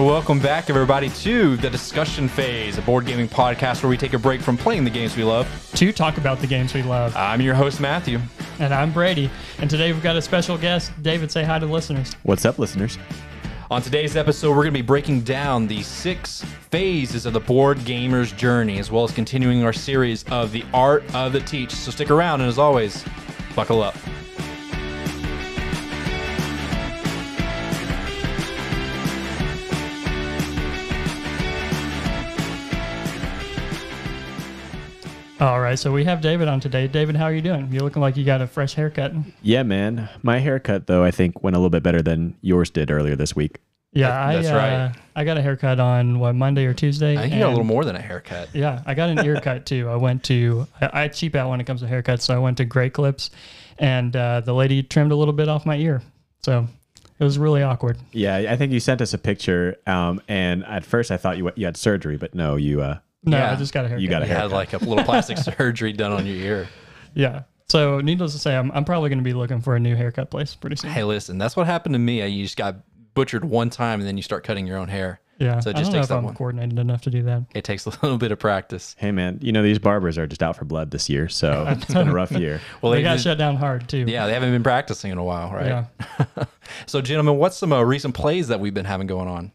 And 0.00 0.08
welcome 0.08 0.38
back, 0.38 0.70
everybody, 0.70 1.10
to 1.10 1.58
the 1.58 1.68
discussion 1.68 2.26
phase, 2.26 2.78
a 2.78 2.82
board 2.82 3.04
gaming 3.04 3.28
podcast 3.28 3.82
where 3.82 3.90
we 3.90 3.98
take 3.98 4.14
a 4.14 4.18
break 4.18 4.40
from 4.40 4.56
playing 4.56 4.84
the 4.84 4.88
games 4.88 5.14
we 5.14 5.24
love. 5.24 5.46
to 5.74 5.92
talk 5.92 6.16
about 6.16 6.38
the 6.38 6.46
games 6.46 6.72
we 6.72 6.82
love. 6.82 7.14
I'm 7.14 7.42
your 7.42 7.54
host, 7.54 7.80
Matthew. 7.80 8.18
And 8.60 8.72
I'm 8.72 8.94
Brady. 8.94 9.30
And 9.58 9.68
today 9.68 9.92
we've 9.92 10.02
got 10.02 10.16
a 10.16 10.22
special 10.22 10.56
guest. 10.56 10.90
David, 11.02 11.30
say 11.30 11.44
hi 11.44 11.58
to 11.58 11.66
the 11.66 11.72
listeners. 11.72 12.14
What's 12.22 12.46
up, 12.46 12.58
listeners? 12.58 12.96
On 13.70 13.82
today's 13.82 14.16
episode, 14.16 14.56
we're 14.56 14.62
going 14.62 14.72
to 14.72 14.78
be 14.78 14.86
breaking 14.86 15.20
down 15.20 15.66
the 15.66 15.82
six 15.82 16.42
phases 16.70 17.26
of 17.26 17.34
the 17.34 17.40
board 17.40 17.84
gamer's 17.84 18.32
journey, 18.32 18.78
as 18.78 18.90
well 18.90 19.04
as 19.04 19.10
continuing 19.10 19.64
our 19.64 19.74
series 19.74 20.24
of 20.30 20.50
the 20.50 20.64
art 20.72 21.04
of 21.14 21.34
the 21.34 21.40
teach. 21.40 21.72
So 21.72 21.90
stick 21.90 22.10
around, 22.10 22.40
and 22.40 22.48
as 22.48 22.58
always, 22.58 23.04
buckle 23.54 23.82
up. 23.82 23.94
All 35.40 35.58
right, 35.58 35.78
so 35.78 35.90
we 35.90 36.04
have 36.04 36.20
David 36.20 36.48
on 36.48 36.60
today. 36.60 36.86
David, 36.86 37.16
how 37.16 37.24
are 37.24 37.32
you 37.32 37.40
doing? 37.40 37.72
You're 37.72 37.82
looking 37.82 38.02
like 38.02 38.14
you 38.18 38.24
got 38.26 38.42
a 38.42 38.46
fresh 38.46 38.74
haircut. 38.74 39.12
Yeah, 39.40 39.62
man. 39.62 40.10
My 40.22 40.38
haircut, 40.38 40.86
though, 40.86 41.02
I 41.02 41.10
think 41.10 41.42
went 41.42 41.56
a 41.56 41.58
little 41.58 41.70
bit 41.70 41.82
better 41.82 42.02
than 42.02 42.36
yours 42.42 42.68
did 42.68 42.90
earlier 42.90 43.16
this 43.16 43.34
week. 43.34 43.58
Yeah, 43.92 44.08
That- 44.10 44.34
that's 44.42 44.48
I, 44.48 44.52
uh, 44.52 44.86
right. 44.88 44.96
I 45.16 45.24
got 45.24 45.38
a 45.38 45.42
haircut 45.42 45.80
on 45.80 46.18
what 46.18 46.34
Monday 46.34 46.66
or 46.66 46.74
Tuesday. 46.74 47.16
I 47.16 47.22
think 47.22 47.32
you 47.34 47.40
got 47.40 47.48
a 47.48 47.50
little 47.56 47.64
more 47.64 47.86
than 47.86 47.96
a 47.96 48.00
haircut. 48.02 48.50
Yeah, 48.52 48.82
I 48.84 48.92
got 48.92 49.08
an 49.08 49.24
ear 49.24 49.40
cut 49.42 49.64
too. 49.64 49.88
I 49.88 49.96
went 49.96 50.22
to 50.24 50.66
I, 50.80 51.04
I 51.04 51.08
cheap 51.08 51.34
out 51.34 51.48
when 51.48 51.58
it 51.58 51.64
comes 51.64 51.80
to 51.80 51.86
haircuts, 51.86 52.20
so 52.20 52.34
I 52.34 52.38
went 52.38 52.58
to 52.58 52.66
Great 52.66 52.92
Clips, 52.92 53.30
and 53.78 54.14
uh, 54.14 54.40
the 54.42 54.52
lady 54.54 54.82
trimmed 54.82 55.10
a 55.10 55.16
little 55.16 55.34
bit 55.34 55.48
off 55.48 55.64
my 55.64 55.76
ear, 55.76 56.02
so 56.42 56.68
it 57.18 57.24
was 57.24 57.38
really 57.38 57.62
awkward. 57.62 57.96
Yeah, 58.12 58.36
I 58.36 58.56
think 58.56 58.72
you 58.72 58.78
sent 58.80 59.00
us 59.00 59.14
a 59.14 59.18
picture, 59.18 59.76
um, 59.86 60.20
and 60.28 60.64
at 60.66 60.84
first 60.84 61.10
I 61.10 61.16
thought 61.16 61.38
you 61.38 61.50
you 61.56 61.64
had 61.64 61.76
surgery, 61.78 62.16
but 62.18 62.34
no, 62.34 62.56
you 62.56 62.82
uh, 62.82 62.98
No, 63.24 63.36
Yeah. 63.36 63.52
I 63.52 63.56
just 63.56 63.72
got 63.74 63.84
a 63.84 63.88
haircut. 63.88 64.02
you 64.02 64.08
got 64.08 64.22
a 64.22 64.26
You 64.26 64.32
had 64.34 64.50
like 64.50 64.72
a 64.72 64.78
little 64.78 65.04
plastic 65.04 65.36
surgery 65.58 65.92
done 65.92 66.12
on 66.12 66.26
your 66.26 66.36
ear. 66.36 66.68
Yeah. 67.14 67.42
So 67.68 68.00
needless 68.00 68.32
to 68.32 68.38
say, 68.38 68.56
I'm, 68.56 68.70
I'm 68.72 68.84
probably 68.84 69.10
going 69.10 69.18
to 69.18 69.24
be 69.24 69.32
looking 69.34 69.60
for 69.60 69.76
a 69.76 69.80
new 69.80 69.94
haircut 69.94 70.30
place 70.30 70.54
pretty 70.54 70.76
soon. 70.76 70.90
Hey, 70.90 71.04
listen, 71.04 71.38
that's 71.38 71.54
what 71.56 71.66
happened 71.66 71.94
to 71.94 71.98
me. 71.98 72.22
I 72.22 72.26
you 72.26 72.42
just 72.44 72.56
got 72.56 72.76
butchered 73.14 73.44
one 73.44 73.70
time, 73.70 74.00
and 74.00 74.08
then 74.08 74.16
you 74.16 74.22
start 74.22 74.42
cutting 74.44 74.66
your 74.66 74.78
own 74.78 74.88
hair. 74.88 75.20
Yeah. 75.38 75.60
So 75.60 75.70
it 75.70 75.76
I 75.76 75.78
just 75.78 75.90
don't 75.90 75.92
know 75.92 75.98
takes 76.00 76.04
if 76.06 76.08
that 76.10 76.16
I'm 76.18 76.24
one. 76.24 76.34
coordinated 76.34 76.78
enough 76.78 77.02
to 77.02 77.10
do 77.10 77.22
that. 77.22 77.44
It 77.54 77.62
takes 77.64 77.86
a 77.86 77.90
little 78.02 78.18
bit 78.18 78.32
of 78.32 78.38
practice. 78.38 78.96
hey, 78.98 79.10
man, 79.12 79.38
you 79.40 79.52
know 79.52 79.62
these 79.62 79.78
barbers 79.78 80.18
are 80.18 80.26
just 80.26 80.42
out 80.42 80.56
for 80.56 80.64
blood 80.64 80.90
this 80.90 81.08
year, 81.08 81.28
so 81.28 81.64
it's 81.68 81.84
been 81.86 82.08
a 82.08 82.12
rough 82.12 82.32
year. 82.32 82.60
Well, 82.82 82.90
they 82.92 83.02
got 83.02 83.14
did- 83.18 83.22
shut 83.22 83.38
down 83.38 83.56
hard 83.56 83.88
too. 83.88 84.04
Yeah, 84.08 84.26
they 84.26 84.34
haven't 84.34 84.50
been 84.52 84.62
practicing 84.64 85.12
in 85.12 85.18
a 85.18 85.24
while, 85.24 85.52
right? 85.52 85.66
Yeah. 85.66 86.44
So, 86.86 87.00
gentlemen, 87.00 87.36
what's 87.36 87.56
some 87.56 87.72
uh, 87.72 87.82
recent 87.82 88.14
plays 88.14 88.48
that 88.48 88.60
we've 88.60 88.74
been 88.74 88.84
having 88.84 89.06
going 89.06 89.28
on? 89.28 89.52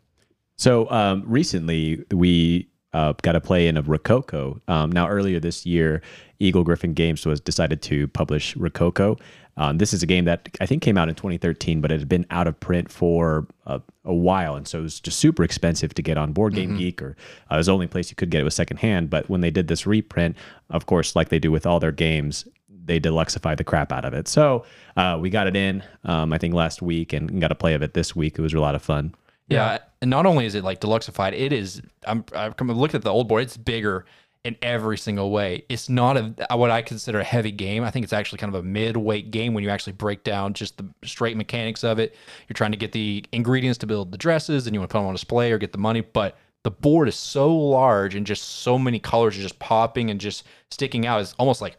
So 0.58 0.90
um, 0.90 1.24
recently, 1.26 2.04
we 2.12 2.70
uh, 2.96 3.14
got 3.22 3.36
a 3.36 3.42
play 3.42 3.68
in 3.68 3.76
of 3.76 3.90
Rococo. 3.90 4.62
Um, 4.70 4.90
now, 4.90 5.10
earlier 5.10 5.38
this 5.38 5.66
year, 5.66 6.02
Eagle-Gryphon 6.40 6.94
Games 6.94 7.26
was 7.26 7.42
decided 7.42 7.82
to 7.84 8.08
publish 8.08 8.56
Rococo. 8.56 9.18
Um, 9.58 9.80
this 9.80 9.94
is 9.94 10.02
a 10.02 10.06
game 10.06 10.24
that 10.26 10.48
I 10.62 10.66
think 10.66 10.82
came 10.82 10.98
out 10.98 11.10
in 11.10 11.16
2013, 11.16 11.82
but 11.82 11.92
it 11.92 12.00
had 12.00 12.08
been 12.08 12.26
out 12.30 12.48
of 12.48 12.58
print 12.58 12.90
for 12.90 13.48
a, 13.66 13.82
a 14.06 14.14
while, 14.14 14.56
and 14.56 14.66
so 14.66 14.80
it 14.80 14.84
was 14.84 15.02
just 15.02 15.20
super 15.20 15.44
expensive 15.44 15.94
to 15.94 16.02
get 16.02 16.18
on 16.18 16.32
Board 16.32 16.56
Game 16.56 16.78
Geek, 16.78 17.02
or 17.02 17.18
uh, 17.52 17.56
it 17.56 17.58
was 17.58 17.66
the 17.66 17.74
only 17.74 17.88
place 17.88 18.10
you 18.10 18.16
could 18.16 18.30
get 18.30 18.40
it 18.40 18.46
was 18.46 18.56
secondhand. 18.56 19.10
But 19.10 19.30
when 19.30 19.42
they 19.42 19.52
did 19.52 19.68
this 19.68 19.86
reprint, 19.86 20.38
of 20.70 20.86
course, 20.86 21.18
like 21.18 21.30
they 21.30 21.40
do 21.40 21.52
with 21.52 21.66
all 21.66 21.82
their 21.82 21.92
games, 21.92 22.48
they 22.86 23.00
deluxified 23.00 23.58
the 23.58 23.64
crap 23.66 23.92
out 23.92 24.06
of 24.06 24.14
it. 24.14 24.30
So 24.30 24.66
uh, 24.96 25.18
we 25.20 25.30
got 25.30 25.48
it 25.48 25.56
in, 25.56 25.84
um, 26.06 26.32
I 26.32 26.38
think, 26.38 26.54
last 26.54 26.82
week, 26.82 27.12
and 27.12 27.42
got 27.42 27.52
a 27.52 27.56
play 27.56 27.74
of 27.74 27.82
it 27.82 27.94
this 27.94 28.16
week. 28.16 28.40
It 28.40 28.42
was 28.42 28.54
a 28.54 28.60
lot 28.60 28.76
of 28.76 28.82
fun. 28.82 29.16
Yeah. 29.48 29.80
And 30.02 30.10
not 30.10 30.26
only 30.26 30.46
is 30.46 30.56
it 30.56 30.64
like 30.64 30.82
deluxified, 30.82 31.34
it 31.34 31.54
is. 31.54 31.82
I'm. 32.06 32.26
I've 32.36 32.58
come 32.58 32.72
looked 32.72 32.96
at 32.96 33.02
the 33.02 33.12
old 33.12 33.28
board. 33.28 33.44
It's 33.44 33.58
bigger 33.58 34.06
in 34.44 34.56
every 34.62 34.98
single 34.98 35.32
way. 35.32 35.66
It's 35.70 35.90
not 35.90 36.18
a 36.18 36.56
what 36.56 36.70
I 36.70 36.84
consider 36.84 37.20
a 37.20 37.24
heavy 37.24 37.52
game. 37.52 37.84
I 37.84 37.90
think 37.90 38.04
it's 38.04 38.14
actually 38.14 38.38
kind 38.38 38.54
of 38.54 38.60
a 38.60 38.64
mid-weight 38.64 39.32
game 39.32 39.56
when 39.56 39.64
you 39.64 39.72
actually 39.72 39.94
break 39.94 40.24
down 40.24 40.54
just 40.54 40.78
the 40.78 40.88
straight 41.04 41.36
mechanics 41.36 41.84
of 41.84 41.98
it. 41.98 42.16
You're 42.48 42.54
trying 42.54 42.72
to 42.72 42.78
get 42.78 42.92
the 42.92 43.26
ingredients 43.32 43.80
to 43.80 43.88
build 43.88 44.12
the 44.12 44.18
dresses, 44.18 44.68
and 44.68 44.74
you 44.76 44.80
want 44.80 44.90
to 44.92 44.94
put 44.94 45.00
them 45.00 45.08
on 45.08 45.14
display 45.14 45.52
or 45.52 45.58
get 45.58 45.72
the 45.72 45.80
money, 45.80 46.02
but 46.02 46.38
the 46.62 46.72
board 46.72 47.08
is 47.08 47.16
so 47.16 47.56
large 47.56 48.16
and 48.16 48.26
just 48.26 48.44
so 48.44 48.78
many 48.80 49.00
colors 49.00 49.38
are 49.38 49.42
just 49.42 49.60
popping 49.60 50.10
and 50.10 50.20
just 50.20 50.44
sticking 50.72 51.06
out. 51.06 51.22
It's 51.22 51.34
almost 51.38 51.62
like 51.62 51.78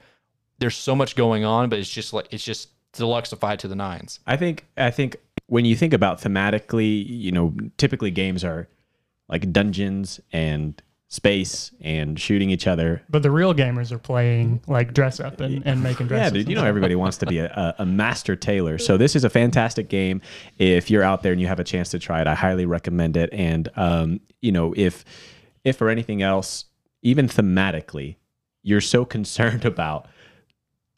there's 0.59 0.77
so 0.77 0.95
much 0.95 1.17
going 1.17 1.45
on, 1.45 1.69
but 1.69 1.79
it's 1.79 1.91
just 1.91 2.13
like 2.13 2.29
it's 2.31 2.45
just 2.45 2.71
deluxified 2.93 3.59
to 3.59 3.69
the 3.69 3.75
nines. 3.77 4.21
I 4.27 4.37
think 4.37 4.65
I 4.77 4.91
think 4.91 5.17
when 5.47 5.65
you 5.65 5.77
think 5.77 5.93
about 5.93 6.21
thematically, 6.21 7.05
you 7.07 7.33
know, 7.33 7.55
typically 7.77 8.11
games 8.11 8.45
are 8.45 8.69
like 9.29 9.53
dungeons 9.53 10.21
and 10.33 10.83
space 11.09 11.71
and 11.81 12.19
shooting 12.19 12.51
each 12.51 12.67
other. 12.67 13.03
But 13.09 13.23
the 13.23 13.31
real 13.31 13.55
gamers 13.55 13.93
are 13.93 13.99
playing 13.99 14.61
like 14.67 14.93
dress 14.93 15.21
up 15.21 15.41
and, 15.41 15.65
and 15.65 15.83
making 15.83 16.09
dresses. 16.09 16.33
Yeah, 16.33 16.39
dude, 16.39 16.49
you 16.49 16.57
know 16.57 16.65
everybody 16.65 16.97
wants 16.97 17.19
to 17.19 17.27
be 17.27 17.39
a, 17.39 17.47
a, 17.47 17.83
a 17.83 17.87
master 17.87 18.35
tailor. 18.35 18.79
So 18.79 18.97
this 18.97 19.15
is 19.15 19.25
a 19.25 19.31
fantastic 19.31 19.89
game. 19.89 20.21
If 20.59 20.91
you're 20.91 21.05
out 21.05 21.23
there 21.23 21.33
and 21.33 21.41
you 21.41 21.47
have 21.47 21.61
a 21.61 21.65
chance 21.65 21.91
to 21.91 21.99
try 21.99 22.21
it, 22.21 22.27
I 22.27 22.35
highly 22.35 22.67
recommend 22.67 23.17
it. 23.17 23.31
And 23.33 23.69
um, 23.77 24.21
you 24.41 24.53
know, 24.53 24.75
if 24.77 25.05
if 25.65 25.77
for 25.77 25.89
anything 25.89 26.23
else, 26.23 26.65
even 27.03 27.29
thematically, 27.29 28.17
you're 28.63 28.81
so 28.81 29.05
concerned 29.17 29.65
about 29.65 30.09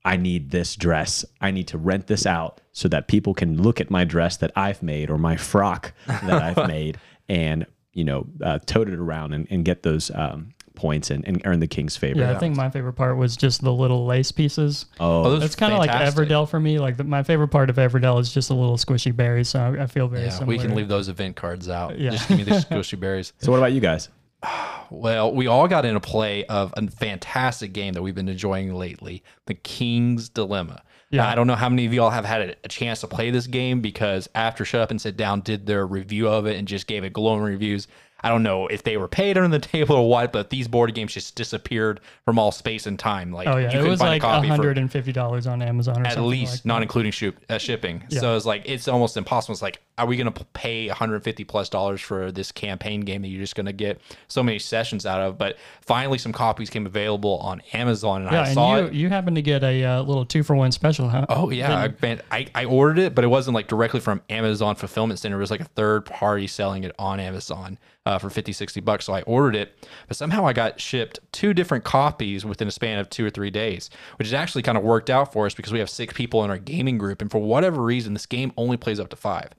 I 0.04 0.16
need 0.16 0.50
this 0.50 0.76
dress. 0.76 1.24
I 1.40 1.50
need 1.50 1.68
to 1.68 1.78
rent 1.78 2.06
this 2.06 2.24
out 2.26 2.60
so 2.72 2.88
that 2.88 3.08
people 3.08 3.34
can 3.34 3.60
look 3.60 3.80
at 3.80 3.90
my 3.90 4.04
dress 4.04 4.36
that 4.38 4.52
I've 4.56 4.82
made 4.82 5.10
or 5.10 5.18
my 5.18 5.36
frock 5.36 5.92
that 6.06 6.42
I've 6.42 6.68
made 6.68 6.98
and, 7.28 7.66
you 7.92 8.04
know, 8.04 8.26
uh, 8.42 8.58
tote 8.60 8.88
it 8.88 8.94
around 8.98 9.32
and, 9.34 9.46
and 9.50 9.64
get 9.64 9.82
those 9.82 10.10
um, 10.14 10.54
points 10.76 11.10
and, 11.10 11.26
and 11.26 11.42
earn 11.44 11.58
the 11.58 11.66
king's 11.66 11.96
favor. 11.96 12.20
Yeah, 12.20 12.30
I 12.30 12.38
think 12.38 12.56
my 12.56 12.70
favorite 12.70 12.92
part 12.94 13.16
was 13.16 13.36
just 13.36 13.60
the 13.62 13.72
little 13.72 14.06
lace 14.06 14.30
pieces. 14.30 14.86
Oh, 15.00 15.24
those 15.24 15.42
It's 15.42 15.56
kind 15.56 15.72
of 15.72 15.80
like. 15.80 15.90
Everdell 15.90 16.48
for 16.48 16.60
me. 16.60 16.78
Like 16.78 16.96
the, 16.96 17.04
my 17.04 17.24
favorite 17.24 17.48
part 17.48 17.68
of 17.68 17.76
Everdell 17.76 18.20
is 18.20 18.32
just 18.32 18.48
the 18.48 18.54
little 18.54 18.76
squishy 18.76 19.14
berries. 19.14 19.48
So 19.48 19.58
I, 19.60 19.82
I 19.82 19.86
feel 19.88 20.06
very 20.08 20.22
Yeah, 20.24 20.30
similar. 20.30 20.46
we 20.46 20.58
can 20.58 20.74
leave 20.76 20.88
those 20.88 21.08
event 21.08 21.34
cards 21.36 21.68
out. 21.68 21.98
Yeah. 21.98 22.12
Just 22.12 22.28
give 22.28 22.38
me 22.38 22.44
the 22.44 22.50
squishy 22.70 22.98
berries. 22.98 23.32
so 23.38 23.50
what 23.50 23.58
about 23.58 23.72
you 23.72 23.80
guys? 23.80 24.08
Well, 24.90 25.34
we 25.34 25.46
all 25.46 25.68
got 25.68 25.84
in 25.84 25.96
a 25.96 26.00
play 26.00 26.46
of 26.46 26.72
a 26.74 26.90
fantastic 26.90 27.74
game 27.74 27.92
that 27.92 28.00
we've 28.00 28.14
been 28.14 28.26
enjoying 28.26 28.72
lately, 28.72 29.22
The 29.44 29.52
King's 29.52 30.30
Dilemma. 30.30 30.82
Yeah. 31.10 31.24
Now, 31.24 31.28
I 31.28 31.34
don't 31.34 31.46
know 31.46 31.56
how 31.56 31.68
many 31.68 31.84
of 31.84 31.92
y'all 31.92 32.08
have 32.08 32.24
had 32.24 32.40
a, 32.40 32.54
a 32.64 32.68
chance 32.68 33.02
to 33.02 33.06
play 33.06 33.30
this 33.30 33.46
game 33.46 33.82
because 33.82 34.30
after 34.34 34.64
Shut 34.64 34.80
Up 34.80 34.90
and 34.90 34.98
Sit 34.98 35.18
Down 35.18 35.42
did 35.42 35.66
their 35.66 35.86
review 35.86 36.26
of 36.28 36.46
it 36.46 36.56
and 36.56 36.66
just 36.66 36.86
gave 36.86 37.04
it 37.04 37.12
glowing 37.12 37.42
reviews. 37.42 37.86
I 38.20 38.28
don't 38.28 38.42
know 38.42 38.66
if 38.66 38.82
they 38.82 38.96
were 38.96 39.08
paid 39.08 39.38
under 39.38 39.56
the 39.56 39.64
table 39.66 39.96
or 39.96 40.08
what, 40.08 40.32
but 40.32 40.50
these 40.50 40.66
board 40.68 40.94
games 40.94 41.14
just 41.14 41.34
disappeared 41.36 42.00
from 42.24 42.38
all 42.38 42.50
space 42.50 42.86
and 42.86 42.98
time. 42.98 43.32
Like 43.32 43.46
Oh 43.46 43.56
you 43.56 43.64
yeah, 43.64 43.78
it 43.80 43.88
was 43.88 44.00
find 44.00 44.10
like 44.10 44.22
a 44.22 44.26
copy 44.26 44.48
hundred 44.48 44.78
and 44.78 44.90
fifty 44.90 45.12
dollars 45.12 45.46
on 45.46 45.62
Amazon 45.62 46.02
or 46.02 46.06
at 46.06 46.20
least 46.20 46.56
like 46.56 46.64
not 46.64 46.82
including 46.82 47.12
ship, 47.12 47.38
uh, 47.48 47.58
shipping. 47.58 48.02
Yeah. 48.08 48.20
So 48.20 48.36
it's 48.36 48.46
like 48.46 48.62
it's 48.66 48.88
almost 48.88 49.16
impossible. 49.16 49.52
It's 49.52 49.62
like, 49.62 49.80
are 49.96 50.06
we 50.06 50.16
going 50.16 50.32
to 50.32 50.44
pay 50.52 50.86
150 50.88 51.44
plus 51.44 51.68
dollars 51.68 52.00
for 52.00 52.30
this 52.30 52.52
campaign 52.52 53.00
game 53.02 53.22
that 53.22 53.28
you're 53.28 53.40
just 53.40 53.56
going 53.56 53.66
to 53.66 53.72
get 53.72 54.00
so 54.28 54.42
many 54.42 54.58
sessions 54.58 55.06
out 55.06 55.20
of? 55.20 55.38
But 55.38 55.56
finally, 55.80 56.18
some 56.18 56.32
copies 56.32 56.70
came 56.70 56.86
available 56.86 57.38
on 57.38 57.60
Amazon, 57.72 58.22
and 58.22 58.32
Yeah, 58.32 58.42
I 58.42 58.46
and 58.46 58.54
saw 58.54 58.76
you 58.76 58.84
it. 58.84 58.92
you 58.94 59.08
happen 59.08 59.34
to 59.34 59.42
get 59.42 59.62
a 59.62 59.84
uh, 59.84 60.02
little 60.02 60.24
two 60.24 60.42
for 60.42 60.54
one 60.56 60.72
special, 60.72 61.08
huh? 61.08 61.26
Oh 61.28 61.50
yeah, 61.50 61.88
I, 62.02 62.20
I, 62.30 62.46
I 62.54 62.64
ordered 62.64 62.98
it, 62.98 63.14
but 63.14 63.24
it 63.24 63.28
wasn't 63.28 63.54
like 63.54 63.68
directly 63.68 64.00
from 64.00 64.22
Amazon 64.28 64.76
fulfillment 64.76 65.18
center. 65.18 65.36
It 65.36 65.40
was 65.40 65.50
like 65.50 65.60
a 65.60 65.64
third 65.64 66.04
party 66.04 66.46
selling 66.46 66.84
it 66.84 66.94
on 66.98 67.20
Amazon 67.20 67.78
uh, 68.08 68.16
for 68.16 68.30
50, 68.30 68.52
60 68.52 68.80
bucks. 68.80 69.04
So 69.04 69.12
I 69.12 69.20
ordered 69.22 69.54
it, 69.54 69.86
but 70.08 70.16
somehow 70.16 70.46
I 70.46 70.54
got 70.54 70.80
shipped 70.80 71.20
two 71.30 71.52
different 71.52 71.84
copies 71.84 72.42
within 72.42 72.66
a 72.66 72.70
span 72.70 72.98
of 72.98 73.10
two 73.10 73.26
or 73.26 73.28
three 73.28 73.50
days, 73.50 73.90
which 74.16 74.28
has 74.28 74.32
actually 74.32 74.62
kind 74.62 74.78
of 74.78 74.84
worked 74.84 75.10
out 75.10 75.30
for 75.30 75.44
us 75.44 75.54
because 75.54 75.74
we 75.74 75.78
have 75.78 75.90
six 75.90 76.14
people 76.14 76.42
in 76.42 76.48
our 76.48 76.56
gaming 76.56 76.96
group, 76.96 77.20
and 77.20 77.30
for 77.30 77.38
whatever 77.38 77.82
reason, 77.82 78.14
this 78.14 78.24
game 78.24 78.50
only 78.56 78.78
plays 78.78 78.98
up 78.98 79.10
to 79.10 79.16
five. 79.16 79.50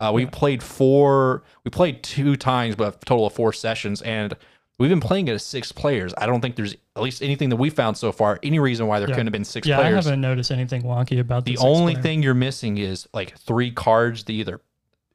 Uh, 0.00 0.10
we 0.14 0.24
played 0.24 0.62
four. 0.62 1.42
We 1.64 1.70
played 1.70 2.02
two 2.02 2.36
times, 2.36 2.76
but 2.76 2.94
a 2.94 2.98
total 3.04 3.26
of 3.26 3.34
four 3.34 3.52
sessions, 3.52 4.00
and 4.00 4.34
we've 4.78 4.88
been 4.88 5.00
playing 5.00 5.28
it 5.28 5.32
as 5.32 5.44
six 5.44 5.70
players. 5.70 6.14
I 6.16 6.24
don't 6.24 6.40
think 6.40 6.56
there's 6.56 6.76
at 6.96 7.02
least 7.02 7.22
anything 7.22 7.50
that 7.50 7.56
we 7.56 7.68
found 7.68 7.98
so 7.98 8.10
far 8.10 8.38
any 8.42 8.58
reason 8.58 8.86
why 8.86 9.00
there 9.00 9.08
couldn't 9.08 9.26
have 9.26 9.32
been 9.32 9.44
six 9.44 9.66
yeah, 9.66 9.76
players. 9.76 10.06
I 10.06 10.10
haven't 10.10 10.22
noticed 10.22 10.50
anything 10.50 10.82
wonky 10.82 11.20
about 11.20 11.44
The 11.44 11.56
six 11.56 11.62
only 11.62 11.92
player. 11.92 12.02
thing 12.02 12.22
you're 12.22 12.32
missing 12.32 12.78
is 12.78 13.06
like 13.12 13.36
three 13.36 13.70
cards 13.70 14.22
to 14.24 14.32
either 14.32 14.62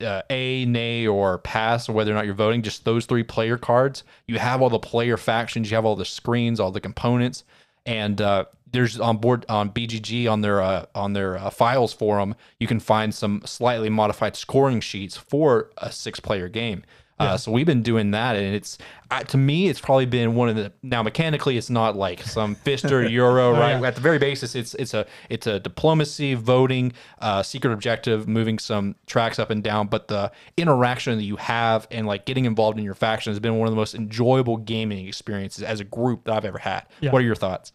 uh, 0.02 0.22
A, 0.30 0.66
nay, 0.66 1.08
or 1.08 1.38
pass, 1.40 1.88
or 1.90 1.94
whether 1.94 2.12
or 2.12 2.16
not 2.16 2.26
you're 2.26 2.34
voting. 2.34 2.62
Just 2.62 2.86
those 2.86 3.06
three 3.06 3.24
player 3.24 3.58
cards. 3.58 4.04
You 4.28 4.40
have 4.40 4.62
all 4.62 4.70
the 4.70 4.80
player 4.80 5.18
factions, 5.18 5.70
you 5.70 5.76
have 5.76 5.86
all 5.86 5.96
the 5.96 6.06
screens, 6.06 6.60
all 6.60 6.72
the 6.72 6.82
components, 6.82 7.44
and 7.86 8.22
uh, 8.22 8.46
there's 8.72 9.00
on 9.00 9.18
board 9.18 9.46
on 9.48 9.72
BGG 9.72 10.30
on 10.30 10.42
their 10.42 10.62
uh, 10.62 10.86
on 10.96 11.14
their 11.14 11.38
uh, 11.38 11.50
files 11.50 11.94
forum. 11.94 12.36
You 12.60 12.68
can 12.68 12.80
find 12.80 13.14
some 13.14 13.42
slightly 13.46 13.90
modified 13.90 14.36
scoring 14.36 14.82
sheets 14.82 15.16
for 15.16 15.70
a 15.78 15.92
six 15.92 16.20
player 16.20 16.50
game. 16.50 16.84
Uh, 17.24 17.38
so 17.38 17.52
we've 17.52 17.66
been 17.66 17.84
doing 17.84 18.12
that, 18.12 18.36
and 18.36 18.56
it's 18.56 18.78
uh, 19.12 19.24
to 19.24 19.38
me, 19.38 19.68
it's 19.68 19.80
probably 19.80 20.06
been 20.06 20.36
one 20.36 20.50
of 20.50 20.56
the 20.56 20.72
now 20.82 21.04
mechanically, 21.04 21.58
it's 21.58 21.70
not 21.70 21.96
like 21.96 22.22
some 22.24 22.56
Fister 22.66 23.10
Euro, 23.10 23.52
right? 23.52 23.80
yeah. 23.80 23.88
At 23.88 23.96
the 23.96 24.02
very 24.02 24.18
basis, 24.18 24.56
it's 24.56 24.74
it's 24.76 24.94
a 24.94 25.06
it's 25.30 25.46
a 25.46 25.60
diplomacy, 25.60 26.34
voting, 26.34 26.94
uh, 27.20 27.44
secret 27.44 27.72
objective, 27.74 28.28
moving 28.28 28.60
some 28.60 28.96
tracks 29.06 29.40
up 29.40 29.50
and 29.50 29.64
down. 29.64 29.88
But 29.88 30.08
the 30.08 30.32
interaction 30.58 31.18
that 31.18 31.24
you 31.24 31.36
have 31.36 31.88
and 31.92 32.08
like 32.08 32.26
getting 32.26 32.46
involved 32.46 32.78
in 32.78 32.84
your 32.86 32.96
faction 32.96 33.32
has 33.32 33.40
been 33.40 33.58
one 33.58 33.68
of 33.68 33.72
the 33.72 33.78
most 33.78 33.96
enjoyable 33.96 34.58
gaming 34.58 35.08
experiences 35.08 35.64
as 35.64 35.80
a 35.80 35.86
group 35.86 36.24
that 36.26 36.34
I've 36.34 36.46
ever 36.46 36.58
had. 36.60 36.86
Yeah. 37.02 37.12
What 37.12 37.22
are 37.22 37.26
your 37.26 37.36
thoughts? 37.36 37.74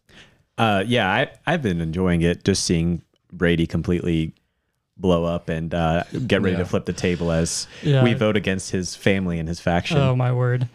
Uh, 0.56 0.83
yeah, 0.87 1.09
I, 1.09 1.31
I've 1.47 1.62
been 1.62 1.81
enjoying 1.81 2.23
it. 2.23 2.45
Just 2.45 2.65
seeing 2.65 3.03
Brady 3.33 3.67
completely 3.67 4.35
blow 4.99 5.25
up 5.25 5.49
and 5.49 5.73
uh, 5.75 6.05
get 6.27 6.43
ready 6.43 6.55
Yeah. 6.56 6.61
to 6.62 6.65
flip 6.67 6.85
the 6.87 6.93
table 6.93 7.31
as 7.31 7.67
Yeah. 7.83 8.03
we 8.03 8.15
vote 8.15 8.37
against 8.37 8.71
his 8.71 8.95
family 8.97 9.39
and 9.39 9.49
his 9.49 9.61
faction. 9.61 9.97
Oh 9.99 10.17
my 10.17 10.33
word. 10.33 10.69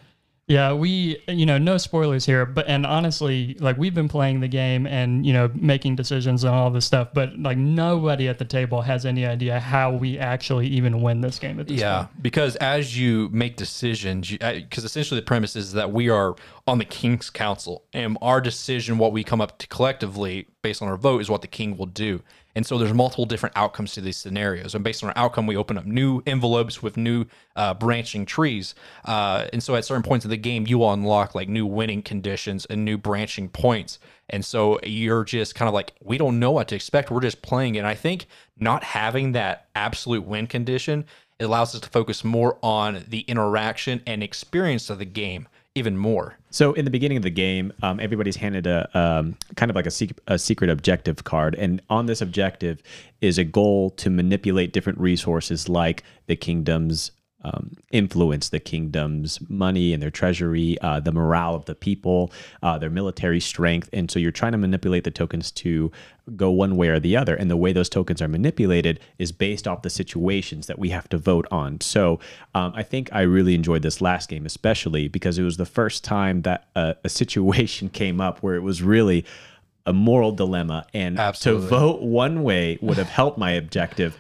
Yeah, 0.46 0.74
we 0.74 1.20
you 1.30 1.46
know 1.46 1.58
no 1.58 1.78
spoilers 1.78 2.26
here, 2.26 2.46
but 2.46 2.68
and 2.68 2.86
honestly, 2.86 3.56
like 3.62 3.78
we've 3.78 3.94
been 3.96 4.10
playing 4.10 4.42
the 4.42 4.50
game 4.50 4.86
and 4.86 5.26
you 5.26 5.32
know 5.32 5.50
making 5.56 5.96
decisions 5.96 6.44
and 6.44 6.54
all 6.54 6.70
this 6.70 6.86
stuff, 6.86 7.08
but 7.14 7.40
like 7.40 7.58
nobody 7.58 8.28
at 8.28 8.40
the 8.40 8.46
table 8.46 8.82
has 8.82 9.06
any 9.06 9.26
idea 9.26 9.58
how 9.62 9.94
we 9.94 10.20
actually 10.20 10.68
even 10.68 11.02
win 11.02 11.22
this 11.22 11.40
game 11.40 11.62
at 11.62 11.68
this 11.68 11.76
point. 11.76 11.80
Yeah, 11.80 11.98
point. 12.08 12.22
because 12.24 12.58
as 12.58 13.00
you 13.00 13.30
make 13.32 13.56
decisions, 13.56 14.30
because 14.32 14.84
essentially 14.84 15.18
the 15.22 15.26
premise 15.26 15.56
is 15.56 15.72
that 15.74 15.94
we 15.94 16.10
are 16.10 16.36
on 16.68 16.78
the 16.78 16.86
king's 16.86 17.30
council, 17.30 17.86
and 17.94 18.18
our 18.22 18.42
decision, 18.42 18.98
what 18.98 19.14
we 19.14 19.24
come 19.24 19.40
up 19.40 19.58
to 19.60 19.68
collectively 19.68 20.48
based 20.62 20.82
on 20.82 20.90
our 20.90 20.98
vote, 20.98 21.22
is 21.22 21.30
what 21.30 21.42
the 21.42 21.48
king 21.48 21.78
will 21.78 21.86
do. 21.86 22.22
And 22.56 22.66
so 22.66 22.78
there's 22.78 22.94
multiple 22.94 23.26
different 23.26 23.58
outcomes 23.58 23.94
to 23.94 24.02
these 24.02 24.18
scenarios, 24.18 24.76
and 24.76 24.84
based 24.84 25.04
on 25.04 25.10
our 25.10 25.18
outcome, 25.18 25.48
we 25.48 25.56
open 25.56 25.78
up 25.78 25.86
new 25.86 26.22
envelopes 26.26 26.84
with 26.84 26.98
new 26.98 27.26
uh, 27.56 27.74
branching 27.74 28.26
trees. 28.26 28.76
Uh, 29.06 29.48
and 29.52 29.64
so 29.64 29.76
at 29.76 29.86
certain 29.86 30.04
points 30.04 30.26
of 30.26 30.30
the 30.30 30.38
game, 30.38 30.68
you 30.68 30.86
unlock 30.86 31.36
like 31.36 31.50
new 31.50 31.66
winning 31.66 32.02
conditions 32.02 32.66
and 32.66 32.86
new 32.86 32.98
branching 32.98 33.50
points. 33.50 34.00
And 34.30 34.46
so 34.46 34.80
you're 34.84 35.24
just 35.24 35.56
kind 35.56 35.68
of 35.68 35.74
like, 35.74 35.94
we 36.02 36.18
don't 36.18 36.40
know 36.40 36.52
what 36.52 36.68
to 36.70 36.76
expect. 36.76 37.12
We're 37.12 37.22
just 37.22 37.42
playing. 37.42 37.78
And 37.78 37.86
I 37.86 37.96
think 37.96 38.28
not 38.58 38.84
having 38.84 39.34
that 39.34 39.68
absolute 39.76 40.26
win 40.26 40.48
condition 40.48 41.06
it 41.40 41.46
allows 41.46 41.76
us 41.76 41.82
to 41.82 41.90
focus 41.90 42.24
more 42.24 42.58
on 42.62 43.04
the 43.08 43.22
interaction 43.22 44.02
and 44.08 44.24
experience 44.24 44.90
of 44.90 45.00
the 45.00 45.06
game 45.06 45.48
even 45.76 45.98
more. 45.98 46.38
So 46.52 46.74
in 46.74 46.86
the 46.86 46.92
beginning 46.92 47.18
of 47.18 47.24
the 47.24 47.32
game, 47.32 47.74
um, 47.82 48.00
everybody's 48.00 48.36
handed 48.36 48.68
a 48.68 48.88
um, 48.98 49.36
kind 49.56 49.72
of 49.72 49.76
like 49.76 49.88
a, 49.88 49.92
sec- 49.92 50.20
a 50.28 50.38
secret 50.38 50.70
objective 50.70 51.24
card, 51.24 51.56
and 51.56 51.82
on 51.90 52.06
this 52.06 52.22
objective 52.22 52.82
is 53.22 53.38
a 53.38 53.44
goal 53.44 53.90
to 53.92 54.10
manipulate 54.10 54.72
different 54.72 55.00
resources 55.00 55.68
like 55.68 56.04
the 56.28 56.36
kingdom's 56.36 57.12
um, 57.44 57.76
influence, 57.92 58.50
the 58.50 58.60
kingdom's 58.60 59.40
money 59.50 59.94
and 59.94 60.02
their 60.02 60.12
treasury, 60.12 60.78
uh, 60.82 61.00
the 61.00 61.12
morale 61.12 61.56
of 61.56 61.66
the 61.66 61.76
people, 61.76 62.32
uh, 62.62 62.78
their 62.78 62.90
military 62.90 63.40
strength, 63.40 63.90
and 63.94 64.10
so 64.10 64.20
you're 64.20 64.32
trying 64.32 64.54
to 64.54 64.58
manipulate 64.58 65.04
the 65.04 65.12
tokens 65.12 65.52
to 65.52 65.92
go 66.36 66.50
one 66.50 66.78
way 66.78 66.88
or 66.88 67.00
the 67.00 67.18
other. 67.18 67.36
And 67.36 67.52
the 67.52 67.58
way 67.58 67.74
those 67.74 67.90
tokens 67.90 68.22
are 68.22 68.28
manipulated 68.28 69.00
is 69.20 69.32
based 69.32 69.68
off 69.68 69.82
the 69.82 69.90
situations 69.90 70.68
that 70.68 70.80
we 70.80 70.90
have 70.90 71.10
to 71.10 71.18
vote 71.18 71.48
on. 71.52 71.82
So 71.82 72.20
um, 72.56 72.72
I 72.76 72.84
think 72.84 73.10
I 73.12 73.22
really 73.22 73.56
enjoyed 73.56 73.82
this 73.82 74.02
last 74.02 74.30
game, 74.30 74.46
especially 74.46 75.08
because 75.08 75.38
it 75.38 75.44
was 75.44 75.58
the 75.58 75.66
first 75.66 76.04
time 76.04 76.44
that 76.44 76.68
a, 76.76 76.96
a 77.04 77.10
situation 77.10 77.90
came 78.04 78.22
up 78.22 78.40
where 78.40 78.56
it 78.56 78.62
was 78.62 78.82
really 78.82 79.26
a 79.86 79.94
moral 79.94 80.32
dilemma. 80.32 80.86
And 80.94 81.20
Absolutely. 81.20 81.64
to 81.64 81.70
vote 81.70 82.02
one 82.02 82.44
way 82.44 82.78
would 82.82 82.98
have 82.98 83.10
helped 83.10 83.38
my 83.38 83.52
objective, 83.52 84.18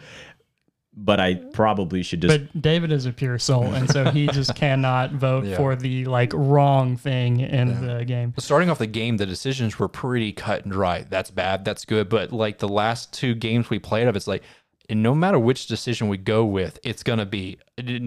but 0.95 1.19
I 1.19 1.35
probably 1.35 2.03
should 2.03 2.21
just. 2.21 2.51
But 2.53 2.61
David 2.61 2.91
is 2.91 3.05
a 3.05 3.11
pure 3.11 3.39
soul, 3.39 3.63
and 3.65 3.89
so 3.89 4.05
he 4.11 4.27
just 4.27 4.55
cannot 4.55 5.11
vote 5.11 5.45
Yeah. 5.45 5.57
for 5.57 5.75
the 5.75 6.05
like 6.05 6.31
wrong 6.35 6.97
thing 6.97 7.39
in 7.39 7.85
the 7.85 8.05
game. 8.05 8.33
Starting 8.37 8.69
off 8.69 8.77
the 8.79 8.87
game, 8.87 9.17
the 9.17 9.25
decisions 9.25 9.79
were 9.79 9.87
pretty 9.87 10.31
cut 10.31 10.63
and 10.63 10.71
dry. 10.71 11.05
That's 11.09 11.31
bad, 11.31 11.65
that's 11.65 11.85
good. 11.85 12.09
But 12.09 12.31
like 12.31 12.59
the 12.59 12.69
last 12.69 13.11
two 13.13 13.33
games 13.35 13.69
we 13.69 13.79
played 13.79 14.07
of, 14.07 14.15
it's 14.15 14.27
like, 14.27 14.43
and 14.89 15.01
no 15.01 15.15
matter 15.15 15.39
which 15.39 15.67
decision 15.67 16.09
we 16.09 16.17
go 16.17 16.45
with, 16.45 16.77
it's 16.83 17.03
gonna 17.03 17.25
be 17.25 17.57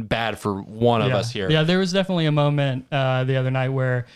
bad 0.05 0.39
for 0.39 0.61
one 0.63 1.03
of 1.03 1.11
us 1.13 1.33
here. 1.33 1.51
Yeah, 1.51 1.63
there 1.65 1.79
was 1.79 1.93
definitely 1.93 2.27
a 2.27 2.33
moment 2.33 2.87
uh, 2.93 3.25
the 3.25 3.37
other 3.37 3.51
night 3.51 3.71
where 3.71 4.07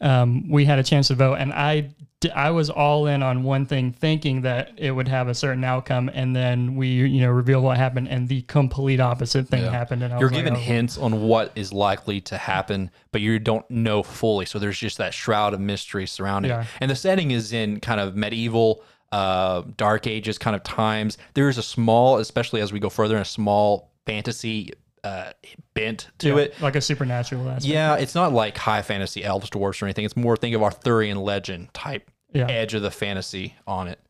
um, 0.00 0.50
we 0.50 0.64
had 0.64 0.78
a 0.78 0.82
chance 0.82 1.08
to 1.08 1.14
vote, 1.14 1.34
and 1.36 1.52
I 1.52 1.80
d- 1.80 1.94
I 2.34 2.50
was 2.50 2.68
all 2.68 3.06
in 3.06 3.22
on 3.22 3.44
one 3.44 3.64
thing, 3.64 3.92
thinking 3.92 4.42
that 4.42 4.72
it 4.76 4.90
would 4.90 5.06
have 5.06 5.28
a 5.28 5.34
certain 5.34 5.62
outcome, 5.62 6.10
and 6.12 6.34
then 6.34 6.74
we 6.74 6.88
you 6.88 7.20
know 7.20 7.30
reveal 7.30 7.60
what 7.62 7.76
happened, 7.76 8.08
and 8.08 8.28
the 8.28 8.42
complete 8.42 8.98
opposite 8.98 9.46
thing 9.48 9.62
Yeah. 9.62 9.70
happened. 9.70 10.02
And 10.02 10.10
You're 10.12 10.22
was 10.22 10.32
like, 10.32 10.40
given 10.44 10.54
oh, 10.56 10.60
hints 10.60 10.98
on 10.98 11.22
what 11.22 11.52
is 11.54 11.72
likely 11.72 12.20
to 12.22 12.36
happen, 12.36 12.90
but 13.12 13.20
you 13.20 13.38
don't 13.38 13.68
know 13.70 14.02
fully. 14.02 14.46
So 14.46 14.58
there's 14.58 14.78
just 14.78 14.98
that 14.98 15.14
shroud 15.14 15.54
of 15.54 15.60
mystery 15.60 16.06
surrounding 16.06 16.50
Yeah. 16.50 16.62
it. 16.62 16.66
And 16.80 16.90
the 16.90 16.96
setting 16.96 17.30
is 17.30 17.52
in 17.52 17.78
kind 17.78 18.00
of 18.00 18.16
medieval, 18.16 18.82
uh, 19.12 19.62
dark 19.76 20.08
ages 20.08 20.38
kind 20.38 20.56
of 20.56 20.64
times. 20.64 21.18
There 21.34 21.48
is 21.48 21.56
a 21.56 21.62
small, 21.62 22.18
especially 22.18 22.60
as 22.60 22.72
we 22.72 22.80
go 22.80 22.90
further, 22.90 23.14
in 23.14 23.22
a 23.22 23.26
small 23.26 23.92
fantasy 24.06 24.72
uh, 25.04 25.32
bent 25.74 26.08
to 26.18 26.28
yeah, 26.28 26.36
it. 26.36 26.60
like 26.60 26.76
a 26.76 26.80
supernatural 26.80 27.48
aspect. 27.48 27.64
Yeah, 27.64 27.96
it's 27.96 28.14
not 28.14 28.32
like 28.32 28.56
high 28.56 28.82
fantasy 28.82 29.24
elves, 29.24 29.50
dwarfs, 29.50 29.80
or 29.82 29.86
anything. 29.86 30.04
It's 30.04 30.16
more 30.16 30.36
think 30.36 30.54
of 30.54 30.62
Arthurian 30.62 31.18
legend 31.18 31.72
type 31.74 32.10
Yeah. 32.32 32.46
edge 32.48 32.74
of 32.74 32.82
the 32.82 32.90
fantasy 32.90 33.54
on 33.66 33.88
it. 33.88 34.00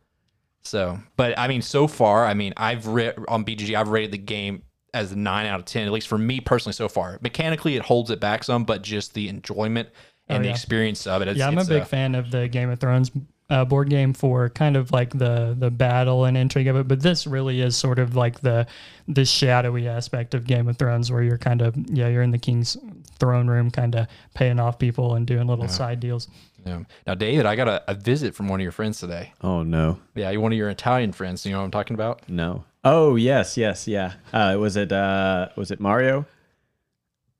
So, 0.62 0.99
but 1.17 1.38
I 1.38 1.49
mean, 1.49 1.62
so 1.62 1.87
far, 1.87 2.26
I 2.26 2.35
mean, 2.35 2.52
I've 2.56 2.87
read 2.87 3.14
on 3.29 3.44
BGG, 3.44 3.75
I've 3.75 3.88
rated 3.88 4.11
the 4.12 4.19
game 4.19 4.62
as 4.93 5.12
a 5.12 5.17
nine 5.17 5.46
out 5.46 5.61
of 5.61 5.67
ten, 5.67 5.87
at 5.87 5.93
least 5.93 6.08
for 6.08 6.19
me 6.19 6.40
personally 6.40 6.73
so 6.75 6.88
far. 6.88 7.19
Mechanically, 7.23 7.76
it 7.76 7.82
holds 7.82 8.11
it 8.11 8.20
back 8.20 8.44
some, 8.44 8.64
but 8.64 8.82
just 8.82 9.14
the 9.14 9.29
enjoyment 9.29 9.88
and 10.29 10.40
Oh, 10.40 10.43
the 10.43 10.50
experience 10.50 11.06
of 11.06 11.23
it. 11.23 11.29
It's, 11.29 11.38
yeah, 11.38 11.46
I'm 11.49 11.56
a 11.58 11.64
big 11.64 11.82
uh, 11.82 11.87
fan 11.87 12.14
of 12.14 12.31
the 12.31 12.49
Game 12.49 12.69
of 12.70 12.79
Thrones 12.81 13.11
uh, 13.50 13.64
board 13.64 13.88
game 13.88 14.12
for 14.12 14.48
kind 14.50 14.76
of 14.76 14.92
like 14.92 15.16
the 15.16 15.56
the 15.58 15.70
battle 15.70 16.24
and 16.26 16.36
intrigue 16.36 16.66
of 16.66 16.76
it, 16.76 16.86
but 16.86 17.00
this 17.00 17.26
really 17.26 17.60
is 17.60 17.76
sort 17.76 17.98
of 17.98 18.14
like 18.14 18.40
the 18.40 18.66
the 19.06 19.24
shadowy 19.24 19.88
aspect 19.88 20.34
of 20.34 20.46
Game 20.46 20.68
of 20.68 20.76
Thrones, 20.76 21.10
where 21.10 21.22
you're 21.22 21.38
kind 21.38 21.62
of 21.62 21.74
yeah, 21.88 22.08
you're 22.08 22.22
in 22.22 22.30
the 22.30 22.38
king's 22.38 22.76
throne 23.18 23.48
room, 23.48 23.70
kind 23.70 23.94
of 23.94 24.06
paying 24.34 24.60
off 24.60 24.78
people 24.78 25.14
and 25.14 25.26
doing 25.26 25.46
little 25.46 25.66
side 25.68 25.98
deals. 26.00 26.28
Yeah. 26.66 26.80
Now, 27.06 27.14
David, 27.14 27.46
I 27.46 27.56
got 27.56 27.68
a, 27.68 27.82
a 27.90 27.94
visit 27.94 28.34
from 28.34 28.48
one 28.48 28.60
of 28.60 28.62
your 28.62 28.72
friends 28.72 28.98
today. 29.00 29.32
oh, 29.40 29.62
no. 29.62 30.00
Yeah, 30.14 30.36
one 30.36 30.52
of 30.52 30.58
your 30.58 30.68
Italian 30.68 31.12
friends. 31.12 31.46
You 31.46 31.52
know 31.52 31.58
what 31.58 31.64
I'm 31.64 31.70
talking 31.70 31.94
about? 31.94 32.28
No. 32.28 32.64
Oh, 32.84 33.16
yes, 33.16 33.56
yes, 33.56 33.88
yeah. 33.88 34.14
Uh, 34.32 34.56
was 34.58 34.76
it 34.76 34.92
uh, 34.92 35.48
was 35.56 35.70
it 35.70 35.80
Mario? 35.80 36.26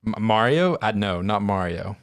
M- 0.05 0.15
Mario? 0.19 0.77
I 0.81 0.93
no, 0.93 1.21
not 1.21 1.41
Mario. 1.43 1.97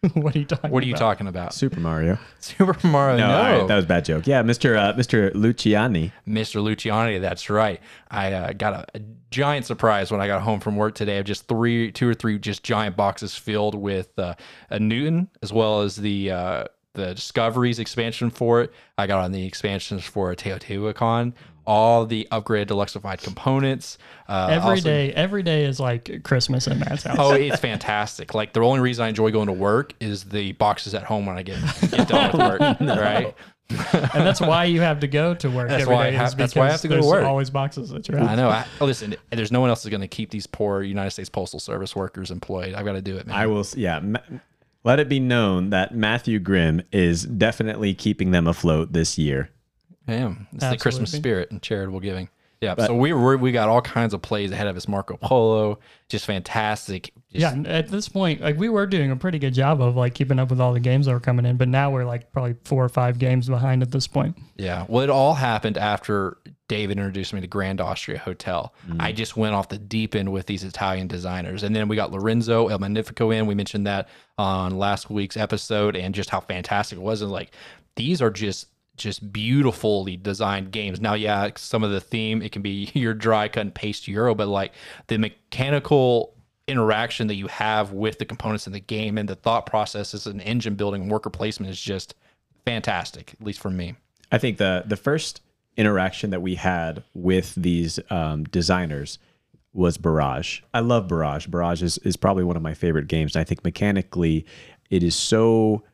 what 0.14 0.36
are 0.36 0.38
you 0.38 0.44
talking? 0.44 0.70
What 0.70 0.84
are 0.84 0.86
you 0.86 0.92
about? 0.92 1.00
talking 1.00 1.26
about? 1.26 1.52
Super 1.52 1.80
Mario. 1.80 2.18
Super 2.38 2.76
Mario? 2.86 3.16
No, 3.16 3.26
No, 3.26 3.36
all 3.36 3.58
right, 3.58 3.68
that 3.68 3.74
was 3.74 3.84
a 3.84 3.88
bad 3.88 4.04
joke. 4.04 4.26
Yeah, 4.28 4.42
Mr. 4.42 4.76
Uh, 4.76 4.92
Mr. 4.92 5.32
Luciani. 5.32 6.12
Mr. 6.26 6.62
Luciani. 6.62 7.20
That's 7.20 7.50
right. 7.50 7.80
I 8.08 8.32
uh, 8.32 8.52
got 8.52 8.74
a, 8.74 8.86
a 8.98 9.00
giant 9.32 9.66
surprise 9.66 10.12
when 10.12 10.20
I 10.20 10.28
got 10.28 10.42
home 10.42 10.60
from 10.60 10.76
work 10.76 10.94
today 10.94 11.18
of 11.18 11.24
just 11.24 11.48
three, 11.48 11.90
two 11.90 12.08
or 12.08 12.14
three, 12.14 12.38
just 12.38 12.62
giant 12.62 12.96
boxes 12.96 13.34
filled 13.34 13.74
with 13.74 14.16
uh, 14.18 14.34
a 14.70 14.78
Newton 14.78 15.30
as 15.42 15.52
well 15.52 15.80
as 15.80 15.96
the 15.96 16.30
uh, 16.30 16.64
the 16.94 17.14
Discoveries 17.14 17.80
expansion 17.80 18.30
for 18.30 18.62
it. 18.62 18.72
I 18.96 19.08
got 19.08 19.24
on 19.24 19.32
the 19.32 19.44
expansions 19.44 20.04
for 20.04 20.32
Teotihuacan, 20.34 21.32
all 21.68 22.06
the 22.06 22.26
upgraded 22.32 22.66
deluxified 22.68 23.22
components. 23.22 23.98
Uh, 24.26 24.48
Every 24.50 24.70
also- 24.70 24.82
day, 24.82 25.12
every 25.12 25.42
day 25.42 25.64
is 25.66 25.78
like 25.78 26.22
Christmas 26.24 26.66
at 26.66 26.78
Matt's 26.78 27.02
house. 27.02 27.16
Oh, 27.20 27.34
it's 27.34 27.60
fantastic. 27.60 28.32
Like 28.34 28.54
the 28.54 28.60
only 28.60 28.80
reason 28.80 29.04
I 29.04 29.08
enjoy 29.08 29.30
going 29.30 29.48
to 29.48 29.52
work 29.52 29.92
is 30.00 30.24
the 30.24 30.52
boxes 30.52 30.94
at 30.94 31.04
home 31.04 31.26
when 31.26 31.36
I 31.36 31.42
get, 31.42 31.58
get 31.90 32.08
done 32.08 32.32
with 32.32 32.40
work. 32.40 32.60
Right. 32.80 33.34
and 33.70 34.26
that's 34.26 34.40
why 34.40 34.64
you 34.64 34.80
have 34.80 35.00
to 35.00 35.06
go 35.06 35.34
to 35.34 35.50
work 35.50 35.68
That's 35.68 35.82
every 35.82 35.94
why 35.94 36.06
I 36.06 36.10
day. 36.10 36.16
have- 36.16 36.28
is 36.28 36.34
that's 36.36 36.54
why 36.54 36.68
I 36.68 36.70
have 36.70 36.80
to 36.80 36.88
go 36.88 36.94
to 36.96 37.00
there's 37.02 37.10
work. 37.12 37.24
Always 37.26 37.50
boxes 37.50 37.90
that 37.90 38.08
you're 38.08 38.18
I 38.18 38.34
know. 38.34 38.48
I, 38.48 38.64
listen, 38.80 39.14
there's 39.30 39.52
no 39.52 39.60
one 39.60 39.68
else 39.68 39.84
is 39.84 39.90
going 39.90 40.00
to 40.00 40.08
keep 40.08 40.30
these 40.30 40.46
poor 40.46 40.82
United 40.82 41.10
States 41.10 41.28
Postal 41.28 41.60
Service 41.60 41.94
workers 41.94 42.30
employed. 42.30 42.72
I've 42.72 42.86
got 42.86 42.92
to 42.92 43.02
do 43.02 43.18
it, 43.18 43.26
man. 43.26 43.36
I 43.36 43.46
will. 43.46 43.66
Yeah. 43.76 44.00
Ma- 44.00 44.20
let 44.84 45.00
it 45.00 45.08
be 45.10 45.20
known 45.20 45.68
that 45.68 45.94
Matthew 45.94 46.38
Grimm 46.38 46.80
is 46.92 47.24
definitely 47.24 47.92
keeping 47.92 48.30
them 48.30 48.46
afloat 48.46 48.94
this 48.94 49.18
year. 49.18 49.50
I 50.08 50.14
am. 50.14 50.46
It's 50.52 50.68
the 50.68 50.78
Christmas 50.78 51.12
spirit 51.12 51.50
and 51.50 51.62
charitable 51.62 52.00
giving. 52.00 52.28
Yeah. 52.60 52.74
so 52.76 52.94
we 52.94 53.12
we 53.12 53.36
we 53.36 53.52
got 53.52 53.68
all 53.68 53.80
kinds 53.80 54.14
of 54.14 54.22
plays 54.22 54.50
ahead 54.50 54.66
of 54.66 54.76
us. 54.76 54.88
Marco 54.88 55.16
Polo, 55.16 55.78
just 56.08 56.26
fantastic. 56.26 57.12
Just, 57.32 57.56
Yeah, 57.56 57.62
at 57.66 57.88
this 57.88 58.08
point, 58.08 58.40
like 58.40 58.56
we 58.56 58.68
were 58.68 58.86
doing 58.86 59.12
a 59.12 59.16
pretty 59.16 59.38
good 59.38 59.54
job 59.54 59.80
of 59.80 59.94
like 59.94 60.14
keeping 60.14 60.40
up 60.40 60.50
with 60.50 60.60
all 60.60 60.72
the 60.72 60.80
games 60.80 61.06
that 61.06 61.12
were 61.12 61.20
coming 61.20 61.46
in, 61.46 61.56
but 61.56 61.68
now 61.68 61.90
we're 61.92 62.04
like 62.04 62.32
probably 62.32 62.56
four 62.64 62.84
or 62.84 62.88
five 62.88 63.18
games 63.18 63.48
behind 63.48 63.82
at 63.82 63.92
this 63.92 64.08
point. 64.08 64.36
Yeah. 64.56 64.86
Well, 64.88 65.04
it 65.04 65.10
all 65.10 65.34
happened 65.34 65.78
after 65.78 66.38
David 66.66 66.98
introduced 66.98 67.32
me 67.32 67.40
to 67.40 67.46
Grand 67.46 67.80
Austria 67.80 68.18
Hotel. 68.18 68.74
Mm. 68.88 68.96
I 69.00 69.12
just 69.12 69.36
went 69.36 69.54
off 69.54 69.68
the 69.68 69.78
deep 69.78 70.16
end 70.16 70.32
with 70.32 70.46
these 70.46 70.64
Italian 70.64 71.06
designers. 71.06 71.62
And 71.62 71.76
then 71.76 71.86
we 71.86 71.94
got 71.96 72.10
Lorenzo 72.10 72.68
Il 72.68 72.78
Magnifico 72.78 73.30
in. 73.30 73.46
We 73.46 73.54
mentioned 73.54 73.86
that 73.86 74.08
on 74.36 74.76
last 74.76 75.10
week's 75.10 75.36
episode 75.36 75.94
and 75.96 76.14
just 76.14 76.28
how 76.28 76.40
fantastic 76.40 76.98
it 76.98 77.02
was. 77.02 77.22
And 77.22 77.30
like, 77.30 77.52
these 77.94 78.20
are 78.20 78.30
just 78.30 78.66
just 78.98 79.32
beautifully 79.32 80.16
designed 80.16 80.70
games. 80.70 81.00
Now, 81.00 81.14
yeah, 81.14 81.50
some 81.56 81.82
of 81.82 81.90
the 81.90 82.00
theme, 82.00 82.42
it 82.42 82.52
can 82.52 82.62
be 82.62 82.90
your 82.94 83.14
dry 83.14 83.48
cut 83.48 83.60
and 83.60 83.74
paste 83.74 84.08
Euro, 84.08 84.34
but 84.34 84.48
like 84.48 84.72
the 85.06 85.18
mechanical 85.18 86.34
interaction 86.66 87.26
that 87.28 87.36
you 87.36 87.46
have 87.46 87.92
with 87.92 88.18
the 88.18 88.24
components 88.24 88.66
in 88.66 88.72
the 88.72 88.80
game 88.80 89.16
and 89.16 89.28
the 89.28 89.34
thought 89.34 89.64
processes 89.64 90.26
and 90.26 90.40
engine 90.42 90.74
building 90.74 91.08
worker 91.08 91.30
placement 91.30 91.70
is 91.70 91.80
just 91.80 92.14
fantastic, 92.64 93.34
at 93.40 93.46
least 93.46 93.60
for 93.60 93.70
me. 93.70 93.94
I 94.30 94.38
think 94.38 94.58
the 94.58 94.84
the 94.86 94.96
first 94.96 95.40
interaction 95.78 96.30
that 96.30 96.42
we 96.42 96.56
had 96.56 97.02
with 97.14 97.54
these 97.54 97.98
um, 98.10 98.44
designers 98.44 99.18
was 99.72 99.96
Barrage. 99.96 100.60
I 100.74 100.80
love 100.80 101.08
Barrage. 101.08 101.46
Barrage 101.46 101.82
is, 101.82 101.98
is 101.98 102.16
probably 102.16 102.44
one 102.44 102.56
of 102.56 102.62
my 102.62 102.74
favorite 102.74 103.06
games. 103.06 103.36
I 103.36 103.44
think 103.44 103.64
mechanically, 103.64 104.44
it 104.90 105.02
is 105.02 105.14
so 105.14 105.84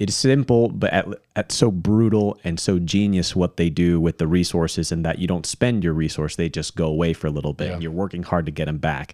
it 0.00 0.08
is 0.08 0.16
simple, 0.16 0.70
but 0.70 0.90
at, 0.94 1.06
at 1.36 1.52
so 1.52 1.70
brutal 1.70 2.40
and 2.42 2.58
so 2.58 2.78
genius 2.78 3.36
what 3.36 3.58
they 3.58 3.68
do 3.68 4.00
with 4.00 4.16
the 4.16 4.26
resources, 4.26 4.90
and 4.90 5.04
that 5.04 5.18
you 5.18 5.26
don't 5.26 5.44
spend 5.44 5.84
your 5.84 5.92
resource; 5.92 6.36
they 6.36 6.48
just 6.48 6.74
go 6.74 6.86
away 6.86 7.12
for 7.12 7.26
a 7.26 7.30
little 7.30 7.52
bit, 7.52 7.70
and 7.70 7.82
you're 7.82 7.92
working 7.92 8.22
hard 8.22 8.46
to 8.46 8.50
get 8.50 8.64
them 8.64 8.78
back. 8.78 9.12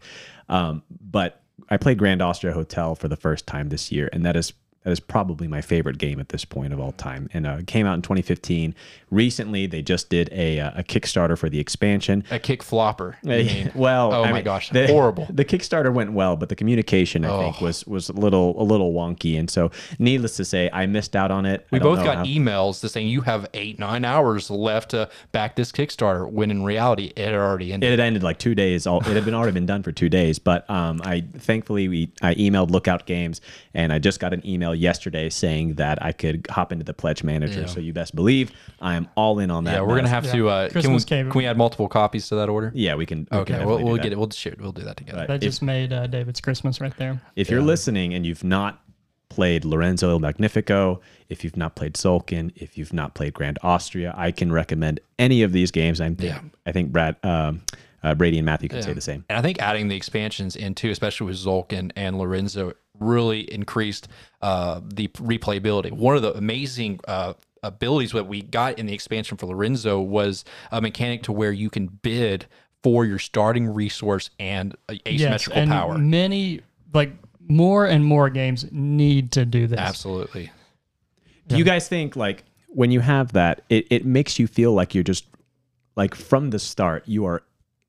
Um, 0.48 0.84
but 1.10 1.42
I 1.68 1.76
played 1.76 1.98
Grand 1.98 2.22
Austria 2.22 2.52
Hotel 2.52 2.94
for 2.94 3.08
the 3.08 3.16
first 3.16 3.48
time 3.48 3.68
this 3.68 3.90
year, 3.90 4.08
and 4.12 4.24
that 4.24 4.36
is 4.36 4.52
that 4.86 4.92
is 4.92 5.00
probably 5.00 5.48
my 5.48 5.60
favorite 5.60 5.98
game 5.98 6.20
at 6.20 6.28
this 6.28 6.44
point 6.44 6.72
of 6.72 6.78
all 6.78 6.92
time. 6.92 7.28
And 7.34 7.44
uh, 7.44 7.56
it 7.58 7.66
came 7.66 7.86
out 7.86 7.94
in 7.94 8.02
2015. 8.02 8.72
Recently, 9.10 9.66
they 9.66 9.82
just 9.82 10.08
did 10.10 10.28
a, 10.30 10.60
uh, 10.60 10.70
a 10.76 10.84
Kickstarter 10.84 11.36
for 11.36 11.48
the 11.48 11.58
expansion. 11.58 12.22
A 12.30 12.38
kick 12.38 12.62
flopper. 12.62 13.16
well, 13.74 14.12
Oh 14.14 14.22
I 14.22 14.26
my 14.28 14.32
mean, 14.34 14.44
gosh, 14.44 14.70
the, 14.70 14.86
horrible. 14.86 15.26
The 15.28 15.44
Kickstarter 15.44 15.92
went 15.92 16.12
well, 16.12 16.36
but 16.36 16.50
the 16.50 16.54
communication 16.54 17.24
I 17.24 17.36
think 17.36 17.60
was 17.60 17.84
was 17.88 18.08
a 18.10 18.12
little 18.12 18.60
a 18.60 18.62
little 18.62 18.92
wonky, 18.92 19.36
and 19.36 19.50
so 19.50 19.72
needless 19.98 20.36
to 20.36 20.44
say, 20.44 20.70
I 20.72 20.86
missed 20.86 21.16
out 21.16 21.32
on 21.32 21.46
it. 21.46 21.66
We 21.72 21.80
both 21.80 22.04
got 22.04 22.18
how- 22.18 22.24
emails 22.24 22.80
that 22.82 22.90
saying 22.90 23.08
you 23.08 23.22
have 23.22 23.48
eight, 23.54 23.80
nine 23.80 24.04
hours 24.04 24.50
left 24.52 24.92
to 24.92 25.08
back 25.32 25.56
this 25.56 25.72
Kickstarter, 25.72 26.30
when 26.30 26.52
in 26.52 26.62
reality, 26.62 27.12
it 27.16 27.24
had 27.24 27.34
already 27.34 27.72
ended. 27.72 27.88
It 27.88 27.98
had 27.98 28.06
ended 28.06 28.22
like 28.22 28.38
two 28.38 28.54
days. 28.54 28.86
All 28.86 29.00
it 29.00 29.06
had 29.06 29.24
been 29.24 29.34
already 29.34 29.52
been 29.52 29.66
done 29.66 29.82
for 29.82 29.90
two 29.90 30.08
days. 30.08 30.38
But 30.38 30.68
um, 30.70 31.00
I 31.04 31.24
thankfully 31.38 31.88
we 31.88 32.12
I 32.22 32.34
emailed 32.36 32.70
Lookout 32.70 33.04
Games, 33.06 33.40
and 33.74 33.92
I 33.92 33.98
just 33.98 34.20
got 34.20 34.32
an 34.32 34.46
email 34.46 34.75
yesterday 34.76 35.28
saying 35.30 35.74
that 35.74 36.02
I 36.02 36.12
could 36.12 36.46
hop 36.50 36.72
into 36.72 36.84
the 36.84 36.94
pledge 36.94 37.22
manager. 37.24 37.66
So 37.68 37.80
you 37.80 37.92
best 37.92 38.14
believe 38.14 38.52
I 38.80 38.94
am 38.94 39.08
all 39.16 39.38
in 39.38 39.50
on 39.50 39.64
that. 39.64 39.72
yeah, 39.74 39.80
we're 39.80 39.88
gonna 39.96 40.02
mess. 40.02 40.10
have 40.10 40.32
to. 40.32 40.48
Uh, 40.48 40.68
can, 40.68 40.68
we, 40.68 40.72
Christmas 40.82 41.04
came- 41.04 41.30
can 41.30 41.38
we 41.38 41.46
add 41.46 41.56
multiple 41.56 41.88
copies 41.88 42.28
to 42.28 42.36
that 42.36 42.48
order? 42.48 42.72
Yeah, 42.74 42.94
we 42.94 43.06
can. 43.06 43.20
we 43.20 43.24
can 43.26 43.38
Okay, 43.38 43.64
we'll, 43.64 43.82
we'll 43.82 43.96
get 43.96 44.12
it. 44.12 44.18
We'll 44.18 44.30
share. 44.30 44.54
We'll 44.58 44.72
do 44.72 44.82
that 44.82 44.96
together. 44.96 45.26
That 45.26 45.40
just 45.40 45.62
made 45.62 45.92
uh, 45.92 46.06
David's 46.06 46.40
Christmas 46.40 46.80
right 46.80 46.96
there. 46.96 47.20
If 47.36 47.50
you're 47.50 47.62
listening 47.62 48.14
and 48.14 48.24
you've 48.26 48.44
not 48.44 48.82
played 49.28 49.64
Lorenzo 49.64 50.10
Il 50.10 50.18
Magnifico, 50.20 51.00
if 51.28 51.44
you've 51.44 51.56
not 51.56 51.74
played 51.74 51.94
Tzolk'in, 51.94 52.52
if 52.56 52.78
you've 52.78 52.92
not 52.92 53.14
played 53.14 53.34
Grand 53.34 53.58
Austria, 53.62 54.14
I 54.16 54.30
can 54.30 54.50
recommend 54.52 55.00
any 55.18 55.42
of 55.42 55.52
these 55.52 55.70
games. 55.70 56.00
I 56.00 56.06
think 56.06 56.20
Yeah. 56.22 56.40
I 56.64 56.72
think 56.72 56.90
Brad, 56.92 57.16
um, 57.22 57.62
uh, 58.02 58.14
Brady, 58.14 58.38
and 58.38 58.46
Matthew 58.46 58.68
can 58.68 58.82
say 58.82 58.92
the 58.92 59.00
same. 59.00 59.24
And 59.28 59.36
I 59.36 59.42
think 59.42 59.60
adding 59.60 59.88
the 59.88 59.96
expansions 59.96 60.54
in 60.56 60.74
too, 60.74 60.90
especially 60.90 61.26
with 61.26 61.36
Tzolk'in 61.36 61.90
and 61.96 62.18
Lorenzo, 62.18 62.72
really 62.98 63.40
increased 63.52 64.08
uh, 64.42 64.80
the 64.84 65.08
replayability. 65.08 65.92
One 65.92 66.16
of 66.16 66.22
the 66.22 66.34
amazing 66.34 67.00
uh, 67.06 67.34
abilities 67.62 68.12
that 68.12 68.26
we 68.26 68.42
got 68.42 68.78
in 68.78 68.86
the 68.86 68.94
expansion 68.94 69.36
for 69.36 69.46
Lorenzo 69.46 70.00
was 70.00 70.44
a 70.70 70.80
mechanic 70.80 71.22
to 71.24 71.32
where 71.32 71.52
you 71.52 71.70
can 71.70 71.86
bid 71.86 72.46
for 72.82 73.04
your 73.04 73.18
starting 73.18 73.68
resource 73.68 74.30
and 74.38 74.76
asymmetrical 75.06 75.60
and 75.60 75.70
power. 75.70 75.98
Many 75.98 76.60
like 76.92 77.12
more 77.48 77.86
and 77.86 78.04
more 78.04 78.30
games 78.30 78.66
need 78.70 79.32
to 79.32 79.44
do 79.44 79.66
this. 79.66 79.78
Absolutely. 79.78 80.50
Do 81.48 81.56
you 81.56 81.64
guys 81.64 81.88
think 81.88 82.16
like 82.16 82.44
when 82.68 82.90
you 82.90 83.00
have 83.00 83.32
that, 83.32 83.62
it, 83.68 83.86
it 83.90 84.04
makes 84.04 84.38
you 84.38 84.46
feel 84.46 84.72
like 84.72 84.94
you're 84.94 85.04
just 85.04 85.26
like 85.96 86.14
from 86.14 86.50
the 86.50 86.58
start, 86.58 87.04
you 87.06 87.24
are 87.24 87.42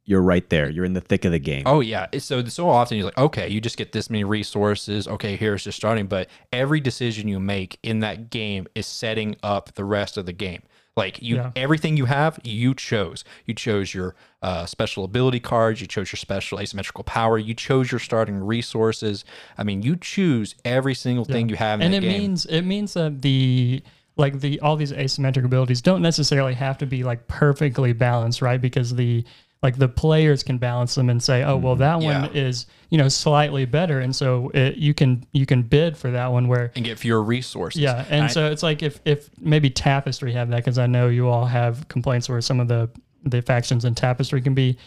you're 0.10 0.22
right 0.24 0.50
there. 0.50 0.70
You're 0.70 0.86
in 0.86 0.94
the 0.94 1.02
thick 1.02 1.26
of 1.26 1.32
the 1.34 1.38
game. 1.40 1.64
Oh 1.68 1.82
yeah. 1.82 2.08
So 2.18 2.44
so 2.46 2.70
often 2.70 2.98
you're 2.98 3.06
like, 3.06 3.18
okay, 3.18 3.48
you 3.50 3.62
just 3.62 3.78
get 3.78 3.92
this 3.92 4.10
many 4.10 4.24
resources. 4.24 5.08
Okay, 5.08 5.36
here's 5.36 5.64
just 5.66 5.76
starting. 5.78 6.08
But 6.08 6.30
every 6.52 6.80
decision 6.80 7.28
you 7.28 7.40
make 7.40 7.78
in 7.84 8.00
that 8.00 8.30
game 8.30 8.68
is 8.74 8.88
setting 8.88 9.36
up 9.44 9.76
the 9.76 9.84
rest 9.86 10.18
of 10.18 10.26
the 10.26 10.34
game. 10.34 10.64
Like 10.96 11.22
you, 11.22 11.36
Yeah. 11.36 11.52
everything 11.56 11.96
you 11.98 12.06
have, 12.06 12.40
you 12.44 12.74
chose. 12.74 13.24
You 13.46 13.54
chose 13.54 13.94
your 13.94 14.16
uh, 14.42 14.66
special 14.66 15.04
ability 15.04 15.40
cards. 15.42 15.80
You 15.82 15.86
chose 15.88 16.12
your 16.12 16.18
special 16.18 16.60
asymmetrical 16.60 17.04
power. 17.04 17.38
You 17.38 17.54
chose 17.54 17.92
your 17.92 18.00
starting 18.00 18.40
resources. 18.44 19.24
I 19.60 19.64
mean, 19.64 19.84
you 19.84 19.96
choose 19.96 20.56
every 20.66 20.96
single 20.96 21.24
thing 21.26 21.50
you 21.50 21.56
have 21.58 21.82
in 21.82 21.86
and 21.88 21.94
that 21.94 22.04
it 22.04 22.10
game. 22.10 22.22
means 22.22 22.46
it 22.48 22.62
means 22.64 22.94
that 22.94 23.22
the 23.22 23.84
like 24.16 24.40
the 24.40 24.60
all 24.62 24.76
these 24.76 24.92
asymmetric 24.92 25.46
abilities 25.46 25.82
don't 25.84 26.02
necessarily 26.02 26.56
have 26.56 26.78
to 26.80 26.88
be 26.88 27.04
like 27.04 27.28
perfectly 27.28 27.94
balanced, 27.94 28.42
right? 28.42 28.60
Because 28.60 28.96
the 28.96 29.24
like 29.64 29.78
the 29.78 29.88
players 29.90 30.44
can 30.44 30.58
balance 30.60 30.94
them 30.96 31.10
and 31.10 31.22
say, 31.22 31.44
oh 31.44 31.58
well, 31.58 31.74
mm-hmm. 31.74 31.80
that 31.82 32.02
Yeah. 32.02 32.22
one 32.28 32.36
is 32.36 32.66
you 32.90 32.98
know 32.98 33.10
slightly 33.10 33.66
better, 33.66 34.00
and 34.00 34.16
so 34.16 34.50
it, 34.54 34.76
you 34.78 34.94
can 34.94 35.26
you 35.34 35.46
can 35.46 35.64
bid 35.64 35.98
for 35.98 36.12
that 36.12 36.32
one 36.32 36.48
where 36.48 36.72
and 36.76 36.86
get 36.86 37.00
fewer 37.00 37.22
resources. 37.24 37.82
yeah, 37.82 38.06
and 38.10 38.26
I- 38.26 38.28
so 38.28 38.52
it's 38.52 38.64
like 38.64 38.84
if 38.84 39.00
if 39.06 39.30
maybe 39.40 39.70
Tapestry 39.70 40.32
have 40.34 40.50
that 40.50 40.58
because 40.58 40.78
I 40.78 40.86
know 40.88 41.08
you 41.10 41.28
all 41.28 41.46
have 41.46 41.88
complaints 41.88 42.30
where 42.30 42.40
some 42.42 42.60
of 42.60 42.68
the 42.68 42.90
the 43.24 43.42
factions 43.42 43.84
in 43.84 43.96
Tapestry 43.96 44.42
can 44.42 44.54
be 44.54 44.78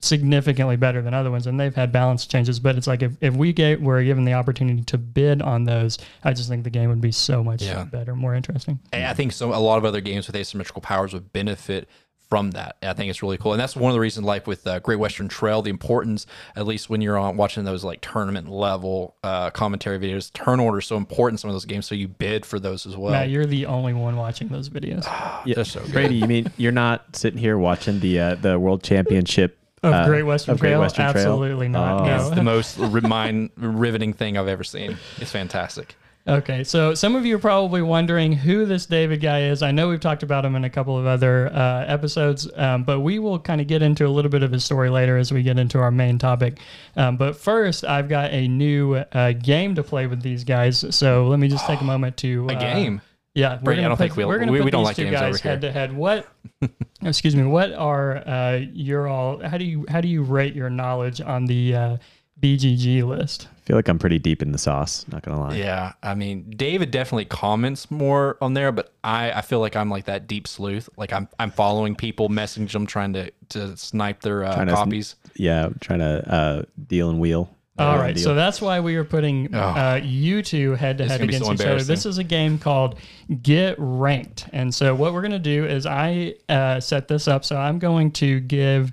significantly 0.00 0.76
better 0.76 1.00
than 1.00 1.14
other 1.14 1.30
ones, 1.30 1.46
and 1.46 1.58
they've 1.58 1.74
had 1.74 1.90
balance 1.92 2.26
changes. 2.26 2.60
But 2.60 2.76
it's 2.76 2.86
like 2.86 3.02
if, 3.02 3.12
if 3.20 3.34
we 3.34 3.52
get 3.52 3.80
were 3.80 4.02
given 4.02 4.24
the 4.24 4.34
opportunity 4.34 4.82
to 4.84 4.98
bid 4.98 5.40
on 5.40 5.64
those, 5.64 5.98
I 6.24 6.32
just 6.32 6.48
think 6.48 6.64
the 6.64 6.70
game 6.70 6.90
would 6.90 7.00
be 7.00 7.12
so 7.12 7.42
much 7.42 7.62
Yeah. 7.62 7.84
better, 7.84 8.14
more 8.14 8.34
interesting. 8.34 8.80
And 8.92 9.04
I 9.06 9.14
think 9.14 9.32
so. 9.32 9.54
A 9.54 9.56
lot 9.56 9.78
of 9.78 9.84
other 9.84 10.00
games 10.00 10.26
with 10.26 10.36
asymmetrical 10.36 10.82
powers 10.82 11.12
would 11.14 11.32
benefit 11.32 11.88
from 12.34 12.50
that. 12.50 12.76
And 12.82 12.90
I 12.90 12.94
think 12.94 13.10
it's 13.10 13.22
really 13.22 13.38
cool, 13.38 13.52
and 13.52 13.60
that's 13.60 13.76
one 13.76 13.92
of 13.92 13.94
the 13.94 14.00
reasons, 14.00 14.26
like 14.26 14.48
with 14.48 14.66
uh, 14.66 14.80
Great 14.80 14.98
Western 14.98 15.28
Trail, 15.28 15.62
the 15.62 15.70
importance, 15.70 16.26
at 16.56 16.66
least 16.66 16.90
when 16.90 17.00
you're 17.00 17.16
on 17.16 17.36
watching 17.36 17.62
those 17.62 17.84
like 17.84 18.00
tournament 18.00 18.48
level 18.48 19.14
uh, 19.22 19.50
commentary 19.50 20.00
videos, 20.00 20.32
turn 20.32 20.58
order 20.58 20.78
is 20.78 20.86
so 20.86 20.96
important 20.96 21.34
in 21.34 21.38
some 21.38 21.50
of 21.50 21.54
those 21.54 21.64
games. 21.64 21.86
So 21.86 21.94
you 21.94 22.08
bid 22.08 22.44
for 22.44 22.58
those 22.58 22.86
as 22.86 22.96
well. 22.96 23.12
Matt, 23.12 23.30
you're 23.30 23.46
the 23.46 23.66
only 23.66 23.92
one 23.92 24.16
watching 24.16 24.48
those 24.48 24.68
videos 24.68 25.04
Yeah, 25.46 25.54
They're 25.54 25.64
so 25.64 25.80
good. 25.82 25.92
Brady, 25.92 26.16
you 26.16 26.26
mean 26.26 26.50
you're 26.56 26.72
not 26.72 27.14
sitting 27.14 27.38
here 27.38 27.56
watching 27.56 28.00
the 28.00 28.18
uh, 28.18 28.34
the 28.34 28.58
World 28.58 28.82
Championship 28.82 29.56
of 29.84 29.94
uh, 29.94 30.06
Great 30.06 30.24
Western 30.24 30.54
of 30.54 30.60
Great 30.60 30.70
Trail. 30.70 30.80
Western 30.80 31.12
Trail? 31.12 31.26
Absolutely 31.26 31.68
not. 31.68 32.00
Oh. 32.00 32.04
no. 32.04 32.16
It's 32.16 32.34
the 32.34 32.42
most 32.42 32.78
mind 33.04 33.50
riveting 33.56 34.12
thing 34.12 34.36
I've 34.36 34.48
ever 34.48 34.64
seen. 34.64 34.96
It's 35.18 35.30
fantastic. 35.30 35.94
Okay, 36.26 36.64
so 36.64 36.94
some 36.94 37.16
of 37.16 37.26
you 37.26 37.36
are 37.36 37.38
probably 37.38 37.82
wondering 37.82 38.32
who 38.32 38.64
this 38.64 38.86
David 38.86 39.20
guy 39.20 39.42
is. 39.42 39.62
I 39.62 39.72
know 39.72 39.90
we've 39.90 40.00
talked 40.00 40.22
about 40.22 40.42
him 40.42 40.56
in 40.56 40.64
a 40.64 40.70
couple 40.70 40.98
of 40.98 41.04
other 41.04 41.48
uh, 41.52 41.84
episodes, 41.86 42.48
um, 42.56 42.82
but 42.82 43.00
we 43.00 43.18
will 43.18 43.38
kind 43.38 43.60
of 43.60 43.66
get 43.66 43.82
into 43.82 44.06
a 44.06 44.08
little 44.08 44.30
bit 44.30 44.42
of 44.42 44.50
his 44.50 44.64
story 44.64 44.88
later 44.88 45.18
as 45.18 45.30
we 45.32 45.42
get 45.42 45.58
into 45.58 45.78
our 45.78 45.90
main 45.90 46.18
topic. 46.18 46.60
Um, 46.96 47.18
but 47.18 47.36
first, 47.36 47.84
I've 47.84 48.08
got 48.08 48.30
a 48.32 48.48
new 48.48 48.94
uh, 48.94 49.32
game 49.32 49.74
to 49.74 49.82
play 49.82 50.06
with 50.06 50.22
these 50.22 50.44
guys. 50.44 50.82
So 50.96 51.26
let 51.26 51.38
me 51.38 51.48
just 51.48 51.66
take 51.66 51.82
a 51.82 51.84
moment 51.84 52.16
to 52.18 52.46
A 52.48 52.54
uh, 52.54 52.58
game. 52.58 53.02
Yeah, 53.34 53.56
we're 53.56 53.60
Brady, 53.62 53.80
I 53.80 53.82
gonna 53.82 53.88
don't 53.90 53.98
think 53.98 54.16
we'll- 54.16 54.28
we're 54.28 54.38
gonna 54.38 54.52
we- 54.52 54.58
put 54.60 54.64
we 54.64 54.70
don't 54.70 54.80
these 54.82 54.86
like 54.86 54.96
two 54.96 55.02
games 55.04 55.20
guys 55.20 55.28
over 55.34 55.42
here. 55.42 55.50
head 55.52 55.60
to 55.60 55.72
head. 55.72 55.92
What? 55.94 56.26
excuse 57.02 57.36
me. 57.36 57.42
What 57.42 57.74
are 57.74 58.16
uh, 58.26 58.60
your 58.72 59.08
all? 59.08 59.46
How 59.46 59.58
do 59.58 59.66
you 59.66 59.84
how 59.90 60.00
do 60.00 60.08
you 60.08 60.22
rate 60.22 60.54
your 60.54 60.70
knowledge 60.70 61.20
on 61.20 61.44
the 61.44 61.74
uh, 61.74 61.96
BGG 62.40 63.02
list? 63.06 63.48
I 63.64 63.66
feel 63.66 63.76
like 63.76 63.88
I'm 63.88 63.98
pretty 63.98 64.18
deep 64.18 64.42
in 64.42 64.52
the 64.52 64.58
sauce. 64.58 65.06
Not 65.10 65.22
gonna 65.22 65.40
lie. 65.40 65.56
Yeah, 65.56 65.94
I 66.02 66.14
mean, 66.14 66.52
David 66.54 66.90
definitely 66.90 67.24
comments 67.24 67.90
more 67.90 68.36
on 68.42 68.52
there, 68.52 68.72
but 68.72 68.92
I, 69.02 69.32
I 69.32 69.40
feel 69.40 69.58
like 69.60 69.74
I'm 69.74 69.88
like 69.88 70.04
that 70.04 70.26
deep 70.26 70.46
sleuth. 70.46 70.90
Like 70.98 71.14
I'm 71.14 71.28
I'm 71.38 71.50
following 71.50 71.96
people, 71.96 72.28
messaging 72.28 72.70
them, 72.70 72.86
trying 72.86 73.14
to 73.14 73.30
to 73.50 73.74
snipe 73.78 74.20
their 74.20 74.44
uh, 74.44 74.54
Trying 74.54 74.66
to 74.66 74.72
sn- 74.76 74.84
copies. 74.84 75.16
Yeah, 75.36 75.70
trying 75.80 76.00
to 76.00 76.30
uh, 76.30 76.62
deal 76.88 77.08
and 77.08 77.18
wheel. 77.18 77.48
All 77.78 77.96
right, 77.96 78.14
Deal 78.14 78.22
so 78.22 78.34
that's 78.34 78.60
why 78.60 78.78
we 78.78 78.94
are 78.94 79.02
putting 79.02 79.52
uh, 79.52 79.98
you 80.00 80.42
two 80.42 80.74
head 80.74 80.98
to 80.98 81.08
head 81.08 81.22
against 81.22 81.46
so 81.46 81.54
each 81.54 81.60
other. 81.62 81.82
This 81.82 82.06
is 82.06 82.18
a 82.18 82.24
game 82.24 82.56
called 82.56 83.00
Get 83.42 83.74
Ranked, 83.78 84.46
and 84.52 84.72
so 84.72 84.94
what 84.94 85.12
we're 85.12 85.22
going 85.22 85.32
to 85.32 85.38
do 85.40 85.64
is 85.64 85.84
I 85.84 86.34
uh, 86.48 86.78
set 86.78 87.08
this 87.08 87.26
up. 87.26 87.44
So 87.44 87.56
I'm 87.56 87.80
going 87.80 88.12
to 88.12 88.38
give 88.38 88.92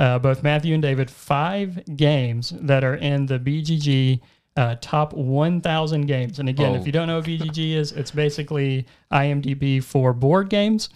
uh, 0.00 0.18
both 0.18 0.42
Matthew 0.42 0.74
and 0.74 0.82
David 0.82 1.08
five 1.10 1.78
games 1.96 2.52
that 2.62 2.82
are 2.82 2.96
in 2.96 3.26
the 3.26 3.38
BGG 3.38 4.20
uh, 4.56 4.74
top 4.80 5.12
1,000 5.12 6.06
games. 6.06 6.40
And 6.40 6.48
again, 6.48 6.72
Oh. 6.72 6.74
if 6.74 6.84
you 6.84 6.90
don't 6.90 7.06
know 7.06 7.16
what 7.16 7.24
BGG 7.26 7.72
is, 7.76 7.92
it's 7.92 8.10
basically 8.10 8.84
IMDb 9.12 9.82
for 9.82 10.12
board 10.12 10.48
games, 10.50 10.88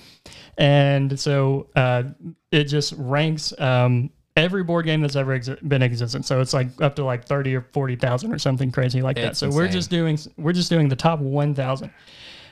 and 0.59 1.19
so 1.19 1.69
uh, 1.77 2.03
it 2.51 2.65
just 2.65 2.95
ranks. 2.97 3.53
Um, 3.61 4.11
Every 4.37 4.65
board 4.65 4.85
game 4.85 5.01
that's 5.01 5.15
ever 5.15 5.39
exi- 5.39 5.69
been 5.69 5.81
existent, 5.81 6.25
so 6.27 6.41
it's 6.41 6.53
like 6.53 6.67
up 6.83 6.97
to 6.97 7.05
like 7.05 7.25
thirty 7.25 7.55
or 7.55 7.61
forty 7.73 7.95
thousand 7.95 8.33
or 8.33 8.39
something 8.41 8.73
crazy 8.73 9.01
like 9.01 9.15
that. 9.15 9.27
It's 9.27 9.39
So 9.39 9.49
we're 9.49 9.69
just 9.69 9.91
doing 9.91 10.19
we're 10.37 10.53
just 10.53 10.69
doing 10.71 10.89
the 10.89 10.97
top 10.97 11.21
one 11.21 11.55
thousand. 11.55 11.93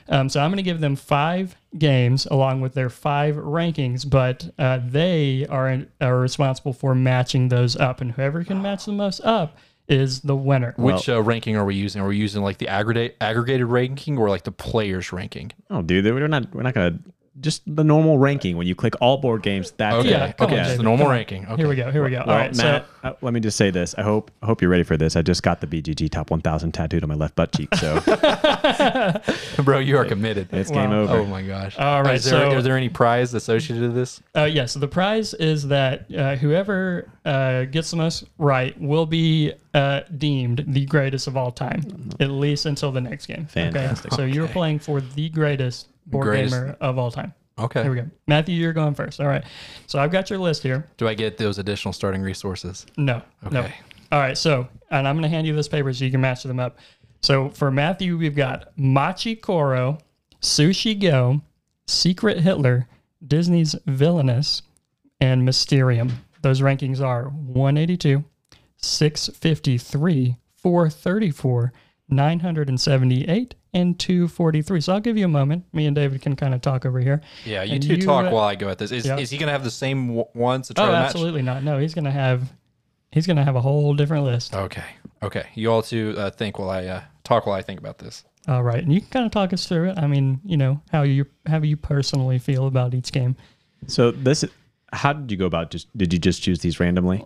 Um, 0.09 0.29
so 0.29 0.41
I'm 0.41 0.49
going 0.49 0.57
to 0.57 0.63
give 0.63 0.79
them 0.79 0.95
five 0.95 1.55
games 1.77 2.25
along 2.25 2.61
with 2.61 2.73
their 2.73 2.89
five 2.89 3.35
rankings, 3.35 4.09
but 4.09 4.49
uh, 4.59 4.79
they 4.85 5.45
are, 5.49 5.85
are 6.01 6.19
responsible 6.19 6.73
for 6.73 6.93
matching 6.93 7.49
those 7.49 7.75
up, 7.75 8.01
and 8.01 8.11
whoever 8.11 8.43
can 8.43 8.61
match 8.61 8.85
the 8.85 8.91
most 8.91 9.21
up 9.21 9.57
is 9.87 10.21
the 10.21 10.35
winner. 10.35 10.73
Which 10.77 11.09
uh, 11.09 11.21
ranking 11.21 11.55
are 11.55 11.65
we 11.65 11.75
using? 11.75 12.01
Are 12.01 12.07
we 12.07 12.17
using 12.17 12.41
like 12.41 12.57
the 12.57 12.67
aggregate 12.67 13.17
aggregated 13.19 13.67
ranking 13.67 14.17
or 14.17 14.29
like 14.29 14.43
the 14.43 14.51
players 14.51 15.11
ranking? 15.11 15.51
Oh, 15.69 15.81
dude, 15.81 16.05
we're 16.05 16.27
not 16.27 16.53
we're 16.53 16.63
not 16.63 16.73
gonna 16.73 16.99
just 17.39 17.61
the 17.65 17.83
normal 17.83 18.17
ranking 18.19 18.57
when 18.57 18.67
you 18.67 18.75
click 18.75 18.93
all 19.01 19.17
board 19.17 19.41
games. 19.41 19.71
That's 19.71 19.95
Okay. 19.95 20.09
Yeah, 20.11 20.33
okay. 20.39 20.59
on, 20.59 20.65
Just 20.65 20.77
the 20.77 20.83
normal 20.83 21.07
ranking. 21.09 21.45
Okay. 21.45 21.55
Here 21.57 21.67
we 21.67 21.75
go. 21.75 21.89
Here 21.91 22.03
we 22.03 22.11
go. 22.11 22.19
All 22.19 22.27
Well, 22.27 22.37
right. 22.37 22.55
Matt, 22.55 22.85
so 23.01 23.07
uh, 23.09 23.13
let 23.21 23.33
me 23.33 23.39
just 23.39 23.57
say 23.57 23.71
this. 23.71 23.95
I 23.97 24.03
hope 24.03 24.29
I 24.41 24.45
hope 24.45 24.61
you're 24.61 24.69
ready 24.69 24.83
for 24.83 24.97
this. 24.97 25.15
I 25.15 25.21
just 25.23 25.41
got 25.43 25.59
the 25.61 25.67
BGG 25.67 26.09
Top 26.11 26.29
1000 26.31 26.71
tattooed 26.73 27.01
on 27.03 27.09
my 27.09 27.15
left 27.15 27.35
butt 27.35 27.51
cheek, 27.51 27.73
so 27.75 27.99
Bro, 29.63 29.79
you 29.79 29.97
are 29.97 30.05
committed. 30.05 30.49
it's 30.51 30.69
game 30.71 30.91
over. 30.91 31.13
Oh 31.17 31.25
my 31.25 31.41
gosh. 31.41 31.77
All 31.77 32.03
right, 32.03 32.15
Is 32.15 32.25
there, 32.25 32.49
so- 32.51 32.57
are 32.57 32.61
there 32.61 32.77
any 32.77 32.89
prize 32.89 33.33
associated 33.33 33.81
with 33.83 33.95
this? 33.95 34.21
Uh, 34.35 34.43
yeah, 34.43 34.65
so 34.65 34.79
the 34.79 34.87
prize 34.87 35.33
is 35.33 35.67
that 35.67 36.05
uh, 36.15 36.35
whoever 36.35 37.09
uh, 37.25 37.63
gets 37.65 37.91
the 37.91 37.97
most 37.97 38.25
right 38.37 38.79
will 38.79 39.05
be 39.05 39.53
uh, 39.73 40.01
deemed 40.17 40.63
the 40.67 40.85
greatest 40.85 41.27
of 41.27 41.35
all 41.37 41.51
time, 41.51 42.09
at 42.19 42.29
least 42.29 42.65
until 42.65 42.91
the 42.91 43.01
next 43.01 43.25
game. 43.25 43.45
Fantastic. 43.47 44.13
Okay? 44.13 44.21
So 44.21 44.25
you're 44.25 44.47
playing 44.47 44.79
for 44.79 45.01
the 45.01 45.29
greatest 45.29 45.87
board 46.05 46.25
Greatest. 46.25 46.53
gamer 46.53 46.77
of 46.81 46.97
all 46.97 47.11
time. 47.11 47.33
Okay. 47.59 47.83
Here 47.83 47.91
we 47.91 47.97
go. 47.97 48.09
Matthew, 48.27 48.55
you're 48.55 48.73
going 48.73 48.95
first. 48.95 49.21
All 49.21 49.27
right. 49.27 49.43
So 49.87 49.99
I've 49.99 50.11
got 50.11 50.29
your 50.29 50.39
list 50.39 50.63
here. 50.63 50.89
Do 50.97 51.07
I 51.07 51.13
get 51.13 51.37
those 51.37 51.59
additional 51.59 51.93
starting 51.93 52.21
resources? 52.21 52.85
No. 52.97 53.21
No. 53.51 53.61
Okay. 53.61 53.75
All 54.11 54.19
right. 54.19 54.37
So, 54.37 54.67
and 54.89 55.07
I'm 55.07 55.15
going 55.15 55.23
to 55.23 55.29
hand 55.29 55.45
you 55.45 55.55
this 55.55 55.67
paper 55.67 55.93
so 55.93 56.03
you 56.03 56.11
can 56.11 56.21
match 56.21 56.43
them 56.43 56.59
up. 56.59 56.77
So 57.21 57.49
for 57.49 57.71
Matthew, 57.71 58.17
we've 58.17 58.35
got 58.35 58.77
Machi 58.77 59.35
Koro, 59.35 59.99
Sushi 60.41 60.99
Go, 60.99 61.41
Secret 61.87 62.39
Hitler, 62.39 62.87
Disney's 63.25 63.75
Villainous, 63.85 64.63
and 65.21 65.45
Mysterium. 65.45 66.11
Those 66.41 66.59
rankings 66.59 66.99
are 66.99 67.29
182, 67.29 68.23
653, 68.77 70.35
434, 70.57 71.73
978, 72.09 73.55
and 73.73 73.97
243. 73.99 74.81
So 74.81 74.93
I'll 74.93 74.99
give 74.99 75.17
you 75.17 75.25
a 75.25 75.29
moment. 75.29 75.65
Me 75.73 75.85
and 75.85 75.95
David 75.95 76.21
can 76.21 76.35
kind 76.35 76.53
of 76.53 76.61
talk 76.61 76.85
over 76.85 76.99
here. 76.99 77.21
Yeah, 77.45 77.63
you 77.63 77.73
And 77.75 77.83
two 77.83 77.95
you, 77.95 78.01
talk 78.01 78.25
uh, 78.25 78.29
while 78.29 78.43
I 78.45 78.55
go 78.55 78.69
at 78.69 78.77
this. 78.77 78.91
Is, 78.91 79.05
yeah. 79.05 79.17
is 79.17 79.29
he 79.29 79.37
going 79.37 79.47
to 79.47 79.53
have 79.53 79.63
the 79.63 79.71
same 79.71 80.07
w- 80.07 80.25
ones 80.33 80.67
to 80.67 80.73
try 80.73 80.83
Oh, 80.83 80.87
to 80.87 80.91
match? 80.93 81.05
absolutely 81.09 81.41
not. 81.41 81.63
No, 81.63 81.77
he's 81.79 81.93
gonna 81.93 82.11
have 82.11 82.51
he's 83.11 83.25
gonna 83.27 83.43
have 83.43 83.55
a 83.55 83.61
whole 83.61 83.93
different 83.95 84.25
list. 84.25 84.53
Okay. 84.55 84.83
Okay. 85.21 85.45
You 85.55 85.71
all 85.71 85.81
two 85.81 86.15
uh, 86.17 86.29
think 86.29 86.59
while 86.59 86.69
I 86.69 86.85
uh, 86.85 87.01
talk 87.23 87.45
while 87.45 87.55
I 87.55 87.61
think 87.61 87.79
about 87.79 87.97
this. 87.97 88.23
All 88.47 88.61
right, 88.61 88.83
and 88.83 88.91
you 88.93 88.99
can 88.99 89.09
kind 89.09 89.25
of 89.25 89.31
talk 89.31 89.53
us 89.53 89.65
through 89.67 89.91
it. 89.91 89.97
I 89.97 90.05
mean, 90.05 90.41
you 90.43 90.57
know, 90.57 90.81
how 90.91 91.03
you 91.03 91.25
how 91.45 91.59
you 91.61 91.77
personally 91.77 92.39
feel 92.39 92.67
about 92.67 92.93
each 92.93 93.13
game. 93.13 93.37
So 93.87 94.11
this, 94.11 94.43
how 94.91 95.13
did 95.13 95.31
you 95.31 95.37
go 95.37 95.45
about? 95.45 95.71
Just 95.71 95.95
did 95.97 96.11
you 96.11 96.19
just 96.19 96.41
choose 96.41 96.59
these 96.59 96.77
randomly? 96.79 97.25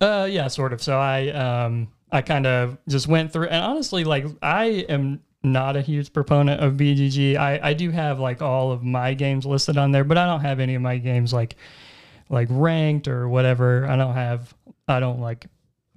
Uh, 0.00 0.28
yeah, 0.30 0.46
sort 0.46 0.72
of. 0.72 0.80
So 0.80 0.98
I 1.00 1.28
um 1.30 1.88
I 2.12 2.22
kind 2.22 2.46
of 2.46 2.78
just 2.88 3.08
went 3.08 3.32
through, 3.32 3.48
and 3.48 3.64
honestly, 3.64 4.04
like 4.04 4.24
I 4.40 4.66
am 4.88 5.20
not 5.46 5.76
a 5.76 5.80
huge 5.82 6.12
proponent 6.12 6.60
of 6.60 6.74
BGG. 6.74 7.36
I 7.36 7.60
I 7.62 7.72
do 7.74 7.90
have 7.90 8.20
like 8.20 8.42
all 8.42 8.72
of 8.72 8.82
my 8.82 9.14
games 9.14 9.46
listed 9.46 9.78
on 9.78 9.92
there, 9.92 10.04
but 10.04 10.18
I 10.18 10.26
don't 10.26 10.40
have 10.40 10.60
any 10.60 10.74
of 10.74 10.82
my 10.82 10.98
games 10.98 11.32
like 11.32 11.56
like 12.28 12.48
ranked 12.50 13.08
or 13.08 13.28
whatever. 13.28 13.86
I 13.86 13.96
don't 13.96 14.14
have 14.14 14.52
I 14.88 15.00
don't 15.00 15.20
like. 15.20 15.46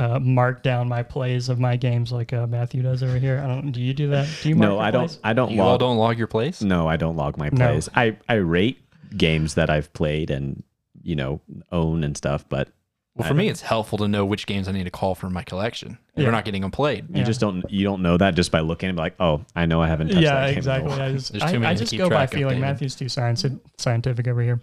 Uh, 0.02 0.18
mark 0.18 0.64
down 0.64 0.88
my 0.88 1.04
plays 1.04 1.50
of 1.50 1.60
my 1.60 1.76
games 1.76 2.10
like 2.10 2.32
uh, 2.32 2.48
Matthew 2.48 2.82
does 2.82 3.04
over 3.04 3.18
here. 3.20 3.42
I 3.44 3.48
don't. 3.48 3.74
Do 3.74 3.82
you 3.82 3.94
do 3.94 4.12
that? 4.12 4.30
Do 4.42 4.48
you? 4.48 4.56
Mark 4.56 4.70
No, 4.70 4.76
your 4.76 4.84
I 4.84 4.92
don't. 4.92 5.08
plays? 5.08 5.20
I 5.26 5.34
don't 5.34 5.52
You 5.52 5.62
all 5.62 5.72
log. 5.72 5.80
don't 5.82 5.98
log 5.98 6.18
your 6.18 6.28
place? 6.28 6.62
No, 6.62 6.88
I 6.88 6.96
don't 6.96 7.18
log 7.18 7.36
my 7.38 7.50
No. 7.52 7.68
plays. 7.68 7.90
I 7.94 8.16
I 8.30 8.36
rate 8.36 8.80
games 9.18 9.56
that 9.56 9.70
I've 9.70 9.92
played 9.92 10.30
and 10.32 10.64
you 11.04 11.18
know 11.18 11.42
own 11.74 12.06
and 12.06 12.16
stuff, 12.16 12.48
but 12.48 12.70
Well, 13.20 13.28
for 13.28 13.34
me, 13.34 13.50
it's 13.50 13.62
helpful 13.62 13.98
to 14.00 14.08
know 14.08 14.26
which 14.26 14.48
games 14.48 14.68
I 14.68 14.72
need 14.72 14.86
to 14.86 14.92
call 14.92 15.14
from 15.14 15.34
my 15.34 15.44
collection. 15.44 15.98
If 16.16 16.22
Yeah. 16.22 16.26
We're 16.26 16.32
not 16.32 16.46
getting 16.46 16.62
them 16.62 16.72
played. 16.72 17.06
you 17.16 17.24
just 17.24 17.40
don't 17.40 17.70
you 17.70 17.84
don't 17.84 18.02
know 18.02 18.18
that 18.18 18.36
just 18.36 18.52
by 18.52 18.62
looking 18.62 18.90
and 18.90 18.96
be 18.96 19.02
like, 19.02 19.16
oh, 19.20 19.46
I 19.56 19.66
know 19.66 19.82
I 19.82 19.88
haven't 19.88 20.08
touched 20.08 20.22
yeah, 20.22 20.36
that 20.36 20.42
game. 20.42 20.50
in 20.50 20.56
a 20.56 20.58
exactly. 20.58 20.90
while. 20.90 21.02
I 21.02 21.12
just, 21.14 21.32
There's 21.32 21.44
I, 21.44 21.52
many 21.54 21.66
I 21.66 21.74
to 21.74 21.80
just 21.80 21.92
keep 21.92 22.00
go 22.00 22.10
by 22.10 22.16
track 22.16 22.34
of, 22.34 22.38
feeling. 22.40 22.56
David. 22.56 22.68
Matthew's 22.68 22.96
too 22.96 23.10
science, 23.10 23.46
scientific 23.78 24.28
over 24.28 24.42
here. 24.42 24.62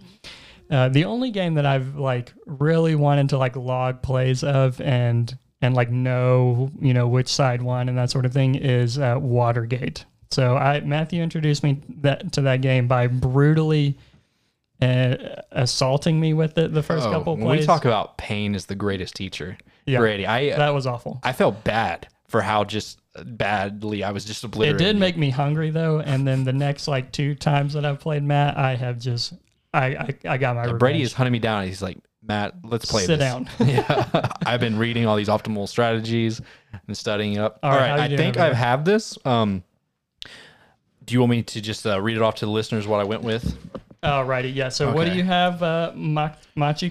Uh, 0.69 0.89
the 0.89 1.05
only 1.05 1.31
game 1.31 1.53
that 1.53 1.65
I've 1.65 1.95
like 1.95 2.33
really 2.45 2.95
wanted 2.95 3.29
to 3.29 3.37
like 3.37 3.55
log 3.55 4.01
plays 4.01 4.43
of 4.43 4.81
and 4.81 5.37
and 5.61 5.75
like 5.75 5.89
know 5.89 6.71
you 6.81 6.93
know 6.93 7.07
which 7.07 7.29
side 7.29 7.61
won 7.61 7.89
and 7.89 7.97
that 7.97 8.11
sort 8.11 8.25
of 8.25 8.33
thing 8.33 8.55
is 8.55 8.97
uh, 8.97 9.17
Watergate. 9.19 10.05
So 10.31 10.57
I 10.57 10.81
Matthew 10.81 11.23
introduced 11.23 11.63
me 11.63 11.81
that 12.01 12.33
to 12.33 12.41
that 12.41 12.61
game 12.61 12.87
by 12.87 13.07
brutally 13.07 13.97
assaulting 14.81 16.19
me 16.19 16.33
with 16.33 16.57
it 16.57 16.73
the 16.73 16.83
first 16.83 17.07
Oh, 17.07 17.11
couple 17.11 17.37
plays. 17.37 17.61
we 17.61 17.65
talk 17.65 17.85
about 17.85 18.17
pain 18.17 18.55
is 18.55 18.65
the 18.65 18.75
greatest 18.75 19.15
teacher. 19.15 19.57
Yeah. 19.85 19.99
Brady, 19.99 20.27
I 20.27 20.55
that 20.55 20.73
was 20.73 20.85
awful. 20.85 21.19
I 21.23 21.33
felt 21.33 21.63
bad 21.63 22.07
for 22.27 22.41
how 22.41 22.63
just 22.63 22.99
badly 23.25 24.03
I 24.03 24.11
was 24.11 24.25
just 24.25 24.43
It 24.43 24.77
did 24.77 24.97
make 24.97 25.17
me 25.17 25.29
hungry 25.29 25.69
though, 25.69 25.99
and 25.99 26.27
then 26.27 26.43
the 26.43 26.53
next 26.53 26.87
like 26.87 27.11
two 27.11 27.35
times 27.35 27.73
that 27.73 27.85
I've 27.85 27.99
played 27.99 28.23
Matt, 28.23 28.57
I 28.57 28.75
have 28.75 28.99
just 28.99 29.33
I 29.73 29.85
I, 29.85 30.15
I 30.25 30.37
got 30.37 30.55
my 30.55 30.63
revenge. 30.63 30.79
Brady 30.79 31.01
is 31.01 31.13
hunting 31.13 31.31
me 31.31 31.39
down. 31.39 31.65
He's 31.65 31.81
like, 31.81 31.97
Matt, 32.21 32.55
let's 32.63 32.85
play 32.85 33.03
Sit 33.05 33.19
this. 33.19 33.19
down. 33.19 33.49
yeah, 33.59 34.27
I've 34.45 34.59
been 34.59 34.77
reading 34.77 35.05
all 35.05 35.15
these 35.15 35.29
optimal 35.29 35.67
strategies 35.67 36.41
and 36.87 36.95
studying 36.97 37.37
up. 37.37 37.59
All 37.63 37.71
all 37.71 37.77
right, 37.77 37.91
right, 37.97 38.11
I 38.11 38.17
think 38.17 38.37
I 38.37 38.53
have 38.53 38.83
this. 38.85 39.17
Um, 39.25 39.63
do 41.05 41.13
you 41.13 41.21
want 41.21 41.31
me 41.31 41.43
to 41.43 41.61
just 41.61 41.87
uh, 41.87 42.01
read 42.01 42.17
it 42.17 42.21
off 42.21 42.35
to 42.35 42.45
the 42.45 42.51
listeners 42.51 42.85
what 42.85 42.99
I 42.99 43.05
went 43.05 43.23
with? 43.23 43.57
Alrighty, 44.07 44.53
yeah. 44.55 44.69
So 44.69 44.91
what 44.93 45.03
do 45.05 45.09
Okay. 45.11 45.17
you 45.17 45.23
have 45.23 45.61
uh, 45.61 45.91
Ma- 45.95 46.31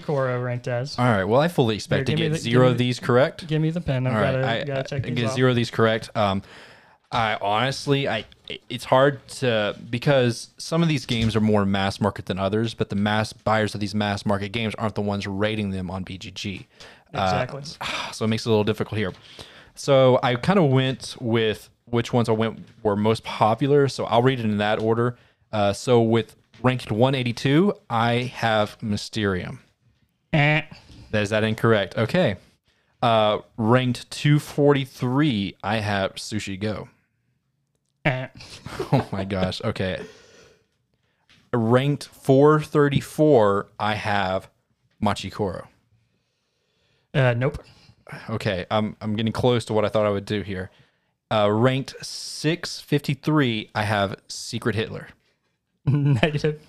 Koro 0.05 0.41
ranked 0.41 0.67
as? 0.67 0.97
All 0.99 1.05
right. 1.05 1.23
Well, 1.23 1.41
I 1.41 1.47
fully 1.47 1.75
expect 1.75 2.07
Here, 2.07 2.15
to 2.17 2.23
give 2.23 2.31
get 2.33 2.37
the- 2.43 2.49
zero 2.49 2.65
give 2.65 2.71
of 2.73 2.77
these 2.77 2.99
correct. 2.99 3.47
Give 3.47 3.61
me 3.61 3.71
the 3.71 3.81
pen. 3.81 4.05
I've 4.07 4.13
All 4.15 4.21
right, 4.21 4.31
gotta, 4.41 4.47
I, 4.47 4.63
gotta 4.63 4.83
check 4.89 5.05
I 5.05 5.09
these 5.09 5.15
get 5.19 5.25
off. 5.29 5.35
zero 5.35 5.49
of 5.49 5.55
these 5.55 5.71
correct. 5.71 6.09
Um, 6.15 6.43
I 7.11 7.37
honestly, 7.41 8.07
I 8.07 8.25
it's 8.69 8.83
hard 8.85 9.25
to 9.29 9.75
because 9.89 10.49
some 10.57 10.83
of 10.83 10.89
these 10.89 11.05
games 11.05 11.35
are 11.37 11.41
more 11.41 11.65
mass 11.65 12.01
market 12.01 12.25
than 12.25 12.37
others, 12.37 12.73
but 12.73 12.89
the 12.89 12.95
mass 12.97 13.31
buyers 13.33 13.73
of 13.73 13.79
these 13.79 13.95
mass 13.95 14.25
market 14.25 14.49
games 14.51 14.75
aren't 14.75 14.95
the 14.95 15.01
ones 15.01 15.25
rating 15.25 15.69
them 15.71 15.89
on 15.89 16.03
BGG. 16.03 16.65
Uh, 17.13 17.21
Exactly. 17.23 17.63
so 18.11 18.25
it 18.25 18.27
makes 18.27 18.45
it 18.45 18.49
a 18.49 18.51
little 18.51 18.65
difficult 18.65 18.97
here. 18.99 19.13
So 19.75 20.19
I 20.21 20.35
kind 20.35 20.59
of 20.59 20.65
went 20.69 21.15
with 21.21 21.69
which 21.85 22.11
ones 22.11 22.27
I 22.27 22.33
went 22.33 22.59
were 22.83 22.97
most 22.97 23.23
popular. 23.23 23.87
So 23.87 24.03
I'll 24.05 24.21
read 24.21 24.39
it 24.39 24.45
in 24.45 24.57
that 24.57 24.79
order. 24.81 25.17
Uh, 25.53 25.71
so 25.71 26.01
with 26.01 26.35
ranked 26.63 26.91
182, 26.91 27.73
I 27.89 28.13
have 28.35 28.81
Mysterium. 28.81 29.59
Eh. 30.33 30.61
Is 31.13 31.29
that 31.29 31.43
incorrect. 31.43 31.97
Okay. 31.97 32.35
Uh, 33.01 33.39
ranked 33.57 34.09
243, 34.11 35.55
I 35.63 35.77
have 35.77 36.15
Sushi 36.15 36.59
Go. 36.59 36.89
Eh. 38.05 38.27
Oh 38.91 39.07
my 39.11 39.25
gosh. 39.25 39.61
Okay. 39.63 40.03
Ranked 41.53 42.05
434, 42.05 43.67
I 43.79 43.95
have 43.95 44.49
Machi 44.99 45.29
Koro. 45.29 45.67
Uh, 47.13 47.33
nope. 47.35 47.63
Okay, 48.29 48.65
I'm 48.71 48.95
I'm 49.01 49.15
getting 49.15 49.33
close 49.33 49.65
to 49.65 49.73
what 49.73 49.83
I 49.83 49.89
thought 49.89 50.05
I 50.05 50.09
would 50.09 50.25
do 50.25 50.41
here. 50.41 50.69
Uh, 51.29 51.49
ranked 51.51 51.95
653, 52.01 53.71
I 53.75 53.83
have 53.83 54.15
Secret 54.27 54.75
Hitler. 54.75 55.09
Negative. 56.21 56.59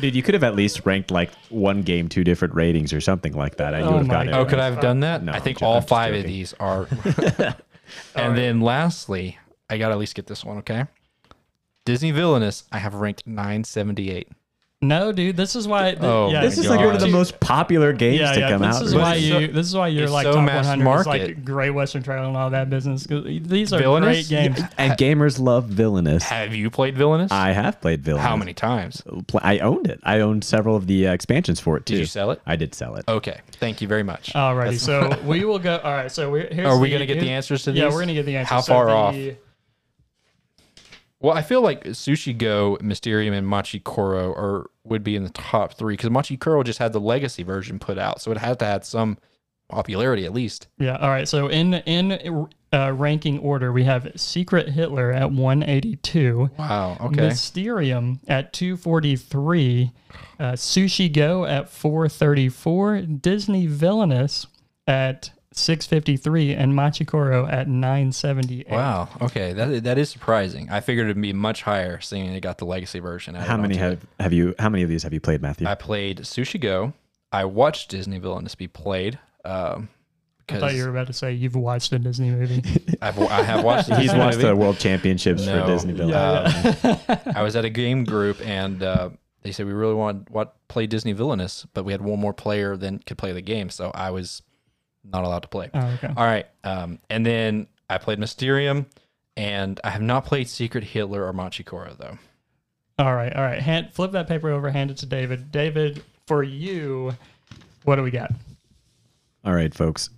Dude, 0.00 0.14
you 0.14 0.22
could 0.22 0.34
have 0.34 0.44
at 0.44 0.54
least 0.54 0.84
ranked 0.84 1.10
like 1.10 1.30
one 1.48 1.82
game, 1.82 2.08
two 2.08 2.24
different 2.24 2.54
ratings 2.54 2.92
or 2.92 3.00
something 3.00 3.32
like 3.32 3.56
that. 3.56 3.74
and 3.74 3.84
you 3.84 3.88
Oh 3.88 3.92
would 3.94 3.98
have 4.00 4.06
my 4.08 4.12
gotten 4.14 4.28
it. 4.28 4.36
Oh, 4.36 4.40
right. 4.42 4.48
could 4.48 4.58
I 4.58 4.64
have 4.66 4.80
done 4.80 5.00
that? 5.00 5.22
No, 5.22 5.32
I 5.32 5.40
think 5.40 5.58
I'm 5.58 5.60
ju- 5.60 5.66
all 5.66 5.74
I'm 5.76 5.80
just 5.80 5.88
five 5.88 6.14
of 6.14 6.20
joking. 6.20 6.32
these 6.32 6.54
are. 6.60 6.86
and 8.14 8.36
then 8.36 8.60
lastly, 8.60 9.38
I 9.70 9.78
got 9.78 9.88
to 9.88 9.92
at 9.94 9.98
least 9.98 10.14
get 10.14 10.26
this 10.26 10.44
one, 10.44 10.58
okay? 10.58 10.84
Disney 11.84 12.10
Villainous, 12.10 12.64
I 12.72 12.78
have 12.78 12.94
ranked 12.94 13.26
978. 13.26 14.28
No, 14.82 15.10
dude. 15.10 15.38
This 15.38 15.56
is 15.56 15.66
why. 15.66 15.92
th- 15.92 16.02
Oh 16.02 16.30
yeah, 16.30 16.42
This 16.42 16.58
is 16.58 16.68
like 16.68 16.80
one 16.84 16.94
of 16.94 17.00
the 17.00 17.08
most 17.08 17.40
popular 17.40 17.94
games 17.94 18.20
Yeah, 18.20 18.32
to 18.32 18.40
yeah. 18.40 18.48
come 18.50 18.60
This 18.60 18.76
out. 18.76 18.82
is 18.82 18.94
right? 18.94 19.00
why 19.02 19.14
you. 19.14 19.46
This 19.46 19.66
is 19.66 19.74
why 19.74 19.88
you're 19.88 20.04
it's 20.04 20.12
like 20.12 20.24
so 20.24 20.32
top 20.34 20.44
100. 20.46 20.58
It's 20.98 21.06
like 21.06 21.20
market. 21.22 21.44
Great 21.46 21.70
Western 21.70 22.02
Trail 22.02 22.26
and 22.26 22.36
all 22.36 22.50
that 22.50 22.68
business. 22.68 23.06
'Cause 23.06 23.24
These 23.24 23.72
are 23.72 23.78
Villainous? 23.78 24.28
great 24.28 24.28
games. 24.28 24.60
and 24.76 24.92
gamers 24.92 25.40
love 25.40 25.64
Villainous. 25.64 26.24
Have 26.24 26.54
you 26.54 26.68
played 26.68 26.94
Villainous? 26.94 27.32
I 27.32 27.52
have 27.52 27.80
played 27.80 28.02
Villainous. 28.02 28.26
How 28.28 28.36
many 28.36 28.52
times? 28.52 29.02
I 29.42 29.60
owned 29.60 29.86
it. 29.86 29.98
I 30.02 30.20
owned 30.20 30.44
several 30.44 30.76
of 30.76 30.86
the 30.86 31.08
uh, 31.08 31.12
expansions 31.14 31.58
for 31.58 31.78
it 31.78 31.86
too. 31.86 31.94
Did 31.94 32.00
you 32.00 32.06
sell 32.06 32.30
it? 32.30 32.42
I 32.46 32.56
did 32.56 32.74
sell 32.74 32.96
it. 32.96 33.04
Okay, 33.08 33.40
thank 33.58 33.80
you 33.80 33.88
very 33.88 34.02
much. 34.02 34.34
Alrighty, 34.34 34.78
so 34.78 35.10
we 35.24 35.46
will 35.46 35.58
go. 35.58 35.78
All 35.82 35.92
right, 35.92 36.12
so 36.12 36.30
we're. 36.30 36.52
Here's 36.52 36.68
Are 36.68 36.78
we 36.78 36.90
gonna 36.90 37.06
get 37.06 37.18
the 37.20 37.30
answers 37.30 37.62
to 37.62 37.72
these? 37.72 37.80
Yeah, 37.80 37.88
we're 37.88 38.00
gonna 38.00 38.12
get 38.12 38.26
the 38.26 38.36
answers. 38.36 38.50
How 38.50 38.60
So 38.60 38.72
far 38.74 38.86
the- 38.86 38.92
off? 38.92 39.16
Well, 41.20 41.34
I 41.36 41.42
feel 41.42 41.62
like 41.62 41.84
Sushi 41.84 42.36
Go, 42.36 42.76
Mysterium, 42.82 43.32
and 43.34 43.46
Machi 43.46 43.80
Koro 43.80 44.32
are 44.32 44.70
would 44.84 45.02
be 45.02 45.16
in 45.16 45.24
the 45.24 45.30
top 45.30 45.74
three 45.74 45.94
because 45.94 46.10
Machi 46.10 46.36
Koro 46.36 46.62
just 46.62 46.78
had 46.78 46.92
the 46.92 47.00
legacy 47.00 47.42
version 47.42 47.78
put 47.78 47.98
out, 47.98 48.20
so 48.20 48.30
it 48.30 48.38
had 48.38 48.58
to 48.58 48.64
have 48.64 48.84
some 48.84 49.18
popularity 49.68 50.24
at 50.24 50.32
least. 50.32 50.68
Yeah. 50.78 50.96
All 50.96 51.08
right. 51.08 51.26
So 51.26 51.48
in 51.48 51.74
in 51.74 52.46
uh, 52.72 52.92
ranking 52.92 53.38
order, 53.38 53.72
we 53.72 53.84
have 53.84 54.12
Secret 54.16 54.68
Hitler 54.68 55.10
at 55.10 55.32
182, 55.32 56.50
Wow. 56.58 56.96
Okay. 57.00 57.22
Mysterium 57.22 58.20
at 58.28 58.52
243, 58.52 59.92
uh, 60.38 60.52
Sushi 60.52 61.12
Go 61.12 61.44
at 61.46 61.68
434, 61.70 63.00
Disney 63.02 63.66
Villainous 63.66 64.46
at 64.86 65.30
653 65.58 66.54
and 66.54 66.74
Machi 66.74 67.04
Koro 67.04 67.46
at 67.46 67.66
978. 67.68 68.68
Wow. 68.70 69.08
Okay, 69.20 69.52
that 69.52 69.84
that 69.84 69.98
is 69.98 70.08
surprising. 70.10 70.68
I 70.70 70.80
figured 70.80 71.06
it'd 71.06 71.20
be 71.20 71.32
much 71.32 71.62
higher, 71.62 72.00
seeing 72.00 72.32
it 72.32 72.40
got 72.40 72.58
the 72.58 72.64
legacy 72.66 72.98
version. 73.00 73.36
added 73.36 73.46
How 73.48 73.56
many 73.56 73.74
onto 73.74 73.84
it. 73.86 73.88
have 73.90 74.06
have 74.20 74.32
you? 74.32 74.54
How 74.58 74.68
many 74.68 74.82
of 74.82 74.88
these 74.88 75.02
have 75.02 75.12
you 75.12 75.20
played, 75.20 75.42
Matthew? 75.42 75.66
I 75.66 75.74
played 75.74 76.18
Sushi 76.20 76.60
Go. 76.60 76.92
I 77.32 77.44
watched 77.44 77.90
Disney 77.90 78.18
Villainous 78.18 78.54
be 78.54 78.68
played. 78.68 79.18
Um, 79.44 79.88
I 80.48 80.58
thought 80.60 80.74
you 80.74 80.84
were 80.84 80.90
about 80.90 81.08
to 81.08 81.12
say 81.12 81.32
you've 81.32 81.56
watched 81.56 81.92
a 81.92 81.98
Disney 81.98 82.30
movie. 82.30 82.62
I've, 83.02 83.18
I 83.18 83.42
have 83.42 83.64
watched. 83.64 83.88
the 83.88 83.96
He's 83.96 84.06
Disney 84.10 84.18
watched 84.20 84.36
movie. 84.36 84.48
the 84.48 84.56
World 84.56 84.78
Championships 84.78 85.44
No. 85.44 85.60
for 85.60 85.66
Disney 85.72 85.92
Villain. 85.92 86.10
Yeah. 86.12 87.08
I 87.34 87.42
was 87.42 87.56
at 87.56 87.64
a 87.64 87.70
game 87.70 88.04
group 88.04 88.40
and 88.46 88.80
uh, 88.82 89.10
they 89.42 89.50
said 89.50 89.66
we 89.66 89.72
really 89.72 89.94
want 89.94 90.30
what 90.30 90.54
play 90.68 90.86
Disney 90.86 91.12
Villainous, 91.12 91.66
but 91.74 91.84
we 91.84 91.90
had 91.92 92.00
one 92.00 92.20
more 92.20 92.32
player 92.32 92.76
than 92.76 93.00
could 93.00 93.18
play 93.18 93.32
the 93.32 93.42
game, 93.42 93.70
so 93.70 93.90
I 93.92 94.10
was 94.12 94.42
not 95.12 95.24
allowed 95.24 95.42
to 95.42 95.48
play. 95.48 95.70
oh, 95.74 95.86
okay. 95.94 96.08
All 96.16 96.24
right, 96.24 96.46
um, 96.64 96.98
and 97.10 97.24
then 97.24 97.66
I 97.88 97.98
played 97.98 98.18
Mysterium, 98.18 98.86
and 99.36 99.80
I 99.84 99.90
have 99.90 100.02
not 100.02 100.24
played 100.24 100.48
Secret 100.48 100.84
Hitler 100.84 101.24
or 101.24 101.32
Machi 101.32 101.62
Koro 101.62 101.94
though. 101.98 102.18
All 102.98 103.14
right. 103.14 103.34
All 103.34 103.42
right. 103.42 103.60
Hand, 103.60 103.90
flip 103.92 104.12
that 104.12 104.26
paper 104.26 104.48
over, 104.50 104.70
hand 104.70 104.90
it 104.90 104.96
to 104.98 105.06
David. 105.06 105.52
David, 105.52 106.02
for 106.26 106.42
you, 106.42 107.14
what 107.84 107.96
do 107.96 108.02
we 108.02 108.10
got? 108.10 108.32
All 109.44 109.52
right, 109.54 109.74
folks. 109.74 110.08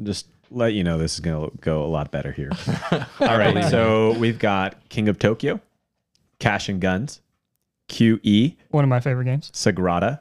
Just 0.00 0.26
let 0.50 0.72
you 0.74 0.84
know 0.84 0.96
this 0.96 1.14
is 1.14 1.20
gonna 1.20 1.48
go 1.60 1.82
a 1.84 1.86
lot 1.88 2.10
better 2.12 2.30
here. 2.30 2.50
All 3.20 3.36
right, 3.36 3.64
so 3.68 4.12
we've 4.18 4.38
got 4.38 4.88
King 4.88 5.08
of 5.08 5.18
Tokyo, 5.18 5.60
Cash 6.38 6.68
and 6.68 6.80
Guns, 6.80 7.20
QE, 7.88 8.54
One 8.70 8.84
of 8.84 8.88
my 8.88 9.00
favorite 9.00 9.24
games. 9.24 9.50
Sagrada, 9.52 10.20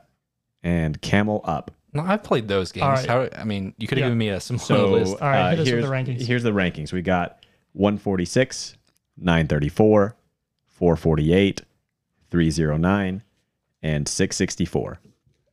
and 0.63 0.99
Camel 1.01 1.41
Up. 1.45 1.71
No, 1.97 2.03
I've 2.03 2.23
played 2.23 2.47
those 2.47 2.71
games. 2.71 2.83
All 2.83 2.91
right. 2.91 3.31
How, 3.33 3.39
I 3.39 3.43
mean, 3.43 3.73
you 3.77 3.87
could 3.87 3.97
have 3.97 4.03
Yeah. 4.03 4.07
given 4.07 4.17
me 4.17 4.29
a 4.29 4.39
similar 4.39 4.65
So 4.65 4.87
list. 4.91 5.21
All 5.21 5.29
right, 5.29 5.41
uh, 5.41 5.49
hit 5.49 5.59
us 5.59 5.65
with 5.65 5.67
here's, 5.67 5.85
the 5.85 5.91
rankings. 5.91 6.21
here's 6.25 6.43
the 6.43 6.51
rankings. 6.51 6.91
We 6.93 7.01
got 7.01 7.43
146, 7.73 8.77
934, 9.17 10.15
448, 10.67 11.61
309, 12.29 13.23
and 13.83 14.07
664. 14.07 14.99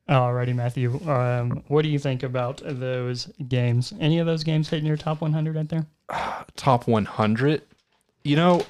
Alrighty, 0.07 0.53
Matthew. 0.55 0.99
Um, 1.09 1.63
what 1.67 1.81
do 1.81 1.89
you 1.89 1.97
think 1.97 2.21
about 2.23 2.61
those 2.63 3.25
games? 3.47 3.91
Any 3.99 4.19
of 4.19 4.27
those 4.27 4.43
games 4.43 4.69
hitting 4.69 4.85
your 4.85 4.97
top 4.97 5.21
100 5.21 5.57
out 5.57 5.69
there? 5.69 5.87
top 6.55 6.87
100 6.87 7.61
you 8.23 8.35
know 8.35 8.63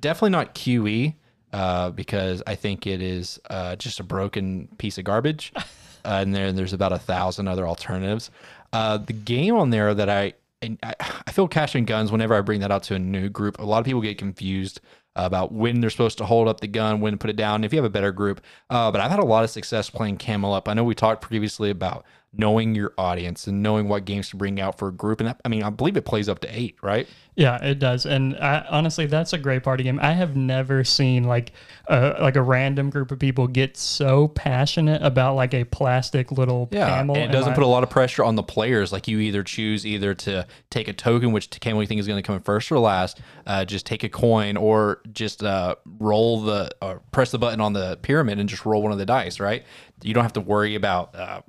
definitely 0.00 0.30
not 0.30 0.54
qe 0.54 1.14
uh, 1.52 1.90
because 1.90 2.42
i 2.46 2.54
think 2.54 2.86
it 2.86 3.00
is 3.02 3.38
uh, 3.50 3.74
just 3.76 3.98
a 4.00 4.04
broken 4.04 4.68
piece 4.78 4.98
of 4.98 5.04
garbage 5.04 5.52
uh, 6.04 6.18
and 6.20 6.34
then 6.34 6.56
there's 6.56 6.72
about 6.72 6.92
a 6.92 6.98
thousand 6.98 7.48
other 7.48 7.66
alternatives. 7.66 8.30
Uh, 8.72 8.98
the 8.98 9.12
game 9.12 9.54
on 9.56 9.70
there 9.70 9.94
that 9.94 10.08
i 10.08 10.32
and 10.62 10.78
I, 10.82 10.94
I 11.26 11.32
feel 11.32 11.48
cash 11.48 11.74
and 11.74 11.86
guns 11.86 12.12
whenever 12.12 12.34
i 12.34 12.40
bring 12.40 12.60
that 12.60 12.70
out 12.70 12.82
to 12.84 12.94
a 12.94 12.98
new 12.98 13.28
group. 13.28 13.58
A 13.58 13.64
lot 13.64 13.78
of 13.78 13.84
people 13.84 14.00
get 14.00 14.18
confused 14.18 14.80
about 15.16 15.52
when 15.52 15.80
they're 15.80 15.90
supposed 15.90 16.18
to 16.18 16.24
hold 16.24 16.46
up 16.46 16.60
the 16.60 16.68
gun 16.68 17.00
when 17.00 17.12
to 17.12 17.16
put 17.16 17.30
it 17.30 17.36
down 17.36 17.64
if 17.64 17.72
you 17.72 17.78
have 17.78 17.84
a 17.84 17.90
better 17.90 18.12
group. 18.12 18.40
Uh, 18.68 18.90
but 18.90 19.00
i've 19.00 19.10
had 19.10 19.20
a 19.20 19.24
lot 19.24 19.44
of 19.44 19.50
success 19.50 19.90
playing 19.90 20.16
camel 20.16 20.52
up 20.52 20.68
i 20.68 20.74
know 20.74 20.84
we 20.84 20.94
talked 20.94 21.22
previously 21.22 21.70
about 21.70 22.04
knowing 22.32 22.74
your 22.74 22.92
audience 22.96 23.46
and 23.46 23.62
knowing 23.62 23.88
what 23.88 24.04
games 24.04 24.30
to 24.30 24.36
bring 24.36 24.60
out 24.60 24.78
for 24.78 24.88
a 24.88 24.92
group 24.92 25.20
and 25.20 25.28
that, 25.28 25.40
i 25.44 25.48
mean 25.48 25.62
i 25.64 25.70
believe 25.70 25.96
it 25.96 26.04
plays 26.04 26.28
up 26.28 26.38
to 26.38 26.48
eight 26.56 26.76
right 26.82 27.08
Yeah, 27.36 27.56
it 27.64 27.78
does. 27.78 28.04
And 28.04 28.36
I, 28.36 28.66
honestly, 28.68 29.06
that's 29.06 29.32
a 29.32 29.38
great 29.38 29.62
party 29.62 29.82
game. 29.84 29.98
I 30.02 30.12
have 30.12 30.36
never 30.36 30.84
seen 30.84 31.24
like 31.24 31.52
a, 31.86 32.16
like 32.20 32.36
a 32.36 32.42
random 32.42 32.90
group 32.90 33.10
of 33.12 33.18
people 33.18 33.46
get 33.46 33.78
so 33.78 34.28
passionate 34.28 35.00
about 35.00 35.36
like 35.36 35.54
a 35.54 35.64
plastic 35.64 36.32
little 36.32 36.68
Yeah, 36.70 36.88
camel. 36.88 37.16
and 37.16 37.30
it 37.30 37.32
doesn't 37.32 37.52
my- 37.52 37.54
put 37.56 37.62
a 37.64 37.68
lot 37.68 37.82
of 37.82 37.88
pressure 37.88 38.24
on 38.24 38.34
the 38.34 38.42
players. 38.42 38.92
Like 38.92 39.08
you 39.08 39.20
either 39.20 39.42
choose 39.42 39.86
either 39.86 40.12
to 40.14 40.46
take 40.68 40.88
a 40.88 40.92
token, 40.92 41.32
which 41.32 41.48
camel 41.60 41.80
you 41.82 41.86
think 41.86 42.00
is 42.00 42.06
going 42.06 42.18
to 42.22 42.26
come 42.26 42.36
in 42.36 42.42
first 42.42 42.70
or 42.70 42.78
last, 42.78 43.20
uh, 43.46 43.64
just 43.64 43.86
take 43.86 44.02
a 44.02 44.08
coin, 44.10 44.58
or 44.58 45.00
just 45.12 45.42
uh, 45.42 45.76
roll 45.98 46.42
the 46.42 46.70
or 46.82 47.00
press 47.12 47.30
the 47.30 47.38
button 47.38 47.60
on 47.60 47.72
the 47.72 47.96
pyramid 48.02 48.38
and 48.38 48.48
just 48.50 48.66
roll 48.66 48.82
one 48.82 48.92
of 48.92 48.98
the 48.98 49.06
dice. 49.06 49.40
Right? 49.40 49.64
You 50.02 50.12
don't 50.14 50.24
have 50.24 50.34
to 50.34 50.40
worry 50.42 50.74
about. 50.74 51.14
Uh, 51.14 51.40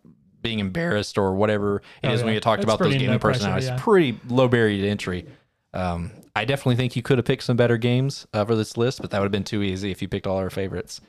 being 0.42 0.60
embarrassed 0.60 1.18
or 1.18 1.36
whatever 1.36 1.78
it 2.02 2.08
Oh, 2.08 2.14
is 2.14 2.24
when 2.24 2.34
you 2.34 2.40
talked 2.40 2.64
It's 2.64 2.72
about 2.72 2.80
those 2.84 2.94
gaming 2.94 3.12
no 3.12 3.20
pressure, 3.20 3.40
personalities. 3.40 3.70
yeah. 3.70 3.78
Pretty 3.80 4.20
low 4.28 4.48
barrier 4.48 4.82
to 4.82 4.90
entry. 4.90 5.26
Um, 5.74 6.12
I 6.36 6.46
definitely 6.46 6.76
think 6.78 6.96
you 6.96 7.02
could 7.02 7.18
have 7.18 7.26
picked 7.26 7.44
some 7.44 7.56
better 7.58 7.78
games 7.78 8.28
uh, 8.34 8.44
for 8.46 8.56
this 8.56 8.76
list, 8.78 9.02
but 9.02 9.12
that 9.12 9.20
would 9.20 9.26
have 9.26 9.32
been 9.32 9.44
too 9.44 9.64
easy 9.64 9.92
if 9.92 10.02
you 10.02 10.08
picked 10.08 10.28
all 10.28 10.38
our 10.38 10.50
favorites. 10.50 11.00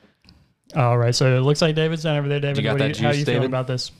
All 0.75 0.97
right, 0.97 1.13
so 1.13 1.35
it 1.37 1.41
looks 1.41 1.61
like 1.61 1.75
David's 1.75 2.03
done 2.03 2.17
over 2.17 2.27
there. 2.27 2.39
David, 2.39 2.63
got 2.63 2.71
what 2.73 2.79
that 2.79 2.97
you, 2.99 3.05
how 3.05 3.11
juice, 3.11 3.19
you 3.19 3.25
feeling 3.25 3.45
about 3.45 3.67
this? 3.67 3.91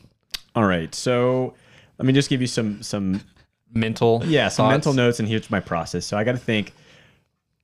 All 0.55 0.63
right, 0.65 0.93
so 0.95 1.53
let 1.99 2.05
me 2.05 2.13
just 2.13 2.29
give 2.29 2.41
you 2.41 2.47
some 2.47 2.81
some 2.83 3.21
Mental, 3.75 4.21
yeah 4.25 4.49
some 4.49 4.65
thoughts? 4.65 4.71
mental 4.73 4.93
notes, 4.93 5.19
and 5.19 5.27
here's 5.27 5.49
my 5.49 5.59
process. 5.59 6.05
So 6.05 6.15
I 6.15 6.23
got 6.23 6.33
to 6.33 6.37
think, 6.37 6.73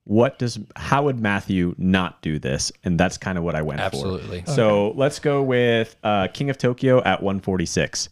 what 0.09 0.39
does 0.39 0.57
how 0.75 1.03
would 1.03 1.19
Matthew 1.19 1.75
not 1.77 2.19
do 2.23 2.39
this? 2.39 2.71
And 2.83 2.99
that's 2.99 3.15
kind 3.15 3.37
of 3.37 3.43
what 3.43 3.53
I 3.53 3.61
went 3.61 3.79
Absolutely. 3.79 4.41
for. 4.41 4.51
So 4.51 4.89
let's 4.95 5.19
go 5.19 5.43
with 5.43 5.95
uh, 6.03 6.29
King 6.33 6.49
of 6.49 6.57
Tokyo 6.57 6.97
at 7.03 7.21
146. 7.21 8.09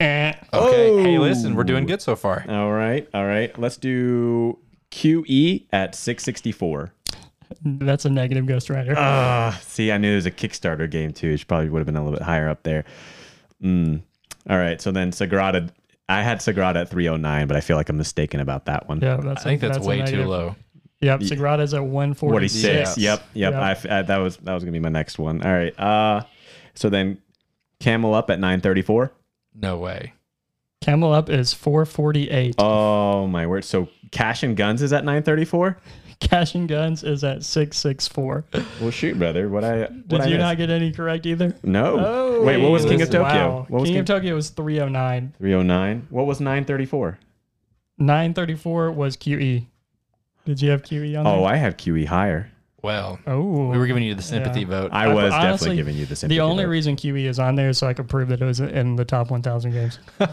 Eh, 0.00 0.32
Okay. 0.54 1.02
Hey, 1.02 1.18
listen, 1.18 1.54
we're 1.54 1.64
doing 1.64 1.84
good 1.84 2.00
so 2.00 2.16
far. 2.16 2.46
All 2.48 2.72
right, 2.72 3.06
all 3.12 3.26
right. 3.26 3.56
Let's 3.58 3.76
do 3.76 4.58
QE 4.90 5.66
at 5.70 5.94
664. 5.94 6.94
that's 7.62 8.06
a 8.06 8.10
negative 8.10 8.46
Ghost 8.46 8.70
Rider. 8.70 8.94
Ah, 8.96 9.60
see, 9.62 9.92
I 9.92 9.98
knew 9.98 10.08
there 10.08 10.16
was 10.16 10.24
a 10.24 10.30
Kickstarter 10.30 10.90
game 10.90 11.12
too. 11.12 11.28
It 11.28 11.46
probably 11.46 11.68
would 11.68 11.80
have 11.80 11.86
been 11.86 11.96
a 11.96 12.02
little 12.02 12.18
bit 12.18 12.24
higher 12.24 12.48
up 12.48 12.62
there. 12.62 12.86
Mm. 13.62 14.00
All 14.48 14.56
right, 14.56 14.80
so 14.80 14.92
then 14.92 15.10
Sagrada. 15.10 15.68
I 16.08 16.22
had 16.22 16.38
Sagrada 16.38 16.76
at 16.76 16.88
309, 16.88 17.46
but 17.48 17.56
I 17.56 17.60
feel 17.60 17.76
like 17.76 17.90
I'm 17.90 17.98
mistaken 17.98 18.40
about 18.40 18.64
that 18.64 18.88
one. 18.88 19.00
yeah, 19.00 19.18
that's 19.18 19.42
I 19.42 19.50
think 19.50 19.62
a, 19.62 19.68
that's, 19.68 19.86
way 19.86 20.02
too 20.06 20.24
low. 20.24 20.56
Yep, 21.02 21.24
Sagrada's 21.24 21.74
at 21.74 21.84
146. 21.84 22.62
46. 22.62 22.98
Yep, 22.98 23.22
yep. 23.34 23.52
Yep. 23.52 23.62
I 23.62 23.70
f 23.72 23.86
uh, 23.86 24.02
that 24.02 24.16
was 24.18 24.36
that 24.38 24.54
was 24.54 24.62
gonna 24.62 24.72
be 24.72 24.78
my 24.80 24.88
next 24.88 25.18
one. 25.18 25.42
All 25.42 25.52
right. 25.52 25.78
Uh, 25.78 26.22
so 26.74 26.88
then 26.88 27.18
Camel 27.80 28.14
up 28.14 28.30
at 28.30 28.38
934. 28.38 29.12
No 29.54 29.76
way. 29.78 30.12
Camel 30.80 31.12
Up 31.12 31.28
is 31.28 31.52
448. 31.52 32.56
Oh 32.58 33.26
my 33.28 33.46
word! 33.46 33.64
So 33.64 33.88
Cash 34.10 34.42
and 34.42 34.56
Guns 34.56 34.82
is 34.82 34.92
at 34.92 35.04
934. 35.04 35.76
Cash 36.20 36.54
and 36.54 36.68
Guns 36.68 37.02
is 37.04 37.24
at 37.24 37.42
664. 37.44 38.44
Well, 38.80 38.90
shoot, 38.90 39.18
brother. 39.18 39.48
What 39.48 39.64
I 39.64 39.80
what 39.82 40.08
Did 40.08 40.20
I 40.20 40.24
you 40.26 40.30
miss? 40.36 40.40
not 40.40 40.56
get 40.56 40.70
any 40.70 40.92
correct 40.92 41.26
either? 41.26 41.56
No. 41.64 41.96
Oh, 41.98 42.42
Wait, 42.44 42.58
what 42.58 42.70
was 42.70 42.84
King 42.84 43.02
of 43.02 43.12
Wow. 43.12 43.22
Tokyo? 43.24 43.66
What 43.68 43.80
was 43.80 43.88
King 43.88 43.94
King 43.94 44.00
of 44.00 44.06
Tokyo 44.06 44.34
was 44.36 44.50
309. 44.50 45.34
309? 45.38 46.06
What 46.10 46.26
was 46.26 46.40
934? 46.40 47.18
934 47.98 48.92
was 48.92 49.16
QE. 49.16 49.66
Did 50.44 50.60
you 50.60 50.70
have 50.70 50.82
QE 50.82 51.16
on 51.18 51.26
Oh, 51.26 51.38
there? 51.42 51.52
I 51.52 51.56
had 51.56 51.78
QE 51.78 52.04
higher. 52.06 52.48
Well, 52.82 53.20
Oh, 53.28 53.68
we 53.68 53.78
were 53.78 53.86
giving 53.86 54.02
you 54.02 54.16
the 54.16 54.22
sympathy 54.22 54.62
Yeah. 54.62 54.66
vote. 54.66 54.90
I 54.92 55.04
I- 55.04 55.14
was 55.14 55.32
honestly, 55.32 55.40
definitely 55.68 55.76
giving 55.76 55.96
you 55.96 56.04
the 56.06 56.16
sympathy. 56.16 56.36
the 56.36 56.40
only 56.42 56.64
vote. 56.64 56.70
reason 56.70 56.96
QE 56.96 57.26
is 57.26 57.38
on 57.38 57.54
there 57.54 57.68
is 57.68 57.78
so 57.78 57.86
I 57.86 57.92
could 57.94 58.08
prove 58.08 58.26
that 58.30 58.42
it 58.42 58.44
was 58.44 58.58
in 58.58 58.96
the 58.96 59.04
top 59.04 59.30
1,000 59.30 59.70
games. 59.70 60.00
For 60.18 60.28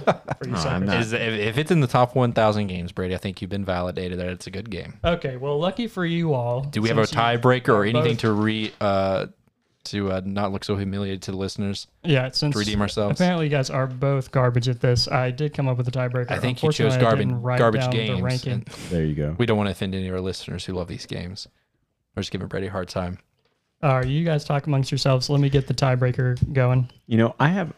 you 0.45 0.52
No. 0.54 0.58
I'm 0.58 0.84
not. 0.88 1.00
Is 1.00 1.13
if, 1.13 1.22
if 1.22 1.58
it's 1.60 1.69
in 1.69 1.80
the 1.82 1.86
top 1.88 2.15
1,000 2.15 2.65
games, 2.65 2.91
Brady, 2.91 3.13
I 3.13 3.19
think 3.19 3.39
you've 3.43 3.52
been 3.52 3.65
validated 3.65 4.17
that 4.17 4.30
it's 4.30 4.48
a 4.48 4.52
good 4.52 4.72
game. 4.72 4.95
Okay, 5.06 5.38
well, 5.38 5.60
lucky 5.60 5.86
for 5.88 6.08
you 6.08 6.34
all. 6.34 6.62
Do 6.62 6.82
we 6.82 6.89
have 6.89 6.98
a 6.98 7.04
tiebreaker 7.04 7.69
or 7.69 7.84
anything 7.84 8.13
both- 8.13 8.17
to 8.22 8.32
re 8.32 8.72
uh, 8.82 9.28
to 9.91 10.12
uh, 10.12 10.21
not 10.25 10.52
look 10.52 10.63
so 10.63 10.75
humiliated 10.75 11.21
to 11.23 11.32
the 11.32 11.38
listeners? 11.38 11.88
Yeah, 12.04 12.30
since 12.32 12.54
to 12.54 12.60
redeem 12.60 12.82
ourselves? 12.82 13.19
Apparently, 13.19 13.45
you 13.45 13.49
guys 13.52 13.69
are 13.69 13.88
both 13.88 14.32
garbage 14.32 14.67
at 14.69 14.80
this. 14.82 15.08
I 15.08 15.32
did 15.32 15.54
come 15.54 15.67
up 15.67 15.78
with 15.78 15.88
a 15.88 15.91
tiebreaker. 15.91 16.32
I 16.32 16.39
think 16.39 16.62
you 16.63 16.71
chose 16.71 16.93
Unfortunately, 16.95 16.97
I 16.97 17.02
garbage 17.02 17.28
didn't 17.28 17.41
garbage 17.58 17.82
down 17.82 17.89
the 17.91 17.97
games. 17.97 18.45
and 18.47 18.65
There 18.89 19.06
you 19.06 19.15
go. 19.15 19.36
we 19.38 19.45
don't 19.45 19.58
want 19.58 19.67
to 19.67 19.71
offend 19.71 19.93
any 19.95 20.08
of 20.08 20.13
our 20.15 20.21
listeners 20.21 20.65
who 20.65 20.73
love 20.73 20.88
these 20.88 21.06
games. 21.06 21.47
We're 22.15 22.21
just 22.21 22.32
giving 22.32 22.47
Brady 22.47 22.67
a 22.67 22.71
hard 22.71 22.89
time. 22.89 23.19
All 23.82 23.97
right, 23.97 24.08
you 24.08 24.25
guys 24.25 24.43
talk 24.43 24.67
amongst 24.67 24.91
yourselves. 24.91 25.30
Let 25.30 25.39
me 25.39 25.49
get 25.49 25.67
the 25.67 25.73
tiebreaker 25.73 26.52
going. 26.54 26.89
You 27.08 27.17
know, 27.17 27.36
I 27.39 27.47
have. 27.49 27.71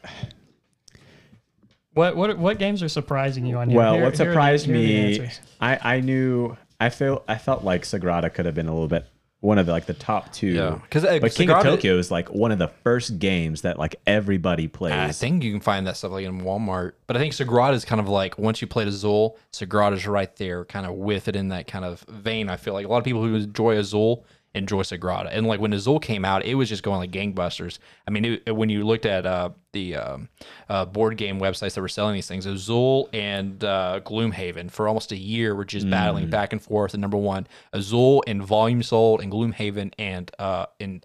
What 1.94 2.16
what 2.16 2.38
what 2.38 2.58
games 2.58 2.82
are 2.82 2.88
surprising 2.90 3.46
you 3.46 3.58
on 3.58 3.70
here? 3.70 3.78
Well, 3.78 3.94
Here- 3.96 4.04
what 4.04 4.16
here 4.18 4.24
are 4.24 4.26
the- 4.28 4.32
surprised 4.34 4.66
here 4.66 4.78
the 4.78 5.20
me. 5.20 5.30
I 5.60 5.96
I 5.98 6.00
knew 6.00 6.56
I 6.80 6.90
felt 6.90 7.24
I 7.28 7.38
felt 7.38 7.64
like 7.64 7.84
Sagrada 7.84 8.34
could 8.34 8.46
have 8.46 8.56
been 8.56 8.68
a 8.68 8.74
little 8.74 8.88
bit 8.88 9.06
one 9.42 9.58
of 9.58 9.66
the 9.66 9.72
like 9.72 9.88
the 9.88 9.94
top 9.94 10.32
two. 10.32 10.48
Yeah, 10.48 10.80
because 10.82 11.04
uh, 11.04 11.18
But 11.20 11.34
King 11.34 11.50
of 11.50 11.64
Tokyo 11.64 11.98
is 11.98 12.12
like 12.12 12.30
one 12.30 12.52
of 12.52 12.60
the 12.60 12.68
first 12.68 13.20
games 13.20 13.62
that 13.62 13.78
like 13.78 13.96
everybody 14.08 14.68
plays. 14.68 14.94
I 14.94 15.12
think 15.12 15.44
you 15.44 15.52
can 15.52 15.60
find 15.60 15.86
that 15.88 15.98
stuff 15.98 16.12
like 16.12 16.26
in 16.26 16.42
Walmart. 16.42 16.94
But 17.08 17.18
I 17.18 17.20
think 17.20 17.34
Sagrada 17.34 17.74
is 17.74 17.84
kind 17.84 18.00
of 18.00 18.08
like 18.08 18.38
once 18.38 18.62
you 18.62 18.68
played 18.68 18.88
Azul, 18.88 19.38
Sagrada 19.52 19.94
is 19.94 20.08
right 20.08 20.34
there, 20.38 20.64
kind 20.66 20.86
of 20.86 20.94
with 20.94 21.28
it 21.28 21.36
in 21.36 21.50
that 21.50 21.68
kind 21.68 21.84
of 21.84 22.02
vein. 22.02 22.50
I 22.50 22.56
feel 22.56 22.74
like 22.74 22.86
a 22.86 22.90
lot 22.90 23.00
of 23.00 23.04
people 23.04 23.24
who 23.24 23.36
enjoy 23.36 23.78
Azul 23.78 24.26
enjoy 24.54 24.82
Sagrada. 24.82 25.30
And 25.32 25.48
like 25.48 25.60
when 25.60 25.72
Azul 25.74 26.00
came 26.00 26.26
out, 26.26 26.46
it 26.46 26.56
was 26.56 26.68
just 26.68 26.84
going 26.84 26.98
like 26.98 27.12
gangbusters. 27.12 27.80
I 28.08 28.12
mean, 28.12 28.40
it, 28.46 28.52
when 28.52 28.70
you 28.70 28.84
looked 28.86 29.06
at 29.06 29.26
uh, 29.26 29.52
the 29.72 29.96
um, 29.96 30.30
uh, 30.68 30.86
board 30.86 31.16
game 31.18 31.40
websites 31.40 31.76
that 31.76 31.82
were 31.82 31.88
selling 31.88 32.16
these 32.16 32.28
things, 32.28 32.46
Azul 32.46 33.10
and 33.14 33.64
uh, 33.64 34.02
Gloomhaven 34.04 34.70
for 34.70 34.88
almost 34.88 35.12
a 35.14 35.18
year 35.18 35.56
were 35.56 35.64
just 35.64 35.90
battling 35.90 36.30
back 36.30 36.52
and 36.52 36.62
forth. 36.62 36.94
And 36.94 37.00
number 37.02 37.18
one, 37.18 37.48
Azul 37.72 38.24
and 38.28 38.44
volume 38.44 38.84
sold, 38.84 39.22
and 39.22 39.32
Gloomhaven 39.32 39.94
and 39.98 40.30
uh, 40.38 40.66
in 40.80 41.02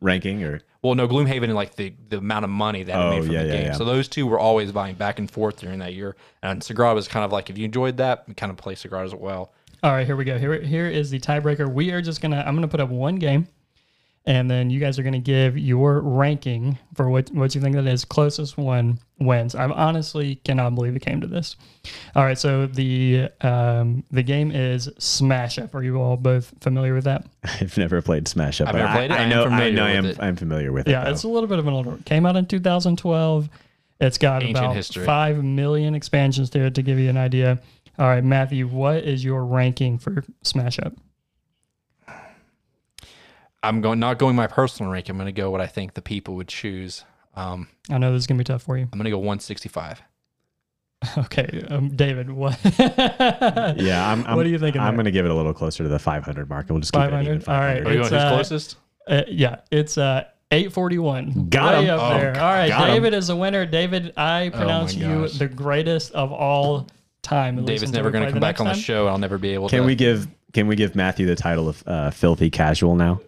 ranking 0.00 0.42
or 0.42 0.60
Well, 0.82 0.94
no, 0.96 1.06
Gloomhaven 1.06 1.44
and 1.44 1.54
like 1.54 1.76
the, 1.76 1.94
the 2.08 2.18
amount 2.18 2.44
of 2.44 2.50
money 2.50 2.82
that 2.82 2.92
it 2.92 2.96
Oh, 3.04 3.10
made 3.10 3.24
from 3.24 3.32
yeah, 3.34 3.42
the 3.44 3.50
game. 3.50 3.66
yeah. 3.66 3.72
So 3.74 3.84
those 3.84 4.08
two 4.08 4.26
were 4.26 4.38
always 4.40 4.70
vying 4.72 4.96
back 4.96 5.18
and 5.20 5.30
forth 5.30 5.60
during 5.60 5.78
that 5.78 5.94
year. 5.94 6.16
And 6.42 6.60
Sagrada 6.62 6.96
was 6.96 7.06
kind 7.06 7.24
of 7.24 7.30
like, 7.32 7.48
if 7.50 7.56
you 7.58 7.64
enjoyed 7.64 7.96
that, 7.98 8.24
kind 8.36 8.50
of 8.50 8.56
play 8.56 8.74
Sagrada 8.74 9.04
as 9.04 9.14
well. 9.14 9.52
All 9.82 9.92
right, 9.92 10.06
here 10.06 10.16
we 10.16 10.24
go. 10.24 10.38
Here, 10.38 10.60
here 10.60 10.86
is 10.88 11.10
the 11.10 11.20
tiebreaker. 11.20 11.72
We 11.72 11.90
are 11.92 12.02
just 12.02 12.20
gonna. 12.20 12.42
I'm 12.46 12.54
gonna 12.54 12.66
put 12.68 12.80
up 12.80 12.88
one 12.88 13.16
game, 13.16 13.46
and 14.26 14.50
then 14.50 14.70
you 14.70 14.80
guys 14.80 14.98
are 14.98 15.04
gonna 15.04 15.20
give 15.20 15.56
your 15.56 16.00
ranking 16.00 16.78
for 16.94 17.08
what 17.08 17.30
what 17.30 17.54
you 17.54 17.60
think 17.60 17.76
that 17.76 17.86
is. 17.86 18.04
Closest 18.04 18.58
one 18.58 18.98
wins. 19.20 19.54
I 19.54 19.68
honestly 19.68 20.36
cannot 20.36 20.74
believe 20.74 20.96
it 20.96 21.00
came 21.02 21.20
to 21.20 21.28
this. 21.28 21.54
All 22.16 22.24
right, 22.24 22.36
so 22.36 22.66
the 22.66 23.28
um, 23.40 24.02
the 24.10 24.22
game 24.24 24.50
is 24.50 24.88
Smash 24.98 25.58
Up. 25.60 25.74
Are 25.76 25.82
you 25.84 25.96
all 26.00 26.16
both 26.16 26.52
familiar 26.60 26.92
with 26.94 27.04
that? 27.04 27.26
I've 27.44 27.78
never 27.78 28.02
played 28.02 28.26
Smash 28.26 28.60
Up. 28.60 28.68
I've 28.68 28.72
but 28.74 28.78
never 28.78 28.88
I- 28.90 28.96
played 28.96 29.10
it. 29.12 29.14
I, 29.14 29.22
I 29.24 29.28
know. 29.28 29.44
I 29.44 29.70
know. 29.70 29.84
I'm, 29.84 30.04
it. 30.06 30.20
I'm 30.20 30.34
familiar 30.36 30.72
with 30.72 30.88
Yeah, 30.88 31.02
it. 31.02 31.04
Yeah, 31.04 31.10
it's 31.12 31.22
a 31.22 31.28
little 31.28 31.48
bit 31.48 31.60
of 31.60 31.68
an 31.68 31.74
older. 31.74 31.96
Came 32.04 32.26
out 32.26 32.34
in 32.36 32.46
2012. 32.46 33.48
It's 34.00 34.16
got 34.16 34.42
Ancient 34.44 34.58
about 34.58 34.76
history. 34.76 35.04
five 35.04 35.42
million 35.42 35.96
expansions 35.96 36.50
to 36.50 36.60
it 36.66 36.74
to 36.76 36.82
give 36.82 37.00
you 37.00 37.10
an 37.10 37.16
idea. 37.16 37.58
All 37.98 38.06
right, 38.06 38.22
Matthew, 38.22 38.66
what 38.68 38.98
is 39.04 39.24
your 39.24 39.44
ranking 39.44 39.98
for 39.98 40.22
Smash 40.42 40.78
Up? 40.78 40.92
I'm 43.62 43.80
going 43.80 43.98
not 43.98 44.18
going 44.18 44.36
my 44.36 44.46
personal 44.46 44.92
rank. 44.92 45.08
I'm 45.08 45.16
going 45.16 45.26
to 45.26 45.32
go 45.32 45.50
what 45.50 45.60
I 45.60 45.66
think 45.66 45.94
the 45.94 46.02
people 46.02 46.36
would 46.36 46.46
choose. 46.48 47.04
Um, 47.34 47.68
I 47.90 47.98
know 47.98 48.12
this 48.12 48.20
is 48.20 48.26
gonna 48.26 48.38
be 48.38 48.44
tough 48.44 48.62
for 48.62 48.76
you. 48.76 48.84
I'm 48.84 48.98
going 48.98 49.04
to 49.04 49.10
go 49.10 49.18
165. 49.18 50.02
Okay, 51.16 51.64
um, 51.70 51.90
David, 51.90 52.28
what? 52.28 52.58
Yeah, 53.78 54.10
I'm. 54.10 54.26
I'm 54.26 54.36
What 54.36 54.42
do 54.42 54.48
you 54.50 54.58
think 54.58 54.74
of 54.74 54.82
I'm 54.82 54.94
going 54.94 55.04
to 55.04 55.12
give 55.12 55.24
it 55.24 55.30
a 55.30 55.34
little 55.34 55.54
closer 55.54 55.84
to 55.84 55.88
the 55.88 55.98
500 55.98 56.48
mark. 56.48 56.66
We'll 56.68 56.80
just 56.80 56.92
keep 56.92 57.02
it 57.02 57.12
at 57.12 57.22
even 57.22 57.40
500? 57.40 57.48
All 57.48 57.60
right. 57.60 57.86
Are 57.86 57.92
you 57.94 58.00
It's, 58.00 58.10
going 58.10 58.20
uh, 58.22 58.30
closest? 58.34 58.76
Uh, 59.06 59.22
yeah, 59.28 59.60
it's 59.70 59.96
uh, 59.96 60.24
841. 60.50 61.48
Got 61.50 61.78
Way 61.78 61.84
him. 61.84 61.94
up 61.94 62.00
Oh, 62.02 62.18
there. 62.18 62.34
All 62.40 62.52
right, 62.52 62.68
got 62.68 62.88
him. 62.88 62.94
David 62.96 63.14
is 63.14 63.28
the 63.28 63.36
winner. 63.36 63.64
David, 63.64 64.12
I 64.16 64.50
pronounce 64.52 64.92
you 64.94 65.20
gosh. 65.22 65.38
the 65.38 65.46
greatest 65.46 66.12
of 66.14 66.32
all 66.32 66.88
time. 67.22 67.58
at 67.58 67.64
least 67.64 67.80
David's 67.80 67.92
never 67.92 68.10
going 68.10 68.24
to 68.24 68.30
come 68.30 68.40
back 68.40 68.52
next 68.58 68.60
on 68.60 68.66
the 68.66 68.72
time. 68.72 68.80
show. 68.80 69.00
and 69.02 69.10
I'll 69.10 69.18
never 69.18 69.38
be 69.38 69.54
able 69.54 69.68
Can 69.68 69.80
to. 69.80 69.86
we 69.86 69.94
give 69.94 70.28
Can 70.52 70.66
we 70.66 70.76
give 70.76 70.94
Matthew 70.94 71.26
the 71.26 71.36
title 71.36 71.68
of 71.68 71.82
uh, 71.86 72.10
filthy 72.10 72.50
casual 72.50 72.94
now? 72.96 73.20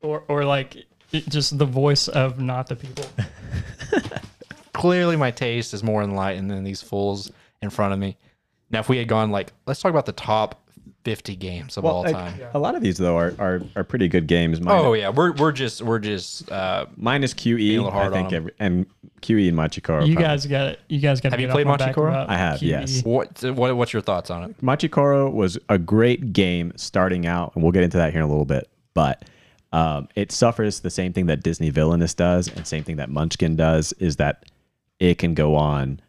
Or, 0.00 0.24
or 0.28 0.44
like 0.44 0.84
just 1.12 1.58
the 1.58 1.66
voice 1.66 2.08
of 2.08 2.40
not 2.40 2.66
the 2.66 2.76
people. 2.76 3.04
Clearly, 4.72 5.16
my 5.16 5.30
taste 5.30 5.74
is 5.74 5.82
more 5.82 6.02
enlightened 6.02 6.50
than 6.50 6.64
these 6.64 6.82
fools 6.82 7.30
in 7.60 7.70
front 7.70 7.92
of 7.92 7.98
me. 7.98 8.16
Now, 8.70 8.80
if 8.80 8.88
we 8.88 8.96
had 8.98 9.06
gone 9.06 9.30
like, 9.30 9.52
let's 9.66 9.80
talk 9.80 9.90
about 9.90 10.06
the 10.06 10.12
top 10.12 10.61
50 11.04 11.36
games 11.36 11.76
of 11.76 11.84
all 11.84 12.04
time. 12.04 12.38
a 12.54 12.58
lot 12.58 12.74
of 12.74 12.82
these 12.82 12.98
though 12.98 13.16
are 13.16 13.34
are, 13.38 13.62
are 13.76 13.84
pretty 13.84 14.08
good 14.08 14.26
games. 14.26 14.60
Mine, 14.60 14.78
Oh 14.78 14.92
yeah, 14.92 15.08
we're 15.08 15.32
we're 15.32 15.52
just 15.52 15.82
we're 15.82 15.98
just. 15.98 16.50
Uh, 16.50 16.86
mine 16.96 17.24
is 17.24 17.34
QE. 17.34 17.92
I 17.92 18.10
think 18.10 18.32
every, 18.32 18.52
and 18.58 18.86
QE 19.20 19.48
and 19.48 19.56
Machi 19.56 19.80
Koro. 19.80 20.04
You 20.04 20.14
probably. 20.14 20.28
guys 20.28 20.46
got 20.46 20.66
it. 20.68 20.80
You 20.88 21.00
guys 21.00 21.20
got. 21.20 21.32
Have 21.32 21.38
to 21.38 21.42
you 21.42 21.48
get 21.48 21.52
played 21.52 21.66
off 21.66 21.80
Machi 21.80 21.92
Koro? 21.92 22.26
I 22.28 22.36
have, 22.36 22.60
QE. 22.60 22.68
yes. 22.68 23.04
what 23.04 23.42
what 23.42 23.76
what's 23.76 23.92
your 23.92 24.02
thoughts 24.02 24.30
on 24.30 24.50
it? 24.50 24.62
Machi 24.62 24.88
Koro 24.88 25.28
was 25.28 25.58
a 25.68 25.78
great 25.78 26.32
game 26.32 26.72
starting 26.76 27.26
out, 27.26 27.52
and 27.54 27.62
we'll 27.62 27.72
get 27.72 27.82
into 27.82 27.96
that 27.96 28.12
here 28.12 28.20
in 28.20 28.26
a 28.26 28.30
little 28.30 28.44
bit. 28.44 28.68
But 28.94 29.24
um, 29.72 30.08
it 30.14 30.32
suffers 30.32 30.80
the 30.80 30.90
same 30.90 31.12
thing 31.12 31.26
that 31.26 31.42
Disney 31.42 31.70
Villainous 31.70 32.14
does, 32.14 32.48
and 32.48 32.66
same 32.66 32.84
thing 32.84 32.96
that 32.96 33.10
Munchkin 33.10 33.56
does, 33.56 33.92
is 33.94 34.16
that 34.16 34.44
it 35.00 35.18
can 35.18 35.34
go 35.34 35.56
on 35.56 36.00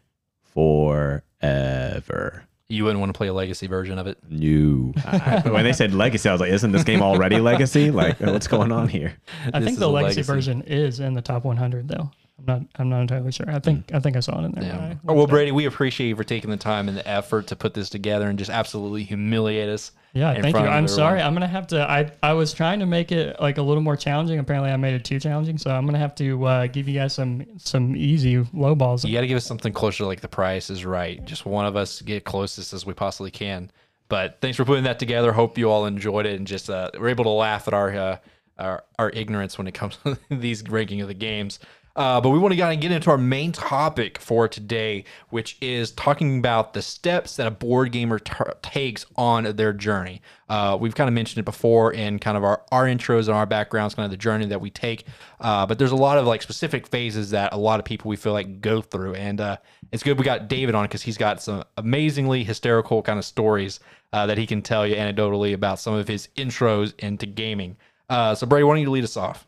forever. 0.42 2.44
You 2.70 2.84
wouldn't 2.84 3.00
want 3.00 3.12
to 3.12 3.16
play 3.16 3.26
a 3.28 3.32
legacy 3.34 3.66
version 3.66 3.98
of 3.98 4.06
it. 4.06 4.18
No. 4.28 4.92
I- 5.06 5.42
when 5.48 5.64
they 5.64 5.72
said 5.72 5.92
legacy, 5.92 6.28
I 6.28 6.32
was 6.32 6.40
like, 6.40 6.50
isn't 6.50 6.72
this 6.72 6.84
game 6.84 7.02
already 7.02 7.38
legacy? 7.38 7.90
Like, 7.90 8.20
uh, 8.22 8.32
what's 8.32 8.46
going 8.46 8.72
on 8.72 8.88
here? 8.88 9.14
I 9.52 9.58
This 9.60 9.66
think 9.68 9.78
the 9.78 9.88
legacy, 9.88 10.20
legacy. 10.20 10.32
version 10.32 10.62
is 10.62 10.98
in 11.00 11.12
the 11.14 11.22
top 11.22 11.44
100 11.44 11.88
though. 11.88 12.10
I'm 12.38 12.44
not. 12.46 12.62
I'm 12.76 12.88
not 12.88 13.00
entirely 13.02 13.30
sure. 13.32 13.48
I 13.48 13.58
think. 13.60 13.90
Hmm. 13.90 13.96
I 13.96 14.00
think 14.00 14.16
I 14.16 14.20
saw 14.20 14.40
it 14.40 14.44
in 14.46 14.52
there. 14.52 14.64
Yeah. 14.64 14.88
when 14.88 14.92
Oh, 14.92 14.98
well, 15.04 15.16
looked 15.18 15.28
it 15.30 15.32
up. 15.32 15.36
Brady, 15.36 15.52
we 15.52 15.66
appreciate 15.66 16.08
you 16.08 16.16
for 16.16 16.24
taking 16.24 16.50
the 16.50 16.56
time 16.56 16.88
and 16.88 16.96
the 16.96 17.06
effort 17.06 17.46
to 17.48 17.56
put 17.56 17.74
this 17.74 17.88
together 17.90 18.28
and 18.28 18.38
just 18.38 18.50
absolutely 18.50 19.04
humiliate 19.04 19.68
us. 19.68 19.92
Yeah, 20.14 20.40
thank 20.40 20.56
you. 20.56 20.62
I'm 20.62 20.86
sorry. 20.86 21.20
I'm 21.20 21.34
gonna 21.34 21.48
have 21.48 21.66
to. 21.68 21.82
I 21.90 22.10
I 22.22 22.34
was 22.34 22.52
trying 22.52 22.78
to 22.78 22.86
make 22.86 23.10
it 23.10 23.40
like 23.40 23.58
a 23.58 23.62
little 23.62 23.82
more 23.82 23.96
challenging. 23.96 24.38
Apparently, 24.38 24.70
I 24.70 24.76
made 24.76 24.94
it 24.94 25.04
too 25.04 25.18
challenging. 25.18 25.58
So 25.58 25.72
I'm 25.72 25.84
gonna 25.86 25.98
have 25.98 26.14
to 26.16 26.44
uh, 26.46 26.66
give 26.68 26.88
you 26.88 26.94
guys 26.94 27.14
some 27.14 27.44
some 27.58 27.96
easy 27.96 28.46
low 28.52 28.76
balls. 28.76 29.04
You 29.04 29.12
got 29.12 29.22
to 29.22 29.26
give 29.26 29.36
us 29.36 29.44
something 29.44 29.72
closer 29.72 29.98
to 29.98 30.06
like 30.06 30.20
the 30.20 30.28
price 30.28 30.70
is 30.70 30.84
right. 30.84 31.24
Just 31.24 31.46
one 31.46 31.66
of 31.66 31.74
us 31.74 32.00
get 32.00 32.24
closest 32.24 32.72
as 32.72 32.86
we 32.86 32.94
possibly 32.94 33.32
can. 33.32 33.72
But 34.08 34.38
thanks 34.40 34.56
for 34.56 34.64
putting 34.64 34.84
that 34.84 35.00
together. 35.00 35.32
Hope 35.32 35.58
you 35.58 35.68
all 35.68 35.86
enjoyed 35.86 36.26
it 36.26 36.36
and 36.36 36.46
just 36.46 36.70
uh, 36.70 36.90
were 36.96 37.08
able 37.08 37.24
to 37.24 37.30
laugh 37.30 37.66
at 37.66 37.74
our 37.74 37.90
uh, 37.90 38.16
our, 38.56 38.84
our 39.00 39.10
ignorance 39.10 39.58
when 39.58 39.66
it 39.66 39.74
comes 39.74 39.96
to 40.04 40.16
these 40.30 40.62
ranking 40.68 41.00
of 41.00 41.08
the 41.08 41.14
games. 41.14 41.58
Uh, 41.96 42.20
but 42.20 42.30
we 42.30 42.38
want 42.38 42.52
to 42.52 42.58
kind 42.58 42.74
of 42.74 42.80
get 42.80 42.90
into 42.90 43.08
our 43.08 43.18
main 43.18 43.52
topic 43.52 44.18
for 44.18 44.48
today, 44.48 45.04
which 45.30 45.56
is 45.60 45.92
talking 45.92 46.38
about 46.38 46.72
the 46.72 46.82
steps 46.82 47.36
that 47.36 47.46
a 47.46 47.50
board 47.52 47.92
gamer 47.92 48.18
t- 48.18 48.34
takes 48.62 49.06
on 49.16 49.44
their 49.56 49.72
journey. 49.72 50.20
Uh, 50.48 50.76
we've 50.80 50.96
kind 50.96 51.06
of 51.06 51.14
mentioned 51.14 51.38
it 51.38 51.44
before 51.44 51.92
in 51.92 52.18
kind 52.18 52.36
of 52.36 52.42
our, 52.42 52.62
our 52.72 52.84
intros 52.86 53.28
and 53.28 53.36
our 53.36 53.46
backgrounds, 53.46 53.94
kind 53.94 54.04
of 54.04 54.10
the 54.10 54.16
journey 54.16 54.44
that 54.46 54.60
we 54.60 54.70
take. 54.70 55.06
Uh, 55.40 55.64
but 55.64 55.78
there's 55.78 55.92
a 55.92 55.96
lot 55.96 56.18
of 56.18 56.26
like 56.26 56.42
specific 56.42 56.88
phases 56.88 57.30
that 57.30 57.52
a 57.52 57.56
lot 57.56 57.78
of 57.78 57.84
people 57.84 58.08
we 58.08 58.16
feel 58.16 58.32
like 58.32 58.60
go 58.60 58.80
through. 58.80 59.14
And 59.14 59.40
uh, 59.40 59.58
it's 59.92 60.02
good 60.02 60.18
we 60.18 60.24
got 60.24 60.48
David 60.48 60.74
on 60.74 60.84
because 60.86 61.02
he's 61.02 61.18
got 61.18 61.40
some 61.40 61.62
amazingly 61.76 62.42
hysterical 62.42 63.02
kind 63.02 63.20
of 63.20 63.24
stories 63.24 63.78
uh, 64.12 64.26
that 64.26 64.36
he 64.36 64.46
can 64.48 64.62
tell 64.62 64.84
you 64.84 64.96
anecdotally 64.96 65.54
about 65.54 65.78
some 65.78 65.94
of 65.94 66.08
his 66.08 66.28
intros 66.36 66.92
into 66.98 67.26
gaming. 67.26 67.76
Uh, 68.10 68.34
so, 68.34 68.48
Brady, 68.48 68.64
why 68.64 68.74
don't 68.74 68.82
you 68.82 68.90
lead 68.90 69.04
us 69.04 69.16
off? 69.16 69.46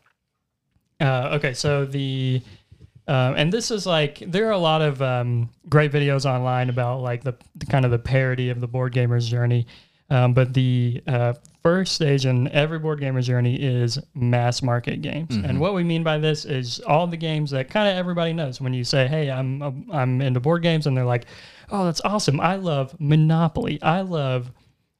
Uh, 0.99 1.29
okay, 1.33 1.53
so 1.53 1.85
the 1.85 2.41
um, 3.07 3.35
and 3.37 3.53
this 3.53 3.71
is 3.71 3.85
like 3.85 4.19
there 4.19 4.47
are 4.47 4.51
a 4.51 4.57
lot 4.57 4.81
of 4.81 5.01
um, 5.01 5.49
great 5.69 5.91
videos 5.91 6.25
online 6.25 6.69
about 6.69 7.01
like 7.01 7.23
the, 7.23 7.35
the 7.55 7.65
kind 7.65 7.85
of 7.85 7.91
the 7.91 7.99
parody 7.99 8.49
of 8.49 8.59
the 8.59 8.67
board 8.67 8.93
gamer's 8.93 9.27
journey. 9.29 9.65
Um, 10.09 10.33
but 10.33 10.53
the 10.53 11.01
uh, 11.05 11.33
first 11.63 11.93
stage 11.93 12.25
in 12.25 12.47
every 12.49 12.79
board 12.79 13.01
gamer's 13.01 13.27
journey 13.27 13.55
is 13.55 13.99
mass 14.15 14.61
market 14.61 15.01
games, 15.01 15.35
and 15.35 15.59
what 15.59 15.73
we 15.73 15.83
mean 15.83 16.01
by 16.01 16.17
this 16.17 16.45
is 16.45 16.79
all 16.81 17.07
the 17.07 17.17
games 17.17 17.51
that 17.51 17.69
kind 17.69 17.89
of 17.89 17.97
everybody 17.97 18.31
knows. 18.31 18.61
When 18.61 18.73
you 18.73 18.85
say, 18.85 19.07
"Hey, 19.07 19.29
I'm 19.29 19.89
I'm 19.91 20.21
into 20.21 20.39
board 20.39 20.63
games," 20.63 20.87
and 20.87 20.95
they're 20.95 21.03
like, 21.05 21.25
"Oh, 21.71 21.83
that's 21.83 21.99
awesome! 22.05 22.39
I 22.39 22.55
love 22.55 22.95
Monopoly. 22.99 23.81
I 23.81 24.01
love 24.01 24.51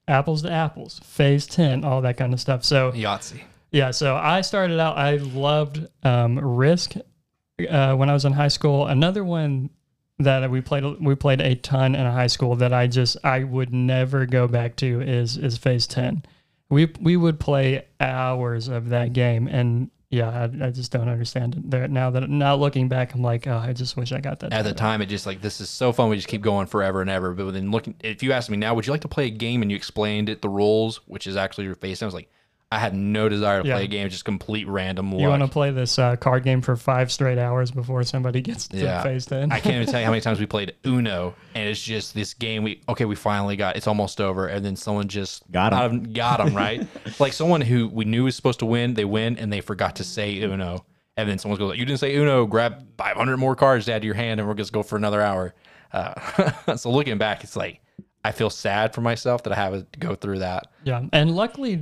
Apples 0.10 0.41
to 0.41 0.51
Apples, 0.51 0.99
Phase 1.05 1.47
Ten, 1.47 1.86
all 1.86 2.01
that 2.01 2.17
kind 2.17 2.33
of 2.33 2.41
stuff." 2.41 2.65
So 2.65 2.91
Yahtzee. 2.91 3.43
Yeah, 3.71 3.91
so 3.91 4.15
I 4.15 4.41
started 4.41 4.80
out. 4.80 4.97
I 4.97 5.17
loved 5.17 5.86
um, 6.03 6.39
Risk 6.39 6.95
uh, 7.69 7.95
when 7.95 8.10
I 8.10 8.13
was 8.13 8.25
in 8.25 8.34
high 8.34 8.47
school. 8.47 8.88
Another 8.88 9.23
one 9.23 9.69
that 10.19 10.49
we 10.49 10.62
played 10.62 10.84
we 10.99 11.15
played 11.15 11.41
a 11.41 11.56
ton 11.56 11.95
in 11.95 12.06
high 12.06 12.27
school 12.27 12.56
that 12.56 12.73
I 12.73 12.88
just 12.88 13.17
I 13.23 13.43
would 13.43 13.73
never 13.73 14.25
go 14.25 14.47
back 14.47 14.75
to 14.77 15.01
is 15.01 15.38
is 15.38 15.58
Phase 15.58 15.88
Ten. 15.88 16.23
We 16.69 16.91
we 16.99 17.17
would 17.17 17.39
play 17.39 17.86
hours 17.99 18.67
of 18.67 18.89
that 18.89 19.13
game, 19.13 19.47
and 19.47 19.91
yeah, 20.10 20.30
I, 20.30 20.67
I 20.67 20.69
just 20.71 20.91
don't 20.91 21.10
understand 21.10 21.56
it. 21.56 21.69
There 21.69 21.88
now 21.88 22.10
that 22.12 22.30
now 22.30 22.56
looking 22.56 22.88
back, 22.88 23.13
I'm 23.13 23.21
like, 23.21 23.47
oh, 23.47 23.58
I 23.58 23.73
just 23.73 23.97
wish 23.97 24.12
I 24.12 24.19
got 24.21 24.39
that. 24.39 24.53
At 24.53 24.63
the 24.63 24.73
time, 24.73 25.01
it 25.01 25.08
just 25.08 25.25
like 25.25 25.41
this 25.41 25.60
is 25.60 25.69
so 25.69 25.91
fun. 25.91 26.10
We 26.10 26.15
just 26.15 26.27
keep 26.27 26.41
going 26.41 26.67
forever 26.67 27.01
and 27.01 27.10
ever. 27.10 27.34
But 27.34 27.51
then 27.51 27.71
looking, 27.71 27.95
if 28.01 28.23
you 28.23 28.32
asked 28.32 28.49
me 28.49 28.58
now, 28.58 28.73
would 28.73 28.88
you 28.88 28.91
like 28.91 29.01
to 29.01 29.08
play 29.08 29.27
a 29.27 29.32
game 29.32 29.62
and 29.62 29.69
you 29.69 29.75
explained 29.75 30.30
it 30.30 30.41
the 30.41 30.49
rules, 30.49 31.01
which 31.08 31.27
is 31.27 31.36
actually 31.36 31.65
your 31.65 31.75
face, 31.75 32.01
I 32.01 32.06
was 32.06 32.13
like, 32.15 32.30
I 32.69 32.80
had 32.80 32.93
no 32.93 33.30
desire 33.30 33.62
to 33.62 33.67
Yeah. 33.67 33.75
play 33.75 33.86
a 33.86 33.88
game, 33.88 34.10
just 34.10 34.25
complete 34.25 34.67
random 34.67 35.12
luck. 35.12 35.21
you 35.21 35.30
want 35.30 35.41
to 35.41 35.47
play 35.47 35.71
this 35.71 35.97
uh, 35.97 36.17
card 36.17 36.43
game 36.43 36.62
for 36.62 36.75
five 36.75 37.10
straight 37.13 37.38
hours 37.38 37.71
before 37.71 38.03
somebody 38.03 38.41
gets 38.41 38.67
to 38.69 38.77
Yeah. 38.77 39.01
Phase 39.03 39.25
Ten? 39.25 39.53
I 39.53 39.62
can't 39.62 39.75
even 39.75 39.88
tell 39.88 40.01
you 40.01 40.06
how 40.06 40.12
many 40.12 40.19
times 40.27 40.38
we 40.41 40.47
played 40.47 40.75
Uno, 40.86 41.34
and 41.56 41.69
it's 41.69 41.82
just 41.82 42.13
this 42.13 42.34
game. 42.34 42.63
We 42.63 42.82
okay, 42.89 43.06
we 43.06 43.15
finally 43.15 43.56
got. 43.56 43.77
It's 43.77 43.88
almost 43.88 44.19
over, 44.19 44.47
and 44.47 44.65
then 44.65 44.75
someone 44.75 45.08
just 45.08 45.49
Got 45.49 45.71
'em. 45.71 45.80
out 45.80 45.86
of- 45.93 46.13
got 46.13 46.39
him 46.41 46.53
right. 46.56 46.86
like 47.19 47.32
someone 47.32 47.62
who 47.62 47.88
we 47.88 48.03
knew 48.03 48.25
was 48.25 48.36
supposed 48.36 48.60
to 48.60 48.65
win, 48.65 48.95
they 48.95 49.06
win, 49.06 49.38
and 49.38 49.51
they 49.53 49.62
forgot 49.62 49.95
to 49.97 50.03
say 50.03 50.38
Uno, 50.41 50.86
and 51.15 51.30
then 51.30 51.38
someone 51.39 51.58
goes, 51.58 51.77
"You 51.77 51.86
didn't 51.86 52.01
say 52.01 52.15
Uno. 52.17 52.45
Grab 52.45 52.86
500 52.97 53.38
more 53.38 53.56
cards 53.56 53.86
to 53.86 53.93
add 53.93 54.01
to 54.01 54.06
your 54.06 54.15
hand, 54.15 54.41
and 54.41 54.47
we're 54.49 54.56
just 54.56 54.73
go 54.73 54.84
for 54.84 54.97
another 54.97 55.21
hour." 55.21 55.56
Uh, 55.93 56.75
so 56.75 56.91
looking 56.91 57.17
back, 57.17 57.45
it's 57.45 57.56
like 57.56 57.80
I 58.28 58.32
feel 58.34 58.50
sad 58.50 58.94
for 58.94 59.00
myself 59.00 59.44
that 59.44 59.54
I 59.54 59.56
have 59.56 59.90
to 59.92 60.00
go 60.00 60.13
through 60.13 60.40
that. 60.40 60.68
Yeah, 60.84 61.04
and 61.13 61.34
luckily, 61.34 61.82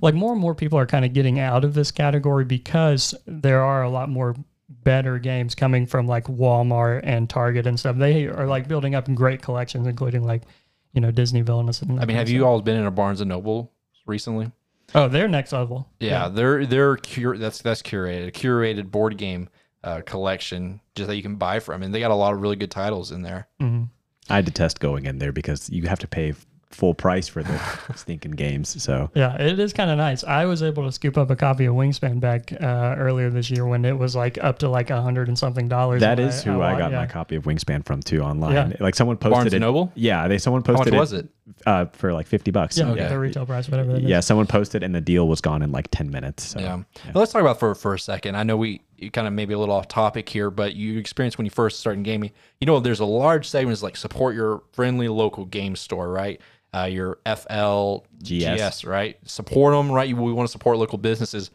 like 0.00 0.14
more 0.14 0.32
and 0.32 0.40
more 0.40 0.54
people 0.54 0.78
are 0.78 0.86
kind 0.86 1.04
of 1.04 1.12
getting 1.12 1.38
out 1.38 1.62
of 1.62 1.74
this 1.74 1.90
category 1.90 2.46
because 2.46 3.14
there 3.26 3.60
are 3.62 3.82
a 3.82 3.90
lot 3.90 4.08
more 4.08 4.34
better 4.68 5.18
games 5.18 5.54
coming 5.54 5.86
from 5.86 6.06
like 6.06 6.24
Walmart 6.24 7.00
and 7.04 7.28
Target 7.28 7.66
and 7.66 7.78
stuff. 7.78 7.96
They 7.96 8.26
are 8.26 8.46
like 8.46 8.66
building 8.66 8.94
up 8.94 9.12
great 9.14 9.42
collections, 9.42 9.86
including 9.86 10.24
like 10.24 10.42
you 10.94 11.02
know 11.02 11.10
Disney 11.10 11.42
villainous. 11.42 11.82
And 11.82 12.00
I 12.00 12.06
mean, 12.06 12.16
have 12.16 12.30
you 12.30 12.46
all 12.46 12.62
been 12.62 12.76
in 12.76 12.86
a 12.86 12.90
Barnes 12.90 13.20
and 13.20 13.28
Noble 13.28 13.70
recently? 14.06 14.50
Oh, 14.94 15.08
they're 15.08 15.28
next 15.28 15.52
level. 15.52 15.88
Yeah, 16.00 16.28
they're 16.28 16.64
they're 16.64 16.96
cur- 16.96 17.36
that's 17.36 17.60
that's 17.60 17.82
curated, 17.82 18.28
a 18.28 18.32
curated 18.32 18.90
board 18.90 19.18
game 19.18 19.50
uh, 19.82 20.00
collection 20.06 20.80
just 20.94 21.08
that 21.08 21.16
you 21.16 21.22
can 21.22 21.36
buy 21.36 21.60
from, 21.60 21.82
and 21.82 21.94
they 21.94 22.00
got 22.00 22.10
a 22.10 22.14
lot 22.14 22.32
of 22.32 22.40
really 22.40 22.56
good 22.56 22.70
titles 22.70 23.12
in 23.12 23.20
there. 23.20 23.48
Mhm. 23.60 23.90
I 24.30 24.40
detest 24.40 24.80
going 24.80 25.06
in 25.06 25.18
there 25.18 25.32
because 25.32 25.68
you 25.70 25.82
have 25.88 25.98
to 26.00 26.08
pay 26.08 26.34
full 26.70 26.92
price 26.94 27.28
for 27.28 27.42
the 27.44 27.56
stinking 27.94 28.32
games. 28.32 28.82
So 28.82 29.08
Yeah, 29.14 29.40
it 29.40 29.60
is 29.60 29.72
kind 29.72 29.90
of 29.92 29.96
nice. 29.96 30.24
I 30.24 30.44
was 30.46 30.60
able 30.60 30.84
to 30.84 30.90
scoop 30.90 31.16
up 31.16 31.30
a 31.30 31.36
copy 31.36 31.66
of 31.66 31.74
Wingspan 31.76 32.18
back 32.18 32.52
uh, 32.60 32.96
earlier 32.98 33.30
this 33.30 33.48
year 33.48 33.64
when 33.64 33.84
it 33.84 33.96
was 33.96 34.16
like 34.16 34.42
up 34.42 34.58
to 34.58 34.68
like 34.68 34.90
a 34.90 35.00
hundred 35.00 35.28
and 35.28 35.38
something 35.38 35.68
dollars. 35.68 36.00
That 36.00 36.18
is 36.18 36.24
and 36.24 36.34
is 36.34 36.42
who 36.42 36.60
I 36.60 36.72
want- 36.72 36.78
got 36.78 36.92
my 36.92 37.06
copy 37.06 37.36
of 37.36 37.44
Wingspan 37.44 37.84
from 37.86 38.00
too 38.02 38.22
online. 38.22 38.70
Yeah. 38.72 38.76
Like 38.80 38.96
someone 38.96 39.16
posted 39.18 39.32
Barnes 39.34 39.52
it. 39.52 39.56
and 39.56 39.60
Noble? 39.62 39.92
Yeah, 39.94 40.26
they 40.26 40.38
someone 40.38 40.64
How 40.66 40.72
much 40.72 40.78
posted 40.78 40.94
was 40.94 41.12
it? 41.12 41.28
Uh, 41.66 41.86
for 41.92 42.12
like 42.12 42.26
fifty 42.26 42.50
bucks. 42.50 42.78
Yeah, 42.78 42.90
Okay. 42.90 43.08
the 43.08 43.18
retail 43.18 43.46
price, 43.46 43.68
whatever 43.68 43.92
that 43.92 44.02
is. 44.02 44.08
Yeah, 44.08 44.20
someone 44.20 44.46
posted 44.46 44.82
and 44.82 44.94
the 44.94 45.00
deal 45.00 45.28
was 45.28 45.40
gone 45.40 45.62
in 45.62 45.72
like 45.72 45.88
ten 45.90 46.10
minutes. 46.10 46.44
So. 46.44 46.60
Yeah. 46.60 46.74
Well, 46.76 46.84
let's 47.14 47.32
talk 47.32 47.40
about 47.42 47.58
for 47.58 47.74
for 47.74 47.94
a 47.94 47.98
second. 47.98 48.36
I 48.36 48.42
know 48.42 48.56
we 48.56 48.80
you 48.96 49.10
kind 49.10 49.26
of 49.26 49.32
maybe 49.34 49.54
a 49.54 49.58
little 49.58 49.74
off 49.74 49.88
topic 49.88 50.28
here, 50.28 50.50
but 50.50 50.74
you 50.74 50.98
experienced 50.98 51.36
when 51.38 51.44
you 51.44 51.50
first 51.50 51.80
started 51.80 52.02
gaming. 52.04 52.30
You 52.60 52.66
know, 52.66 52.80
there's 52.80 53.00
a 53.00 53.04
large 53.04 53.48
segment 53.48 53.72
is 53.74 53.82
like 53.82 53.96
support 53.96 54.34
your 54.34 54.62
friendly 54.72 55.08
local 55.08 55.44
game 55.44 55.76
store, 55.76 56.08
right? 56.10 56.40
Uh, 56.72 56.86
your 56.86 57.18
FL 57.24 57.98
GS. 58.22 58.84
right? 58.84 59.16
Support 59.24 59.74
them, 59.74 59.92
right? 59.92 60.16
We 60.16 60.32
want 60.32 60.48
to 60.48 60.50
support 60.52 60.76
local 60.78 60.98
businesses, 60.98 61.50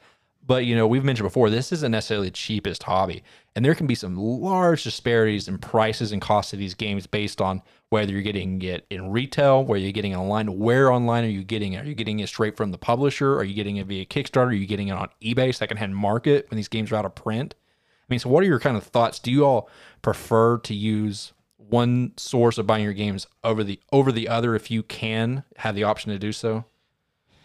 but 0.49 0.65
you 0.65 0.75
know, 0.75 0.87
we've 0.87 1.03
mentioned 1.03 1.27
before 1.27 1.51
this 1.51 1.71
isn't 1.71 1.91
necessarily 1.91 2.29
the 2.29 2.31
cheapest 2.31 2.81
hobby, 2.81 3.21
and 3.55 3.63
there 3.63 3.75
can 3.75 3.85
be 3.85 3.93
some 3.93 4.17
large 4.17 4.83
disparities 4.83 5.47
in 5.47 5.59
prices 5.59 6.11
and 6.11 6.23
costs 6.23 6.53
of 6.53 6.59
these 6.59 6.73
games 6.73 7.05
based 7.05 7.39
on 7.39 7.61
whether 7.89 8.11
you're 8.11 8.23
getting 8.23 8.59
it 8.63 8.83
in 8.89 9.11
retail, 9.11 9.63
where 9.63 9.77
you're 9.77 9.91
getting 9.91 10.13
it 10.13 10.17
online, 10.17 10.57
where 10.57 10.91
online 10.91 11.23
are 11.23 11.27
you 11.27 11.43
getting 11.43 11.73
it? 11.73 11.85
Are 11.85 11.87
you 11.87 11.93
getting 11.93 12.19
it 12.19 12.25
straight 12.25 12.57
from 12.57 12.71
the 12.71 12.79
publisher? 12.79 13.37
Are 13.37 13.43
you 13.43 13.53
getting 13.53 13.77
it 13.77 13.85
via 13.85 14.07
Kickstarter? 14.07 14.47
Are 14.47 14.53
you 14.53 14.65
getting 14.65 14.87
it 14.87 14.93
on 14.93 15.09
eBay, 15.21 15.53
secondhand 15.53 15.95
market 15.95 16.49
when 16.49 16.55
these 16.55 16.67
games 16.67 16.91
are 16.91 16.95
out 16.95 17.05
of 17.05 17.13
print? 17.13 17.53
I 17.59 18.05
mean, 18.09 18.17
so 18.17 18.29
what 18.29 18.43
are 18.43 18.47
your 18.47 18.59
kind 18.59 18.75
of 18.75 18.83
thoughts? 18.83 19.19
Do 19.19 19.29
you 19.29 19.45
all 19.45 19.69
prefer 20.01 20.57
to 20.57 20.73
use 20.73 21.31
one 21.57 22.13
source 22.17 22.57
of 22.57 22.65
buying 22.65 22.83
your 22.83 22.93
games 22.93 23.27
over 23.43 23.63
the 23.63 23.79
over 23.91 24.11
the 24.11 24.27
other 24.27 24.55
if 24.55 24.71
you 24.71 24.81
can 24.81 25.43
have 25.57 25.75
the 25.75 25.83
option 25.83 26.11
to 26.11 26.17
do 26.17 26.31
so? 26.31 26.65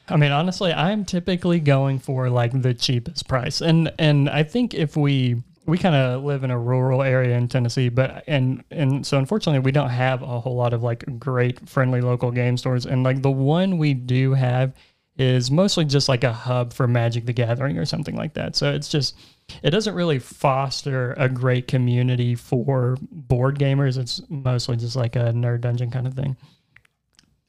I 0.08 0.16
mean, 0.16 0.32
honestly, 0.32 0.72
I'm 0.72 1.04
typically 1.04 1.60
going 1.60 1.98
for 1.98 2.28
like 2.28 2.60
the 2.60 2.74
cheapest 2.74 3.26
price, 3.26 3.60
and 3.60 3.92
and 3.98 4.28
I 4.28 4.42
think 4.42 4.74
if 4.74 4.96
we 4.96 5.42
we 5.66 5.78
kind 5.78 5.94
of 5.94 6.22
live 6.24 6.44
in 6.44 6.50
a 6.50 6.58
rural 6.58 7.02
area 7.02 7.36
in 7.36 7.48
Tennessee, 7.48 7.88
but 7.88 8.22
and 8.26 8.62
and 8.70 9.06
so 9.06 9.18
unfortunately 9.18 9.60
we 9.60 9.72
don't 9.72 9.88
have 9.88 10.22
a 10.22 10.40
whole 10.40 10.56
lot 10.56 10.74
of 10.74 10.82
like 10.82 11.04
great 11.18 11.68
friendly 11.68 12.00
local 12.00 12.30
game 12.30 12.56
stores, 12.56 12.84
and 12.84 13.02
like 13.02 13.22
the 13.22 13.30
one 13.30 13.78
we 13.78 13.94
do 13.94 14.34
have 14.34 14.74
is 15.16 15.50
mostly 15.50 15.84
just 15.84 16.08
like 16.08 16.24
a 16.24 16.32
hub 16.32 16.72
for 16.72 16.88
Magic 16.88 17.24
the 17.24 17.32
Gathering 17.32 17.78
or 17.78 17.84
something 17.84 18.16
like 18.16 18.34
that. 18.34 18.56
So 18.56 18.72
it's 18.72 18.88
just 18.88 19.16
it 19.62 19.70
doesn't 19.70 19.94
really 19.94 20.18
foster 20.18 21.14
a 21.14 21.28
great 21.28 21.68
community 21.68 22.34
for 22.34 22.98
board 23.10 23.58
gamers. 23.58 23.96
It's 23.96 24.20
mostly 24.28 24.76
just 24.76 24.96
like 24.96 25.16
a 25.16 25.32
nerd 25.32 25.62
dungeon 25.62 25.90
kind 25.90 26.06
of 26.06 26.14
thing. 26.14 26.36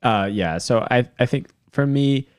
Uh, 0.04 0.30
yeah. 0.32 0.58
So 0.60 0.88
I, 0.92 1.10
I 1.20 1.26
think 1.26 1.50
for 1.72 1.86
me, 1.86 2.30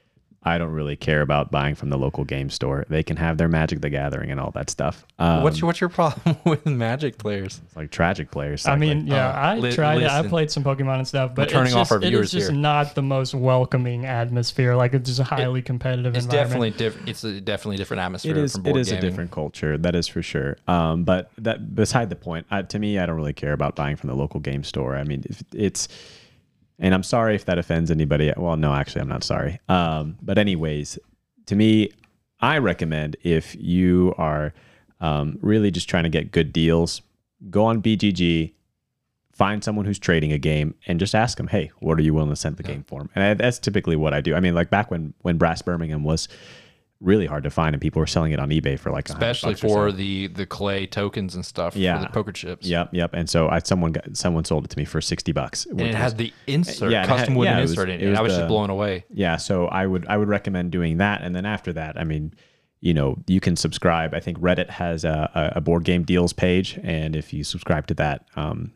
I 0.47 0.59
don't 0.59 0.71
really 0.71 0.95
care 0.97 1.23
about 1.23 1.51
buying 1.51 1.75
from 1.75 1.91
the 1.91 1.99
local 1.99 2.25
game 2.25 2.49
store. 2.51 2.87
They 2.89 3.03
can 3.03 3.17
have 3.17 3.37
their 3.37 3.49
Magic 3.49 3.81
the 3.81 3.91
Gathering 3.91 4.31
and 4.31 4.39
all 4.41 4.53
that 4.53 4.71
stuff. 4.71 5.05
Um, 5.19 5.43
what's 5.43 5.61
your 5.61 5.67
what's 5.67 5.81
your 5.81 5.91
problem 5.91 6.37
with 6.47 6.65
Magic 6.65 7.19
players? 7.19 7.61
like 7.75 7.91
tragic 7.91 8.31
players? 8.31 8.65
I 8.65 8.71
like- 8.71 8.79
mean, 8.81 9.07
yeah, 9.09 9.29
uh, 9.29 9.33
I 9.33 9.57
li- 9.59 9.73
tried 9.73 10.03
it. 10.03 10.09
I 10.09 10.27
played 10.27 10.51
some 10.51 10.63
Pokemon 10.63 10.99
and 10.99 11.09
stuff, 11.09 11.35
but 11.35 11.49
turning 11.49 11.67
it's 11.67 11.75
off 11.75 11.81
just, 11.89 11.93
our 11.93 11.99
it 11.99 12.09
viewers 12.11 12.27
is 12.27 12.33
just 12.33 12.51
here. 12.53 12.59
not 12.61 12.95
the 12.95 13.03
most 13.03 13.35
welcoming 13.35 14.07
atmosphere. 14.07 14.77
Like 14.77 14.95
it's 14.95 15.09
just 15.09 15.21
a 15.21 15.25
highly 15.25 15.63
competitive 15.63 16.15
It's 16.15 16.25
environment. 16.27 16.49
definitely 16.49 16.71
different. 16.71 17.09
It's 17.09 17.25
a 17.25 17.41
definitely 17.41 17.77
different 17.77 18.01
atmosphere 18.03 18.33
it 18.33 18.39
is 18.39 18.53
from 18.53 18.61
it 18.61 18.65
board 18.71 18.77
is 18.81 18.93
a 18.93 19.01
different 19.01 19.31
culture 19.33 19.77
that 19.79 19.95
is 19.97 20.07
for 20.07 20.23
sure 20.23 20.57
um 20.69 21.03
but 21.05 21.31
that 21.39 21.75
beside 21.75 22.09
the 22.11 22.17
point 22.17 22.47
uh, 22.51 22.63
to 22.63 22.79
me 22.79 22.99
i 22.99 23.07
don't 23.07 23.17
really 23.17 23.33
care 23.33 23.53
about 23.53 23.75
buying 23.75 23.97
from 23.97 24.09
the 24.09 24.15
local 24.15 24.39
game 24.41 24.63
store 24.63 24.95
i 24.97 25.03
mean 25.05 25.23
if 25.29 25.43
it's 25.55 25.89
and 26.79 26.95
i'm 26.95 27.03
sorry 27.03 27.35
if 27.35 27.45
that 27.45 27.59
offends 27.59 27.91
anybody. 27.91 28.33
Well 28.37 28.57
no 28.57 28.75
actually 28.75 29.03
i'm 29.03 29.09
not 29.09 29.25
sorry. 29.25 29.61
Um 29.69 30.17
but 30.23 30.39
anyways 30.39 30.99
to 31.47 31.57
me 31.57 31.91
i 32.41 32.59
recommend 32.59 33.17
if 33.23 33.55
you 33.59 34.15
are 34.19 34.53
um, 35.01 35.39
really 35.43 35.71
just 35.71 35.89
trying 35.89 36.05
to 36.05 36.09
get 36.09 36.33
good 36.33 36.53
deals 36.53 37.03
go 37.51 37.67
on 37.67 37.83
bgg 37.83 38.53
find 39.33 39.63
someone 39.63 39.85
who's 39.85 39.99
trading 39.99 40.33
a 40.33 40.39
game 40.39 40.75
and 40.87 40.99
just 40.99 41.15
ask 41.15 41.37
them 41.37 41.49
hey 41.49 41.71
what 41.81 41.99
are 41.99 42.03
you 42.03 42.15
willing 42.15 42.31
to 42.31 42.37
send 42.37 42.57
the 42.57 42.63
game 42.63 42.83
for?" 42.83 43.07
and 43.15 43.23
I, 43.23 43.35
that's 43.35 43.59
typically 43.59 43.97
what 43.97 44.15
i 44.15 44.21
do. 44.21 44.35
I 44.35 44.41
mean 44.41 44.55
like 44.55 44.71
back 44.71 44.91
when 44.91 45.13
when 45.21 45.37
brass 45.37 45.61
birmingham 45.63 46.03
was 46.03 46.29
really 47.01 47.27
hard 47.27 47.45
to 47.45 47.51
find 47.51 47.75
and 47.75 47.83
people 47.83 48.01
were 48.01 48.07
selling 48.07 48.33
it 48.33 48.39
on 48.41 48.49
ebay 48.49 48.79
for 48.79 48.91
like 48.91 49.07
especially 49.09 49.55
for 49.55 49.91
so. 49.91 49.97
the 49.97 50.29
the 50.29 50.47
clay 50.47 50.87
tokens 50.87 51.35
and 51.35 51.45
stuff 51.45 51.77
Yeah. 51.77 51.99
for 51.99 52.07
the 52.07 52.13
poker 52.13 52.33
chips. 52.33 52.67
yep 52.67 52.89
yep 52.93 53.11
and 53.13 53.29
so 53.29 53.49
i 53.51 53.59
someone 53.59 53.93
got 53.93 54.17
someone 54.17 54.45
sold 54.47 54.65
it 54.65 54.71
to 54.71 54.79
me 54.79 54.87
for 54.87 55.03
60 55.03 55.31
bucks 55.33 55.67
And 55.67 55.81
it 55.83 55.95
had 55.95 56.17
the 56.17 56.33
insert, 56.47 56.91
Yeah, 56.91 57.03
it 57.05 57.09
had- 57.09 57.17
custom 57.19 57.35
wooden 57.35 57.53
yeah, 57.53 57.59
it 57.59 57.63
was- 57.63 57.73
insert 57.73 57.91
in 57.91 58.01
it. 58.01 58.03
it 58.03 58.09
was 58.11 58.19
I 58.19 58.23
was 58.23 58.33
the- 58.33 58.39
just 58.41 58.49
blown 58.49 58.71
away. 58.71 59.05
yeah 59.11 59.37
so 59.37 59.67
i 59.67 59.87
would 59.87 60.07
i 60.07 60.17
would 60.17 60.29
recommend 60.29 60.71
doing 60.73 60.97
that 60.97 61.21
and 61.23 61.37
then 61.37 61.45
after 61.45 61.73
that 61.75 61.99
i 62.01 62.05
mean 62.05 62.33
you 62.81 62.95
know 62.95 63.19
you 63.27 63.41
can 63.41 63.57
subscribe 63.57 64.15
i 64.15 64.21
think 64.21 64.39
reddit 64.41 64.71
has 64.71 65.05
a, 65.05 65.31
a 65.35 65.59
a 65.59 65.61
board 65.61 65.85
game 65.85 66.03
deals 66.03 66.33
page 66.33 66.79
and 66.83 67.15
if 67.15 67.33
you 67.33 67.45
subscribe 67.45 67.87
to 67.89 67.95
that 67.95 68.27
um 68.37 68.73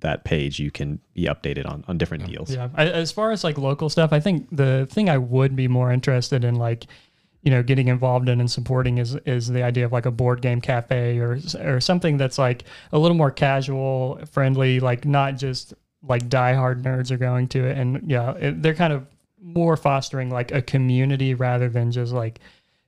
that 0.00 0.24
page 0.24 0.58
you 0.58 0.70
can 0.70 0.98
be 1.14 1.24
updated 1.26 1.68
on 1.68 1.84
on 1.86 1.96
different 1.98 2.26
deals 2.26 2.52
Yeah. 2.52 2.70
I, 2.74 2.86
as 2.86 3.12
far 3.12 3.30
as 3.30 3.44
like 3.44 3.56
local 3.58 3.88
stuff, 3.90 4.12
I 4.12 4.20
think 4.20 4.48
the 4.50 4.86
thing 4.90 5.08
I 5.10 5.18
would 5.18 5.54
be 5.54 5.68
more 5.68 5.92
interested 5.92 6.44
in, 6.44 6.54
like, 6.54 6.86
you 7.42 7.50
know, 7.50 7.62
getting 7.62 7.88
involved 7.88 8.28
in 8.28 8.40
and 8.40 8.50
supporting 8.50 8.98
is 8.98 9.16
is 9.26 9.48
the 9.48 9.62
idea 9.62 9.84
of 9.84 9.92
like 9.92 10.06
a 10.06 10.10
board 10.10 10.40
game 10.40 10.60
cafe 10.60 11.18
or 11.18 11.38
or 11.60 11.80
something 11.80 12.16
that's 12.16 12.38
like 12.38 12.64
a 12.92 12.98
little 12.98 13.16
more 13.16 13.30
casual, 13.30 14.20
friendly, 14.30 14.80
like 14.80 15.04
not 15.04 15.36
just 15.36 15.74
like 16.02 16.28
diehard 16.28 16.82
nerds 16.82 17.10
are 17.10 17.16
going 17.16 17.48
to 17.48 17.66
it, 17.66 17.76
and 17.76 18.02
yeah, 18.10 18.32
it, 18.32 18.62
they're 18.62 18.74
kind 18.74 18.92
of 18.92 19.06
more 19.40 19.76
fostering 19.76 20.30
like 20.30 20.52
a 20.52 20.62
community 20.62 21.34
rather 21.34 21.68
than 21.68 21.90
just 21.90 22.12
like, 22.12 22.38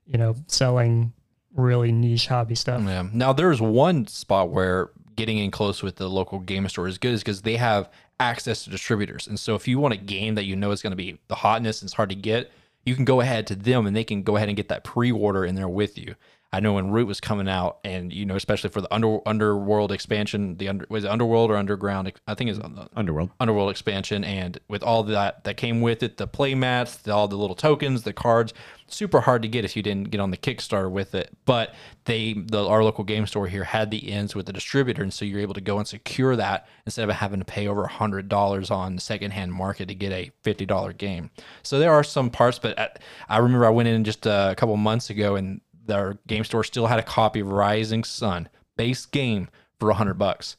you 0.06 0.16
know, 0.16 0.36
selling 0.46 1.12
really 1.56 1.92
niche 1.92 2.28
hobby 2.28 2.54
stuff. 2.54 2.82
Yeah. 2.84 3.08
Now 3.12 3.32
there's 3.32 3.60
one 3.60 4.06
spot 4.06 4.50
where 4.50 4.90
getting 5.16 5.38
in 5.38 5.50
close 5.50 5.82
with 5.82 5.96
the 5.96 6.08
local 6.08 6.38
game 6.40 6.68
store 6.68 6.88
is 6.88 6.98
good 6.98 7.12
is 7.12 7.20
because 7.20 7.42
they 7.42 7.56
have 7.56 7.90
access 8.20 8.64
to 8.64 8.70
distributors. 8.70 9.26
And 9.26 9.38
so 9.38 9.54
if 9.54 9.66
you 9.68 9.78
want 9.78 9.94
a 9.94 9.98
game 9.98 10.36
that 10.36 10.44
you 10.44 10.56
know 10.56 10.70
is 10.70 10.82
going 10.82 10.92
to 10.92 10.96
be 10.96 11.18
the 11.28 11.34
hotness 11.34 11.80
and 11.82 11.88
it's 11.88 11.94
hard 11.94 12.10
to 12.10 12.14
get, 12.14 12.52
you 12.84 12.94
can 12.94 13.04
go 13.04 13.20
ahead 13.20 13.46
to 13.48 13.56
them 13.56 13.86
and 13.86 13.96
they 13.96 14.04
can 14.04 14.22
go 14.22 14.36
ahead 14.36 14.48
and 14.48 14.56
get 14.56 14.68
that 14.68 14.84
pre-order 14.84 15.44
in 15.44 15.54
there 15.54 15.68
with 15.68 15.98
you. 15.98 16.14
I 16.54 16.60
know 16.60 16.74
when 16.74 16.92
Root 16.92 17.08
was 17.08 17.20
coming 17.20 17.48
out, 17.48 17.78
and 17.82 18.12
you 18.12 18.24
know, 18.24 18.36
especially 18.36 18.70
for 18.70 18.80
the 18.80 18.94
under 18.94 19.18
underworld 19.26 19.90
expansion, 19.90 20.56
the 20.56 20.68
under 20.68 20.86
was 20.88 21.02
it 21.02 21.10
underworld 21.10 21.50
or 21.50 21.56
underground? 21.56 22.12
I 22.28 22.34
think 22.36 22.48
it's 22.48 22.60
the 22.60 22.88
underworld 22.94 23.30
underworld 23.40 23.72
expansion 23.72 24.22
and 24.22 24.60
with 24.68 24.84
all 24.84 25.02
that 25.02 25.42
that 25.42 25.56
came 25.56 25.80
with 25.80 26.04
it 26.04 26.16
the 26.16 26.28
play 26.28 26.54
mats 26.54 26.94
the, 26.98 27.12
all 27.12 27.26
the 27.26 27.36
little 27.36 27.56
tokens 27.56 28.04
the 28.04 28.12
cards 28.12 28.54
super 28.94 29.20
hard 29.20 29.42
to 29.42 29.48
get 29.48 29.64
if 29.64 29.76
you 29.76 29.82
didn't 29.82 30.10
get 30.10 30.20
on 30.20 30.30
the 30.30 30.36
kickstarter 30.36 30.90
with 30.90 31.14
it 31.14 31.30
but 31.44 31.74
they 32.04 32.32
the 32.32 32.66
our 32.66 32.84
local 32.84 33.04
game 33.04 33.26
store 33.26 33.46
here 33.46 33.64
had 33.64 33.90
the 33.90 34.10
ends 34.10 34.34
with 34.34 34.46
the 34.46 34.52
distributor 34.52 35.02
and 35.02 35.12
so 35.12 35.24
you're 35.24 35.40
able 35.40 35.54
to 35.54 35.60
go 35.60 35.78
and 35.78 35.88
secure 35.88 36.36
that 36.36 36.66
instead 36.86 37.08
of 37.08 37.14
having 37.14 37.40
to 37.40 37.44
pay 37.44 37.66
over 37.66 37.86
hundred 37.86 38.28
dollars 38.28 38.70
on 38.70 38.94
the 38.94 39.00
secondhand 39.00 39.52
market 39.52 39.88
to 39.88 39.94
get 39.94 40.12
a 40.12 40.30
$50 40.44 40.96
game. 40.96 41.30
So 41.62 41.78
there 41.78 41.92
are 41.92 42.04
some 42.04 42.30
parts 42.30 42.58
but 42.58 42.78
I, 42.78 42.90
I 43.28 43.38
remember 43.38 43.66
i 43.66 43.70
went 43.70 43.88
in 43.88 44.04
just 44.04 44.26
a 44.26 44.54
couple 44.56 44.76
months 44.76 45.10
ago 45.10 45.36
and 45.36 45.60
their 45.86 46.18
game 46.26 46.44
store 46.44 46.64
still 46.64 46.86
had 46.86 46.98
a 46.98 47.02
copy 47.02 47.40
of 47.40 47.50
rising 47.50 48.04
sun 48.04 48.48
base 48.76 49.06
game 49.06 49.48
for 49.78 49.92
hundred 49.92 50.14
bucks. 50.14 50.56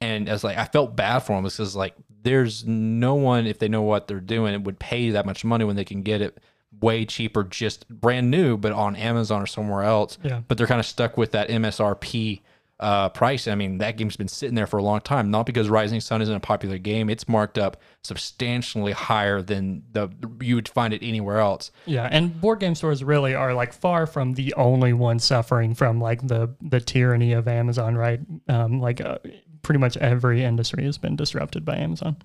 And 0.00 0.28
I 0.28 0.32
was 0.32 0.42
like, 0.42 0.58
I 0.58 0.64
felt 0.64 0.96
bad 0.96 1.20
for 1.20 1.34
them 1.34 1.44
because 1.44 1.76
like, 1.76 1.94
there's 2.22 2.64
no 2.64 3.14
one 3.14 3.46
if 3.46 3.58
they 3.58 3.68
know 3.68 3.82
what 3.82 4.06
they're 4.06 4.20
doing 4.20 4.62
would 4.64 4.78
pay 4.78 5.10
that 5.10 5.26
much 5.26 5.44
money 5.44 5.64
when 5.64 5.76
they 5.76 5.84
can 5.84 6.02
get 6.02 6.20
it 6.20 6.38
way 6.82 7.04
cheaper, 7.04 7.44
just 7.44 7.88
brand 7.88 8.30
new, 8.30 8.56
but 8.56 8.72
on 8.72 8.96
Amazon 8.96 9.42
or 9.42 9.46
somewhere 9.46 9.82
else. 9.82 10.18
Yeah. 10.22 10.42
But 10.46 10.58
they're 10.58 10.66
kind 10.66 10.80
of 10.80 10.86
stuck 10.86 11.16
with 11.16 11.32
that 11.32 11.48
MSRP 11.48 12.40
uh, 12.82 13.08
price. 13.10 13.46
I 13.46 13.54
mean, 13.54 13.78
that 13.78 13.96
game's 13.96 14.16
been 14.16 14.28
sitting 14.28 14.56
there 14.56 14.66
for 14.66 14.76
a 14.76 14.82
long 14.82 15.00
time. 15.00 15.30
Not 15.30 15.46
because 15.46 15.68
Rising 15.68 16.00
Sun 16.00 16.20
isn't 16.20 16.34
a 16.34 16.40
popular 16.40 16.78
game; 16.78 17.08
it's 17.08 17.28
marked 17.28 17.56
up 17.56 17.76
substantially 18.02 18.90
higher 18.90 19.40
than 19.40 19.84
the 19.92 20.10
you 20.40 20.56
would 20.56 20.68
find 20.68 20.92
it 20.92 21.00
anywhere 21.02 21.38
else. 21.38 21.70
Yeah, 21.86 22.08
and 22.10 22.38
board 22.40 22.58
game 22.58 22.74
stores 22.74 23.04
really 23.04 23.34
are 23.34 23.54
like 23.54 23.72
far 23.72 24.06
from 24.06 24.34
the 24.34 24.52
only 24.54 24.92
ones 24.92 25.24
suffering 25.24 25.74
from 25.74 26.00
like 26.00 26.26
the 26.26 26.54
the 26.60 26.80
tyranny 26.80 27.32
of 27.32 27.46
Amazon, 27.46 27.94
right? 27.94 28.20
Um, 28.48 28.80
like 28.80 29.00
uh, 29.00 29.18
pretty 29.62 29.78
much 29.78 29.96
every 29.98 30.42
industry 30.42 30.84
has 30.84 30.98
been 30.98 31.14
disrupted 31.14 31.64
by 31.64 31.76
Amazon. 31.76 32.16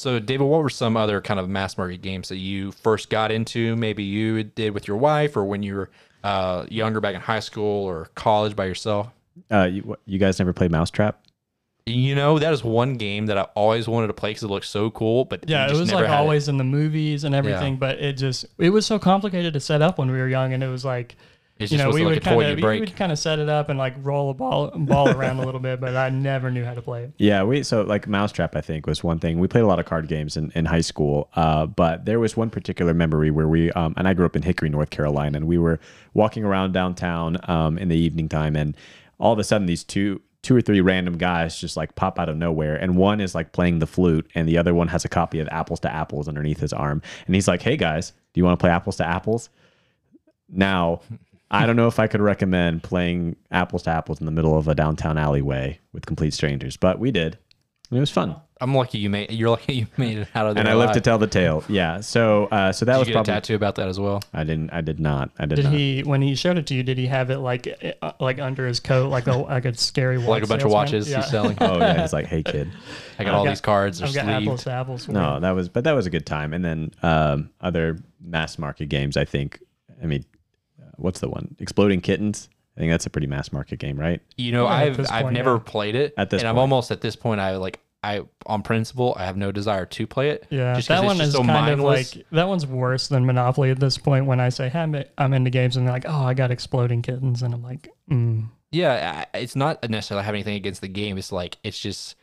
So, 0.00 0.18
David, 0.18 0.44
what 0.44 0.62
were 0.62 0.70
some 0.70 0.96
other 0.96 1.20
kind 1.20 1.38
of 1.38 1.48
mass 1.48 1.76
market 1.76 2.00
games 2.02 2.28
that 2.30 2.38
you 2.38 2.72
first 2.72 3.10
got 3.10 3.30
into? 3.30 3.76
Maybe 3.76 4.02
you 4.02 4.42
did 4.44 4.72
with 4.74 4.88
your 4.88 4.96
wife, 4.96 5.36
or 5.36 5.44
when 5.44 5.62
you 5.62 5.74
were 5.76 5.90
uh, 6.24 6.64
younger, 6.68 7.00
back 7.00 7.14
in 7.14 7.20
high 7.20 7.40
school 7.40 7.84
or 7.84 8.08
college 8.14 8.54
by 8.56 8.64
yourself. 8.66 9.08
uh 9.50 9.64
you, 9.64 9.96
you 10.06 10.18
guys 10.18 10.38
never 10.38 10.52
played 10.52 10.70
mousetrap 10.70 11.20
You 11.86 12.14
know, 12.14 12.38
that 12.38 12.52
is 12.52 12.62
one 12.62 12.94
game 12.96 13.26
that 13.26 13.38
I 13.38 13.42
always 13.54 13.88
wanted 13.88 14.08
to 14.08 14.12
play 14.12 14.30
because 14.30 14.42
it 14.42 14.48
looked 14.48 14.66
so 14.66 14.90
cool. 14.90 15.24
But 15.24 15.48
Yeah, 15.48 15.66
we 15.66 15.72
it 15.76 15.78
was 15.80 15.88
never 15.90 16.02
like 16.02 16.10
had 16.10 16.18
it. 16.18 16.22
always 16.22 16.48
in 16.48 16.56
the 16.58 16.64
movies 16.64 17.24
and 17.24 17.34
everything, 17.34 17.74
Yeah. 17.74 17.78
but 17.80 17.98
it 18.00 18.14
just 18.14 18.44
it 18.58 18.70
was 18.70 18.84
so 18.86 18.98
complicated 18.98 19.52
to 19.54 19.60
set 19.60 19.80
up 19.82 19.98
when 19.98 20.10
we 20.10 20.18
were 20.18 20.28
young, 20.28 20.52
and 20.52 20.62
it 20.62 20.68
was 20.68 20.84
like. 20.84 21.16
It's 21.60 21.70
you 21.70 21.76
know, 21.76 21.90
we 21.90 22.00
to, 22.00 22.04
like, 22.06 22.08
would 22.14 22.18
a 22.18 22.20
kinda, 22.20 22.66
we 22.66 22.80
would 22.80 22.96
kind 22.96 23.12
of 23.12 23.18
set 23.18 23.38
it 23.38 23.50
up 23.50 23.68
and 23.68 23.78
like 23.78 23.94
roll 23.98 24.30
a 24.30 24.34
ball 24.34 24.70
ball 24.70 25.10
around 25.10 25.38
a 25.40 25.44
little 25.44 25.60
bit, 25.60 25.78
but 25.78 25.94
I 25.94 26.08
never 26.08 26.50
knew 26.50 26.64
how 26.64 26.72
to 26.72 26.80
play 26.80 27.04
it. 27.04 27.12
Yeah, 27.18 27.42
we 27.42 27.62
so 27.62 27.82
like 27.82 28.08
Mousetrap 28.08 28.56
I 28.56 28.62
think 28.62 28.86
was 28.86 29.04
one 29.04 29.18
thing. 29.18 29.38
We 29.38 29.46
played 29.46 29.64
a 29.64 29.66
lot 29.66 29.78
of 29.78 29.84
card 29.84 30.08
games 30.08 30.38
in, 30.38 30.50
in 30.54 30.64
high 30.64 30.80
school, 30.80 31.28
uh, 31.36 31.66
but 31.66 32.06
there 32.06 32.18
was 32.18 32.34
one 32.34 32.48
particular 32.48 32.94
memory 32.94 33.30
where 33.30 33.46
we 33.46 33.70
um, 33.72 33.92
and 33.98 34.08
I 34.08 34.14
grew 34.14 34.24
up 34.24 34.36
in 34.36 34.42
Hickory, 34.42 34.70
North 34.70 34.88
Carolina, 34.88 35.36
and 35.36 35.46
we 35.46 35.58
were 35.58 35.80
walking 36.14 36.44
around 36.44 36.72
downtown 36.72 37.36
um, 37.48 37.76
in 37.76 37.88
the 37.88 37.96
evening 37.96 38.28
time, 38.30 38.56
and 38.56 38.74
all 39.18 39.34
of 39.34 39.38
a 39.38 39.44
sudden 39.44 39.66
these 39.66 39.84
two 39.84 40.22
two 40.42 40.56
or 40.56 40.62
three 40.62 40.80
random 40.80 41.18
guys 41.18 41.60
just 41.60 41.76
like 41.76 41.94
pop 41.94 42.18
out 42.18 42.30
of 42.30 42.38
nowhere, 42.38 42.76
and 42.76 42.96
one 42.96 43.20
is 43.20 43.34
like 43.34 43.52
playing 43.52 43.80
the 43.80 43.86
flute, 43.86 44.26
and 44.34 44.48
the 44.48 44.56
other 44.56 44.72
one 44.72 44.88
has 44.88 45.04
a 45.04 45.08
copy 45.10 45.40
of 45.40 45.48
Apples 45.48 45.80
to 45.80 45.92
Apples 45.92 46.26
underneath 46.26 46.60
his 46.60 46.72
arm, 46.72 47.02
and 47.26 47.34
he's 47.34 47.46
like, 47.46 47.60
"Hey 47.60 47.76
guys, 47.76 48.12
do 48.32 48.40
you 48.40 48.44
want 48.44 48.58
to 48.58 48.62
play 48.62 48.70
Apples 48.70 48.96
to 48.96 49.06
Apples?" 49.06 49.50
Now. 50.48 51.02
I 51.50 51.66
don't 51.66 51.76
know 51.76 51.88
if 51.88 51.98
I 51.98 52.06
could 52.06 52.20
recommend 52.20 52.82
playing 52.82 53.36
apples 53.50 53.82
to 53.84 53.90
apples 53.90 54.20
in 54.20 54.26
the 54.26 54.32
middle 54.32 54.56
of 54.56 54.68
a 54.68 54.74
downtown 54.74 55.18
alleyway 55.18 55.80
with 55.92 56.06
complete 56.06 56.32
strangers, 56.34 56.76
but 56.76 56.98
we 57.00 57.10
did. 57.10 57.38
And 57.90 57.96
it 57.96 58.00
was 58.00 58.10
fun. 58.10 58.36
I'm 58.60 58.72
lucky 58.72 58.98
you 58.98 59.10
made. 59.10 59.32
You're 59.32 59.48
lucky 59.50 59.74
you 59.74 59.86
made 59.96 60.18
it 60.18 60.28
out 60.34 60.46
of 60.46 60.54
there. 60.54 60.60
and 60.60 60.68
I 60.68 60.74
live 60.76 60.92
to 60.92 61.00
tell 61.00 61.18
the 61.18 61.26
tale. 61.26 61.64
Yeah. 61.68 62.00
So 62.02 62.44
uh, 62.52 62.70
so 62.70 62.84
that 62.84 62.92
Did 62.92 62.98
was 63.00 63.08
you 63.08 63.14
get 63.14 63.16
probably 63.16 63.32
a 63.32 63.36
tattoo 63.36 63.54
about 63.56 63.74
that 63.76 63.88
as 63.88 63.98
well? 63.98 64.22
I 64.32 64.44
didn't 64.44 64.70
I 64.72 64.80
did 64.80 65.00
not. 65.00 65.30
I 65.40 65.46
did, 65.46 65.56
Did 65.56 65.64
not. 65.64 65.72
he 65.74 66.02
when 66.02 66.22
he 66.22 66.36
showed 66.36 66.56
it 66.58 66.66
to 66.68 66.74
you? 66.74 66.84
Did 66.84 66.98
he 66.98 67.06
have 67.08 67.30
it 67.30 67.38
like 67.38 67.66
uh, 68.02 68.12
like 68.20 68.38
under 68.38 68.64
his 68.68 68.78
coat, 68.78 69.08
like 69.10 69.26
a 69.26 69.32
like 69.38 69.64
a 69.64 69.74
scary 69.76 70.18
watch 70.18 70.28
Like 70.28 70.42
a 70.44 70.46
bunch 70.46 70.62
of 70.62 70.70
watches 70.70 71.10
Yeah. 71.10 71.22
he's 71.22 71.30
selling. 71.30 71.56
Oh 71.60 71.78
yeah, 71.78 72.00
he's 72.02 72.12
like, 72.12 72.26
"Hey 72.26 72.42
kid." 72.44 72.70
I 73.18 73.24
got 73.24 73.30
I've 73.30 73.38
all 73.38 73.44
got- 73.44 73.50
these 73.50 73.60
cards. 73.62 73.98
They're 73.98 74.08
I've 74.08 74.14
got 74.14 74.28
apples 74.28 74.62
to 74.64 74.70
apples. 74.72 75.06
for 75.06 75.12
No, 75.12 75.34
you. 75.36 75.40
that 75.40 75.50
was 75.50 75.68
but 75.68 75.82
that 75.84 75.92
was 75.92 76.06
a 76.06 76.10
good 76.10 76.26
time. 76.26 76.52
And 76.52 76.64
then 76.64 76.92
um, 77.02 77.50
other 77.60 77.98
mass 78.20 78.56
market 78.58 78.88
games, 78.90 79.16
I 79.16 79.24
think. 79.24 79.58
I 80.00 80.06
mean, 80.06 80.24
what's 81.00 81.20
the 81.20 81.28
one? 81.28 81.56
Exploding 81.58 82.00
Kittens. 82.00 82.48
I 82.76 82.80
think 82.80 82.92
that's 82.92 83.06
a 83.06 83.10
pretty 83.10 83.26
mass 83.26 83.52
market 83.52 83.78
game, 83.78 83.98
right? 83.98 84.20
You 84.36 84.52
know, 84.52 84.64
Yeah, 84.64 84.72
I've 84.72 84.96
this 84.96 85.10
I've 85.10 85.24
point, 85.24 85.34
never 85.34 85.54
yeah. 85.54 85.62
played 85.64 85.94
it, 85.96 86.14
At 86.16 86.30
this 86.30 86.40
and 86.40 86.48
I'm 86.48 86.54
point. 86.54 86.60
almost 86.60 86.90
at 86.90 87.00
this 87.00 87.16
point. 87.16 87.40
I 87.40 87.56
like 87.56 87.80
I 88.02 88.22
on 88.46 88.62
principle, 88.62 89.14
I 89.18 89.26
have 89.26 89.36
no 89.36 89.52
desire 89.52 89.84
to 89.84 90.06
play 90.06 90.30
it. 90.30 90.46
Yeah, 90.48 90.74
just 90.74 90.88
'cause 90.88 91.00
that 91.00 91.04
one 91.06 91.16
just 91.18 91.28
is 91.28 91.32
so 91.34 91.38
kind 91.40 91.48
mindless. 91.66 92.12
of 92.12 92.16
like 92.18 92.26
that 92.32 92.48
one's 92.48 92.66
worse 92.66 93.08
than 93.08 93.26
Monopoly 93.26 93.70
at 93.70 93.78
this 93.80 93.98
point. 93.98 94.24
When 94.24 94.40
I 94.40 94.48
say 94.48 94.68
hey, 94.70 94.78
I'm, 94.80 94.96
I'm 95.18 95.34
into 95.34 95.50
games, 95.50 95.76
and 95.76 95.86
they're 95.86 95.92
like, 95.92 96.06
"Oh, 96.08 96.22
I 96.24 96.32
got 96.32 96.50
exploding 96.50 97.02
kittens," 97.02 97.42
and 97.42 97.52
I'm 97.52 97.62
like, 97.62 97.90
mm. 98.10 98.48
Yeah, 98.72 99.24
it's 99.34 99.56
not 99.56 99.86
necessarily 99.90 100.24
have 100.24 100.34
anything 100.34 100.54
against 100.54 100.80
the 100.80 100.88
game. 100.88 101.18
It's 101.18 101.32
like 101.32 101.58
it's 101.64 101.78
just 101.78 102.14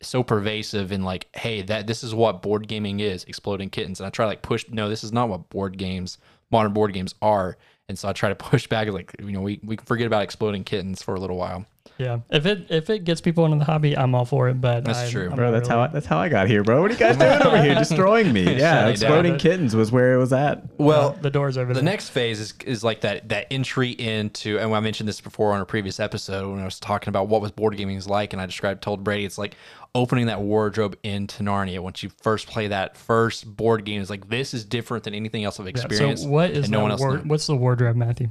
so 0.00 0.22
pervasive 0.22 0.92
and 0.92 1.04
like, 1.04 1.26
hey, 1.36 1.60
that 1.62 1.86
this 1.88 2.02
is 2.04 2.14
what 2.14 2.40
board 2.40 2.68
gaming 2.68 3.00
is, 3.00 3.24
exploding 3.24 3.68
kittens. 3.68 3.98
And 4.00 4.06
I 4.06 4.10
try 4.10 4.24
to 4.24 4.28
like 4.28 4.42
push. 4.42 4.64
No, 4.70 4.88
this 4.88 5.02
is 5.04 5.12
not 5.12 5.28
what 5.28 5.50
board 5.50 5.76
games, 5.76 6.16
modern 6.50 6.72
board 6.72 6.94
games 6.94 7.14
are. 7.20 7.58
And 7.88 7.98
so 7.98 8.08
I 8.08 8.12
try 8.12 8.28
to 8.28 8.34
push 8.50 8.66
back. 8.66 8.88
Like 8.88 9.14
you 9.18 9.32
know, 9.32 9.40
we 9.40 9.60
we 9.62 9.76
can 9.76 9.86
forget 9.86 10.06
about 10.06 10.22
exploding 10.22 10.64
kittens 10.64 11.02
for 11.02 11.14
a 11.14 11.20
little 11.20 11.36
while. 11.36 11.66
Yeah. 11.98 12.20
If 12.30 12.46
it 12.46 12.66
if 12.70 12.88
it 12.90 13.04
gets 13.04 13.20
people 13.20 13.44
into 13.44 13.58
the 13.58 13.64
hobby, 13.64 13.96
I'm 13.96 14.14
all 14.14 14.24
for 14.24 14.48
it. 14.48 14.60
But 14.60 14.84
That's 14.84 14.98
I, 15.00 15.10
true. 15.10 15.28
I'm 15.30 15.36
Bro, 15.36 15.46
not 15.50 15.56
that's 15.58 15.68
how 15.68 15.80
I, 15.80 15.86
that's 15.88 16.06
how 16.06 16.18
I 16.18 16.28
got 16.28 16.48
here, 16.48 16.62
bro. 16.62 16.80
What 16.80 16.90
are 16.90 16.94
you 16.94 16.98
guys 17.00 17.16
doing 17.16 17.42
over 17.42 17.62
here, 17.62 17.74
destroying 17.74 18.32
me? 18.32 18.44
Yeah, 18.58 18.86
exploding 18.88 19.32
down. 19.32 19.38
kittens 19.40 19.74
was 19.76 19.90
where 19.92 20.14
it 20.14 20.18
was 20.18 20.32
at. 20.32 20.62
Well, 20.78 21.12
the 21.20 21.30
doors 21.30 21.58
over 21.58 21.74
the 21.74 21.82
next 21.82 22.10
phase 22.10 22.40
is, 22.40 22.54
is 22.64 22.82
like 22.84 23.02
that 23.02 23.28
that 23.30 23.46
entry 23.50 23.90
into 23.90 24.58
and 24.58 24.74
I 24.74 24.80
mentioned 24.80 25.08
this 25.08 25.20
before 25.20 25.52
on 25.52 25.60
a 25.60 25.66
previous 25.66 26.00
episode 26.00 26.50
when 26.50 26.60
I 26.60 26.64
was 26.64 26.78
talking 26.80 27.08
about 27.08 27.28
what 27.28 27.40
was 27.40 27.50
board 27.50 27.76
gaming 27.76 27.96
is 27.96 28.06
like 28.08 28.32
and 28.32 28.40
I 28.40 28.46
described 28.46 28.82
told 28.82 29.04
Brady 29.04 29.24
it's 29.24 29.38
like 29.38 29.56
opening 29.94 30.26
that 30.26 30.40
wardrobe 30.40 30.96
into 31.02 31.42
Narnia 31.42 31.80
once 31.80 32.02
you 32.02 32.10
first 32.20 32.46
play 32.46 32.68
that 32.68 32.96
first 32.96 33.56
board 33.56 33.84
game 33.84 34.00
is 34.02 34.10
like 34.10 34.28
this 34.28 34.54
is 34.54 34.64
different 34.64 35.04
than 35.04 35.14
anything 35.14 35.44
else 35.44 35.58
I've 35.58 35.66
Yeah, 35.66 35.70
experienced 35.70 36.24
So 36.24 36.28
what 36.28 36.50
is 36.50 36.64
and 36.64 36.72
no 36.72 36.80
one 36.82 36.90
else 36.90 37.00
ward- 37.00 37.24
knew. 37.24 37.30
what's 37.30 37.46
the 37.46 37.56
wardrobe, 37.56 37.96
Matthew? 37.96 38.28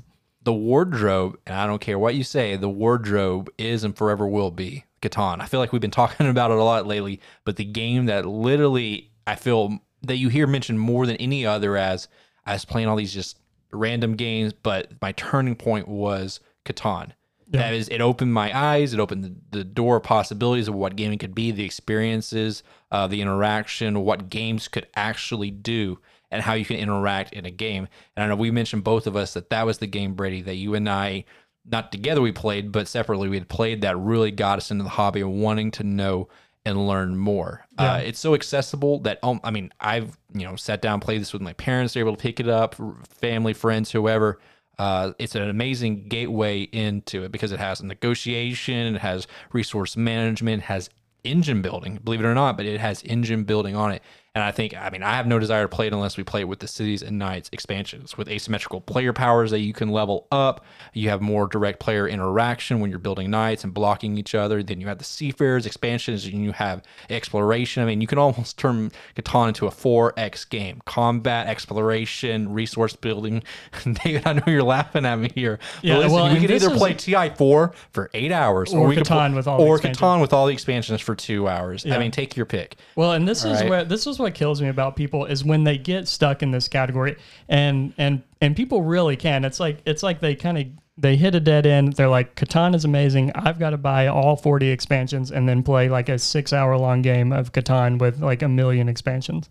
The 0.48 0.54
wardrobe 0.54 1.38
and 1.46 1.58
I 1.58 1.68
don't 1.68 1.82
care 1.82 2.00
what 2.00 2.16
you 2.16 2.24
say 2.24 2.56
the 2.56 2.70
wardrobe 2.70 3.50
is 3.58 3.84
and 3.84 3.94
forever 3.94 4.26
will 4.26 4.50
be 4.50 4.86
Catan 5.02 5.42
I 5.42 5.46
feel 5.46 5.60
like 5.60 5.74
we've 5.74 5.82
been 5.82 5.92
talking 6.04 6.30
about 6.30 6.52
it 6.52 6.58
a 6.58 6.64
lot 6.64 6.88
lately 6.88 7.20
but 7.44 7.58
the 7.58 7.66
game 7.66 8.06
that 8.06 8.26
literally 8.26 9.12
I 9.28 9.36
feel 9.36 9.80
that 10.04 10.16
you 10.16 10.30
hear 10.30 10.48
mentioned 10.48 10.80
more 10.80 11.06
than 11.06 11.18
any 11.18 11.46
other 11.46 11.76
as 11.76 12.08
I 12.46 12.54
was 12.54 12.64
playing 12.64 12.88
all 12.88 12.96
these 12.96 13.14
just 13.14 13.38
random 13.72 14.16
games, 14.16 14.54
but 14.54 14.92
my 15.02 15.12
turning 15.12 15.56
point 15.56 15.88
was 15.88 16.40
Catan. 16.66 17.12
That 17.50 17.74
is, 17.74 17.88
it 17.88 18.02
opened 18.02 18.34
my 18.34 18.58
eyes. 18.58 18.94
It 18.94 19.00
opened 19.00 19.24
the, 19.24 19.60
the 19.60 19.64
door 19.64 19.98
of 19.98 20.04
possibilities 20.04 20.68
of 20.68 20.76
what 20.76 20.98
gaming 20.98 21.18
could 21.18 21.34
be, 21.34 21.52
the 21.52 21.64
experiences, 21.64 22.62
uh, 22.92 23.08
the 23.08 23.22
interaction, 23.22 24.04
what 24.04 24.30
games 24.30 24.68
could 24.68 24.88
actually 24.96 25.52
do, 25.52 26.00
and 26.32 26.42
how 26.42 26.54
you 26.54 26.66
can 26.66 26.78
interact 26.78 27.34
in 27.34 27.46
a 27.46 27.52
game. 27.52 27.88
And 28.16 28.24
I 28.24 28.28
know 28.28 28.36
we 28.36 28.52
mentioned 28.52 28.84
both 28.84 29.08
of 29.08 29.16
us 29.16 29.34
that 29.34 29.50
that 29.50 29.66
was 29.66 29.78
the 29.78 29.88
game, 29.88 30.14
Brady, 30.14 30.42
that 30.42 30.56
you 30.56 30.76
and 30.76 30.90
I, 30.90 31.26
not 31.66 31.92
together 31.92 32.22
we 32.22 32.32
played, 32.32 32.72
but 32.72 32.88
separately 32.88 33.30
we 33.30 33.38
had 33.38 33.50
played 33.50 33.82
that 33.82 33.98
really 33.98 34.32
got 34.32 34.58
us 34.58 34.72
into 34.72 34.84
the 34.84 34.90
hobby 34.90 35.22
of 35.22 35.30
wanting 35.30 35.72
to 35.72 35.84
know 35.84 36.28
and 36.66 36.86
learn 36.86 37.16
more. 37.16 37.66
Uh, 37.78 38.02
it's 38.04 38.20
so 38.20 38.34
accessible 38.34 39.00
that 39.00 39.20
um, 39.24 39.40
I 39.44 39.52
mean, 39.52 39.72
I've 39.80 40.18
you 40.34 40.46
know 40.46 40.58
sat 40.58 40.82
down, 40.82 41.00
played 41.00 41.22
this 41.22 41.32
with 41.32 41.42
my 41.42 41.54
parents. 41.54 41.94
They're 41.94 42.02
able 42.02 42.16
to 42.16 42.22
pick 42.22 42.42
it 42.42 42.50
up, 42.50 42.76
family, 43.06 43.54
friends, 43.54 43.92
whoever. 43.92 44.40
Uh, 44.78 45.14
it's 45.18 45.34
an 45.36 45.50
amazing 45.50 46.08
gateway 46.08 46.62
into 46.62 47.24
it 47.24 47.32
because 47.32 47.52
it 47.52 47.60
has 47.60 47.82
negotiation, 47.82 48.96
it 48.96 49.00
has 49.00 49.28
resource 49.52 49.98
management, 49.98 50.62
it 50.62 50.66
has 50.66 50.90
engine 51.24 51.62
building. 51.62 52.00
Believe 52.04 52.20
it 52.20 52.26
or 52.26 52.36
not, 52.36 52.58
but 52.58 52.66
it 52.66 52.80
has 52.80 53.02
engine 53.04 53.44
building 53.44 53.76
on 53.76 53.92
it. 53.92 54.04
And 54.38 54.44
I 54.44 54.52
think, 54.52 54.76
I 54.78 54.92
mean, 54.92 55.02
I 55.02 55.16
have 55.16 55.26
no 55.26 55.40
desire 55.40 55.64
to 55.64 55.68
play 55.68 55.88
it 55.88 55.94
unless 55.94 56.16
we 56.16 56.24
play 56.24 56.42
it 56.42 56.48
with 56.48 56.60
the 56.60 56.68
Cities 56.68 57.02
and 57.02 57.18
Knights 57.18 57.50
expansions 57.52 58.20
with 58.20 58.30
asymmetrical 58.30 58.82
player 58.82 59.12
powers 59.12 59.50
that 59.50 59.62
you 59.62 59.74
can 59.74 59.90
level 59.90 60.28
up. 60.32 60.64
You 60.94 61.10
have 61.10 61.22
more 61.22 61.48
direct 61.48 61.80
player 61.80 62.08
interaction 62.08 62.80
when 62.80 62.92
you're 62.92 63.00
building 63.00 63.32
knights 63.32 63.64
and 63.64 63.74
blocking 63.74 64.16
each 64.16 64.36
other. 64.36 64.62
Then 64.62 64.80
you 64.80 64.86
have 64.90 65.00
the 65.00 65.04
Seafarers 65.06 65.66
expansions 65.66 66.24
and 66.28 66.44
you 66.44 66.52
have 66.52 66.84
exploration. 67.10 67.82
I 67.82 67.88
mean, 67.88 68.00
you 68.00 68.06
can 68.06 68.20
almost 68.20 68.60
turn 68.60 68.92
Catan 69.16 69.48
into 69.48 69.66
a 69.66 69.72
4X 69.72 70.48
game 70.48 70.84
combat, 70.86 71.48
exploration, 71.48 72.54
resource 72.54 72.96
building. 72.96 73.42
David, 74.04 74.22
I 74.28 74.34
know 74.34 74.44
you're 74.46 74.62
laughing 74.62 75.04
at 75.08 75.16
me 75.18 75.32
here. 75.34 75.58
But 75.78 75.84
Yeah, 75.84 75.98
listen, 75.98 76.12
well, 76.14 76.32
we 76.32 76.40
could 76.42 76.52
either 76.52 76.72
is- 76.72 76.78
play 76.78 76.94
TI4 76.94 77.74
for 77.90 78.10
eight 78.14 78.32
hours 78.32 78.72
Or 78.72 78.86
we 78.88 78.94
could 78.98 79.06
Catan 79.06 79.34
with 79.36 79.48
all 79.48 79.58
the 79.58 79.64
or 79.64 79.78
expansions. 79.78 80.00
Catan 80.00 80.22
with 80.22 80.32
all 80.32 80.46
the 80.46 80.54
expansions 80.54 81.02
for 81.02 81.16
two 81.16 81.48
hours. 81.48 81.88
I 81.88 81.98
mean, 81.98 82.12
take 82.12 82.38
your 82.38 82.46
pick. 82.46 82.76
Well, 82.96 83.14
and 83.14 83.28
this 83.28 83.44
is 83.44 83.62
right. 83.62 83.70
what 83.70 83.90
this 83.90 84.06
is 84.06 84.20
what 84.20 84.27
kills 84.34 84.62
me 84.62 84.68
about 84.68 84.96
people 84.96 85.26
is 85.26 85.44
when 85.44 85.64
they 85.64 85.78
get 85.78 86.08
stuck 86.08 86.44
in 86.44 86.52
this 86.52 86.68
category, 86.68 87.18
and 87.50 87.94
and 87.98 88.24
and 88.42 88.56
people 88.56 88.82
really 88.82 89.16
can. 89.16 89.46
It's 89.46 89.60
like 89.60 89.80
it's 89.86 90.04
like 90.04 90.20
they 90.20 90.36
kind 90.36 90.58
of 90.58 90.66
they 90.98 91.16
hit 91.16 91.36
a 91.36 91.40
dead 91.40 91.66
end. 91.66 91.94
They're 91.94 92.10
like, 92.10 92.36
Catan 92.36 92.74
is 92.76 92.84
amazing. 92.84 93.32
I've 93.36 93.60
got 93.60 93.72
to 93.72 93.78
buy 93.78 94.08
all 94.08 94.36
forty 94.36 94.70
expansions 94.70 95.32
and 95.32 95.48
then 95.48 95.64
play 95.64 95.90
like 95.90 96.10
a 96.10 96.18
six 96.18 96.54
hour 96.54 96.78
long 96.78 97.02
game 97.02 97.32
of 97.32 97.52
Catan 97.52 98.00
with 98.00 98.22
like 98.22 98.42
a 98.42 98.50
million 98.50 98.90
expansions. 98.90 99.50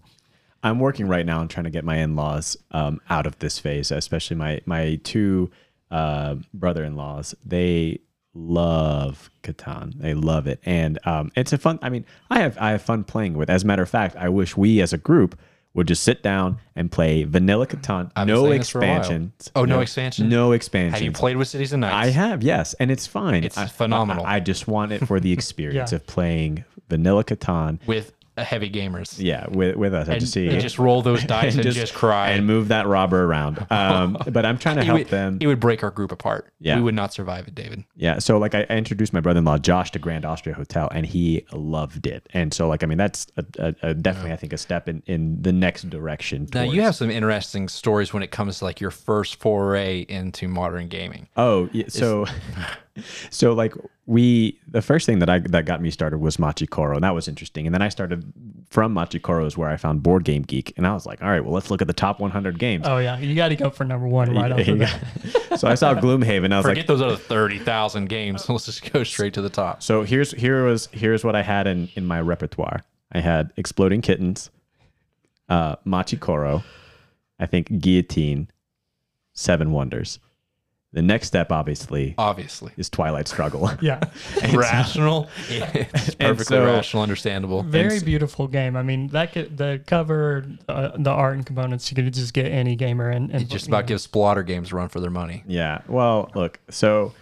I'm 0.63 0.81
working 0.81 1.07
right 1.07 1.25
now 1.25 1.41
on 1.41 1.49
trying 1.49 1.65
to 1.65 1.71
get 1.71 1.85
my 1.85 1.97
in-laws 1.99 2.57
um, 2.73 3.01
out 3.09 3.27
of 3.27 3.39
this 3.39 3.59
phase, 3.59 3.91
especially 3.91 4.37
my 4.37 4.61
my 4.67 5.01
two 5.05 5.51
uh, 5.91 6.37
brother-in-laws. 6.53 7.35
They 7.45 8.01
love 8.37 9.31
Catan. 9.43 9.99
They 10.01 10.15
love 10.15 10.47
it, 10.47 10.61
and 10.65 10.99
um, 11.07 11.33
it's 11.37 11.53
a 11.53 11.59
fun. 11.59 11.79
I 11.83 11.89
mean, 11.89 12.05
I 12.31 12.41
have 12.41 12.57
I 12.59 12.71
have 12.71 12.83
fun 12.83 13.05
playing 13.05 13.35
with. 13.35 13.51
As 13.51 13.65
a 13.65 13.67
matter 13.67 13.83
of 13.83 13.91
fact, 13.91 14.17
I 14.17 14.29
wish 14.29 14.57
we 14.57 14.81
as 14.81 14.93
a 14.93 14.99
group 14.99 15.39
would 15.75 15.87
just 15.89 16.03
sit 16.05 16.23
down 16.23 16.59
and 16.75 16.91
play 16.91 17.25
vanilla 17.25 17.67
Catan. 17.67 18.11
I've 18.17 18.27
no 18.27 18.45
saying 18.47 18.59
this 18.61 18.71
for 18.71 18.79
a 18.79 18.87
while. 18.87 18.97
expansions. 18.99 19.51
Oh, 19.55 19.65
no 19.67 19.81
expansion? 19.81 20.29
No 20.31 20.53
expansion. 20.53 20.93
Have 20.95 21.03
you 21.03 21.13
played 21.13 21.37
with 21.37 21.49
Cities 21.49 21.75
and 21.75 21.83
Knights? 21.83 22.07
I 22.09 22.11
have, 22.13 22.43
yes, 22.43 22.73
and 22.75 22.91
it's 22.91 23.07
fine. 23.07 23.45
It's 23.45 23.59
I- 23.59 23.67
phenomenal. 23.67 24.25
I, 24.25 24.37
I 24.37 24.41
just 24.41 24.67
want 24.69 24.93
it 24.93 25.07
for 25.07 25.21
the 25.21 25.33
experience 25.35 25.93
Yeah. 25.93 25.97
of 25.97 26.07
playing 26.07 26.65
vanilla 26.89 27.25
Catan. 27.25 27.79
with 27.87 28.13
heavy 28.45 28.71
gamers. 28.71 29.17
Yeah, 29.19 29.47
with 29.49 29.77
with 29.77 29.95
us. 29.95 30.09
I 30.09 30.13
And, 30.13 30.21
just 30.21 30.33
see 30.33 30.49
and 30.49 30.61
just 30.61 30.79
roll 30.79 31.03
those 31.03 31.25
dice 31.37 31.55
and, 31.55 31.63
just, 31.63 31.95
cry. 31.95 32.31
and 32.31 32.47
move 32.47 32.69
that 32.69 32.87
robber 32.87 33.25
around. 33.25 33.67
Um, 33.77 34.17
but 34.31 34.47
I'm 34.47 34.59
trying 34.59 34.77
to 34.77 34.85
help 34.85 34.99
would, 34.99 35.09
them. 35.09 35.39
It 35.41 35.47
would 35.47 35.61
break 35.61 35.83
our 35.83 35.91
group 35.91 36.11
apart. 36.11 36.51
Yeah. 36.61 36.77
We 36.77 36.83
would 36.83 36.95
not 36.95 37.13
survive 37.13 37.47
it, 37.47 37.55
David. 37.55 37.85
Yeah. 37.95 38.19
So 38.19 38.39
like 38.39 38.55
I, 38.55 38.63
introduced 38.63 39.13
my 39.13 39.21
brother-in-law 39.21 39.59
Josh 39.59 39.91
to 39.93 39.99
Grand 39.99 40.25
Austria 40.25 40.55
Hotel, 40.55 40.89
and 40.93 41.05
he 41.05 41.45
loved 41.53 42.07
it. 42.07 42.27
And 42.33 42.55
so 42.55 42.69
like 42.69 42.83
I 42.83 42.87
mean 42.87 42.99
that's 42.99 43.27
a, 43.37 43.45
a, 43.59 43.75
a 43.91 43.95
definitely 43.95 44.33
I 44.33 44.37
think 44.37 44.53
a 44.53 44.59
step 44.59 44.89
in 44.89 45.03
in 45.07 45.43
the 45.43 45.53
next 45.53 45.91
direction. 45.91 46.49
Now 46.55 46.63
you 46.63 46.83
have 46.83 46.95
some 46.95 47.11
interesting 47.11 47.69
stories 47.69 48.13
when 48.13 48.23
it 48.23 48.31
comes 48.31 48.59
to 48.59 48.65
like 48.65 48.81
your 48.81 48.91
first 48.91 49.37
foray 49.37 50.07
into 50.09 50.49
modern 50.49 50.89
gaming. 50.89 51.29
Oh, 51.37 51.69
yeah, 51.73 51.87
so 51.89 52.27
so 53.31 53.53
like 53.53 53.75
we 54.07 54.59
the 54.69 54.83
first 54.83 55.07
thing 55.07 55.19
that 55.19 55.29
I 55.29 55.39
that 55.39 55.67
got 55.67 55.81
me 55.81 55.91
started 55.91 56.19
was 56.19 56.39
Machi 56.39 56.67
Koro, 56.67 56.95
and 56.95 57.05
that 57.05 57.15
was 57.15 57.29
interesting. 57.29 57.67
And 57.67 57.75
then 57.75 57.83
I 57.83 57.89
started 57.89 58.33
from 58.71 58.93
Machi 58.93 59.19
Koro 59.19 59.47
is 59.47 59.57
where 59.57 59.69
I 59.69 59.77
found 59.77 60.03
Board 60.03 60.25
Game 60.25 60.43
Geek, 60.43 60.73
and 60.77 60.87
I 60.87 60.93
was 60.93 61.07
like, 61.07 61.23
all 61.23 61.29
right, 61.29 61.45
well 61.45 61.53
let's 61.53 61.71
look 61.71 61.81
at 61.81 61.87
the 61.87 61.93
top 61.93 62.21
100 62.21 62.59
games. 62.59 62.87
Oh 62.87 62.99
yeah, 62.99 63.19
you 63.19 63.35
got 63.35 63.49
to 63.49 63.57
go 63.57 63.71
for 63.71 63.85
number 63.85 64.07
one 64.07 64.35
right 64.35 64.53
off 64.53 64.65
the 64.65 64.75
bat. 64.75 65.59
so 65.59 65.69
I 65.69 65.75
saw 65.75 65.95
Gloomhaven. 65.95 66.53
I 66.53 66.59
was 66.59 66.65
like 66.67 66.73
Forget 66.73 66.77
like, 66.77 66.87
those 66.87 67.03
other 67.03 67.17
thirty 67.17 67.59
thousand 67.59 68.09
games. 68.09 68.49
Let's 68.49 68.67
just 68.67 68.93
go 68.93 69.03
straight 69.05 69.35
to 69.35 69.43
the 69.43 69.51
top. 69.51 69.83
so 69.83 70.03
here's 70.03 70.33
here 70.33 70.65
was 70.65 70.89
here's 70.93 71.25
what 71.25 71.35
I 71.35 71.43
had 71.43 71.67
in 71.67 71.89
in 71.95 72.07
my 72.07 72.21
repertoire. 72.21 72.83
I 73.13 73.21
had 73.21 73.53
Exploding 73.57 74.03
Kittens, 74.03 74.51
uh, 75.49 75.77
Machi 75.85 76.17
Koro, 76.17 76.65
I 77.39 77.47
think 77.47 77.81
Guillotine, 77.81 78.51
Seven 79.33 79.71
Wonders. 79.73 80.19
The 80.97 81.03
next 81.03 81.27
step, 81.27 81.53
obviously, 81.53 82.15
Obviously, 82.17 82.73
is 82.79 82.89
Twilight 82.89 83.29
Struggle. 83.29 83.71
Yeah. 83.83 84.01
rational. 84.55 85.29
it's 85.51 86.15
perfectly 86.15 86.45
so- 86.45 86.65
rational, 86.65 87.03
understandable. 87.03 87.63
Very 87.63 88.01
beautiful 88.01 88.49
game. 88.49 88.77
I 88.77 88.83
mean, 88.83 89.09
that 89.09 89.35
could, 89.35 89.59
the 89.59 89.83
cover, 89.87 90.47
uh, 90.71 90.93
the 90.97 91.11
art 91.11 91.35
and 91.35 91.45
components, 91.45 91.91
you 91.91 91.97
could 91.97 92.15
just 92.15 92.33
get 92.33 92.47
any 92.47 92.77
gamer 92.77 93.11
and, 93.11 93.31
and 93.31 93.47
just 93.47 93.67
about 93.69 93.87
gives 93.87 94.07
Splotter 94.07 94.47
games 94.47 94.73
a 94.73 94.77
run 94.77 94.89
for 94.89 95.01
their 95.01 95.11
money. 95.11 95.45
Yeah. 95.47 95.83
Well, 95.87 96.31
look, 96.35 96.61
so 96.71 97.13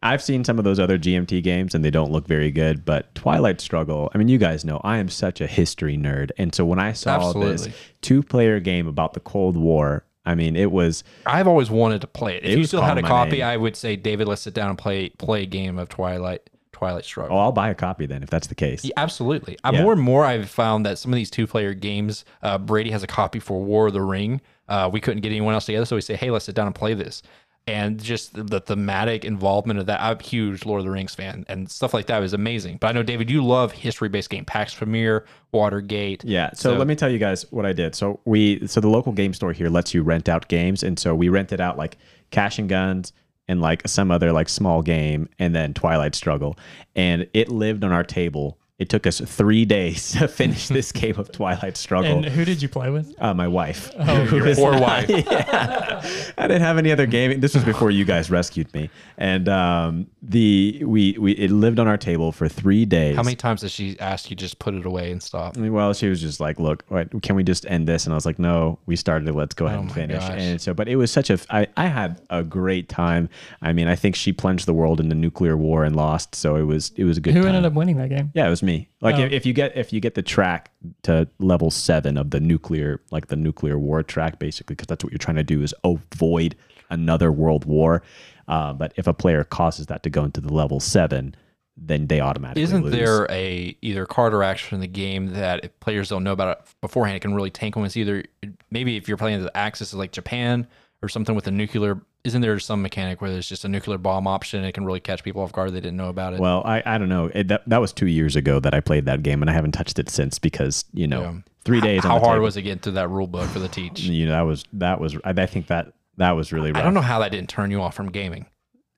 I've 0.00 0.22
seen 0.22 0.44
some 0.44 0.58
of 0.58 0.64
those 0.64 0.78
other 0.78 0.96
GMT 0.96 1.42
games 1.42 1.74
and 1.74 1.84
they 1.84 1.90
don't 1.90 2.12
look 2.12 2.28
very 2.28 2.52
good, 2.52 2.84
but 2.84 3.12
Twilight 3.16 3.60
Struggle, 3.60 4.12
I 4.14 4.18
mean, 4.18 4.28
you 4.28 4.38
guys 4.38 4.64
know 4.64 4.80
I 4.84 4.98
am 4.98 5.08
such 5.08 5.40
a 5.40 5.48
history 5.48 5.96
nerd. 5.98 6.30
And 6.38 6.54
so 6.54 6.64
when 6.64 6.78
I 6.78 6.92
saw 6.92 7.16
Absolutely. 7.16 7.52
this 7.52 7.68
two 8.00 8.22
player 8.22 8.60
game 8.60 8.86
about 8.86 9.14
the 9.14 9.20
Cold 9.20 9.56
War, 9.56 10.04
I 10.26 10.34
mean, 10.34 10.56
it 10.56 10.70
was 10.72 11.04
I've 11.26 11.46
always 11.46 11.70
wanted 11.70 12.00
to 12.00 12.06
play 12.06 12.36
it. 12.36 12.44
If 12.44 12.50
It 12.52 12.58
you 12.58 12.64
still 12.64 12.82
had 12.82 12.98
a 12.98 13.02
copy, 13.02 13.38
name. 13.38 13.42
I 13.44 13.56
would 13.56 13.76
say, 13.76 13.96
David, 13.96 14.26
let's 14.28 14.42
sit 14.42 14.54
down 14.54 14.70
and 14.70 14.78
play 14.78 15.10
play 15.10 15.42
a 15.42 15.46
game 15.46 15.78
of 15.78 15.88
Twilight 15.88 16.48
Twilight 16.72 17.04
Struggle. 17.04 17.36
oh, 17.36 17.40
I'll 17.40 17.52
buy 17.52 17.68
a 17.70 17.74
copy 17.74 18.04
then 18.06 18.22
if 18.22 18.30
that's 18.30 18.48
the 18.48 18.54
case. 18.54 18.84
Yeah, 18.84 18.92
absolutely. 18.96 19.56
Yeah. 19.64 19.82
More 19.82 19.92
and 19.92 20.02
more, 20.02 20.24
I've 20.24 20.50
found 20.50 20.84
that 20.86 20.98
some 20.98 21.12
of 21.12 21.16
these 21.16 21.30
two-player 21.30 21.72
games, 21.72 22.24
uh, 22.42 22.58
Brady 22.58 22.90
has 22.90 23.02
a 23.02 23.06
copy 23.06 23.38
for 23.38 23.62
War 23.62 23.86
of 23.86 23.92
the 23.92 24.02
Ring. 24.02 24.40
Uh, 24.68 24.90
we 24.92 24.98
couldn't 25.00 25.20
get 25.22 25.28
anyone 25.30 25.54
else 25.54 25.66
together, 25.66 25.84
so 25.86 25.94
we 25.94 26.00
say, 26.02 26.16
"Hey, 26.16 26.30
let's 26.30 26.46
sit 26.46 26.54
down 26.54 26.66
and 26.66 26.74
play 26.74 26.94
this." 26.94 27.22
And 27.66 28.02
just 28.02 28.34
the, 28.34 28.42
the 28.42 28.60
thematic 28.60 29.24
involvement 29.24 29.80
of 29.80 29.86
that. 29.86 29.98
I'm 30.02 30.18
a 30.18 30.22
huge 30.22 30.66
Lord 30.66 30.80
of 30.80 30.84
the 30.84 30.90
Rings 30.90 31.14
fan, 31.14 31.46
and 31.48 31.70
stuff 31.70 31.94
like 31.94 32.06
that 32.06 32.22
is 32.22 32.34
amazing. 32.34 32.76
But 32.78 32.88
I 32.88 32.92
know, 32.92 33.02
David, 33.02 33.30
you 33.30 33.42
love 33.42 33.72
history-based 33.72 34.28
game, 34.28 34.44
Pax 34.44 34.74
Pamir, 34.74 35.24
Watergate. 35.52 36.22
Yeah. 36.24 36.50
So, 36.52 36.72
So- 36.72 36.76
let 36.76 36.86
me 36.86 36.94
tell 36.94 37.10
you 37.10 37.18
guys 37.18 37.50
what 37.50 37.64
I 37.64 37.72
did. 37.72 37.94
So 37.94 38.20
we 38.26 38.66
so 38.66 38.80
the 38.82 38.88
local 38.90 39.12
game 39.12 39.32
store 39.32 39.52
here 39.54 39.70
lets 39.70 39.94
you 39.94 40.02
rent 40.02 40.28
out 40.28 40.48
games, 40.48 40.82
and 40.82 40.98
so 40.98 41.14
we 41.14 41.30
rented 41.30 41.60
out 41.60 41.78
like 41.78 41.96
Cash 42.30 42.58
and 42.58 42.68
Guns 42.68 43.12
and 43.48 43.62
like 43.62 43.86
some 43.88 44.10
other 44.10 44.30
like 44.32 44.48
small 44.50 44.82
game, 44.82 45.28
and 45.38 45.54
then 45.54 45.72
Twilight 45.72 46.14
Struggle, 46.14 46.58
and 46.94 47.26
it 47.32 47.48
lived 47.48 47.82
on 47.82 47.92
our 47.92 48.04
table. 48.04 48.58
It 48.76 48.88
took 48.88 49.06
us 49.06 49.20
three 49.20 49.64
days 49.64 50.12
to 50.18 50.26
finish 50.26 50.66
this 50.66 50.90
game 50.90 51.16
of 51.18 51.30
Twilight 51.30 51.76
Struggle. 51.76 52.16
And 52.16 52.24
who 52.26 52.44
did 52.44 52.60
you 52.60 52.68
play 52.68 52.90
with? 52.90 53.14
uh, 53.20 53.32
my 53.32 53.46
wife. 53.46 53.92
Oh 53.96 54.22
your 54.24 54.52
poor 54.56 54.72
wife. 54.78 55.08
yeah. 55.08 56.02
I 56.36 56.48
didn't 56.48 56.62
have 56.62 56.76
any 56.76 56.90
other 56.90 57.06
gaming. 57.06 57.38
This 57.38 57.54
was 57.54 57.62
before 57.64 57.92
you 57.92 58.04
guys 58.04 58.30
rescued 58.32 58.72
me, 58.74 58.90
and 59.16 59.48
um, 59.48 60.08
the 60.22 60.82
we 60.84 61.16
we 61.20 61.32
it 61.32 61.52
lived 61.52 61.78
on 61.78 61.86
our 61.86 61.96
table 61.96 62.32
for 62.32 62.48
three 62.48 62.84
days. 62.84 63.14
How 63.14 63.22
many 63.22 63.36
times 63.36 63.62
has 63.62 63.70
she 63.70 63.98
ask 64.00 64.28
you 64.28 64.34
just 64.34 64.58
put 64.58 64.74
it 64.74 64.84
away 64.84 65.12
and 65.12 65.22
stop? 65.22 65.56
Well, 65.56 65.92
she 65.94 66.08
was 66.08 66.20
just 66.20 66.40
like, 66.40 66.58
"Look, 66.58 66.84
wait, 66.90 67.08
can 67.22 67.36
we 67.36 67.44
just 67.44 67.66
end 67.66 67.86
this?" 67.86 68.06
And 68.06 68.12
I 68.12 68.16
was 68.16 68.26
like, 68.26 68.40
"No, 68.40 68.80
we 68.86 68.96
started. 68.96 69.28
it. 69.28 69.34
Let's 69.36 69.54
go 69.54 69.66
ahead 69.66 69.78
Oh 69.78 69.82
and 69.82 69.88
my 69.90 69.94
finish." 69.94 70.18
gosh. 70.18 70.30
And 70.36 70.60
so, 70.60 70.74
but 70.74 70.88
it 70.88 70.96
was 70.96 71.12
such 71.12 71.30
a. 71.30 71.38
I 71.50 71.68
I 71.76 71.86
had 71.86 72.20
a 72.30 72.42
great 72.42 72.88
time. 72.88 73.28
I 73.62 73.72
mean, 73.72 73.86
I 73.86 73.94
think 73.94 74.16
she 74.16 74.32
plunged 74.32 74.66
the 74.66 74.74
world 74.74 74.98
into 75.00 75.14
nuclear 75.14 75.56
war 75.56 75.84
and 75.84 75.94
lost. 75.94 76.34
So 76.34 76.56
it 76.56 76.64
was 76.64 76.90
it 76.96 77.04
was 77.04 77.18
a 77.18 77.20
good. 77.20 77.34
Who 77.34 77.42
time. 77.42 77.50
ended 77.54 77.66
up 77.66 77.74
winning 77.74 77.98
that 77.98 78.08
game? 78.08 78.32
Yeah, 78.34 78.48
it 78.48 78.50
was 78.50 78.63
me. 78.64 78.88
Like 79.00 79.16
Oh. 79.16 79.20
if, 79.20 79.32
if 79.32 79.46
you 79.46 79.52
get 79.52 79.76
if 79.76 79.92
you 79.92 80.00
get 80.00 80.14
the 80.14 80.22
track 80.22 80.70
to 81.02 81.28
level 81.38 81.70
seven 81.70 82.16
of 82.16 82.30
the 82.30 82.40
nuclear 82.40 83.00
like 83.10 83.28
the 83.28 83.36
nuclear 83.36 83.78
war 83.78 84.02
track, 84.02 84.38
basically, 84.38 84.74
because 84.74 84.86
that's 84.88 85.04
what 85.04 85.12
you're 85.12 85.18
trying 85.18 85.36
to 85.36 85.44
do 85.44 85.62
is 85.62 85.74
avoid 85.84 86.56
another 86.90 87.30
world 87.32 87.64
war. 87.64 88.02
Uh, 88.48 88.72
but 88.72 88.92
if 88.96 89.06
a 89.06 89.14
player 89.14 89.42
causes 89.44 89.86
that 89.86 90.02
to 90.02 90.10
go 90.10 90.24
into 90.24 90.40
the 90.40 90.52
level 90.52 90.78
seven, 90.80 91.34
then 91.76 92.06
they 92.06 92.20
automatically 92.20 92.62
Isn't 92.62 92.82
lose. 92.82 92.92
there 92.92 93.26
a 93.30 93.76
either 93.82 94.06
card 94.06 94.34
or 94.34 94.42
action 94.42 94.74
in 94.76 94.80
the 94.80 94.86
game 94.86 95.28
that 95.32 95.64
if 95.64 95.80
players 95.80 96.08
don't 96.10 96.22
know 96.22 96.32
about 96.32 96.58
it 96.58 96.64
beforehand, 96.80 97.16
it 97.16 97.20
can 97.20 97.34
really 97.34 97.50
tank 97.50 97.74
them? 97.74 97.84
It's 97.84 97.96
either 97.96 98.22
maybe 98.70 98.96
if 98.96 99.08
you're 99.08 99.16
playing 99.16 99.42
the 99.42 99.56
Axis 99.56 99.88
is 99.88 99.94
like 99.94 100.12
Japan 100.12 100.66
or 101.02 101.08
something 101.08 101.34
with 101.34 101.46
a 101.46 101.50
nuclear. 101.50 102.00
Isn't 102.24 102.40
there 102.40 102.58
some 102.58 102.80
mechanic 102.80 103.20
where 103.20 103.30
there's 103.30 103.48
just 103.48 103.64
a 103.64 103.68
nuclear 103.68 103.98
bomb 103.98 104.26
option? 104.26 104.60
And 104.60 104.66
it 104.68 104.72
can 104.72 104.84
really 104.86 105.00
catch 105.00 105.22
people 105.22 105.42
off 105.42 105.52
guard. 105.52 105.70
They 105.72 105.80
didn't 105.80 105.96
know 105.98 106.08
about 106.08 106.32
it. 106.34 106.40
Well, 106.40 106.62
I, 106.64 106.82
I 106.86 106.96
don't 106.98 107.08
know. 107.10 107.30
It, 107.34 107.48
that, 107.48 107.68
that 107.68 107.80
was 107.80 107.92
two 107.92 108.06
years 108.06 108.36
ago 108.36 108.60
that 108.60 108.74
I 108.74 108.80
played 108.80 109.04
that 109.06 109.22
game, 109.22 109.42
and 109.42 109.50
I 109.50 109.52
haven't 109.52 109.72
touched 109.72 109.98
it 109.98 110.08
since 110.08 110.38
because 110.38 110.84
you 110.94 111.06
know 111.06 111.22
Yeah. 111.22 111.34
three 111.64 111.80
days. 111.80 112.02
How 112.04 112.14
on 112.16 112.20
the 112.20 112.26
hard 112.26 112.36
table, 112.36 112.44
was 112.44 112.56
it 112.56 112.62
getting 112.62 112.78
through 112.78 112.92
that 112.92 113.08
rule 113.08 113.26
book 113.26 113.48
for 113.50 113.58
the 113.58 113.68
teach? 113.68 114.00
You 114.04 114.26
know 114.26 114.32
that 114.32 114.42
was 114.42 114.64
that 114.74 115.00
was. 115.00 115.16
I, 115.24 115.30
I 115.30 115.46
think 115.46 115.66
that 115.66 115.92
that 116.16 116.32
was 116.32 116.52
really. 116.52 116.72
Rough. 116.72 116.80
I 116.80 116.84
don't 116.84 116.94
know 116.94 117.00
how 117.02 117.18
that 117.18 117.30
didn't 117.32 117.50
turn 117.50 117.70
you 117.70 117.82
off 117.82 117.94
from 117.94 118.10
gaming. 118.10 118.46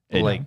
It- 0.09 0.21
like 0.23 0.43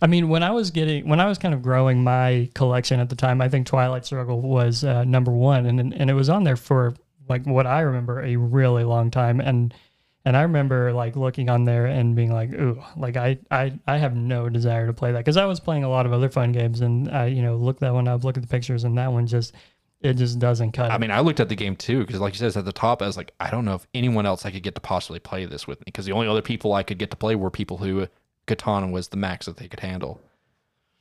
I 0.00 0.06
mean, 0.06 0.28
when 0.28 0.42
I 0.42 0.50
was 0.50 0.70
getting, 0.70 1.08
when 1.08 1.20
I 1.20 1.26
was 1.26 1.36
kind 1.38 1.52
of 1.54 1.62
growing 1.62 2.02
my 2.02 2.48
collection 2.54 3.00
at 3.00 3.10
the 3.10 3.16
time, 3.16 3.40
I 3.40 3.48
think 3.48 3.66
Twilight 3.66 4.04
Struggle 4.06 4.40
was 4.40 4.82
uh, 4.82 5.04
number 5.04 5.30
one, 5.30 5.66
and 5.66 5.78
and 5.94 6.10
it 6.10 6.14
was 6.14 6.28
on 6.28 6.42
there 6.44 6.56
for 6.56 6.94
like 7.28 7.44
what 7.46 7.66
I 7.66 7.80
remember 7.82 8.22
a 8.22 8.36
really 8.36 8.82
long 8.84 9.10
time, 9.10 9.40
and 9.40 9.72
and 10.28 10.36
I 10.36 10.42
remember 10.42 10.92
like 10.92 11.16
looking 11.16 11.48
on 11.48 11.64
there 11.64 11.86
and 11.86 12.14
being 12.14 12.30
like, 12.30 12.52
ooh, 12.52 12.82
like 12.98 13.16
I 13.16 13.38
I 13.50 13.72
I 13.86 13.96
have 13.96 14.14
no 14.14 14.50
desire 14.50 14.86
to 14.86 14.92
play 14.92 15.10
that 15.12 15.20
because 15.20 15.38
I 15.38 15.46
was 15.46 15.58
playing 15.58 15.84
a 15.84 15.88
lot 15.88 16.04
of 16.04 16.12
other 16.12 16.28
fun 16.28 16.52
games, 16.52 16.82
and 16.82 17.10
I 17.10 17.28
you 17.28 17.40
know 17.40 17.56
look 17.56 17.78
that 17.78 17.94
one 17.94 18.06
up, 18.06 18.24
look 18.24 18.36
at 18.36 18.42
the 18.42 18.48
pictures, 18.48 18.84
and 18.84 18.98
that 18.98 19.10
one 19.10 19.26
just 19.26 19.54
it 20.02 20.14
just 20.18 20.38
doesn't 20.38 20.72
cut. 20.72 20.90
I 20.90 20.96
it. 20.96 21.00
mean, 21.00 21.10
I 21.10 21.20
looked 21.20 21.40
at 21.40 21.48
the 21.48 21.56
game 21.56 21.76
too 21.76 22.04
because, 22.04 22.20
like 22.20 22.34
you 22.34 22.38
said, 22.40 22.48
it's 22.48 22.58
at 22.58 22.66
the 22.66 22.72
top. 22.72 23.00
I 23.00 23.06
was 23.06 23.16
like, 23.16 23.32
I 23.40 23.48
don't 23.50 23.64
know 23.64 23.74
if 23.76 23.86
anyone 23.94 24.26
else 24.26 24.44
I 24.44 24.50
could 24.50 24.62
get 24.62 24.74
to 24.74 24.82
possibly 24.82 25.18
play 25.18 25.46
this 25.46 25.66
with 25.66 25.80
me 25.80 25.84
because 25.86 26.04
the 26.04 26.12
only 26.12 26.28
other 26.28 26.42
people 26.42 26.74
I 26.74 26.82
could 26.82 26.98
get 26.98 27.10
to 27.10 27.16
play 27.16 27.34
were 27.34 27.50
people 27.50 27.78
who 27.78 28.06
Katana 28.46 28.88
was 28.88 29.08
the 29.08 29.16
max 29.16 29.46
that 29.46 29.56
they 29.56 29.66
could 29.66 29.80
handle. 29.80 30.20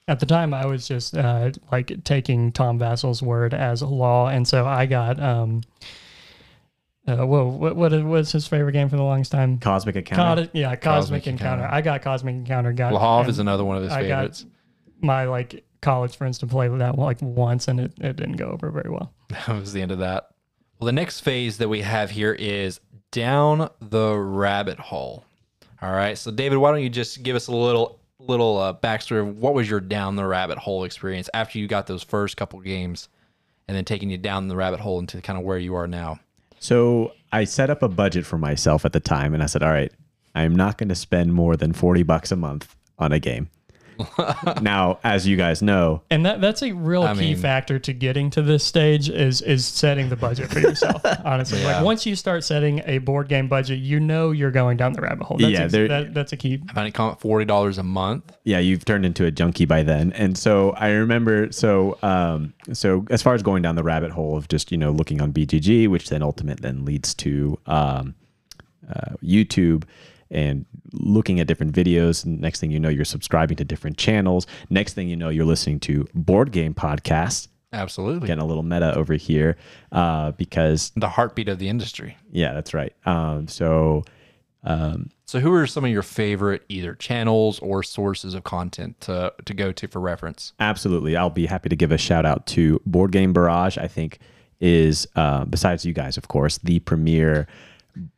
At 0.07 0.21
the 0.21 0.25
time, 0.25 0.53
I 0.53 0.65
was 0.67 0.87
just 0.87 1.17
uh, 1.17 1.51
like 1.69 2.01
taking 2.05 2.53
Tom 2.53 2.79
Vasel's 2.79 3.21
word 3.21 3.53
as 3.53 3.81
law, 3.81 4.29
and 4.29 4.47
so 4.47 4.65
I 4.65 4.85
got 4.85 5.19
um, 5.19 5.63
uh, 7.07 7.25
whoa, 7.25 7.47
what 7.47 7.75
what 7.75 7.91
was 8.03 8.31
his 8.31 8.47
favorite 8.47 8.73
game 8.73 8.89
for 8.89 8.97
the 8.97 9.03
longest 9.03 9.31
time? 9.31 9.57
Cosmic 9.59 9.95
Encounter. 9.95 10.41
Cosmic, 10.41 10.49
yeah, 10.53 10.75
Cosmic, 10.75 10.81
Cosmic 10.83 11.27
Encounter. 11.27 11.63
Encounter. 11.63 11.75
I 11.75 11.81
got 11.81 12.01
Cosmic 12.01 12.35
Encounter. 12.35 12.73
Got 12.73 12.93
Lahav 12.93 13.21
and 13.21 13.29
is 13.29 13.39
another 13.39 13.63
one 13.65 13.77
of 13.77 13.83
his 13.83 13.91
I 13.91 14.07
got- 14.07 14.17
favorites. 14.19 14.45
my 15.01 15.25
like 15.25 15.63
college 15.81 16.15
friends 16.17 16.37
to 16.39 16.47
play 16.47 16.67
that 16.67 16.97
like 16.97 17.21
once, 17.21 17.67
and 17.67 17.79
it, 17.79 17.93
it 17.99 18.15
didn't 18.15 18.35
go 18.37 18.47
over 18.47 18.69
very 18.71 18.89
well. 18.89 19.13
That 19.29 19.47
was 19.59 19.73
the 19.73 19.81
end 19.81 19.91
of 19.91 19.99
that. 19.99 20.29
Well, 20.79 20.85
the 20.85 20.91
next 20.91 21.21
phase 21.21 21.57
that 21.57 21.69
we 21.69 21.81
have 21.81 22.11
here 22.11 22.33
is 22.33 22.79
down 23.11 23.69
the 23.81 24.15
rabbit 24.17 24.79
hole. 24.79 25.23
All 25.81 25.91
right. 25.91 26.17
So, 26.17 26.31
David, 26.31 26.57
why 26.57 26.71
don't 26.71 26.81
you 26.81 26.89
just 26.89 27.23
give 27.23 27.35
us 27.35 27.47
a 27.47 27.51
little 27.51 27.99
little 28.19 28.57
uh, 28.57 28.73
backstory 28.73 29.19
of 29.21 29.37
what 29.39 29.53
was 29.53 29.69
your 29.69 29.79
down 29.79 30.15
the 30.15 30.25
rabbit 30.25 30.57
hole 30.57 30.83
experience 30.83 31.29
after 31.33 31.59
you 31.59 31.67
got 31.67 31.87
those 31.87 32.03
first 32.03 32.35
couple 32.37 32.59
games, 32.61 33.09
and 33.67 33.77
then 33.77 33.85
taking 33.85 34.09
you 34.09 34.17
down 34.17 34.47
the 34.47 34.55
rabbit 34.55 34.79
hole 34.79 34.99
into 34.99 35.21
kind 35.21 35.37
of 35.39 35.45
where 35.45 35.57
you 35.57 35.75
are 35.75 35.87
now. 35.87 36.19
So 36.59 37.13
I 37.31 37.43
set 37.43 37.69
up 37.69 37.83
a 37.83 37.87
budget 37.87 38.25
for 38.25 38.37
myself 38.37 38.85
at 38.85 38.93
the 38.93 38.99
time, 38.99 39.33
and 39.33 39.43
I 39.43 39.45
said, 39.45 39.63
"All 39.63 39.71
right, 39.71 39.91
I'm 40.35 40.55
not 40.55 40.77
going 40.77 40.89
to 40.89 40.95
spend 40.95 41.33
more 41.33 41.55
than 41.55 41.73
forty 41.73 42.03
bucks 42.03 42.31
a 42.31 42.35
month 42.35 42.75
on 42.97 43.11
a 43.11 43.19
game." 43.19 43.49
now, 44.61 44.99
as 45.03 45.27
you 45.27 45.35
guys 45.37 45.61
know, 45.61 46.01
And 46.09 46.25
that 46.25 46.41
that's 46.41 46.61
a 46.63 46.71
real 46.71 47.03
I 47.03 47.13
key 47.13 47.19
mean- 47.19 47.37
factor 47.37 47.79
to 47.79 47.93
getting 47.93 48.29
to 48.31 48.41
this 48.41 48.63
stage 48.63 49.09
is 49.09 49.41
is 49.41 49.65
setting 49.65 50.09
the 50.09 50.15
budget 50.15 50.49
for 50.51 50.59
yourself. 50.59 51.01
honestly, 51.25 51.59
Yeah. 51.61 51.77
like 51.77 51.85
once 51.85 52.05
you 52.05 52.15
start 52.15 52.43
setting 52.43 52.81
a 52.85 52.97
board 52.99 53.27
game 53.29 53.47
budget, 53.47 53.79
you 53.79 53.99
know 53.99 54.31
you're 54.31 54.51
going 54.51 54.77
down 54.77 54.93
the 54.93 55.01
rabbit 55.01 55.25
hole. 55.25 55.37
That's 55.37 55.51
Yeah, 55.51 55.63
ex- 55.63 55.73
that, 55.73 56.13
that's 56.13 56.33
a 56.33 56.37
key. 56.37 56.61
I 56.69 56.73
find 56.73 56.87
it 56.87 56.93
come 56.93 57.15
forty 57.17 57.45
dollars 57.45 57.77
a 57.77 57.83
month. 57.83 58.35
yeah, 58.43 58.59
you've 58.59 58.85
turned 58.85 59.05
into 59.05 59.25
a 59.25 59.31
junkie 59.31 59.65
by 59.65 59.83
then. 59.83 60.11
And 60.13 60.37
so 60.37 60.71
I 60.71 60.89
remember, 60.89 61.51
so 61.51 61.97
um, 62.01 62.53
so 62.73 63.05
as 63.09 63.21
far 63.21 63.33
as 63.33 63.43
going 63.43 63.61
down 63.61 63.75
the 63.75 63.83
rabbit 63.83 64.11
hole 64.11 64.37
of 64.37 64.47
just 64.47 64.71
you 64.71 64.77
know 64.77 64.91
looking 64.91 65.21
on 65.21 65.31
BGG, 65.33 65.87
which 65.87 66.09
then 66.09 66.21
ultimate 66.23 66.61
then 66.61 66.85
leads 66.85 67.13
to 67.15 67.57
um, 67.65 68.15
uh, 68.89 69.13
YouTube 69.23 69.83
and 70.29 70.65
looking 70.93 71.39
at 71.39 71.47
different 71.47 71.73
videos. 71.73 72.25
Next 72.25 72.59
thing 72.59 72.71
you 72.71 72.79
know, 72.79 72.89
you're 72.89 73.05
subscribing 73.05 73.57
to 73.57 73.65
different 73.65 73.97
channels. 73.97 74.47
Next 74.69 74.93
thing 74.93 75.07
you 75.09 75.15
know, 75.15 75.29
you're 75.29 75.45
listening 75.45 75.79
to 75.81 76.07
board 76.13 76.51
game 76.51 76.73
podcasts. 76.73 77.47
Absolutely. 77.73 78.27
Getting 78.27 78.41
a 78.43 78.47
little 78.47 78.63
meta 78.63 78.95
over 78.95 79.13
here 79.15 79.57
uh, 79.91 80.31
because 80.31 80.91
The 80.95 81.09
heartbeat 81.09 81.49
of 81.49 81.59
the 81.59 81.67
industry. 81.67 82.17
yeah, 82.31 82.53
that's 82.53 82.73
right. 82.73 82.93
Um, 83.05 83.47
so 83.49 84.03
um, 84.63 85.09
So, 85.25 85.39
who 85.39 85.53
are 85.53 85.67
some 85.67 85.83
of 85.85 85.91
your 85.91 86.01
favorite 86.01 86.63
either 86.69 86.95
channels 86.95 87.59
or 87.59 87.83
sources 87.83 88.33
of 88.33 88.43
content 88.43 88.99
to, 89.01 89.33
to 89.45 89.53
go 89.53 89.71
to 89.71 89.87
for 89.87 89.99
reference? 89.99 90.53
Absolutely. 90.59 91.15
I'll 91.15 91.29
be 91.29 91.45
happy 91.45 91.69
to 91.69 91.75
give 91.75 91.91
a 91.91 91.97
shout 91.97 92.25
out 92.25 92.47
to 92.47 92.81
Board 92.85 93.11
Game 93.11 93.33
Barrage, 93.33 93.77
I 93.77 93.87
think 93.87 94.19
is, 94.59 95.07
uh, 95.15 95.45
besides 95.45 95.85
you 95.85 95.93
guys, 95.93 96.17
of 96.17 96.27
course, 96.29 96.57
the 96.59 96.79
premier 96.79 97.47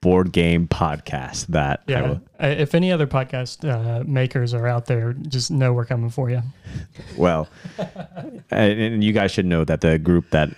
board 0.02 0.32
game 0.32 0.68
podcast 0.68 1.48
that 1.48 1.82
I 1.88 1.92
Yeah. 1.92 2.02
will, 2.02 2.22
Uh, 2.42 2.48
If 2.48 2.74
any 2.76 2.92
other 2.92 3.08
podcast 3.08 3.68
uh, 3.68 4.04
makers 4.06 4.54
are 4.54 4.68
out 4.68 4.86
there, 4.86 5.14
just 5.14 5.52
know 5.52 5.74
we're 5.74 5.86
coming 5.86 6.10
for 6.10 6.30
you. 6.30 6.42
well, 7.18 7.48
and, 8.52 8.80
and 8.80 9.04
you 9.04 9.14
guys 9.14 9.32
should 9.32 9.46
know 9.46 9.64
that 9.66 9.82
the 9.82 9.98
group 10.00 10.30
that 10.32 10.50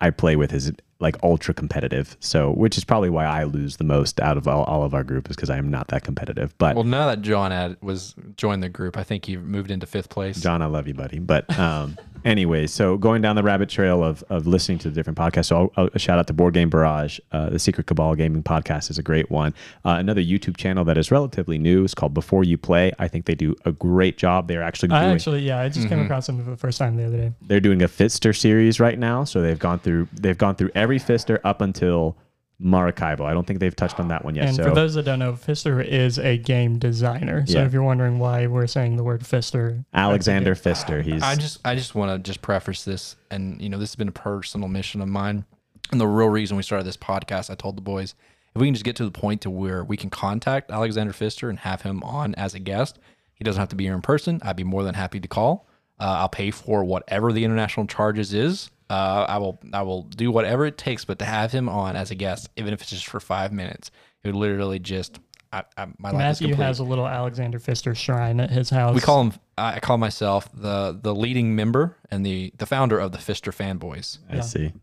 I 0.00 0.10
play 0.10 0.36
with 0.36 0.52
is 0.52 0.72
like 1.00 1.16
ultra 1.22 1.52
competitive. 1.54 2.16
So, 2.20 2.50
which 2.52 2.76
is 2.78 2.84
probably 2.84 3.10
why 3.10 3.24
I 3.24 3.44
lose 3.44 3.76
the 3.76 3.84
most 3.84 4.20
out 4.20 4.36
of 4.36 4.46
all, 4.46 4.62
all 4.64 4.84
of 4.84 4.94
our 4.94 5.02
group 5.04 5.28
is 5.30 5.36
because 5.36 5.50
I 5.50 5.56
am 5.58 5.68
not 5.70 5.88
that 5.88 6.04
competitive. 6.04 6.56
But 6.58 6.74
Well, 6.76 6.84
now 6.84 7.06
that 7.06 7.22
John 7.22 7.50
had 7.50 7.76
was 7.80 8.14
joined 8.36 8.62
the 8.62 8.68
group, 8.68 8.96
I 8.96 9.02
think 9.02 9.24
he 9.24 9.36
moved 9.36 9.70
into 9.70 9.86
fifth 9.86 10.08
place. 10.10 10.40
John, 10.40 10.62
I 10.62 10.66
love 10.66 10.86
you, 10.86 10.94
buddy. 10.94 11.18
But 11.18 11.56
um, 11.58 11.96
anyway, 12.24 12.66
so 12.66 12.96
going 12.96 13.22
down 13.22 13.36
the 13.36 13.42
rabbit 13.42 13.68
trail 13.68 14.02
of, 14.02 14.22
of 14.28 14.46
listening 14.46 14.78
to 14.78 14.88
the 14.88 14.94
different 14.94 15.18
podcasts. 15.18 15.46
So 15.46 15.72
I'll, 15.76 15.88
I'll 15.92 15.98
shout 15.98 16.18
out 16.18 16.26
to 16.28 16.32
Board 16.32 16.54
Game 16.54 16.70
Barrage. 16.70 17.18
Uh, 17.30 17.50
the 17.50 17.58
Secret 17.58 17.86
Cabal 17.86 18.14
Gaming 18.14 18.42
podcast 18.42 18.90
is 18.90 18.98
a 18.98 19.02
great 19.02 19.30
one. 19.30 19.54
Uh, 19.84 19.96
another 19.98 20.20
YouTube 20.20 20.56
channel 20.56 20.84
that 20.84 20.98
is 20.98 21.10
relatively 21.10 21.58
new 21.58 21.84
is 21.84 21.94
called 21.94 22.14
Before 22.14 22.44
You 22.44 22.58
Play. 22.58 22.92
I 22.98 23.08
think 23.08 23.26
they 23.26 23.34
do 23.34 23.54
a 23.64 23.72
great 23.72 24.18
job. 24.18 24.48
They're 24.48 24.62
actually 24.62 24.88
doing, 24.88 25.00
I 25.00 25.12
actually, 25.12 25.40
yeah, 25.40 25.60
I 25.60 25.68
just 25.68 25.88
came 25.88 26.00
across 26.00 26.26
them 26.26 26.42
for 26.44 26.50
the 26.50 26.56
first 26.56 26.78
time 26.78 26.96
the 26.96 27.04
other 27.04 27.16
day. 27.16 27.32
they're 27.42 27.60
doing 27.60 27.82
a 27.82 27.88
Pfister 27.88 28.32
series 28.32 28.80
right 28.80 28.98
now. 28.98 29.24
So 29.24 29.42
they've 29.42 29.58
gone 29.58 29.78
through 29.78 30.08
they've 30.12 30.38
gone 30.38 30.54
through 30.56 30.70
every 30.74 30.98
Pfister 30.98 31.40
up 31.44 31.60
until 31.60 32.16
Maracaibo. 32.58 33.24
I 33.24 33.32
don't 33.32 33.46
think 33.46 33.58
they've 33.60 33.74
touched 33.74 33.98
on 33.98 34.08
that 34.08 34.24
one 34.24 34.34
yet. 34.34 34.46
And 34.46 34.56
so 34.56 34.64
for 34.64 34.70
those 34.74 34.94
that 34.94 35.04
don't 35.04 35.18
know, 35.18 35.34
Pfister 35.34 35.80
is 35.80 36.18
a 36.18 36.36
game 36.38 36.78
designer. 36.78 37.44
So 37.46 37.58
Yeah. 37.58 37.64
if 37.66 37.72
you're 37.72 37.82
wondering 37.82 38.18
why 38.18 38.46
we're 38.46 38.66
saying 38.66 38.96
the 38.96 39.02
word 39.04 39.26
Pfister, 39.26 39.84
Alexander 39.92 40.54
Pfister, 40.54 41.02
he's 41.02 41.22
I 41.22 41.34
just 41.34 41.58
I 41.64 41.74
just 41.74 41.94
want 41.94 42.12
to 42.12 42.18
just 42.30 42.42
preface 42.42 42.84
this, 42.84 43.16
and 43.30 43.60
you 43.60 43.68
know 43.68 43.78
this 43.78 43.90
has 43.90 43.96
been 43.96 44.08
a 44.08 44.12
personal 44.12 44.68
mission 44.68 45.00
of 45.00 45.08
mine, 45.08 45.44
and 45.90 46.00
the 46.00 46.06
real 46.06 46.28
reason 46.28 46.56
we 46.56 46.62
started 46.62 46.84
this 46.86 46.96
podcast. 46.96 47.50
I 47.50 47.54
told 47.54 47.76
the 47.76 47.82
boys 47.82 48.14
if 48.54 48.60
we 48.60 48.66
can 48.68 48.74
just 48.74 48.84
get 48.84 48.96
to 48.96 49.04
the 49.04 49.10
point 49.10 49.40
to 49.42 49.50
where 49.50 49.82
we 49.82 49.96
can 49.96 50.10
contact 50.10 50.70
Alexander 50.70 51.12
Pfister 51.12 51.48
and 51.50 51.58
have 51.60 51.82
him 51.82 52.02
on 52.02 52.34
as 52.36 52.54
a 52.54 52.58
guest. 52.60 52.98
He 53.34 53.44
doesn't 53.44 53.58
have 53.58 53.70
to 53.70 53.76
be 53.76 53.84
here 53.84 53.94
in 53.94 54.02
person. 54.02 54.40
I'd 54.44 54.54
be 54.56 54.62
more 54.62 54.84
than 54.84 54.94
happy 54.94 55.18
to 55.18 55.26
call. 55.26 55.66
Uh, 55.98 56.04
I'll 56.20 56.28
pay 56.28 56.50
for 56.52 56.84
whatever 56.84 57.32
the 57.32 57.44
international 57.44 57.86
charges 57.86 58.32
is. 58.34 58.70
Uh, 58.92 59.24
I 59.26 59.38
will 59.38 59.58
I 59.72 59.80
will 59.82 60.02
do 60.02 60.30
whatever 60.30 60.66
it 60.66 60.76
takes, 60.76 61.06
but 61.06 61.18
to 61.20 61.24
have 61.24 61.50
him 61.50 61.66
on 61.66 61.96
as 61.96 62.10
a 62.10 62.14
guest, 62.14 62.50
even 62.58 62.74
if 62.74 62.82
it's 62.82 62.90
just 62.90 63.06
for 63.06 63.20
five 63.20 63.50
minutes, 63.50 63.90
it 64.22 64.28
would 64.28 64.36
literally 64.36 64.78
just 64.78 65.18
I, 65.50 65.64
I, 65.78 65.86
my 65.96 66.10
life 66.10 66.12
is 66.12 66.18
Matthew 66.18 66.48
complete. 66.48 66.64
has 66.66 66.78
a 66.78 66.84
little 66.84 67.06
Alexander 67.06 67.58
Pfister 67.58 67.94
shrine 67.94 68.38
at 68.38 68.50
his 68.50 68.68
house. 68.68 68.94
We 68.94 69.00
call 69.00 69.22
him. 69.22 69.32
I 69.56 69.80
call 69.80 69.96
myself 69.96 70.50
the 70.52 70.98
the 71.00 71.14
leading 71.14 71.56
member 71.56 71.96
and 72.10 72.24
the 72.26 72.52
the 72.58 72.66
founder 72.66 72.98
of 72.98 73.12
the 73.12 73.18
Pfister 73.18 73.50
fanboys. 73.50 74.18
I 74.28 74.40
see. 74.40 74.74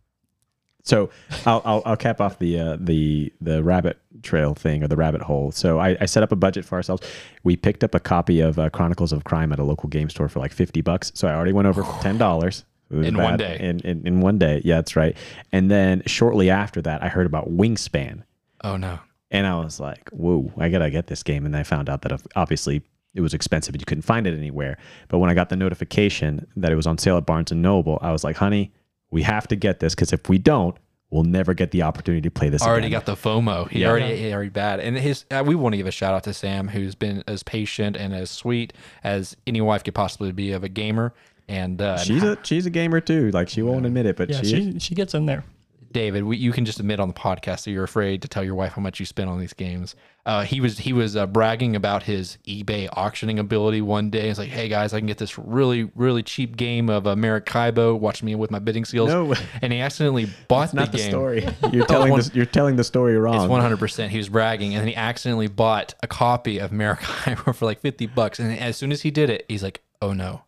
So 0.81 1.11
I'll, 1.45 1.61
I'll 1.63 1.83
I'll 1.85 1.97
cap 1.97 2.19
off 2.19 2.39
the 2.39 2.59
uh, 2.59 2.77
the 2.79 3.31
the 3.39 3.61
rabbit 3.61 3.99
trail 4.23 4.55
thing 4.55 4.83
or 4.83 4.87
the 4.87 4.95
rabbit 4.95 5.21
hole. 5.21 5.51
So 5.51 5.77
I, 5.77 5.97
I 6.01 6.07
set 6.07 6.23
up 6.23 6.31
a 6.31 6.35
budget 6.35 6.65
for 6.65 6.77
ourselves. 6.77 7.05
We 7.43 7.55
picked 7.55 7.83
up 7.83 7.93
a 7.93 7.99
copy 7.99 8.39
of 8.39 8.57
uh, 8.57 8.71
Chronicles 8.71 9.13
of 9.13 9.23
Crime 9.23 9.53
at 9.53 9.59
a 9.59 9.63
local 9.63 9.87
game 9.87 10.09
store 10.09 10.29
for 10.29 10.39
like 10.39 10.51
fifty 10.51 10.81
bucks. 10.81 11.11
So 11.13 11.27
I 11.27 11.35
already 11.35 11.53
went 11.53 11.67
over 11.67 11.83
ten 12.01 12.17
dollars 12.17 12.65
In 12.91 13.17
one 13.17 13.37
day. 13.37 13.57
In, 13.59 13.79
in 13.81 14.07
in 14.07 14.21
one 14.21 14.37
day, 14.39 14.61
yeah, 14.65 14.75
that's 14.77 14.95
right. 14.95 15.15
And 15.51 15.69
then 15.69 16.01
shortly 16.05 16.49
after 16.49 16.81
that, 16.81 17.03
I 17.03 17.07
heard 17.07 17.25
about 17.25 17.49
Wingspan, 17.49 18.23
Oh 18.63 18.77
no! 18.77 18.99
and 19.31 19.45
I 19.45 19.55
was 19.59 19.79
like, 19.79 20.09
"Whoa, 20.09 20.51
I 20.57 20.69
gotta 20.69 20.89
get 20.89 21.07
this 21.07 21.21
game." 21.23 21.45
And 21.45 21.55
I 21.55 21.63
found 21.63 21.87
out 21.89 22.01
that 22.01 22.19
obviously 22.35 22.81
it 23.13 23.21
was 23.21 23.33
expensive 23.33 23.73
and 23.75 23.81
you 23.81 23.85
couldn't 23.85 24.03
find 24.03 24.25
it 24.27 24.35
anywhere. 24.37 24.77
But 25.07 25.19
when 25.19 25.29
I 25.29 25.33
got 25.33 25.49
the 25.49 25.55
notification 25.55 26.47
that 26.57 26.71
it 26.71 26.75
was 26.75 26.87
on 26.87 26.97
sale 26.97 27.17
at 27.17 27.25
Barnes 27.25 27.51
and 27.51 27.61
Noble, 27.61 27.99
I 28.01 28.11
was 28.11 28.23
like, 28.23 28.37
"Honey, 28.37 28.71
we 29.11 29.21
have 29.23 29.47
to 29.49 29.55
get 29.55 29.79
this 29.79 29.93
because 29.95 30.11
if 30.13 30.27
we 30.29 30.37
don't, 30.39 30.75
we'll 31.11 31.23
never 31.23 31.53
get 31.53 31.71
the 31.71 31.83
opportunity 31.83 32.21
to 32.23 32.31
play 32.31 32.49
this." 32.49 32.61
Already 32.63 32.87
again. 32.87 32.99
got 33.01 33.05
the 33.05 33.15
FOMO. 33.15 33.69
He 33.69 33.81
Yeah. 33.81 33.89
already 33.89 34.15
he 34.17 34.33
already 34.33 34.49
bad. 34.49 34.79
And 34.79 34.97
his 34.97 35.25
uh, 35.31 35.43
we 35.45 35.53
want 35.55 35.73
to 35.73 35.77
give 35.77 35.87
a 35.87 35.91
shout 35.91 36.13
out 36.15 36.23
to 36.23 36.33
Sam, 36.33 36.67
who's 36.69 36.95
been 36.95 37.23
as 37.27 37.43
patient 37.43 37.95
and 37.97 38.13
as 38.15 38.29
sweet 38.31 38.73
as 39.03 39.37
any 39.45 39.61
wife 39.61 39.83
could 39.83 39.95
possibly 39.95 40.31
be 40.31 40.51
of 40.53 40.63
a 40.63 40.69
gamer. 40.69 41.13
And 41.49 41.81
uh, 41.81 41.97
She's 41.97 42.21
a 42.23 42.37
she's 42.43 42.65
a 42.67 42.69
gamer 42.69 43.01
too. 43.01 43.31
Like 43.31 43.49
she 43.49 43.63
won't 43.63 43.85
admit 43.85 44.05
it, 44.05 44.15
but 44.15 44.29
Yeah, 44.29 44.41
she, 44.41 44.73
she 44.73 44.79
she 44.79 44.95
gets 44.95 45.13
in 45.15 45.25
there. 45.25 45.43
David, 45.91 46.23
we, 46.23 46.37
you 46.37 46.51
can 46.51 46.65
just 46.65 46.79
admit 46.79 46.99
on 46.99 47.07
the 47.07 47.15
podcast 47.15 47.63
that 47.63 47.71
you're 47.71 47.83
afraid 47.83 48.21
to 48.21 48.27
tell 48.27 48.43
your 48.43 48.53
wife 48.53 48.73
how 48.73 48.81
much 48.83 48.99
you 48.99 49.07
spent 49.07 49.27
on 49.27 49.39
these 49.39 49.53
games. 49.53 49.95
Uh, 50.23 50.43
he 50.43 50.61
was 50.61 50.77
he 50.77 50.93
was 50.93 51.15
uh, 51.15 51.25
bragging 51.25 51.75
about 51.75 52.03
his 52.03 52.37
eBay 52.47 52.87
auctioning 52.93 53.39
ability 53.39 53.81
one 53.81 54.11
day. 54.11 54.27
He's 54.27 54.37
like, 54.37 54.49
"Hey 54.49 54.67
guys, 54.67 54.93
I 54.93 54.99
can 54.99 55.07
get 55.07 55.17
this 55.17 55.39
really 55.39 55.89
really 55.95 56.21
cheap 56.21 56.55
game 56.55 56.87
of 56.91 57.07
uh, 57.07 57.15
Maracaibo. 57.15 57.95
Watch 57.95 58.21
me 58.21 58.35
with 58.35 58.51
my 58.51 58.59
bidding 58.59 58.85
skills." 58.85 59.09
No. 59.09 59.33
and 59.63 59.73
he 59.73 59.79
accidentally 59.79 60.27
bought 60.47 60.71
not 60.75 60.91
the 60.91 60.97
the 60.97 60.97
game. 60.99 61.09
story. 61.09 61.47
You're 61.73 61.87
telling 61.87 62.11
one- 62.11 62.19
this, 62.19 62.35
you're 62.35 62.45
telling 62.45 62.75
the 62.75 62.83
story 62.83 63.17
wrong. 63.17 63.35
It's 63.35 63.45
100%. 63.45 64.09
He 64.09 64.17
was 64.17 64.29
bragging, 64.29 64.75
and 64.75 64.81
then 64.81 64.89
he 64.89 64.95
accidentally 64.95 65.47
bought 65.47 65.95
a 66.03 66.07
copy 66.07 66.59
of 66.59 66.71
Maracaibo 66.71 67.53
for 67.55 67.65
like 67.65 67.79
50 67.79 68.05
bucks. 68.05 68.37
And 68.37 68.55
as 68.59 68.77
soon 68.77 68.91
as 68.91 69.01
he 69.01 69.09
did 69.09 69.31
it, 69.31 69.45
he's 69.49 69.63
like, 69.63 69.81
"Oh 70.03 70.13
no, 70.13 70.43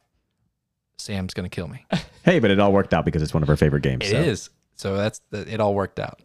Sam's 1.01 1.33
gonna 1.33 1.49
kill 1.49 1.67
me." 1.67 1.85
Hey, 2.23 2.37
but 2.37 2.51
it 2.51 2.59
all 2.59 2.71
worked 2.71 2.93
out 2.93 3.03
because 3.03 3.23
it's 3.23 3.33
one 3.33 3.41
of 3.41 3.49
our 3.49 3.57
favorite 3.57 3.81
games. 3.81 4.07
It 4.07 4.13
is. 4.13 4.51
So 4.75 4.95
that's 4.95 5.21
the, 5.31 5.51
it. 5.51 5.59
All 5.59 5.73
worked 5.73 5.99
out. 5.99 6.21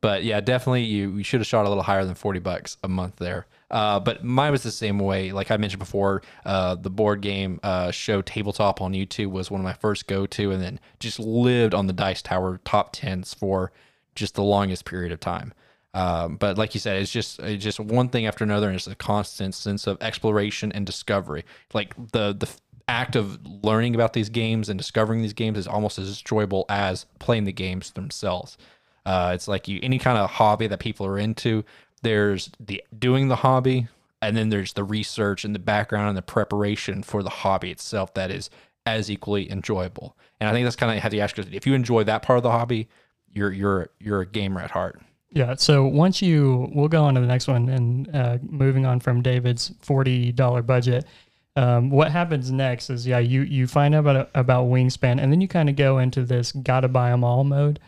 But 0.00 0.24
yeah, 0.24 0.40
definitely 0.40 0.84
you 0.84 1.16
you 1.18 1.22
should 1.22 1.40
have 1.40 1.46
shot 1.46 1.66
a 1.66 1.68
little 1.68 1.82
higher 1.82 2.06
than 2.06 2.14
forty 2.14 2.40
bucks 2.40 2.78
a 2.82 2.88
month 2.88 3.16
there. 3.16 3.46
Uh, 3.70 4.00
but 4.00 4.22
mine 4.22 4.52
was 4.52 4.62
the 4.62 4.70
same 4.70 4.98
way. 4.98 5.32
Like 5.32 5.50
I 5.50 5.56
mentioned 5.56 5.80
before, 5.80 6.22
uh, 6.44 6.74
the 6.74 6.90
board 6.90 7.22
game 7.22 7.60
uh, 7.62 7.90
show 7.90 8.20
tabletop 8.20 8.80
on 8.80 8.92
YouTube 8.92 9.30
was 9.30 9.50
one 9.50 9.60
of 9.60 9.64
my 9.64 9.72
first 9.72 10.06
go 10.06 10.26
to, 10.26 10.50
and 10.50 10.62
then 10.62 10.80
just 10.98 11.18
lived 11.18 11.74
on 11.74 11.86
the 11.86 11.92
Dice 11.92 12.20
Tower 12.20 12.60
top 12.64 12.92
tens 12.92 13.32
for 13.32 13.72
just 14.14 14.34
the 14.34 14.42
longest 14.42 14.84
period 14.84 15.12
of 15.12 15.20
time. 15.20 15.54
Um, 15.94 16.36
but 16.36 16.56
like 16.56 16.74
you 16.74 16.80
said, 16.80 17.02
it's 17.02 17.12
just 17.12 17.38
it's 17.40 17.62
just 17.62 17.78
one 17.78 18.08
thing 18.08 18.26
after 18.26 18.44
another, 18.44 18.66
and 18.68 18.76
it's 18.76 18.86
a 18.86 18.94
constant 18.94 19.54
sense 19.54 19.86
of 19.86 19.98
exploration 20.00 20.72
and 20.72 20.86
discovery. 20.86 21.44
Like 21.74 21.94
the 22.12 22.34
the 22.34 22.48
act 22.88 23.16
of 23.16 23.38
learning 23.62 23.94
about 23.94 24.12
these 24.12 24.28
games 24.28 24.68
and 24.68 24.78
discovering 24.78 25.22
these 25.22 25.32
games 25.32 25.58
is 25.58 25.66
almost 25.66 25.98
as 25.98 26.08
enjoyable 26.20 26.64
as 26.68 27.06
playing 27.18 27.44
the 27.44 27.52
games 27.52 27.92
themselves. 27.92 28.56
Uh, 29.04 29.32
it's 29.34 29.48
like 29.48 29.68
you 29.68 29.80
any 29.82 29.98
kind 29.98 30.18
of 30.18 30.30
hobby 30.30 30.66
that 30.66 30.78
people 30.78 31.06
are 31.06 31.18
into. 31.18 31.64
There's 32.02 32.50
the 32.60 32.82
doing 32.96 33.28
the 33.28 33.36
hobby, 33.36 33.88
and 34.20 34.36
then 34.36 34.48
there's 34.48 34.72
the 34.72 34.84
research 34.84 35.44
and 35.44 35.54
the 35.54 35.60
background 35.60 36.08
and 36.08 36.16
the 36.16 36.22
preparation 36.22 37.02
for 37.02 37.22
the 37.22 37.30
hobby 37.30 37.70
itself 37.70 38.14
that 38.14 38.30
is 38.30 38.50
as 38.86 39.10
equally 39.10 39.50
enjoyable. 39.50 40.16
And 40.40 40.48
I 40.48 40.52
think 40.52 40.64
that's 40.64 40.76
kind 40.76 40.96
of 40.96 41.02
how 41.02 41.10
you 41.10 41.20
ask 41.20 41.38
if 41.38 41.66
you 41.66 41.74
enjoy 41.74 42.04
that 42.04 42.22
part 42.22 42.36
of 42.36 42.42
the 42.42 42.50
hobby, 42.50 42.88
you're 43.32 43.52
you're 43.52 43.88
you're 43.98 44.20
a 44.20 44.26
gamer 44.26 44.60
at 44.60 44.70
heart. 44.70 45.00
Yeah. 45.34 45.54
So 45.54 45.86
once 45.86 46.20
you, 46.20 46.70
we'll 46.74 46.88
go 46.88 47.04
on 47.04 47.14
to 47.14 47.20
the 47.20 47.26
next 47.26 47.48
one, 47.48 47.68
and 47.68 48.14
uh, 48.14 48.38
moving 48.42 48.84
on 48.84 49.00
from 49.00 49.22
David's 49.22 49.72
forty 49.80 50.30
dollar 50.30 50.62
budget. 50.62 51.06
Um, 51.54 51.90
what 51.90 52.10
happens 52.10 52.50
next 52.50 52.88
is 52.90 53.06
yeah, 53.06 53.18
you 53.18 53.42
you 53.42 53.66
find 53.66 53.94
out 53.94 54.00
about 54.00 54.30
about 54.34 54.66
Wingspan, 54.66 55.22
and 55.22 55.30
then 55.32 55.40
you 55.40 55.48
kind 55.48 55.68
of 55.68 55.76
go 55.76 55.98
into 55.98 56.24
this 56.24 56.52
gotta 56.52 56.88
buy 56.88 57.10
them 57.10 57.24
all 57.24 57.44
mode. 57.44 57.78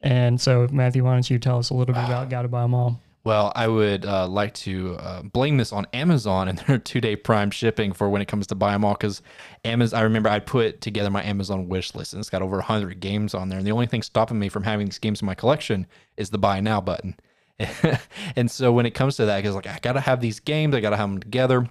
And 0.00 0.40
so 0.40 0.68
Matthew, 0.70 1.04
why 1.04 1.14
don't 1.14 1.28
you 1.28 1.38
tell 1.38 1.58
us 1.58 1.70
a 1.70 1.74
little 1.74 1.94
bit 1.94 2.04
about 2.04 2.28
gotta 2.30 2.48
buy 2.48 2.62
them 2.62 2.74
all? 2.74 3.00
Well, 3.24 3.52
I 3.54 3.68
would 3.68 4.06
uh, 4.06 4.26
like 4.26 4.54
to 4.54 4.96
uh, 5.00 5.22
blame 5.22 5.58
this 5.58 5.70
on 5.72 5.86
Amazon 5.92 6.48
and 6.48 6.58
their 6.60 6.78
two 6.78 7.00
day 7.00 7.16
prime 7.16 7.50
shipping 7.50 7.92
for 7.92 8.08
when 8.08 8.22
it 8.22 8.28
comes 8.28 8.46
to 8.46 8.54
buy 8.54 8.72
them 8.72 8.84
all. 8.84 8.94
Because 8.94 9.20
Amazon, 9.64 10.00
I 10.00 10.02
remember 10.04 10.28
I 10.28 10.38
put 10.38 10.80
together 10.80 11.10
my 11.10 11.22
Amazon 11.22 11.68
wish 11.68 11.94
list 11.94 12.14
and 12.14 12.20
it's 12.20 12.30
got 12.30 12.40
over 12.40 12.56
100 12.56 13.00
games 13.00 13.34
on 13.34 13.48
there. 13.48 13.58
And 13.58 13.66
the 13.66 13.72
only 13.72 13.86
thing 13.86 14.02
stopping 14.02 14.38
me 14.38 14.48
from 14.48 14.62
having 14.62 14.86
these 14.86 14.98
games 14.98 15.20
in 15.20 15.26
my 15.26 15.34
collection 15.34 15.86
is 16.16 16.30
the 16.30 16.38
buy 16.38 16.60
now 16.60 16.80
button. 16.80 17.16
and 18.36 18.50
so 18.50 18.72
when 18.72 18.86
it 18.86 18.92
comes 18.92 19.16
to 19.16 19.26
that, 19.26 19.42
because 19.42 19.56
like 19.56 19.66
I 19.66 19.78
got 19.82 19.92
to 19.94 20.00
have 20.00 20.20
these 20.20 20.40
games, 20.40 20.74
I 20.74 20.80
got 20.80 20.90
to 20.90 20.96
have 20.96 21.10
them 21.10 21.20
together 21.20 21.68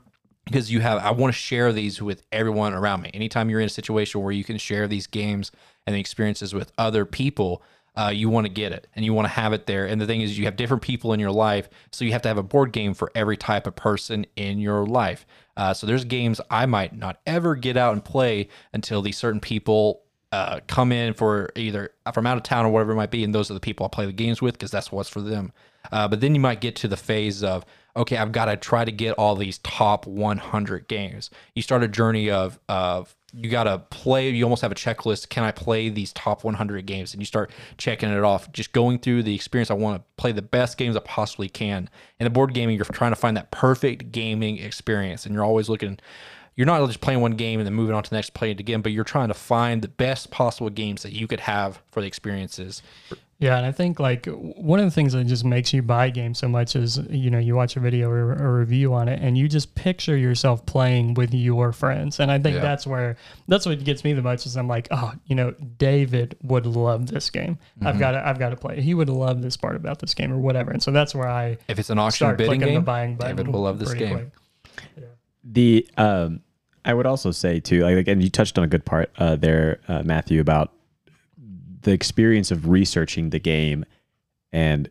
because 0.47 0.71
you 0.71 0.79
have 0.79 1.03
I 1.03 1.11
want 1.11 1.33
to 1.33 1.39
share 1.39 1.71
these 1.73 2.01
with 2.01 2.23
everyone 2.31 2.73
around 2.73 3.01
me. 3.01 3.11
Anytime 3.13 3.49
you're 3.49 3.59
in 3.59 3.65
a 3.65 3.69
situation 3.69 4.21
where 4.21 4.31
you 4.31 4.43
can 4.43 4.57
share 4.57 4.87
these 4.87 5.07
games 5.07 5.51
and 5.85 5.95
the 5.95 5.99
experiences 5.99 6.53
with 6.53 6.71
other 6.77 7.05
people, 7.05 7.61
uh, 7.95 8.11
you 8.13 8.29
want 8.29 8.45
to 8.45 8.51
get 8.51 8.71
it 8.71 8.87
and 8.95 9.03
you 9.03 9.13
want 9.13 9.25
to 9.25 9.33
have 9.33 9.53
it 9.53 9.65
there. 9.65 9.85
And 9.85 9.99
the 9.99 10.05
thing 10.05 10.21
is, 10.21 10.37
you 10.37 10.45
have 10.45 10.55
different 10.55 10.83
people 10.83 11.13
in 11.13 11.19
your 11.19 11.31
life, 11.31 11.69
so 11.91 12.05
you 12.05 12.11
have 12.13 12.21
to 12.23 12.27
have 12.27 12.37
a 12.37 12.43
board 12.43 12.71
game 12.71 12.93
for 12.93 13.11
every 13.15 13.37
type 13.37 13.67
of 13.67 13.75
person 13.75 14.25
in 14.35 14.59
your 14.59 14.85
life. 14.85 15.25
Uh, 15.55 15.73
so 15.73 15.87
there's 15.87 16.05
games 16.05 16.39
I 16.49 16.65
might 16.65 16.95
not 16.95 17.19
ever 17.25 17.55
get 17.55 17.75
out 17.75 17.93
and 17.93 18.03
play 18.03 18.49
until 18.73 19.01
these 19.01 19.17
certain 19.17 19.39
people 19.39 20.03
uh, 20.31 20.59
come 20.67 20.91
in 20.91 21.13
for 21.13 21.49
either 21.55 21.91
from 22.13 22.27
out 22.27 22.37
of 22.37 22.43
town 22.43 22.65
or 22.65 22.69
whatever 22.69 22.91
it 22.91 22.95
might 22.95 23.11
be, 23.11 23.23
and 23.23 23.33
those 23.33 23.49
are 23.49 23.53
the 23.53 23.59
people 23.59 23.85
I 23.85 23.89
play 23.89 24.05
the 24.05 24.11
games 24.11 24.41
with 24.41 24.55
because 24.55 24.71
that's 24.71 24.91
what's 24.91 25.09
for 25.09 25.21
them. 25.21 25.51
Uh, 25.91 26.07
but 26.07 26.21
then 26.21 26.35
you 26.35 26.41
might 26.41 26.61
get 26.61 26.75
to 26.77 26.87
the 26.87 26.97
phase 26.97 27.43
of 27.43 27.65
okay, 27.97 28.17
I've 28.17 28.31
got 28.31 28.45
to 28.45 28.55
try 28.55 28.85
to 28.85 28.91
get 28.91 29.13
all 29.13 29.35
these 29.35 29.57
top 29.59 30.05
100 30.05 30.87
games. 30.87 31.29
You 31.55 31.61
start 31.61 31.83
a 31.83 31.87
journey 31.87 32.29
of 32.29 32.59
of 32.69 33.15
you 33.33 33.49
got 33.49 33.65
to 33.65 33.79
play. 33.89 34.29
You 34.29 34.43
almost 34.45 34.61
have 34.61 34.71
a 34.71 34.75
checklist. 34.75 35.29
Can 35.29 35.43
I 35.43 35.51
play 35.51 35.89
these 35.89 36.13
top 36.13 36.43
100 36.43 36.85
games? 36.85 37.13
And 37.13 37.21
you 37.21 37.25
start 37.25 37.51
checking 37.77 38.09
it 38.09 38.23
off, 38.23 38.51
just 38.53 38.71
going 38.71 38.99
through 38.99 39.23
the 39.23 39.35
experience. 39.35 39.69
I 39.69 39.73
want 39.73 40.01
to 40.01 40.05
play 40.15 40.31
the 40.31 40.41
best 40.41 40.77
games 40.77 40.95
I 40.95 41.01
possibly 41.01 41.49
can. 41.49 41.89
In 42.19 42.23
the 42.23 42.29
board 42.29 42.53
gaming, 42.53 42.77
you're 42.77 42.85
trying 42.85 43.11
to 43.11 43.17
find 43.17 43.35
that 43.35 43.51
perfect 43.51 44.11
gaming 44.11 44.59
experience, 44.59 45.25
and 45.25 45.35
you're 45.35 45.43
always 45.43 45.67
looking 45.67 45.99
you're 46.58 46.66
not 46.68 46.86
just 46.88 46.99
playing 46.99 47.22
one 47.22 47.34
game 47.34 47.60
and 47.62 47.66
then 47.68 47.74
moving 47.74 47.95
on 47.95 48.03
to 48.03 48.10
the 48.10 48.16
next, 48.18 48.34
play 48.34 48.51
it 48.51 48.60
again, 48.60 48.82
but 48.82 48.91
you're 48.91 49.03
trying 49.05 49.30
to 49.30 49.34
find 49.34 49.82
the 49.82 49.88
best 49.88 50.32
possible 50.32 50.70
games 50.70 51.03
that 51.03 51.14
you 51.14 51.28
could 51.28 51.39
have 51.41 51.82
for 51.91 52.01
the 52.01 52.08
experiences. 52.08 52.82
Yeah, 53.39 53.55
and 53.58 53.68
I 53.68 53.72
think 53.72 53.99
like 53.99 54.26
one 54.26 54.80
of 54.80 54.86
the 54.86 54.89
things 54.89 55.14
that 55.14 55.24
just 55.28 55.45
makes 55.45 55.72
you 55.72 55.84
buy 55.84 56.10
games 56.10 56.39
so 56.39 56.47
much 56.47 56.76
is 56.76 56.97
you 57.12 57.30
know 57.30 57.38
you 57.38 57.55
watch 57.55 57.78
a 57.78 57.80
video 57.80 58.10
or 58.10 58.34
a 58.34 58.51
review 58.51 58.95
on 58.95 59.08
it 59.08 59.22
and 59.22 59.38
you 59.38 59.47
just 59.47 59.76
picture 59.76 60.18
yourself 60.18 60.66
playing 60.66 61.14
with 61.14 61.36
your 61.36 61.72
friends, 61.72 62.20
and 62.20 62.32
I 62.32 62.39
think 62.39 62.55
Yeah. 62.55 62.62
that's 62.64 62.88
where 62.88 63.16
that's 63.47 63.68
what 63.68 63.84
gets 63.84 64.03
me 64.03 64.14
the 64.14 64.24
most 64.24 64.47
is 64.47 64.58
I'm 64.58 64.68
like 64.68 64.88
oh 64.89 65.14
you 65.28 65.36
know 65.36 65.51
David 65.78 66.36
would 66.41 66.66
love 66.66 67.05
this 67.12 67.30
game 67.30 67.60
I've 67.84 67.99
got 67.99 68.14
to 68.14 68.28
I've 68.28 68.39
got 68.39 68.49
to 68.49 68.55
play 68.55 68.78
It. 68.80 68.84
he 68.84 68.95
would 68.95 69.08
love 69.10 69.43
this 69.43 69.55
part 69.55 69.76
about 69.76 69.99
this 69.99 70.16
game 70.16 70.34
or 70.34 70.39
whatever, 70.39 70.72
and 70.72 70.82
so 70.82 70.89
that's 70.89 71.14
where 71.14 71.28
I 71.30 71.60
If 71.68 71.78
it's 71.78 71.91
an 71.91 71.99
auction 71.99 72.26
start 72.26 72.38
bidding 72.39 72.62
clicking 72.62 72.74
the 72.74 72.80
game, 72.80 72.86
buying. 72.86 73.18
David 73.18 73.49
will 73.49 73.62
love 73.62 73.78
this 73.78 73.93
game. 73.93 74.32
quick. 74.64 75.05
the 75.43 75.88
um 75.97 76.41
I 76.88 76.93
would 76.93 77.05
also 77.05 77.31
say 77.31 77.59
too, 77.59 77.81
like, 77.81 78.07
and 78.07 78.23
you 78.23 78.29
touched 78.29 78.57
on 78.57 78.63
a 78.63 78.67
good 78.67 78.85
part 78.85 79.11
uh, 79.17 79.35
there, 79.35 79.81
uh, 79.89 80.03
Matthew, 80.03 80.39
about 80.39 80.71
the 81.81 81.91
experience 81.91 82.49
of 82.49 82.69
researching 82.69 83.29
the 83.29 83.39
game 83.39 83.83
and 84.53 84.89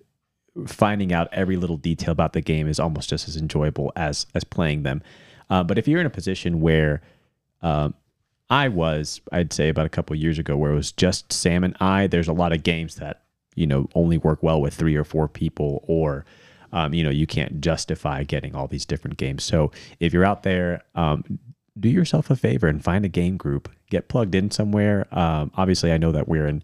finding 0.66 1.14
out 1.14 1.28
every 1.32 1.56
little 1.56 1.78
detail 1.78 2.12
about 2.12 2.34
the 2.34 2.42
game 2.42 2.68
is 2.68 2.78
almost 2.78 3.08
just 3.08 3.28
as 3.28 3.36
enjoyable 3.36 3.92
as 3.96 4.26
as 4.34 4.44
playing 4.44 4.82
them. 4.82 5.02
Uh, 5.48 5.62
but 5.62 5.78
if 5.78 5.88
you're 5.88 6.00
in 6.00 6.06
a 6.06 6.10
position 6.10 6.60
where 6.60 7.00
um, 7.62 7.94
I 8.50 8.68
was, 8.68 9.22
I'd 9.32 9.54
say 9.54 9.70
about 9.70 9.86
a 9.86 9.90
couple 9.90 10.14
years 10.16 10.38
ago, 10.38 10.54
where 10.54 10.72
it 10.72 10.76
was 10.76 10.92
just 10.92 11.32
Sam 11.32 11.64
and 11.64 11.76
I, 11.80 12.08
there's 12.08 12.28
a 12.28 12.32
lot 12.34 12.52
of 12.52 12.62
games 12.62 12.96
that 12.96 13.22
you 13.54 13.66
know 13.66 13.88
only 13.94 14.18
work 14.18 14.42
well 14.42 14.60
with 14.60 14.74
three 14.74 14.96
or 14.96 15.04
four 15.04 15.28
people, 15.28 15.82
or 15.88 16.26
um, 16.72 16.92
you 16.92 17.02
know 17.02 17.10
you 17.10 17.26
can't 17.26 17.62
justify 17.62 18.22
getting 18.22 18.54
all 18.54 18.66
these 18.66 18.84
different 18.84 19.16
games. 19.16 19.44
So 19.44 19.72
if 19.98 20.12
you're 20.12 20.26
out 20.26 20.42
there, 20.42 20.82
um, 20.94 21.38
do 21.78 21.88
yourself 21.88 22.30
a 22.30 22.36
favor 22.36 22.66
and 22.66 22.82
find 22.82 23.04
a 23.04 23.08
game 23.08 23.36
group, 23.36 23.70
get 23.90 24.08
plugged 24.08 24.34
in 24.34 24.50
somewhere. 24.50 25.06
Um, 25.16 25.50
obviously, 25.54 25.92
I 25.92 25.98
know 25.98 26.12
that 26.12 26.28
we're 26.28 26.46
in 26.46 26.62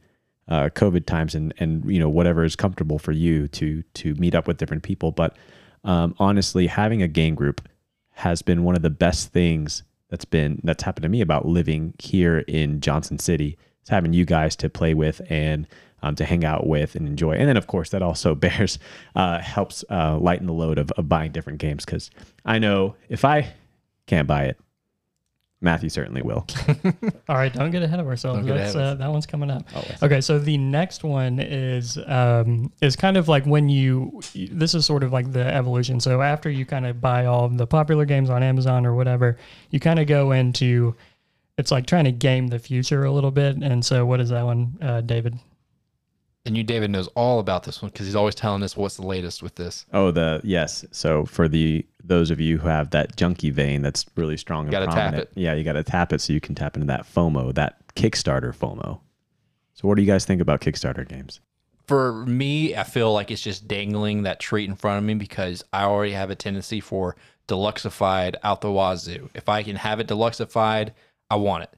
uh, 0.48 0.68
COVID 0.74 1.06
times 1.06 1.34
and 1.34 1.54
and 1.58 1.84
you 1.90 1.98
know 1.98 2.08
whatever 2.08 2.44
is 2.44 2.56
comfortable 2.56 2.98
for 2.98 3.12
you 3.12 3.48
to 3.48 3.82
to 3.82 4.14
meet 4.14 4.34
up 4.34 4.46
with 4.46 4.58
different 4.58 4.82
people. 4.82 5.12
But 5.12 5.36
um, 5.84 6.14
honestly, 6.18 6.66
having 6.66 7.02
a 7.02 7.08
game 7.08 7.34
group 7.34 7.66
has 8.10 8.42
been 8.42 8.64
one 8.64 8.76
of 8.76 8.82
the 8.82 8.90
best 8.90 9.32
things 9.32 9.82
that's 10.08 10.24
been 10.24 10.60
that's 10.64 10.82
happened 10.82 11.02
to 11.04 11.08
me 11.08 11.20
about 11.20 11.46
living 11.46 11.94
here 11.98 12.40
in 12.40 12.80
Johnson 12.80 13.18
City. 13.18 13.56
It's 13.80 13.90
having 13.90 14.12
you 14.12 14.24
guys 14.24 14.54
to 14.56 14.68
play 14.68 14.94
with 14.94 15.20
and 15.28 15.66
um, 16.02 16.14
to 16.16 16.24
hang 16.24 16.44
out 16.44 16.66
with 16.66 16.94
and 16.94 17.06
enjoy. 17.06 17.32
And 17.32 17.48
then 17.48 17.56
of 17.56 17.66
course 17.66 17.90
that 17.90 18.02
also 18.02 18.34
bears 18.36 18.78
uh, 19.16 19.38
helps 19.40 19.84
uh, 19.90 20.18
lighten 20.18 20.46
the 20.46 20.52
load 20.52 20.78
of, 20.78 20.90
of 20.92 21.08
buying 21.08 21.32
different 21.32 21.58
games 21.58 21.84
because 21.84 22.10
I 22.44 22.58
know 22.58 22.94
if 23.08 23.24
I 23.24 23.52
can't 24.06 24.28
buy 24.28 24.44
it, 24.44 24.58
Matthew 25.62 25.88
certainly 25.88 26.22
will. 26.22 26.46
All 27.28 27.36
right, 27.36 27.52
don't 27.52 27.70
get 27.70 27.82
ahead 27.82 28.00
of 28.00 28.08
ourselves. 28.08 28.40
Don't 28.40 28.46
get 28.46 28.56
That's, 28.56 28.74
uh, 28.74 28.94
that 28.96 29.10
one's 29.10 29.26
coming 29.26 29.50
up. 29.50 29.64
Always. 29.74 30.02
Okay, 30.02 30.20
so 30.20 30.38
the 30.38 30.58
next 30.58 31.04
one 31.04 31.38
is 31.38 31.98
um, 32.06 32.72
is 32.82 32.96
kind 32.96 33.16
of 33.16 33.28
like 33.28 33.44
when 33.44 33.68
you. 33.68 34.20
This 34.34 34.74
is 34.74 34.84
sort 34.84 35.04
of 35.04 35.12
like 35.12 35.32
the 35.32 35.44
evolution. 35.44 36.00
So 36.00 36.20
after 36.20 36.50
you 36.50 36.66
kind 36.66 36.86
of 36.86 37.00
buy 37.00 37.26
all 37.26 37.44
of 37.44 37.56
the 37.56 37.66
popular 37.66 38.04
games 38.04 38.28
on 38.28 38.42
Amazon 38.42 38.84
or 38.84 38.94
whatever, 38.94 39.38
you 39.70 39.80
kind 39.80 40.00
of 40.00 40.06
go 40.06 40.32
into. 40.32 40.96
It's 41.58 41.70
like 41.70 41.86
trying 41.86 42.04
to 42.04 42.12
game 42.12 42.48
the 42.48 42.58
future 42.58 43.04
a 43.04 43.12
little 43.12 43.30
bit. 43.30 43.56
And 43.56 43.84
so, 43.84 44.04
what 44.04 44.20
is 44.20 44.30
that 44.30 44.44
one, 44.44 44.78
uh, 44.80 45.02
David? 45.02 45.38
And 46.44 46.56
you, 46.56 46.64
David, 46.64 46.90
knows 46.90 47.06
all 47.08 47.38
about 47.38 47.62
this 47.62 47.80
one 47.82 47.90
because 47.92 48.06
he's 48.06 48.16
always 48.16 48.34
telling 48.34 48.62
us 48.64 48.76
what's 48.76 48.96
the 48.96 49.06
latest 49.06 49.42
with 49.44 49.54
this. 49.54 49.86
Oh, 49.92 50.10
the 50.10 50.40
yes. 50.42 50.84
So 50.90 51.24
for 51.24 51.46
the 51.48 51.86
those 52.02 52.32
of 52.32 52.40
you 52.40 52.58
who 52.58 52.66
have 52.66 52.90
that 52.90 53.14
junkie 53.16 53.50
vein 53.50 53.82
that's 53.82 54.04
really 54.16 54.36
strong 54.36 54.64
and 54.64 54.72
Gotta 54.72 54.86
tap 54.86 54.94
prominent, 54.94 55.22
it. 55.36 55.40
yeah, 55.40 55.54
you 55.54 55.62
got 55.62 55.74
to 55.74 55.84
tap 55.84 56.12
it 56.12 56.20
so 56.20 56.32
you 56.32 56.40
can 56.40 56.56
tap 56.56 56.74
into 56.74 56.88
that 56.88 57.06
FOMO, 57.06 57.54
that 57.54 57.76
Kickstarter 57.94 58.52
FOMO. 58.54 58.98
So 59.74 59.86
what 59.86 59.94
do 59.94 60.02
you 60.02 60.06
guys 60.08 60.24
think 60.24 60.40
about 60.40 60.60
Kickstarter 60.60 61.06
games? 61.08 61.38
For 61.86 62.12
me, 62.26 62.74
I 62.74 62.82
feel 62.84 63.12
like 63.12 63.30
it's 63.30 63.42
just 63.42 63.68
dangling 63.68 64.22
that 64.24 64.40
treat 64.40 64.68
in 64.68 64.74
front 64.74 64.98
of 64.98 65.04
me 65.04 65.14
because 65.14 65.64
I 65.72 65.84
already 65.84 66.12
have 66.12 66.30
a 66.30 66.34
tendency 66.34 66.80
for 66.80 67.14
deluxeified 67.48 68.34
out 68.42 68.62
the 68.62 68.70
wazoo. 68.70 69.28
If 69.34 69.48
I 69.48 69.62
can 69.62 69.76
have 69.76 70.00
it 70.00 70.08
deluxeified, 70.08 70.90
I 71.30 71.36
want 71.36 71.64
it. 71.64 71.70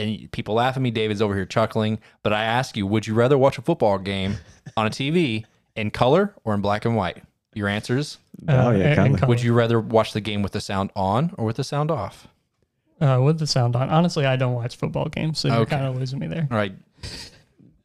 And 0.00 0.30
people 0.32 0.54
laugh 0.54 0.76
at 0.76 0.82
me. 0.82 0.90
David's 0.90 1.20
over 1.22 1.34
here 1.34 1.44
chuckling. 1.46 1.98
But 2.22 2.32
I 2.32 2.44
ask 2.44 2.76
you, 2.76 2.86
would 2.86 3.06
you 3.06 3.14
rather 3.14 3.36
watch 3.36 3.58
a 3.58 3.62
football 3.62 3.98
game 3.98 4.36
on 4.76 4.86
a 4.86 4.90
TV 4.90 5.44
in 5.76 5.90
color 5.90 6.34
or 6.44 6.54
in 6.54 6.60
black 6.60 6.84
and 6.84 6.96
white? 6.96 7.22
Your 7.54 7.68
answers. 7.68 8.18
Oh, 8.48 8.70
yeah, 8.70 8.84
and- 8.84 8.84
and 8.84 8.96
color. 8.96 9.18
color. 9.18 9.28
Would 9.28 9.42
you 9.42 9.52
rather 9.52 9.80
watch 9.80 10.12
the 10.12 10.20
game 10.20 10.42
with 10.42 10.52
the 10.52 10.60
sound 10.60 10.90
on 10.96 11.32
or 11.36 11.44
with 11.44 11.56
the 11.56 11.64
sound 11.64 11.90
off? 11.90 12.28
Uh, 13.00 13.18
with 13.22 13.38
the 13.38 13.46
sound 13.46 13.74
on. 13.76 13.88
Honestly, 13.90 14.24
I 14.26 14.36
don't 14.36 14.52
watch 14.54 14.76
football 14.76 15.08
games, 15.08 15.38
so 15.38 15.48
you're 15.48 15.56
Okay. 15.58 15.70
kind 15.76 15.86
of 15.86 15.96
losing 15.96 16.18
me 16.18 16.26
there. 16.26 16.46
All 16.50 16.56
right. 16.56 16.72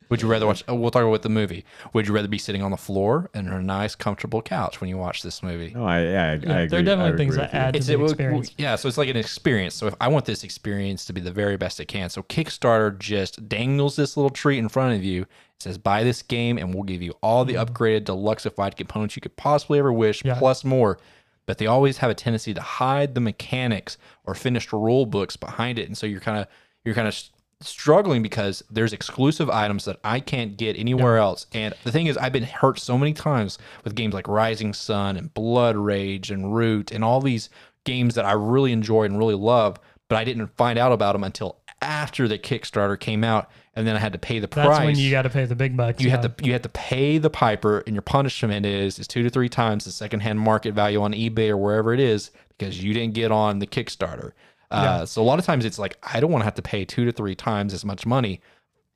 Would 0.10 0.22
you 0.22 0.28
rather 0.28 0.45
watch? 0.45 0.64
Oh, 0.68 0.76
we'll 0.76 0.91
talk 0.91 1.03
about 1.03 1.22
the 1.24 1.30
movie. 1.30 1.66
Would 1.93 2.08
you 2.08 2.14
rather 2.14 2.28
be 2.28 2.38
sitting 2.38 2.62
on 2.62 2.72
the 2.72 2.78
floor 2.78 3.30
and 3.34 3.49
on 3.49 3.56
a 3.56 3.62
nice, 3.64 3.95
comfortable 3.95 4.41
couch 4.41 4.80
when 4.80 4.89
you 4.89 4.97
watch 4.97 5.24
this 5.24 5.41
movie? 5.41 5.72
No, 5.74 5.86
I 5.86 6.01
yeah, 6.03 6.24
I, 6.24 6.26
I 6.28 6.32
agree. 6.34 6.47
there 6.68 6.80
are 6.80 6.84
definitely 6.84 7.10
agree 7.10 7.18
things 7.18 7.36
that 7.38 7.53
add 7.53 7.74
to 7.74 7.78
It's 7.80 7.88
the 7.88 7.93
it, 7.93 7.99
would- 7.99 8.12
experience. 8.12 8.51
yeah, 8.58 8.76
so 8.76 8.88
it's 8.88 8.97
like 8.97 9.10
an 9.10 9.18
experience. 9.18 9.74
So 9.76 9.88
if 9.88 9.95
I 9.99 10.08
want 10.08 10.26
this 10.26 10.43
experience 10.43 11.06
to 11.06 11.14
be 11.14 11.22
the 11.22 11.32
very 11.32 11.58
best 11.58 11.80
it 11.80 11.86
can, 11.88 12.10
so 12.10 12.22
Kickstarter 12.24 12.97
just 12.99 13.49
dangles 13.49 13.95
this 13.95 14.16
little 14.16 14.30
treat 14.30 14.60
in 14.60 14.70
front 14.70 14.95
of 14.95 15.03
you. 15.03 15.24
It 15.24 15.64
says 15.64 15.78
buy 15.78 16.03
this 16.03 16.22
game 16.22 16.58
and 16.58 16.74
we'll 16.74 16.84
give 16.84 17.01
you 17.01 17.14
all 17.24 17.45
the 17.45 17.53
upgraded 17.56 18.03
deluxeified 18.03 18.76
components 18.76 19.16
you 19.16 19.22
could 19.22 19.36
possibly 19.38 19.80
ever 19.80 19.91
wish, 19.93 20.20
Mm-hmm. 20.20 20.28
Yeah. 20.28 20.39
plus 20.39 20.64
more. 20.64 20.99
But 21.47 21.60
they 21.60 21.68
always 21.68 21.97
have 21.99 22.10
a 22.10 22.16
tendency 22.16 22.53
to 22.56 22.62
hide 22.62 23.16
the 23.16 23.22
mechanics 23.22 23.97
or 24.26 24.34
finished 24.36 24.74
rule 24.74 25.06
books 25.06 25.38
behind 25.38 25.78
it, 25.80 25.88
and 25.88 25.97
so 25.97 26.06
you're 26.08 26.20
kind 26.20 26.39
of 26.39 26.47
you're 26.84 26.95
kind 26.95 27.08
of 27.08 27.16
struggling 27.62 28.22
because 28.22 28.64
there's 28.70 28.93
exclusive 28.93 29.49
items 29.49 29.86
that 29.86 29.99
I 30.03 30.20
can't 30.20 30.58
get 30.58 30.78
anywhere 30.78 31.18
else. 31.18 31.47
And 31.53 31.74
the 31.84 31.91
thing 31.91 32.08
is, 32.08 32.18
I've 32.18 32.34
been 32.34 32.43
hurt 32.43 32.80
so 32.80 32.97
many 32.97 33.14
times 33.14 33.58
with 33.84 33.95
games 33.95 34.14
like 34.14 34.28
Rising 34.28 34.74
Sun 34.74 35.18
and 35.18 35.34
Blood 35.34 35.76
Rage 35.76 36.32
and 36.32 36.53
Root 36.53 36.91
and 36.91 37.03
all 37.03 37.22
these 37.22 37.49
games 37.86 38.16
that 38.16 38.26
I 38.26 38.34
really 38.34 38.72
enjoy 38.72 39.03
and 39.03 39.18
really 39.18 39.36
love, 39.36 39.78
but 40.10 40.18
I 40.18 40.24
didn't 40.24 40.47
find 40.58 40.78
out 40.78 40.91
about 40.91 41.14
them 41.14 41.24
until 41.24 41.60
after 41.82 42.28
the 42.28 42.38
Kickstarter 42.38 42.99
came 42.99 43.24
out, 43.24 43.49
and 43.76 43.86
then 43.86 43.95
I 43.95 43.99
had 43.99 44.14
to 44.14 44.20
pay 44.20 44.39
the 44.39 44.47
That's 44.47 44.68
price. 44.68 44.86
when 44.86 44.97
you 44.97 45.12
got 45.12 45.24
to 45.24 45.30
pay 45.30 45.45
the 45.45 45.56
big 45.56 45.78
bucks. 45.78 46.01
You 46.01 46.08
yeah. 46.08 46.22
have 46.22 46.38
to 46.38 46.45
you 46.45 46.53
have 46.53 46.62
to 46.64 46.70
pay 46.70 47.18
the 47.18 47.30
piper, 47.30 47.84
and 47.86 47.95
your 47.95 48.01
punishment 48.01 48.66
is 48.66 48.97
is 48.97 49.08
two 49.08 49.24
to 49.24 49.30
three 49.30 49.49
times 49.49 49.86
the 49.86 49.91
secondhand 49.91 50.39
market 50.39 50.74
value 50.74 51.01
on 51.01 51.14
eBay 51.14 51.49
or 51.49 51.58
wherever 51.58 51.93
it 51.93 51.99
is 51.99 52.32
because 52.58 52.82
you 52.84 52.93
didn't 52.93 53.14
get 53.14 53.32
on 53.32 53.60
the 53.60 53.68
Kickstarter. 53.68 54.32
Uh, 54.72 55.05
So 55.05 55.22
a 55.22 55.24
lot 55.26 55.39
of 55.39 55.45
times 55.45 55.66
it's 55.66 55.80
like 55.80 55.97
I 56.03 56.20
don't 56.20 56.32
want 56.32 56.41
to 56.41 56.45
have 56.45 56.55
to 56.55 56.61
pay 56.61 56.86
two 56.86 57.05
to 57.05 57.11
three 57.11 57.36
times 57.36 57.74
as 57.74 57.86
much 57.86 58.05
money 58.05 58.41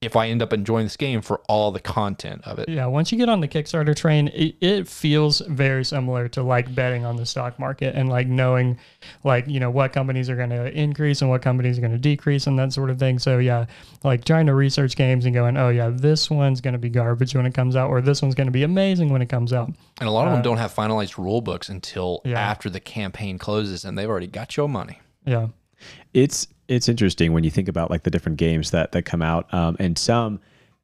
if 0.02 0.16
I 0.16 0.30
end 0.30 0.42
up 0.42 0.54
enjoying 0.54 0.86
this 0.86 0.96
game 0.96 1.22
for 1.22 1.42
all 1.50 1.74
the 1.74 1.80
content 1.82 2.42
of 2.48 2.58
it. 2.58 2.70
Yeah, 2.70 2.86
once 2.86 3.12
you 3.12 3.18
get 3.18 3.28
on 3.28 3.42
the 3.42 3.50
Kickstarter 3.50 3.94
train, 3.94 4.30
it, 4.30 4.56
it 4.62 4.88
feels 4.88 5.42
very 5.42 5.84
similar 5.84 6.30
to 6.30 6.42
like 6.42 6.74
betting 6.74 7.04
on 7.04 7.18
the 7.18 7.26
stock 7.26 7.60
market 7.60 7.96
and 7.96 8.08
like 8.08 8.26
knowing 8.26 8.80
like, 9.26 9.46
you 9.50 9.60
know, 9.60 9.70
what 9.70 9.92
companies 9.92 10.30
are 10.30 10.38
going 10.38 10.52
to 10.52 10.72
increase 10.72 11.22
and 11.22 11.30
what 11.30 11.42
companies 11.42 11.78
are 11.78 11.82
going 11.82 11.92
to 11.92 11.98
decrease 11.98 12.48
and 12.48 12.58
that 12.58 12.72
sort 12.72 12.90
of 12.90 12.98
thing. 12.98 13.20
So, 13.20 13.40
yeah, 13.40 13.66
like 14.06 14.24
trying 14.24 14.46
to 14.46 14.54
research 14.56 14.96
games 14.96 15.26
and 15.26 15.34
going, 15.36 15.58
oh, 15.58 15.68
yeah, 15.68 15.90
this 15.94 16.30
one's 16.30 16.62
going 16.62 16.72
to 16.76 16.80
be 16.80 16.90
garbage 16.90 17.36
when 17.36 17.46
it 17.46 17.54
comes 17.54 17.76
out, 17.76 17.90
or 17.90 18.00
this 18.00 18.22
one's 18.22 18.36
going 18.36 18.48
to 18.48 18.52
be 18.54 18.64
amazing 18.64 19.10
when 19.10 19.22
it 19.22 19.28
comes 19.28 19.52
out. 19.52 19.68
And 20.00 20.08
a 20.08 20.12
lot 20.12 20.28
of 20.28 20.32
them 20.34 20.42
don't 20.42 20.60
have 20.60 20.74
finalized 20.74 21.18
rule 21.18 21.42
books 21.42 21.68
until 21.68 22.22
Uh, 22.26 22.30
Yeah. 22.30 22.40
after 22.40 22.70
the 22.70 22.80
campaign 22.80 23.38
closes, 23.38 23.84
and 23.84 23.98
they've 23.98 24.10
already 24.10 24.28
got 24.28 24.56
your 24.56 24.70
money. 24.70 25.00
Yeah. 25.26 25.48
It's 26.14 26.48
it's 26.68 26.88
interesting 26.88 27.34
when 27.34 27.44
you 27.44 27.50
think 27.50 27.68
about 27.68 27.90
like 27.90 28.04
the 28.04 28.12
different 28.12 28.38
games 28.38 28.72
that 28.72 28.92
that 28.92 29.04
come 29.04 29.22
out 29.22 29.52
um, 29.54 29.76
and 29.80 29.98
some 29.98 30.40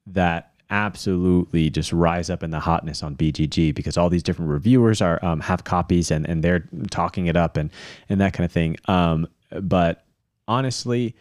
that 0.07 0.51
absolutely 0.69 1.69
just 1.69 1.93
rise 1.93 2.29
up 2.29 2.41
in 2.41 2.49
the 2.49 2.59
hotness 2.59 3.03
on 3.03 3.15
BGG 3.15 3.73
because 3.73 3.97
all 3.97 4.09
these 4.09 4.23
different 4.23 4.49
reviewers 4.49 5.01
are 5.01 5.23
um, 5.23 5.39
have 5.41 5.63
copies 5.63 6.11
and 6.11 6.27
and 6.27 6.43
they're 6.43 6.67
talking 6.89 7.27
it 7.27 7.35
up 7.35 7.57
and 7.57 7.69
and 8.09 8.19
that 8.21 8.33
kind 8.33 8.45
of 8.45 8.51
thing. 8.51 8.77
Um, 8.85 9.27
but 9.61 10.05
honestly, 10.47 11.15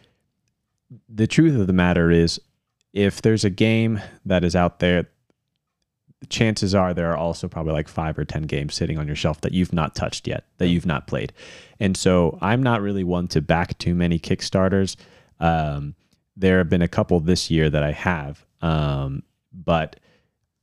the 1.09 1.27
truth 1.27 1.59
of 1.59 1.67
the 1.67 1.73
matter 1.73 2.11
is, 2.11 2.39
if 2.93 3.21
there's 3.21 3.43
a 3.43 3.49
game 3.49 4.01
that 4.25 4.43
is 4.43 4.55
out 4.55 4.79
there, 4.79 5.09
chances 6.29 6.75
are 6.75 6.93
there 6.93 7.11
are 7.11 7.17
also 7.17 7.47
probably 7.47 7.73
like 7.73 7.87
five 7.87 8.17
or 8.17 8.25
ten 8.25 8.43
games 8.43 8.75
sitting 8.75 8.97
on 8.97 9.07
your 9.07 9.15
shelf 9.15 9.41
that 9.41 9.51
you've 9.51 9.73
not 9.73 9.95
touched 9.95 10.27
yet, 10.27 10.45
that 10.57 10.67
you've 10.67 10.85
not 10.85 11.07
played. 11.07 11.33
And 11.79 11.95
so 11.95 12.37
I'm 12.41 12.63
not 12.63 12.81
really 12.81 13.03
one 13.03 13.27
to 13.29 13.41
back 13.41 13.77
too 13.77 13.95
many 13.95 14.19
Kickstarters. 14.19 14.95
Um, 15.39 15.95
there 16.37 16.57
have 16.59 16.69
been 16.69 16.81
a 16.81 16.87
couple 16.87 17.19
this 17.19 17.49
year 17.49 17.69
that 17.69 17.83
I 17.83 17.91
have, 17.91 18.45
um, 18.61 19.23
but 19.53 19.99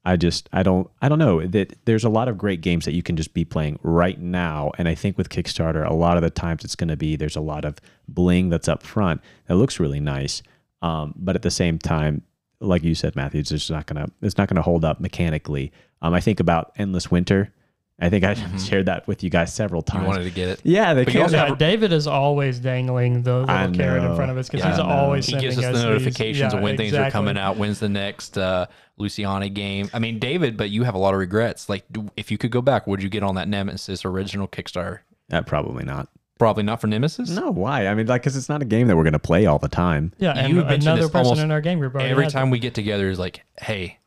I 0.04 0.16
just 0.16 0.48
I 0.52 0.62
don't 0.62 0.90
I 1.00 1.08
don't 1.08 1.18
know 1.18 1.46
that 1.46 1.76
there's 1.84 2.04
a 2.04 2.08
lot 2.08 2.28
of 2.28 2.36
great 2.36 2.60
games 2.60 2.84
that 2.84 2.94
you 2.94 3.02
can 3.02 3.16
just 3.16 3.34
be 3.34 3.44
playing 3.44 3.78
right 3.82 4.20
now, 4.20 4.72
and 4.76 4.88
I 4.88 4.94
think 4.94 5.16
with 5.16 5.28
Kickstarter, 5.28 5.88
a 5.88 5.94
lot 5.94 6.16
of 6.16 6.22
the 6.22 6.30
times 6.30 6.64
it's 6.64 6.76
going 6.76 6.88
to 6.88 6.96
be 6.96 7.16
there's 7.16 7.36
a 7.36 7.40
lot 7.40 7.64
of 7.64 7.78
bling 8.08 8.48
that's 8.48 8.68
up 8.68 8.82
front 8.82 9.20
that 9.46 9.56
looks 9.56 9.78
really 9.78 10.00
nice, 10.00 10.42
um, 10.82 11.14
but 11.16 11.36
at 11.36 11.42
the 11.42 11.50
same 11.50 11.78
time, 11.78 12.22
like 12.62 12.82
you 12.82 12.94
said, 12.94 13.16
Matthew, 13.16 13.40
it's 13.40 13.50
just 13.50 13.70
not 13.70 13.86
gonna 13.86 14.06
it's 14.22 14.38
not 14.38 14.48
gonna 14.48 14.62
hold 14.62 14.84
up 14.84 15.00
mechanically. 15.00 15.72
Um, 16.00 16.14
I 16.14 16.20
think 16.20 16.40
about 16.40 16.72
Endless 16.76 17.10
Winter. 17.10 17.52
I 18.00 18.08
think 18.10 18.24
I 18.24 18.34
shared 18.56 18.86
that 18.86 19.06
with 19.06 19.22
you 19.22 19.30
guys 19.30 19.52
several 19.54 19.82
Mm-hmm. 19.82 19.96
You 19.98 20.00
times. 20.04 20.08
wanted 20.08 20.24
to 20.24 20.30
get 20.30 20.48
it. 20.48 20.60
yeah, 20.64 20.92
they 20.94 21.04
But 21.04 21.12
can't. 21.12 21.22
also 21.24 21.36
Yeah, 21.36 21.48
have- 21.50 21.58
David 21.58 21.92
is 21.92 22.06
always 22.08 22.58
dangling 22.58 23.22
the 23.22 23.40
little 23.40 23.70
carrot 23.72 24.02
in 24.02 24.16
front 24.16 24.30
of 24.32 24.36
us 24.38 24.48
because 24.48 24.64
Yeah, 24.64 24.70
he's 24.70 24.80
always 24.80 25.26
He 25.26 25.36
gives 25.38 25.56
us 25.58 25.64
the 25.66 25.72
these- 25.72 25.82
notifications 25.84 26.52
yeah, 26.52 26.56
of 26.58 26.62
when 26.64 26.76
things 26.76 26.94
are 26.94 27.10
coming 27.12 27.36
out. 27.38 27.58
When's 27.58 27.78
the 27.78 27.88
next 27.90 28.36
uh, 28.38 28.66
Lacerda 28.98 29.52
game? 29.54 29.88
I 29.94 30.00
mean, 30.00 30.18
David, 30.18 30.56
but 30.56 30.70
you 30.70 30.82
have 30.82 30.94
a 30.94 30.98
lot 30.98 31.14
of 31.14 31.20
regrets. 31.20 31.68
Like, 31.68 31.84
do- 31.92 32.10
if 32.16 32.30
you 32.32 32.38
could 32.38 32.50
go 32.50 32.60
back, 32.62 32.88
would 32.88 33.02
you 33.02 33.08
get 33.08 33.22
on 33.22 33.36
that 33.36 33.46
Nemesis 33.46 34.04
original 34.04 34.48
Kickstarter? 34.48 35.00
Uh, 35.30 35.42
probably 35.42 35.84
not. 35.84 36.08
Probably 36.42 36.62
not 36.64 36.80
for 36.80 36.86
Nemesis. 36.88 37.30
No, 37.30 37.50
why? 37.50 37.86
I 37.86 37.94
mean, 37.94 38.06
like, 38.06 38.22
because 38.22 38.36
it's 38.36 38.48
not 38.48 38.62
a 38.62 38.64
game 38.66 38.88
that 38.88 38.96
we're 38.96 39.04
gonna 39.04 39.18
play 39.18 39.46
all 39.46 39.58
the 39.58 39.68
time. 39.68 40.12
Yeah, 40.18 40.32
and 40.32 40.48
You 40.48 40.56
mentioned 40.64 40.82
another 40.82 41.02
this 41.02 41.10
person 41.10 41.26
almost 41.26 41.42
in 41.42 41.50
our 41.50 41.60
game 41.60 41.78
group 41.78 41.94
already 41.94 42.10
Every 42.10 42.24
has 42.24 42.32
it. 42.32 42.36
time 42.36 42.50
we 42.50 42.58
get 42.58 42.74
together 42.74 43.08
is 43.10 43.18
like, 43.18 43.44
hey, 43.60 43.98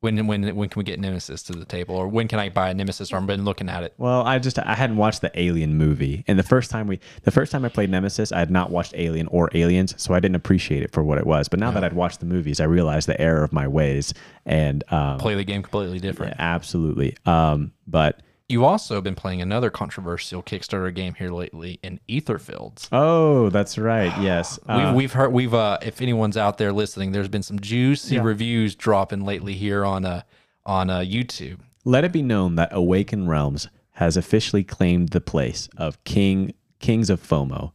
When 0.00 0.26
when 0.26 0.54
when 0.54 0.68
can 0.68 0.78
we 0.80 0.84
get 0.84 1.00
Nemesis 1.00 1.42
to 1.44 1.52
the 1.54 1.64
table, 1.64 1.94
or 1.96 2.06
when 2.08 2.28
can 2.28 2.38
I 2.38 2.50
buy 2.50 2.68
a 2.68 2.74
Nemesis? 2.74 3.10
Or 3.10 3.16
I've 3.16 3.26
been 3.26 3.44
looking 3.46 3.68
at 3.70 3.82
it. 3.84 3.94
Well, 3.96 4.22
I 4.22 4.38
just 4.38 4.58
I 4.58 4.74
hadn't 4.74 4.98
watched 4.98 5.22
the 5.22 5.30
Alien 5.34 5.76
movie, 5.78 6.24
and 6.28 6.38
the 6.38 6.42
first 6.42 6.70
time 6.70 6.86
we 6.86 7.00
the 7.22 7.30
first 7.30 7.50
time 7.50 7.64
I 7.64 7.70
played 7.70 7.88
Nemesis, 7.90 8.30
I 8.30 8.38
had 8.38 8.50
not 8.50 8.70
watched 8.70 8.92
Alien 8.96 9.26
or 9.28 9.48
Aliens, 9.54 9.94
so 9.96 10.12
I 10.12 10.20
didn't 10.20 10.36
appreciate 10.36 10.82
it 10.82 10.92
for 10.92 11.02
what 11.02 11.16
it 11.16 11.26
was. 11.26 11.48
But 11.48 11.58
now 11.58 11.70
that 11.70 11.82
I'd 11.82 11.94
watched 11.94 12.20
the 12.20 12.26
movies, 12.26 12.60
I 12.60 12.64
realized 12.64 13.08
the 13.08 13.18
error 13.18 13.42
of 13.42 13.52
my 13.54 13.66
ways, 13.66 14.12
and 14.44 14.84
um, 14.92 15.18
Play 15.18 15.34
the 15.36 15.44
game 15.44 15.62
completely 15.62 15.98
different. 16.00 16.36
absolutely. 16.38 17.16
Um, 17.24 17.72
but 17.86 18.20
You've 18.48 18.62
also 18.62 19.00
been 19.00 19.14
playing 19.14 19.40
another 19.40 19.70
controversial 19.70 20.42
Kickstarter 20.42 20.94
game 20.94 21.14
here 21.14 21.30
lately 21.30 21.80
in 21.82 21.98
Etherfields. 22.10 22.88
oh, 22.92 23.48
that's 23.48 23.78
right. 23.78 24.12
Yes, 24.20 24.58
Uh, 24.68 24.84
we've, 24.86 24.94
we've 24.94 25.12
heard 25.14 25.32
we've 25.32 25.54
uh 25.54 25.78
if 25.82 26.02
anyone's 26.02 26.36
out 26.36 26.58
there 26.58 26.72
listening, 26.72 27.12
there's 27.12 27.28
been 27.28 27.42
some 27.42 27.58
juicy 27.58 28.16
Yeah. 28.16 28.22
reviews 28.22 28.74
dropping 28.74 29.24
lately 29.24 29.54
here 29.54 29.84
on 29.84 30.04
uh 30.04 30.22
on 30.66 30.90
uh 30.90 30.98
YouTube. 31.00 31.60
let 31.86 32.04
it 32.04 32.12
be 32.12 32.22
known 32.22 32.56
that 32.56 32.68
Awaken 32.72 33.28
Realms 33.28 33.68
has 33.92 34.16
officially 34.16 34.62
claimed 34.64 35.10
the 35.10 35.20
place 35.20 35.68
of 35.78 36.02
King 36.04 36.52
Kings 36.80 37.08
of 37.08 37.22
FOMO. 37.22 37.72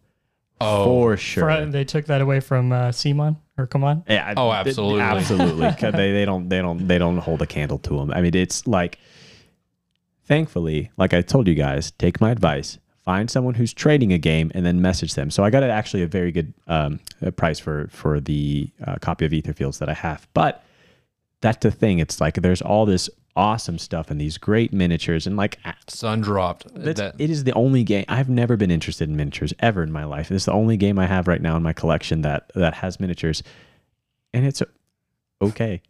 Oh, 0.62 0.84
for 0.86 1.18
sure. 1.18 1.50
For- 1.50 1.66
they 1.66 1.84
took 1.86 2.06
that 2.08 2.20
away 2.22 2.42
from 2.42 2.72
uh, 2.74 2.92
Simon 2.92 3.38
or 3.58 3.66
come 3.66 3.84
on. 3.84 4.04
Yeah, 4.10 4.34
Oh, 4.38 4.52
th- 4.52 4.68
absolutely. 4.68 5.02
absolutely. 5.02 5.68
'Cause 5.72 5.94
they 6.00 6.12
they 6.12 6.26
don't 6.26 6.48
they 6.50 6.62
don't 6.62 6.88
they 6.88 6.98
don't 7.00 7.18
hold 7.18 7.42
a 7.42 7.48
candle 7.48 7.80
to 7.80 7.98
them. 7.98 8.12
I 8.12 8.22
mean, 8.22 8.36
it's 8.36 8.68
like, 8.68 9.00
thankfully, 10.30 10.92
like 10.96 11.14
I 11.14 11.22
told 11.22 11.48
you 11.48 11.56
guys, 11.56 11.92
take 11.92 12.22
my 12.22 12.32
advice. 12.32 12.78
Find 13.04 13.30
someone 13.30 13.56
who's 13.56 13.74
trading 13.74 14.14
a 14.14 14.20
game 14.20 14.52
and 14.54 14.66
then 14.66 14.82
message 14.82 15.16
them. 15.16 15.32
So 15.32 15.44
I 15.44 15.50
got 15.50 15.64
it 15.64 15.72
actually 15.72 16.04
a 16.04 16.08
very 16.08 16.32
good 16.32 16.54
um, 16.68 17.00
price 17.36 17.60
for 17.60 17.90
for 17.92 18.22
the 18.22 18.70
uh, 18.86 18.96
copy 19.02 19.26
of 19.26 19.32
Etherfields 19.32 19.80
that 19.80 19.90
I 19.90 19.96
have. 19.96 20.28
But 20.34 20.64
that's 21.42 21.58
the 21.58 21.72
thing. 21.72 22.00
It's 22.00 22.22
like 22.22 22.36
there's 22.36 22.62
all 22.62 22.86
this 22.86 23.10
awesome 23.36 23.80
stuff 23.80 24.12
and 24.12 24.20
these 24.20 24.38
great 24.38 24.74
miniatures 24.74 25.26
and 25.26 25.38
like 25.38 25.58
Sun 25.88 26.22
dropped. 26.22 26.72
That, 26.76 27.16
it 27.18 27.30
is 27.30 27.46
the 27.46 27.54
only 27.54 27.84
game 27.84 28.06
I've 28.08 28.30
never 28.30 28.56
been 28.56 28.70
interested 28.70 29.10
in 29.10 29.16
miniatures 29.16 29.54
ever 29.60 29.82
in 29.82 29.92
my 29.92 30.04
life. 30.04 30.32
It's 30.32 30.46
the 30.46 30.52
only 30.52 30.78
game 30.78 31.00
I 31.00 31.08
have 31.08 31.28
right 31.28 31.42
now 31.42 31.58
in 31.58 31.64
my 31.64 31.74
collection 31.74 32.22
that 32.22 32.52
that 32.54 32.76
has 32.76 33.00
miniatures, 33.00 33.42
and 34.34 34.46
it's 34.46 34.62
okay. 35.42 35.82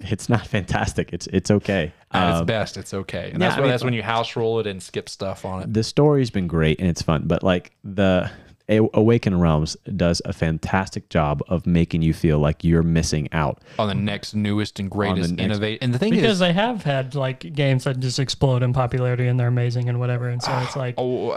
it's 0.00 0.28
not 0.28 0.46
fantastic. 0.46 1.12
It's 1.12 1.26
it's 1.28 1.50
okay. 1.50 1.92
at 2.12 2.30
its 2.30 2.40
Um, 2.40 2.46
best, 2.46 2.76
it's 2.76 2.94
okay. 2.94 3.30
And 3.32 3.40
yeah, 3.40 3.48
that's 3.48 3.54
I 3.54 3.60
when 3.60 3.62
mean- 3.64 3.70
that's 3.72 3.84
when 3.84 3.94
you 3.94 4.02
house 4.02 4.36
roll 4.36 4.60
it 4.60 4.66
and 4.66 4.82
skip 4.82 5.08
stuff 5.08 5.44
on 5.44 5.62
it. 5.62 5.72
the 5.72 5.84
story's 5.84 6.30
been 6.30 6.46
great 6.46 6.80
and 6.80 6.88
it's 6.88 7.02
fun, 7.02 7.22
but 7.26 7.42
like 7.42 7.72
the 7.84 8.30
A- 8.68 8.80
Awaken 8.94 9.38
Realms 9.38 9.76
does 9.94 10.20
a 10.24 10.32
fantastic 10.32 11.08
job 11.08 11.40
of 11.48 11.66
making 11.66 12.02
you 12.02 12.12
feel 12.12 12.38
like 12.40 12.64
you're 12.64 12.82
missing 12.82 13.28
out. 13.32 13.62
On 13.78 13.86
the 13.86 13.94
next 13.94 14.34
newest 14.34 14.80
and 14.80 14.90
greatest 14.90 15.30
next- 15.30 15.42
innovate. 15.42 15.78
And 15.82 15.94
the 15.94 15.98
thing 16.00 16.10
Because 16.12 16.32
is, 16.32 16.38
they 16.40 16.52
have 16.52 16.82
had 16.82 17.14
like 17.14 17.40
games 17.52 17.84
that 17.84 18.00
just 18.00 18.18
explode 18.18 18.62
in 18.64 18.72
popularity 18.72 19.28
and 19.28 19.38
they're 19.38 19.46
amazing 19.48 19.88
and 19.88 20.00
whatever. 20.00 20.28
And 20.28 20.42
so 20.42 20.50
it's 20.64 20.74
like, 20.74 20.94
oh, 20.98 21.30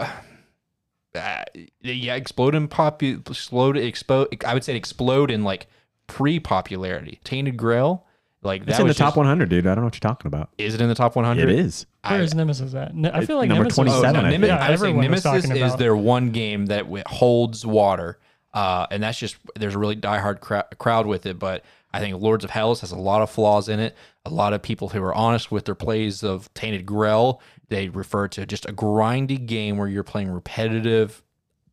uh, 1.14 1.42
yeah, 1.82 2.14
explode 2.14 2.54
in 2.54 2.68
popu- 2.68 3.28
explode, 3.28 3.76
explode. 3.76 4.42
I 4.44 4.54
would 4.54 4.64
say 4.64 4.76
explode 4.76 5.30
in 5.30 5.42
like 5.44 5.66
pre-popularity. 6.10 7.20
Tainted 7.24 7.56
Grail, 7.56 8.06
like 8.42 8.64
that's 8.64 8.78
in 8.78 8.84
the 8.86 8.90
was 8.90 8.96
top 8.96 9.08
just- 9.08 9.16
100, 9.18 9.48
dude. 9.48 9.66
I 9.66 9.74
don't 9.74 9.78
know 9.82 9.86
what 9.86 9.94
you're 9.94 10.00
talking 10.08 10.26
about. 10.28 10.50
Is 10.58 10.74
it 10.74 10.80
in 10.80 10.88
the 10.88 10.94
top 10.94 11.16
100? 11.16 11.48
It 11.48 11.58
is. 11.58 11.86
where 12.06 12.18
I- 12.20 12.22
is 12.22 12.34
Nemesis 12.34 12.74
at? 12.74 12.94
Ne- 12.94 13.10
I 13.12 13.24
feel 13.24 13.36
like 13.36 13.48
number 13.48 13.64
Nemesis 13.64 13.76
27, 13.76 14.16
Oh, 14.16 14.20
no, 14.20 14.26
I 14.26 14.30
Nemes- 14.30 14.32
think. 14.32 14.44
Yeah, 14.46 14.56
I 14.64 14.70
would 14.70 14.78
say 14.80 14.92
Nemesis 14.92 15.44
is 15.44 15.50
about. 15.50 15.78
their 15.78 15.96
one 15.96 16.30
game 16.30 16.66
that 16.66 16.84
w- 16.84 17.02
holds 17.06 17.66
water, 17.66 18.18
uh, 18.54 18.86
and 18.90 19.02
that's 19.02 19.18
just 19.18 19.36
there's 19.56 19.74
a 19.74 19.78
really 19.78 19.96
diehard 19.96 20.40
cra- 20.40 20.66
crowd 20.78 21.06
with 21.06 21.26
it. 21.26 21.38
But 21.38 21.62
I 21.92 22.00
think 22.00 22.20
Lords 22.20 22.44
of 22.44 22.50
Hellas 22.50 22.80
has 22.80 22.92
a 22.92 22.96
lot 22.98 23.20
of 23.22 23.30
flaws 23.30 23.68
in 23.68 23.78
it. 23.80 23.96
A 24.24 24.30
lot 24.30 24.52
of 24.52 24.62
people 24.62 24.88
who 24.90 25.02
are 25.02 25.14
honest 25.14 25.50
with 25.52 25.64
their 25.66 25.74
plays 25.74 26.22
of 26.22 26.52
Tainted 26.54 26.86
Grail, 26.86 27.40
they 27.68 27.88
refer 27.88 28.28
to 28.28 28.46
just 28.46 28.64
a 28.68 28.72
grindy 28.72 29.44
game 29.44 29.76
where 29.76 29.88
you're 29.88 30.02
playing 30.02 30.30
repetitive 30.30 31.22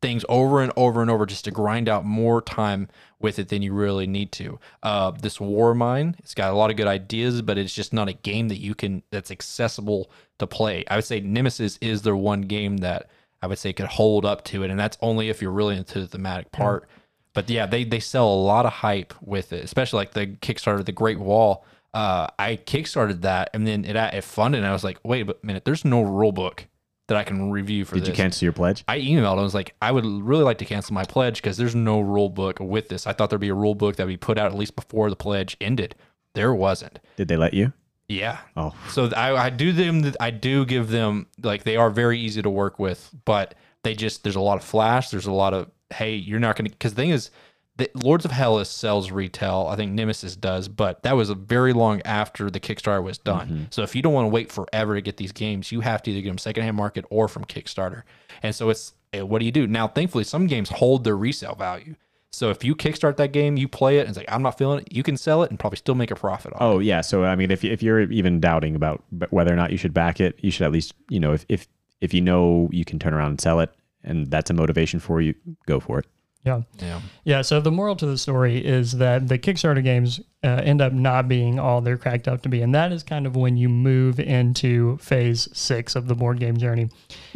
things 0.00 0.24
over 0.28 0.60
and 0.60 0.72
over 0.76 1.02
and 1.02 1.10
over 1.10 1.26
just 1.26 1.44
to 1.44 1.50
grind 1.50 1.88
out 1.88 2.04
more 2.04 2.40
time 2.40 2.88
with 3.20 3.38
it 3.38 3.48
than 3.48 3.62
you 3.62 3.72
really 3.72 4.06
need 4.06 4.32
to. 4.32 4.58
Uh, 4.82 5.10
this 5.10 5.40
War 5.40 5.74
Mine, 5.74 6.16
it's 6.18 6.34
got 6.34 6.52
a 6.52 6.56
lot 6.56 6.70
of 6.70 6.76
good 6.76 6.86
ideas, 6.86 7.42
but 7.42 7.58
it's 7.58 7.74
just 7.74 7.92
not 7.92 8.08
a 8.08 8.12
game 8.12 8.48
that 8.48 8.58
you 8.58 8.74
can 8.74 9.02
that's 9.10 9.30
accessible 9.30 10.10
to 10.38 10.46
play. 10.46 10.84
I 10.88 10.96
would 10.96 11.04
say 11.04 11.20
Nemesis 11.20 11.78
is 11.80 12.02
their 12.02 12.16
one 12.16 12.42
game 12.42 12.78
that 12.78 13.08
I 13.42 13.46
would 13.46 13.58
say 13.58 13.72
could 13.72 13.86
hold 13.86 14.24
up 14.24 14.44
to 14.44 14.62
it, 14.62 14.70
and 14.70 14.78
that's 14.78 14.98
only 15.00 15.28
if 15.28 15.42
you're 15.42 15.50
really 15.50 15.76
into 15.76 16.00
the 16.00 16.06
thematic 16.06 16.52
part. 16.52 16.88
But 17.34 17.48
yeah, 17.50 17.66
they 17.66 17.84
they 17.84 18.00
sell 18.00 18.28
a 18.32 18.34
lot 18.34 18.66
of 18.66 18.72
hype 18.72 19.14
with 19.20 19.52
it, 19.52 19.64
especially 19.64 19.98
like 19.98 20.12
the 20.12 20.26
Kickstarter, 20.26 20.84
the 20.84 20.92
Great 20.92 21.18
Wall. 21.18 21.64
Uh, 21.94 22.26
I 22.38 22.56
kickstarted 22.56 23.22
that, 23.22 23.50
and 23.54 23.66
then 23.66 23.84
it 23.84 23.96
it 23.96 24.24
funded, 24.24 24.58
and 24.58 24.68
I 24.68 24.72
was 24.72 24.84
like, 24.84 24.98
wait 25.04 25.28
a 25.28 25.34
minute, 25.42 25.64
there's 25.64 25.84
no 25.84 26.02
rule 26.02 26.32
book 26.32 26.66
that 27.08 27.16
I 27.16 27.24
can 27.24 27.50
review 27.50 27.84
for 27.84 27.94
Did 27.94 28.02
this. 28.02 28.08
you 28.10 28.14
cancel 28.14 28.46
your 28.46 28.52
pledge? 28.52 28.84
I 28.86 28.98
emailed. 29.00 29.38
I 29.38 29.42
was 29.42 29.54
like, 29.54 29.74
I 29.82 29.90
would 29.92 30.04
really 30.04 30.44
like 30.44 30.58
to 30.58 30.64
cancel 30.64 30.94
my 30.94 31.04
pledge 31.04 31.42
because 31.42 31.56
there's 31.56 31.74
no 31.74 32.00
rule 32.00 32.28
book 32.28 32.58
with 32.60 32.88
this. 32.88 33.06
I 33.06 33.12
thought 33.12 33.30
there'd 33.30 33.40
be 33.40 33.48
a 33.48 33.54
rule 33.54 33.74
book 33.74 33.96
that 33.96 34.04
would 34.04 34.12
be 34.12 34.16
put 34.16 34.38
out 34.38 34.52
at 34.52 34.58
least 34.58 34.76
before 34.76 35.10
the 35.10 35.16
pledge 35.16 35.56
ended. 35.60 35.94
There 36.34 36.54
wasn't. 36.54 36.98
Did 37.16 37.28
they 37.28 37.36
let 37.36 37.54
you? 37.54 37.72
Yeah. 38.08 38.38
Oh, 38.56 38.74
So 38.90 39.06
I, 39.16 39.34
I 39.36 39.50
do 39.50 39.72
them. 39.72 40.12
I 40.20 40.30
do 40.30 40.64
give 40.64 40.88
them 40.90 41.26
like 41.42 41.64
they 41.64 41.76
are 41.76 41.90
very 41.90 42.18
easy 42.18 42.40
to 42.42 42.48
work 42.50 42.78
with, 42.78 43.10
but 43.24 43.54
they 43.82 43.94
just 43.94 44.22
there's 44.22 44.36
a 44.36 44.40
lot 44.40 44.56
of 44.56 44.64
flash. 44.64 45.10
There's 45.10 45.26
a 45.26 45.32
lot 45.32 45.52
of 45.52 45.70
hey, 45.90 46.14
you're 46.14 46.40
not 46.40 46.56
gonna 46.56 46.70
because 46.70 46.92
the 46.94 47.02
thing 47.02 47.10
is. 47.10 47.30
The 47.78 47.90
Lords 47.94 48.24
of 48.24 48.32
Hellas 48.32 48.68
sells 48.68 49.10
retail. 49.10 49.68
I 49.70 49.76
think 49.76 49.92
Nemesis 49.92 50.36
does, 50.36 50.68
but 50.68 51.02
that 51.04 51.16
was 51.16 51.30
very 51.30 51.72
long 51.72 52.02
after 52.02 52.50
the 52.50 52.60
Kickstarter 52.60 53.02
was 53.02 53.18
done. 53.18 53.48
So 53.70 53.82
if 53.82 53.94
you 53.94 54.02
don't 54.02 54.12
want 54.12 54.24
to 54.24 54.28
wait 54.28 54.52
forever 54.52 54.96
to 54.96 55.00
get 55.00 55.16
these 55.16 55.32
games, 55.32 55.72
you 55.72 55.80
have 55.80 56.02
to 56.02 56.10
either 56.10 56.20
get 56.20 56.28
them 56.28 56.38
secondhand 56.38 56.76
market 56.76 57.04
or 57.08 57.28
from 57.28 57.44
Kickstarter. 57.44 58.02
And 58.42 58.54
so 58.54 58.68
it's 58.68 58.94
eh, 59.12 59.22
what 59.22 59.38
do 59.38 59.46
you 59.46 59.52
do 59.52 59.66
now? 59.66 59.86
Thankfully, 59.88 60.24
some 60.24 60.46
games 60.48 60.68
hold 60.68 61.04
their 61.04 61.16
resale 61.16 61.54
value. 61.54 61.94
So 62.30 62.50
if 62.50 62.62
you 62.62 62.74
kickstart 62.74 63.16
that 63.16 63.32
game, 63.32 63.56
you 63.56 63.68
play 63.68 63.98
it, 63.98 64.00
and 64.00 64.10
it's 64.10 64.18
like 64.18 64.30
I'm 64.30 64.42
not 64.42 64.58
feeling 64.58 64.80
it, 64.80 64.92
you 64.92 65.02
can 65.02 65.16
sell 65.16 65.42
it 65.42 65.50
and 65.50 65.58
probably 65.58 65.78
still 65.78 65.94
make 65.94 66.10
a 66.10 66.14
profit 66.14 66.52
on 66.54 66.60
it. 66.60 66.64
Oh 66.64 66.78
yeah, 66.80 67.00
so 67.00 67.24
I 67.24 67.36
mean, 67.36 67.50
if 67.50 67.64
if 67.64 67.82
you're 67.82 68.02
even 68.10 68.40
doubting 68.40 68.74
about 68.74 69.02
whether 69.30 69.52
or 69.52 69.56
not 69.56 69.70
you 69.70 69.78
should 69.78 69.94
back 69.94 70.20
it, 70.20 70.38
you 70.42 70.50
should 70.50 70.64
at 70.64 70.72
least 70.72 70.94
you 71.08 71.20
know 71.20 71.32
if 71.32 71.46
if 71.48 71.68
if 72.00 72.12
you 72.12 72.20
know 72.20 72.68
you 72.72 72.84
can 72.84 72.98
turn 72.98 73.14
around 73.14 73.30
and 73.30 73.40
sell 73.40 73.60
it, 73.60 73.70
and 74.04 74.30
that's 74.30 74.50
a 74.50 74.54
motivation 74.54 75.00
for 75.00 75.20
you, 75.20 75.34
go 75.66 75.80
for 75.80 76.00
it. 76.00 76.06
Yeah. 76.44 76.62
Yeah. 76.78 77.00
Yeah, 77.24 77.42
so 77.42 77.60
the 77.60 77.70
moral 77.70 77.96
to 77.96 78.06
the 78.06 78.16
story 78.16 78.64
is 78.64 78.92
that 78.92 79.28
the 79.28 79.38
Kickstarter 79.38 79.82
games 79.82 80.20
uh, 80.44 80.60
end 80.64 80.80
up 80.80 80.92
not 80.92 81.28
being 81.28 81.58
all 81.58 81.80
they're 81.80 81.96
cracked 81.96 82.28
up 82.28 82.42
to 82.42 82.48
be. 82.48 82.62
And 82.62 82.74
that 82.74 82.92
is 82.92 83.02
kind 83.02 83.26
of 83.26 83.36
when 83.36 83.56
you 83.56 83.68
move 83.68 84.20
into 84.20 84.96
phase 84.98 85.48
six 85.52 85.96
of 85.96 86.06
the 86.06 86.14
board 86.14 86.38
game 86.38 86.56
journey. 86.56 86.88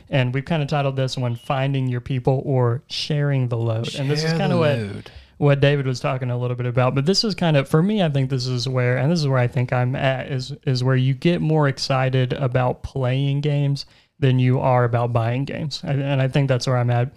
And 0.09 0.33
we've 0.33 0.45
kind 0.45 0.63
of 0.63 0.69
titled 0.69 0.97
this 0.97 1.17
one 1.19 1.35
Finding 1.37 1.89
Your 1.89 2.01
People 2.01 2.43
or 2.45 2.83
Sharing 2.89 3.49
the 3.49 3.57
Load. 3.57 3.95
and 3.97 4.09
this 4.09 4.25
is 4.25 4.33
kind 4.33 4.53
of 4.53 4.61
what, 4.61 5.11
what 5.39 5.61
David 5.61 5.87
was 5.87 6.01
talking 6.01 6.31
a 6.31 6.39
little 6.39 6.57
bit 6.57 6.67
about. 6.67 6.95
But 6.95 7.05
this 7.05 7.25
is 7.25 7.35
kind 7.35 7.57
of, 7.57 7.69
for 7.69 7.83
me, 7.83 8.03
I 8.03 8.09
think 8.09 8.31
this 8.31 8.47
is 8.47 8.69
where, 8.69 8.97
and 8.97 9.11
this 9.11 9.19
is 9.19 9.29
where 9.29 9.39
I 9.39 9.49
think 9.49 9.73
I'm 9.73 9.97
at, 9.97 10.31
is, 10.31 10.53
is 10.65 10.85
where 10.85 10.97
you 10.97 11.15
get 11.15 11.41
more 11.41 11.67
excited 11.69 12.33
about 12.35 12.83
playing 12.83 13.41
games 13.41 13.85
than 14.21 14.39
you 14.39 14.61
are 14.61 14.85
about 14.85 15.13
buying 15.13 15.45
games. 15.45 15.83
And 15.83 16.23
I 16.23 16.29
think 16.29 16.49
that's 16.49 16.67
where 16.67 16.79
I'm 16.79 16.91
at. 16.91 17.13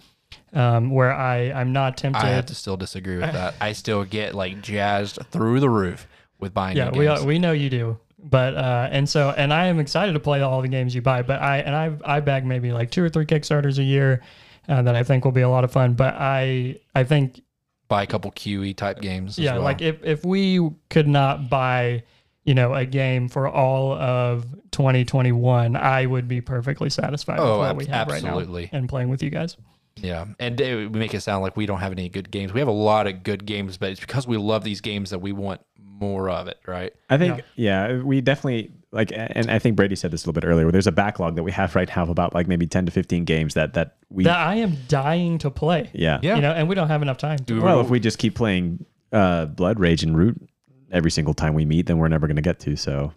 Um, 0.52 0.90
where 0.90 1.12
I, 1.12 1.50
I'm 1.52 1.72
not 1.72 1.96
tempted. 1.96 2.24
I 2.24 2.28
have 2.30 2.46
to 2.46 2.54
still 2.54 2.76
disagree 2.76 3.16
with 3.18 3.32
that. 3.32 3.54
I 3.60 3.72
still 3.72 4.04
get 4.04 4.34
like 4.34 4.62
jazzed 4.62 5.18
through 5.30 5.60
the 5.60 5.68
roof 5.68 6.06
with 6.38 6.54
buying 6.54 6.76
Yeah, 6.76 6.90
we 6.90 7.06
games. 7.06 7.24
we 7.24 7.38
know 7.38 7.52
you 7.52 7.68
do. 7.68 7.98
But 8.18 8.54
uh, 8.56 8.88
and 8.90 9.08
so 9.08 9.30
and 9.36 9.52
I 9.52 9.66
am 9.66 9.78
excited 9.78 10.12
to 10.14 10.20
play 10.20 10.40
all 10.40 10.62
the 10.62 10.68
games 10.68 10.94
you 10.94 11.02
buy. 11.02 11.22
But 11.22 11.42
I 11.42 11.58
and 11.58 11.74
I 11.74 12.16
I 12.16 12.20
bag 12.20 12.46
maybe 12.46 12.72
like 12.72 12.90
two 12.90 13.02
or 13.04 13.08
three 13.08 13.26
Kickstarters 13.26 13.78
a 13.78 13.82
year 13.82 14.22
uh, 14.68 14.82
that 14.82 14.94
I 14.96 15.02
think 15.02 15.24
will 15.24 15.32
be 15.32 15.42
a 15.42 15.48
lot 15.48 15.64
of 15.64 15.72
fun. 15.72 15.94
But 15.94 16.14
I 16.14 16.78
I 16.94 17.04
think 17.04 17.42
buy 17.88 18.02
a 18.02 18.06
couple 18.06 18.30
QE 18.32 18.74
type 18.76 19.00
games. 19.00 19.38
as 19.38 19.44
yeah, 19.44 19.54
well. 19.54 19.62
like 19.62 19.82
if 19.82 20.02
if 20.04 20.24
we 20.24 20.70
could 20.90 21.06
not 21.08 21.50
buy 21.50 22.02
you 22.44 22.54
know 22.54 22.72
a 22.72 22.86
game 22.86 23.28
for 23.28 23.46
all 23.48 23.92
of 23.92 24.46
2021, 24.70 25.76
I 25.76 26.06
would 26.06 26.28
be 26.28 26.40
perfectly 26.40 26.88
satisfied 26.90 27.38
Oh, 27.40 27.50
with 27.52 27.58
what 27.58 27.70
ab- 27.70 27.76
we 27.78 27.84
have 27.86 28.08
absolutely. 28.10 28.62
right 28.62 28.72
now 28.72 28.78
and 28.78 28.88
playing 28.88 29.08
with 29.10 29.22
you 29.22 29.30
guys. 29.30 29.56
Yeah, 29.96 30.26
and 30.38 30.58
we 30.60 30.88
make 30.88 31.14
it 31.14 31.20
sound 31.20 31.42
like 31.42 31.56
we 31.56 31.66
don't 31.66 31.80
have 31.80 31.92
any 31.92 32.08
good 32.08 32.30
games. 32.30 32.52
We 32.52 32.60
have 32.60 32.68
a 32.68 32.72
lot 32.72 33.06
of 33.06 33.22
good 33.22 33.46
games, 33.46 33.76
but 33.76 33.90
it's 33.90 34.00
because 34.00 34.26
we 34.26 34.36
love 34.36 34.62
these 34.64 34.80
games 34.80 35.10
that 35.10 35.18
we 35.20 35.32
want 35.32 35.60
more 35.78 36.28
of 36.28 36.48
it, 36.48 36.58
right? 36.66 36.92
I 37.08 37.16
think 37.16 37.42
yeah. 37.54 38.02
we 38.02 38.20
definitely 38.20 38.70
like, 38.92 39.10
and 39.14 39.50
I 39.50 39.58
think 39.58 39.76
Brady 39.76 39.96
said 39.96 40.10
this 40.10 40.24
a 40.24 40.28
little 40.28 40.38
bit 40.40 40.46
earlier. 40.46 40.70
There's 40.70 40.86
a 40.86 40.92
backlog 40.92 41.36
that 41.36 41.42
we 41.42 41.52
have 41.52 41.74
right 41.74 41.88
now 41.96 42.02
of 42.02 42.08
about 42.10 42.34
like 42.34 42.46
maybe 42.46 42.66
ten 42.66 42.84
to 42.86 42.92
fifteen 42.92 43.24
games 43.24 43.54
that 43.54 43.74
that 43.74 43.96
we 44.10 44.24
That 44.24 44.36
I 44.38 44.56
am 44.56 44.76
dying 44.88 45.38
to 45.38 45.50
play. 45.50 45.90
yeah 45.94 46.18
Yeah. 46.22 46.36
You 46.36 46.42
know, 46.42 46.52
and 46.52 46.68
we 46.68 46.74
don't 46.74 46.88
have 46.88 47.02
enough 47.02 47.18
time. 47.18 47.38
To. 47.38 47.60
Well, 47.60 47.80
if 47.80 47.88
we 47.88 47.98
just 47.98 48.18
keep 48.18 48.34
playing 48.34 48.84
uh, 49.12 49.46
Blood 49.46 49.80
Rage 49.80 50.02
and 50.02 50.16
Root 50.16 50.36
every 50.92 51.10
single 51.10 51.34
time 51.34 51.54
we 51.54 51.64
meet, 51.64 51.86
then 51.86 51.98
we're 51.98 52.08
never 52.08 52.26
going 52.26 52.36
to 52.36 52.42
get 52.42 52.60
to. 52.60 52.76
So, 52.76 53.12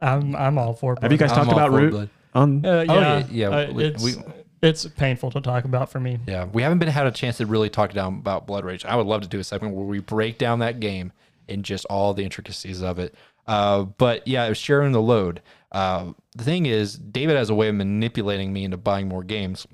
I'm 0.00 0.34
I'm 0.34 0.58
all 0.58 0.74
for. 0.74 0.96
have 1.00 1.12
you 1.12 1.18
guys 1.18 1.30
I'm 1.32 1.38
talked 1.38 1.52
about 1.52 1.72
Root? 1.72 1.90
Blood. 1.90 2.10
On 2.34 2.64
Uh, 2.64 2.80
yeah, 2.82 2.92
Oh, 2.92 3.00
yeah, 3.00 3.26
yeah, 3.30 3.48
uh, 3.48 3.72
we- 3.72 3.84
it's 3.84 4.02
we- 4.02 4.22
it's 4.62 4.86
painful 4.86 5.30
to 5.32 5.40
talk 5.40 5.64
about 5.64 5.90
for 5.90 6.00
me. 6.00 6.18
Yeah, 6.26 6.44
we 6.44 6.62
haven't 6.62 6.78
been 6.78 6.88
had 6.88 7.06
a 7.06 7.10
chance 7.10 7.38
to 7.38 7.46
really 7.46 7.68
talk 7.68 7.92
down 7.92 8.14
about 8.14 8.46
Blood 8.46 8.64
Rage. 8.64 8.84
I 8.84 8.96
would 8.96 9.06
love 9.06 9.22
to 9.22 9.28
do 9.28 9.40
a 9.40 9.44
segment 9.44 9.74
where 9.74 9.84
we 9.84 9.98
break 9.98 10.38
down 10.38 10.60
that 10.60 10.80
game 10.80 11.12
and 11.48 11.64
just 11.64 11.84
all 11.86 12.14
the 12.14 12.24
intricacies 12.24 12.82
of 12.82 12.98
it. 12.98 13.14
Uh, 13.46 13.82
but 13.82 14.26
yeah, 14.26 14.44
it 14.46 14.50
was 14.50 14.58
sharing 14.58 14.92
the 14.92 15.02
load. 15.02 15.42
Uh, 15.72 16.12
the 16.36 16.44
thing 16.44 16.66
is, 16.66 16.94
David 16.94 17.36
has 17.36 17.50
a 17.50 17.54
way 17.54 17.68
of 17.68 17.74
manipulating 17.74 18.52
me 18.52 18.64
into 18.64 18.76
buying 18.76 19.08
more 19.08 19.24
games. 19.24 19.66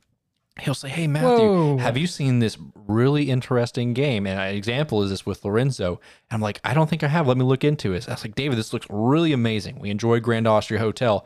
He'll 0.60 0.74
say, 0.74 0.88
"Hey 0.88 1.06
Matthew, 1.06 1.46
Whoa. 1.46 1.76
have 1.78 1.96
you 1.96 2.06
seen 2.08 2.40
this 2.40 2.56
really 2.86 3.30
interesting 3.30 3.92
game?" 3.94 4.26
And 4.26 4.40
an 4.40 4.54
example 4.56 5.02
is 5.04 5.10
this 5.10 5.24
with 5.24 5.44
Lorenzo. 5.44 6.00
And 6.30 6.36
I'm 6.36 6.40
like, 6.40 6.60
"I 6.64 6.74
don't 6.74 6.90
think 6.90 7.04
I 7.04 7.08
have. 7.08 7.28
Let 7.28 7.36
me 7.36 7.44
look 7.44 7.62
into 7.62 7.92
it." 7.92 8.08
I 8.08 8.12
was 8.12 8.24
like, 8.24 8.34
"David, 8.34 8.58
this 8.58 8.72
looks 8.72 8.86
really 8.90 9.32
amazing. 9.32 9.78
We 9.78 9.90
enjoyed 9.90 10.22
Grand 10.22 10.48
Austria 10.48 10.80
Hotel." 10.80 11.24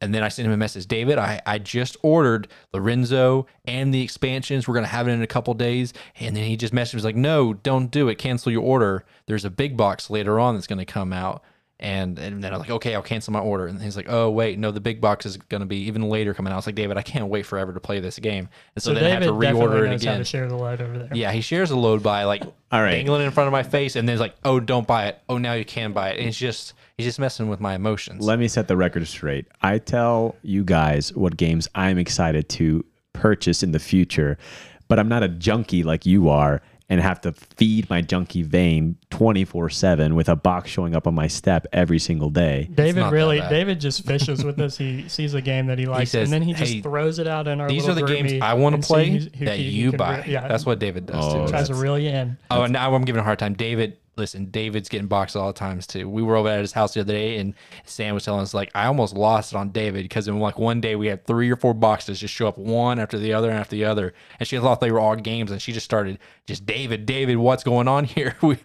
And 0.00 0.14
then 0.14 0.22
I 0.22 0.28
sent 0.28 0.46
him 0.46 0.52
a 0.52 0.56
message, 0.56 0.86
David, 0.86 1.18
I, 1.18 1.40
I 1.46 1.58
just 1.58 1.96
ordered 2.02 2.48
Lorenzo 2.74 3.46
and 3.64 3.92
the 3.94 4.02
expansions. 4.02 4.68
We're 4.68 4.74
going 4.74 4.84
to 4.84 4.90
have 4.90 5.08
it 5.08 5.12
in 5.12 5.22
a 5.22 5.26
couple 5.26 5.54
days. 5.54 5.92
And 6.16 6.36
then 6.36 6.44
he 6.44 6.56
just 6.56 6.74
messaged 6.74 6.94
me, 6.96 7.02
like, 7.02 7.16
no, 7.16 7.54
don't 7.54 7.90
do 7.90 8.08
it. 8.08 8.16
Cancel 8.16 8.52
your 8.52 8.62
order. 8.62 9.04
There's 9.26 9.44
a 9.44 9.50
big 9.50 9.76
box 9.76 10.10
later 10.10 10.38
on 10.38 10.54
that's 10.54 10.66
going 10.66 10.78
to 10.80 10.84
come 10.84 11.12
out. 11.12 11.42
And, 11.80 12.18
and 12.18 12.42
then 12.42 12.52
I'm 12.52 12.60
like, 12.60 12.70
okay, 12.70 12.94
I'll 12.94 13.02
cancel 13.02 13.32
my 13.32 13.40
order. 13.40 13.66
And 13.66 13.82
he's 13.82 13.96
like, 13.96 14.06
oh, 14.08 14.30
wait, 14.30 14.58
no, 14.58 14.70
the 14.70 14.80
big 14.80 15.00
box 15.00 15.26
is 15.26 15.36
going 15.36 15.60
to 15.60 15.66
be 15.66 15.78
even 15.78 16.02
later 16.08 16.32
coming 16.32 16.50
out. 16.52 16.54
I 16.54 16.58
was 16.58 16.66
like, 16.66 16.76
David, 16.76 16.96
I 16.96 17.02
can't 17.02 17.26
wait 17.28 17.44
forever 17.46 17.72
to 17.72 17.80
play 17.80 17.98
this 18.00 18.18
game. 18.18 18.48
And 18.76 18.82
so, 18.82 18.90
So, 18.90 18.94
then 18.94 19.04
I 19.04 19.08
have 19.10 19.22
to 19.24 19.32
reorder 19.32 19.84
it 19.84 19.90
knows 19.90 20.04
how 20.04 20.10
again. 20.12 20.18
to 20.18 20.24
share 20.24 20.48
the 20.48 20.56
load 20.56 20.80
over 20.80 20.98
there. 20.98 21.08
Yeah, 21.12 21.32
he 21.32 21.40
shares 21.40 21.72
a 21.72 21.76
load 21.76 22.02
by 22.02 22.24
like 22.24 22.42
All 22.70 22.80
right. 22.82 22.92
dangling 22.92 23.22
it 23.22 23.24
in 23.26 23.30
front 23.32 23.48
of 23.48 23.52
my 23.52 23.64
face, 23.64 23.96
and 23.96 24.08
then 24.08 24.14
it's 24.14 24.20
like, 24.20 24.36
oh, 24.44 24.60
don't 24.60 24.86
buy 24.86 25.06
it. 25.06 25.18
Oh, 25.28 25.36
now 25.38 25.54
you 25.54 25.64
can 25.64 25.92
buy 25.92 26.10
it. 26.10 26.18
And 26.20 26.28
it's 26.28 26.38
just 26.38 26.74
he's 26.96 27.06
just 27.06 27.18
messing 27.18 27.48
with 27.48 27.60
my 27.60 27.74
emotions. 27.74 28.24
Let 28.24 28.38
me 28.38 28.48
set 28.48 28.68
the 28.68 28.76
record 28.76 29.06
straight. 29.06 29.46
I 29.62 29.78
tell 29.78 30.36
you 30.42 30.64
guys 30.64 31.12
what 31.14 31.36
games 31.36 31.68
I'm 31.74 31.98
excited 31.98 32.48
to 32.50 32.84
purchase 33.12 33.62
in 33.62 33.72
the 33.72 33.78
future, 33.78 34.38
but 34.88 34.98
I'm 34.98 35.08
not 35.08 35.22
a 35.22 35.28
junkie 35.28 35.82
like 35.82 36.06
you 36.06 36.28
are 36.28 36.60
and 36.90 37.00
have 37.00 37.18
to 37.22 37.32
feed 37.32 37.88
my 37.88 38.02
junkie 38.02 38.42
vein 38.42 38.94
24 39.08 39.70
7 39.70 40.14
with 40.14 40.28
a 40.28 40.36
box 40.36 40.70
showing 40.70 40.94
up 40.94 41.06
on 41.06 41.14
my 41.14 41.26
step 41.26 41.66
every 41.72 41.98
single 41.98 42.28
day. 42.28 42.68
David 42.74 43.10
really. 43.10 43.40
David 43.40 43.80
just 43.80 44.04
fishes 44.04 44.44
with 44.44 44.60
us. 44.60 44.76
He 44.76 45.08
sees 45.08 45.32
a 45.32 45.40
game 45.40 45.66
that 45.68 45.78
he 45.78 45.86
likes, 45.86 46.10
says, 46.10 46.24
and 46.30 46.32
then 46.32 46.42
he 46.42 46.52
just 46.52 46.74
"Hey, 46.74 46.80
throws 46.82 47.18
it 47.18 47.26
out 47.26 47.48
in 47.48 47.58
our. 47.60 47.68
These 47.70 47.88
are 47.88 47.94
the 47.94 48.02
games 48.02 48.34
I 48.42 48.52
want 48.52 48.80
to 48.80 48.86
play 48.86 49.08
who's- 49.10 49.28
who 49.34 49.46
that 49.46 49.56
he 49.56 49.62
you 49.70 49.92
buy. 49.92 50.18
re- 50.18 50.24
yeah, 50.32 50.46
That's 50.46 50.66
what 50.66 50.78
David 50.78 51.06
does 51.06 51.24
Oh, 51.24 51.46
too. 51.46 51.50
tries 51.50 51.68
to 51.68 51.74
reel 51.74 51.98
you 51.98 52.10
in. 52.10 52.36
Oh, 52.50 52.64
and 52.64 52.72
now 52.74 52.94
I'm 52.94 53.04
giving 53.06 53.20
a 53.20 53.24
hard 53.24 53.38
time. 53.38 53.54
David, 53.54 53.96
listen, 54.16 54.46
David's 54.46 54.88
getting 54.88 55.06
boxed 55.06 55.36
all 55.36 55.48
the 55.48 55.52
times 55.52 55.86
too. 55.86 56.08
We 56.08 56.22
were 56.22 56.36
over 56.36 56.48
at 56.48 56.60
his 56.60 56.72
house 56.72 56.94
the 56.94 57.00
other 57.00 57.12
day, 57.12 57.38
and 57.38 57.54
Sam 57.84 58.14
was 58.14 58.24
telling 58.24 58.42
us 58.42 58.54
like 58.54 58.70
I 58.74 58.86
almost 58.86 59.14
lost 59.14 59.52
it 59.52 59.56
on 59.56 59.70
David 59.70 60.04
because 60.04 60.28
in 60.28 60.38
like 60.38 60.58
one 60.58 60.80
day 60.80 60.96
we 60.96 61.06
had 61.06 61.26
three 61.26 61.50
or 61.50 61.56
four 61.56 61.74
boxes 61.74 62.20
just 62.20 62.34
show 62.34 62.48
up 62.48 62.58
one 62.58 62.98
after 62.98 63.18
the 63.18 63.32
other 63.32 63.50
and 63.50 63.58
after 63.58 63.76
the 63.76 63.84
other, 63.84 64.14
and 64.38 64.48
she 64.48 64.58
thought 64.58 64.80
they 64.80 64.92
were 64.92 65.00
all 65.00 65.16
games, 65.16 65.50
and 65.50 65.60
she 65.60 65.72
just 65.72 65.84
started 65.84 66.18
just 66.46 66.66
David, 66.66 67.06
David, 67.06 67.36
what's 67.36 67.64
going 67.64 67.88
on 67.88 68.04
here? 68.04 68.36
we, 68.42 68.58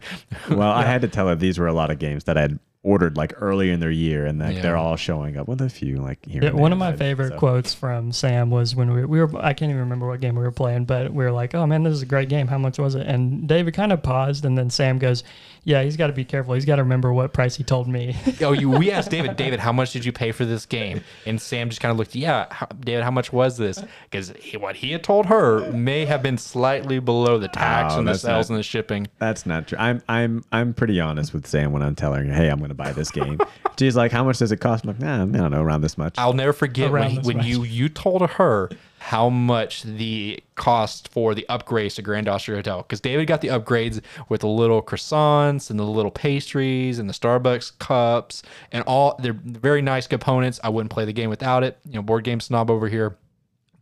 Well, 0.49 0.71
I 0.71 0.83
had 0.83 1.01
to 1.01 1.07
tell 1.07 1.27
her 1.27 1.35
these 1.35 1.57
were 1.57 1.67
a 1.67 1.73
lot 1.73 1.91
of 1.91 1.99
games 1.99 2.25
that 2.25 2.37
I'd 2.37 2.59
ordered 2.81 3.17
like 3.17 3.33
earlier 3.41 3.73
in 3.73 3.81
their 3.81 3.91
year 3.91 4.25
and 4.25 4.39
like 4.39 4.55
Yeah. 4.55 4.61
they're 4.61 4.77
all 4.77 4.95
showing 4.95 5.35
up 5.35 5.49
with 5.49 5.59
a 5.59 5.69
few 5.69 5.97
like 5.97 6.25
here. 6.25 6.41
Yeah, 6.43 6.51
one 6.51 6.71
of 6.71 6.77
my 6.77 6.95
favorite 6.95 7.33
so- 7.33 7.37
quotes 7.37 7.73
from 7.73 8.13
Sam 8.13 8.49
was 8.49 8.73
when 8.75 8.93
we, 8.93 9.03
we 9.03 9.19
were 9.19 9.29
I 9.37 9.51
can't 9.53 9.69
even 9.69 9.81
remember 9.81 10.07
what 10.07 10.21
game 10.21 10.35
we 10.35 10.43
were 10.43 10.51
playing, 10.51 10.85
but 10.85 11.11
we 11.13 11.25
were 11.25 11.31
like, 11.31 11.53
"Oh 11.53 11.67
man, 11.67 11.83
this 11.83 11.93
is 11.93 12.01
a 12.01 12.05
great 12.05 12.29
game. 12.29 12.47
How 12.47 12.57
much 12.57 12.79
was 12.79 12.95
it?" 12.95 13.05
And 13.05 13.47
David 13.49 13.73
kind 13.73 13.91
of 13.91 14.01
paused, 14.01 14.45
and 14.45 14.57
then 14.57 14.69
Sam 14.69 14.97
goes, 14.97 15.23
"Yeah, 15.63 15.83
he's 15.83 15.97
got 15.97 16.07
to 16.07 16.13
be 16.13 16.25
careful. 16.25 16.53
He's 16.53 16.65
got 16.65 16.77
to 16.77 16.83
remember 16.83 17.11
what 17.13 17.33
price 17.33 17.55
he 17.55 17.63
told 17.63 17.87
me." 17.87 18.15
oh, 18.41 18.51
you 18.53 18.69
we 18.69 18.91
asked 18.93 19.11
David, 19.11 19.35
David, 19.35 19.59
how 19.59 19.71
much 19.71 19.91
did 19.93 20.05
you 20.05 20.11
pay 20.11 20.31
for 20.31 20.45
this 20.45 20.65
game? 20.65 21.01
And 21.25 21.39
Sam 21.41 21.69
just 21.69 21.81
kind 21.81 21.91
of 21.91 21.97
looked, 21.97 22.15
yeah, 22.15 22.47
how, 22.51 22.67
David, 22.79 23.03
how 23.03 23.11
much 23.11 23.31
was 23.33 23.57
this? 23.57 23.83
Because 24.09 24.33
what 24.59 24.75
he 24.77 24.91
had 24.91 25.03
told 25.03 25.25
her 25.27 25.71
may 25.71 26.05
have 26.05 26.21
been 26.23 26.37
slightly 26.37 26.99
below 26.99 27.37
the 27.37 27.47
tax 27.47 27.93
Oh, 27.95 27.99
and 27.99 28.07
the 28.07 28.15
sales 28.15 28.49
not- 28.49 28.55
and 28.55 28.59
the 28.59 28.63
shipping. 28.63 29.07
That's 29.19 29.45
not 29.45 29.67
true. 29.67 29.77
I'm 29.77 30.01
I'm 30.07 30.43
I'm 30.51 30.73
pretty 30.73 30.99
honest 30.99 31.33
with 31.33 31.45
Sam 31.47 31.71
when 31.71 31.81
I'm 31.81 31.95
telling 31.95 32.25
her, 32.27 32.33
hey, 32.33 32.49
I'm 32.49 32.57
going 32.59 32.69
to 32.69 32.75
buy 32.75 32.91
this 32.91 33.11
game. 33.11 33.39
She's 33.79 33.95
like, 33.95 34.11
how 34.11 34.23
much 34.23 34.39
does 34.39 34.51
it 34.51 34.57
cost? 34.57 34.83
I'm 34.83 34.89
like, 34.89 34.99
nah, 34.99 35.15
I 35.23 35.25
don't 35.25 35.51
know, 35.51 35.61
around 35.63 35.81
this 35.81 35.97
much. 35.97 36.15
I'll 36.17 36.33
never 36.33 36.51
forget 36.53 36.91
when, 36.91 37.01
Around 37.01 37.11
he, 37.11 37.17
this 37.17 37.27
when 37.27 37.37
much. 37.37 37.45
you 37.45 37.63
you 37.63 37.87
told 37.89 38.29
her 38.29 38.69
how 39.09 39.27
much 39.27 39.81
the 39.81 40.39
cost 40.53 41.07
for 41.07 41.33
the 41.33 41.43
upgrades 41.49 41.95
to 41.95 42.01
Grand 42.03 42.29
Austria 42.29 42.59
Hotel 42.59 42.83
because 42.83 43.01
David 43.01 43.25
got 43.25 43.41
the 43.41 43.47
upgrades 43.47 44.01
with 44.29 44.41
the 44.41 44.47
little 44.47 44.83
croissants 44.83 45.71
and 45.71 45.79
the 45.79 45.83
little 45.83 46.11
pastries 46.11 46.99
and 46.99 47.09
the 47.09 47.13
Starbucks 47.13 47.79
cups 47.79 48.43
and 48.71 48.83
all 48.85 49.15
they're 49.17 49.33
very 49.33 49.81
nice 49.81 50.05
components. 50.05 50.59
I 50.63 50.69
wouldn't 50.69 50.91
play 50.91 51.05
the 51.05 51.13
game 51.13 51.31
without 51.31 51.63
it. 51.63 51.79
You 51.87 51.95
know, 51.95 52.03
board 52.03 52.23
game 52.23 52.39
snob 52.39 52.69
over 52.69 52.87
here. 52.87 53.17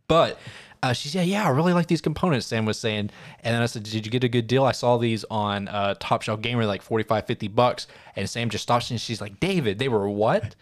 But 0.06 0.38
uh, 0.82 0.94
she 0.94 1.10
said, 1.10 1.26
"Yeah, 1.26 1.44
I 1.44 1.50
really 1.50 1.74
like 1.74 1.88
these 1.88 2.00
components." 2.00 2.46
Sam 2.46 2.64
was 2.64 2.78
saying, 2.78 3.10
and 3.44 3.54
then 3.54 3.60
I 3.60 3.66
said, 3.66 3.82
"Did 3.82 4.06
you 4.06 4.10
get 4.10 4.24
a 4.24 4.30
good 4.30 4.46
deal?" 4.46 4.64
I 4.64 4.72
saw 4.72 4.96
these 4.96 5.26
on 5.30 5.68
uh, 5.68 5.94
Top 6.00 6.22
Shelf 6.22 6.40
Gamer, 6.40 6.64
like 6.64 6.80
45, 6.80 7.26
50 7.26 7.48
bucks. 7.48 7.86
And 8.16 8.30
Sam 8.30 8.48
just 8.48 8.62
stops 8.62 8.90
and 8.90 8.98
she's 8.98 9.20
like, 9.20 9.40
"David, 9.40 9.78
they 9.78 9.88
were 9.88 10.08
what?" 10.08 10.54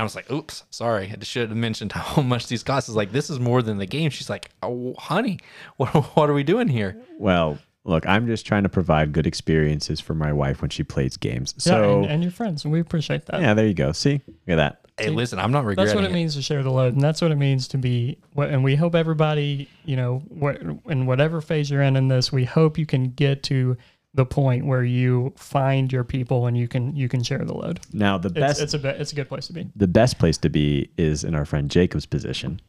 And 0.00 0.04
I 0.04 0.06
was 0.06 0.14
like, 0.14 0.30
"Oops, 0.30 0.64
sorry. 0.70 1.14
I 1.14 1.22
should 1.22 1.50
have 1.50 1.56
mentioned 1.58 1.92
how 1.92 2.22
much 2.22 2.46
these 2.46 2.62
cost." 2.62 2.88
Is 2.88 2.96
like, 2.96 3.12
"This 3.12 3.28
is 3.28 3.38
more 3.38 3.60
than 3.60 3.76
the 3.76 3.84
game." 3.86 4.08
She's 4.10 4.30
like, 4.30 4.48
"Oh, 4.62 4.94
honey, 4.98 5.38
what 5.76 5.90
what 6.16 6.30
are 6.30 6.32
we 6.34 6.42
doing 6.42 6.68
here?" 6.68 6.96
well, 7.18 7.58
look, 7.84 8.06
I'm 8.06 8.26
just 8.26 8.46
trying 8.46 8.62
to 8.62 8.70
provide 8.70 9.12
good 9.12 9.26
experiences 9.26 10.00
for 10.00 10.14
my 10.14 10.32
wife 10.32 10.62
when 10.62 10.70
she 10.70 10.82
plays 10.84 11.18
games. 11.18 11.52
yeah, 11.58 11.62
So 11.62 11.98
and, 11.98 12.06
and 12.12 12.22
your 12.22 12.32
friends, 12.32 12.64
and 12.64 12.72
we 12.72 12.80
appreciate 12.80 13.26
that. 13.26 13.42
yeah, 13.42 13.52
there 13.52 13.66
you 13.66 13.74
go. 13.74 13.92
See, 13.92 14.22
look 14.26 14.34
at 14.48 14.56
that. 14.56 14.80
Hey, 14.98 15.10
listen, 15.10 15.38
I'm 15.38 15.52
not 15.52 15.64
regretting 15.66 15.86
That's 15.86 15.94
what 15.94 16.04
it 16.04 16.10
it. 16.10 16.14
means 16.14 16.34
to 16.36 16.42
share 16.42 16.62
the 16.62 16.70
load, 16.70 16.94
and 16.94 17.02
that's 17.02 17.20
what 17.22 17.30
it 17.30 17.36
means 17.36 17.68
to 17.68 17.78
be. 17.78 18.18
And 18.36 18.64
we 18.64 18.76
hope 18.76 18.94
everybody, 18.94 19.68
you 19.84 19.96
know, 19.96 20.22
what 20.28 20.62
in 20.88 21.04
whatever 21.06 21.40
phase 21.42 21.70
you're 21.70 21.82
in 21.82 21.96
in 21.96 22.08
this, 22.08 22.32
we 22.32 22.44
hope 22.46 22.78
you 22.78 22.86
can 22.86 23.10
get 23.10 23.42
to 23.44 23.76
the 24.14 24.26
point 24.26 24.66
where 24.66 24.82
you 24.82 25.32
find 25.36 25.92
your 25.92 26.04
people 26.04 26.46
and 26.46 26.56
you 26.56 26.66
can 26.66 26.94
you 26.96 27.08
can 27.08 27.22
share 27.22 27.38
the 27.38 27.54
load. 27.54 27.80
Now 27.92 28.18
the 28.18 28.30
best 28.30 28.60
it's 28.60 28.74
a 28.74 28.78
be- 28.78 28.88
it's 28.88 29.12
a 29.12 29.14
good 29.14 29.28
place 29.28 29.46
to 29.46 29.52
be. 29.52 29.68
the 29.76 29.88
best 29.88 30.18
place 30.18 30.38
to 30.38 30.48
be 30.48 30.90
is 30.96 31.24
in 31.24 31.34
our 31.34 31.44
friend 31.44 31.70
Jacob's 31.70 32.06
position. 32.06 32.60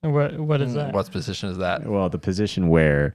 What 0.00 0.38
what 0.38 0.60
is 0.60 0.70
hmm, 0.70 0.78
that? 0.78 0.94
What 0.94 1.10
position 1.10 1.50
is 1.50 1.58
that? 1.58 1.86
Well, 1.86 2.08
the 2.08 2.18
position 2.18 2.68
where 2.68 3.14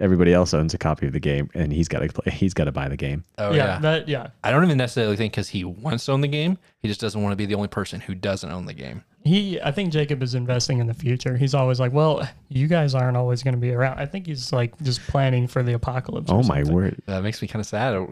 everybody 0.00 0.32
else 0.32 0.54
owns 0.54 0.72
a 0.74 0.78
copy 0.78 1.06
of 1.06 1.12
the 1.12 1.20
game 1.20 1.50
and 1.54 1.72
he's 1.72 1.88
got 1.88 2.00
to 2.00 2.08
play. 2.08 2.32
He's 2.32 2.54
got 2.54 2.64
to 2.64 2.72
buy 2.72 2.88
the 2.88 2.96
game. 2.96 3.24
Oh 3.36 3.52
yeah, 3.52 3.56
yeah. 3.56 3.78
that 3.80 4.08
yeah. 4.08 4.28
I 4.42 4.50
don't 4.50 4.64
even 4.64 4.78
necessarily 4.78 5.16
think 5.16 5.34
because 5.34 5.50
he 5.50 5.64
wants 5.64 6.06
to 6.06 6.12
own 6.12 6.22
the 6.22 6.28
game. 6.28 6.58
He 6.80 6.88
just 6.88 7.00
doesn't 7.00 7.20
want 7.22 7.32
to 7.32 7.36
be 7.36 7.46
the 7.46 7.54
only 7.54 7.68
person 7.68 8.00
who 8.00 8.14
doesn't 8.14 8.50
own 8.50 8.64
the 8.64 8.74
game. 8.74 9.04
He, 9.24 9.60
I 9.60 9.70
think 9.70 9.92
Jacob 9.92 10.22
is 10.22 10.34
investing 10.34 10.78
in 10.78 10.86
the 10.86 10.94
future. 10.94 11.36
He's 11.36 11.54
always 11.54 11.78
like, 11.78 11.92
well, 11.92 12.28
you 12.48 12.66
guys 12.66 12.94
aren't 12.94 13.16
always 13.16 13.42
going 13.42 13.54
to 13.54 13.60
be 13.60 13.72
around. 13.72 13.98
I 13.98 14.06
think 14.06 14.26
he's 14.26 14.52
like 14.52 14.76
just 14.82 15.00
planning 15.06 15.46
for 15.46 15.62
the 15.62 15.74
apocalypse. 15.74 16.30
Oh 16.30 16.42
my 16.42 16.58
something. 16.58 16.74
word, 16.74 17.02
That 17.06 17.22
makes 17.22 17.40
me 17.40 17.48
kind 17.48 17.60
of 17.60 17.66
sad. 17.66 18.08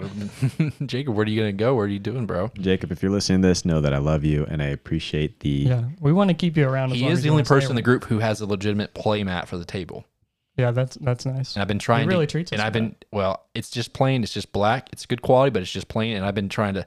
Jacob, 0.86 1.14
where 1.14 1.24
are 1.24 1.28
you 1.28 1.40
gonna 1.40 1.52
go? 1.52 1.74
Where 1.74 1.86
are 1.86 1.88
you 1.88 1.98
doing, 1.98 2.26
bro? 2.26 2.50
Jacob! 2.60 2.92
If 2.92 3.02
you're 3.02 3.10
listening 3.10 3.42
to 3.42 3.48
this, 3.48 3.64
know 3.64 3.80
that 3.80 3.92
I 3.92 3.98
love 3.98 4.24
you 4.24 4.46
and 4.48 4.62
I 4.62 4.66
appreciate 4.66 5.40
the. 5.40 5.48
Yeah, 5.48 5.84
we 6.00 6.12
want 6.12 6.28
to 6.28 6.34
keep 6.34 6.56
you 6.56 6.68
around. 6.68 6.90
He 6.90 7.02
long 7.02 7.12
is 7.12 7.18
as 7.18 7.24
the 7.24 7.30
only 7.30 7.44
person 7.44 7.70
in 7.70 7.76
the 7.76 7.82
group 7.82 8.04
who 8.04 8.18
has 8.18 8.40
a 8.40 8.46
legitimate 8.46 8.94
play 8.94 9.24
mat 9.24 9.48
for 9.48 9.56
the 9.56 9.64
table. 9.64 10.04
Yeah, 10.56 10.72
that's 10.72 10.96
that's 10.96 11.24
nice. 11.26 11.54
And 11.54 11.62
I've 11.62 11.68
been 11.68 11.78
trying 11.78 12.06
really 12.06 12.26
to, 12.26 12.30
treats 12.30 12.52
us 12.52 12.58
and 12.58 12.62
I've 12.62 12.72
for 12.72 12.80
been 12.80 12.96
well, 13.12 13.46
it's 13.54 13.70
just 13.70 13.92
plain, 13.92 14.22
it's 14.22 14.32
just 14.32 14.52
black. 14.52 14.88
It's 14.92 15.06
good 15.06 15.22
quality, 15.22 15.50
but 15.50 15.62
it's 15.62 15.72
just 15.72 15.88
plain. 15.88 16.16
And 16.16 16.24
I've 16.24 16.34
been 16.34 16.48
trying 16.48 16.74
to 16.74 16.86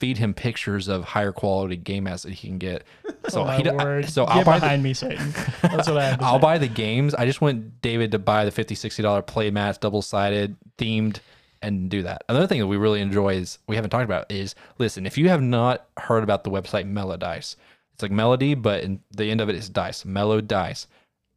feed 0.00 0.18
him 0.18 0.32
pictures 0.34 0.88
of 0.88 1.04
higher 1.04 1.32
quality 1.32 1.76
game 1.76 2.04
mats 2.04 2.22
that 2.22 2.32
he 2.34 2.48
can 2.48 2.58
get. 2.58 2.84
So 3.28 3.42
Oh, 3.46 3.50
he 3.50 3.68
word. 3.68 4.08
so 4.08 4.24
Get 4.24 4.36
I'll 4.36 4.44
buy 4.44 4.54
the, 4.58 4.60
behind 4.62 4.82
me, 4.82 4.94
Satan. 4.94 5.32
That's 5.60 5.86
what 5.88 5.98
I 5.98 6.10
have 6.10 6.22
I'll 6.22 6.38
say. 6.38 6.42
buy 6.42 6.56
the 6.58 6.68
games. 6.68 7.14
I 7.14 7.26
just 7.26 7.42
want 7.42 7.82
David 7.82 8.12
to 8.12 8.18
buy 8.18 8.46
the 8.46 8.50
50 8.50 8.74
60 8.74 9.02
dollar 9.02 9.20
play 9.20 9.50
mats, 9.50 9.76
double 9.76 10.00
sided, 10.00 10.56
themed, 10.78 11.18
and 11.60 11.90
do 11.90 12.02
that. 12.04 12.22
Another 12.30 12.46
thing 12.46 12.58
that 12.60 12.66
we 12.68 12.78
really 12.78 13.00
enjoy 13.02 13.34
is 13.34 13.58
we 13.66 13.76
haven't 13.76 13.90
talked 13.90 14.04
about 14.04 14.30
is 14.32 14.54
listen, 14.78 15.04
if 15.04 15.18
you 15.18 15.28
have 15.28 15.42
not 15.42 15.88
heard 15.98 16.22
about 16.22 16.44
the 16.44 16.50
website 16.50 16.90
Melodice, 16.90 17.56
it's 17.92 18.00
like 18.02 18.12
melody, 18.12 18.54
but 18.54 18.82
in 18.82 19.00
the 19.10 19.30
end 19.30 19.42
of 19.42 19.50
it 19.50 19.56
is 19.56 19.68
dice, 19.68 20.04
mellow 20.06 20.40
dice. 20.40 20.86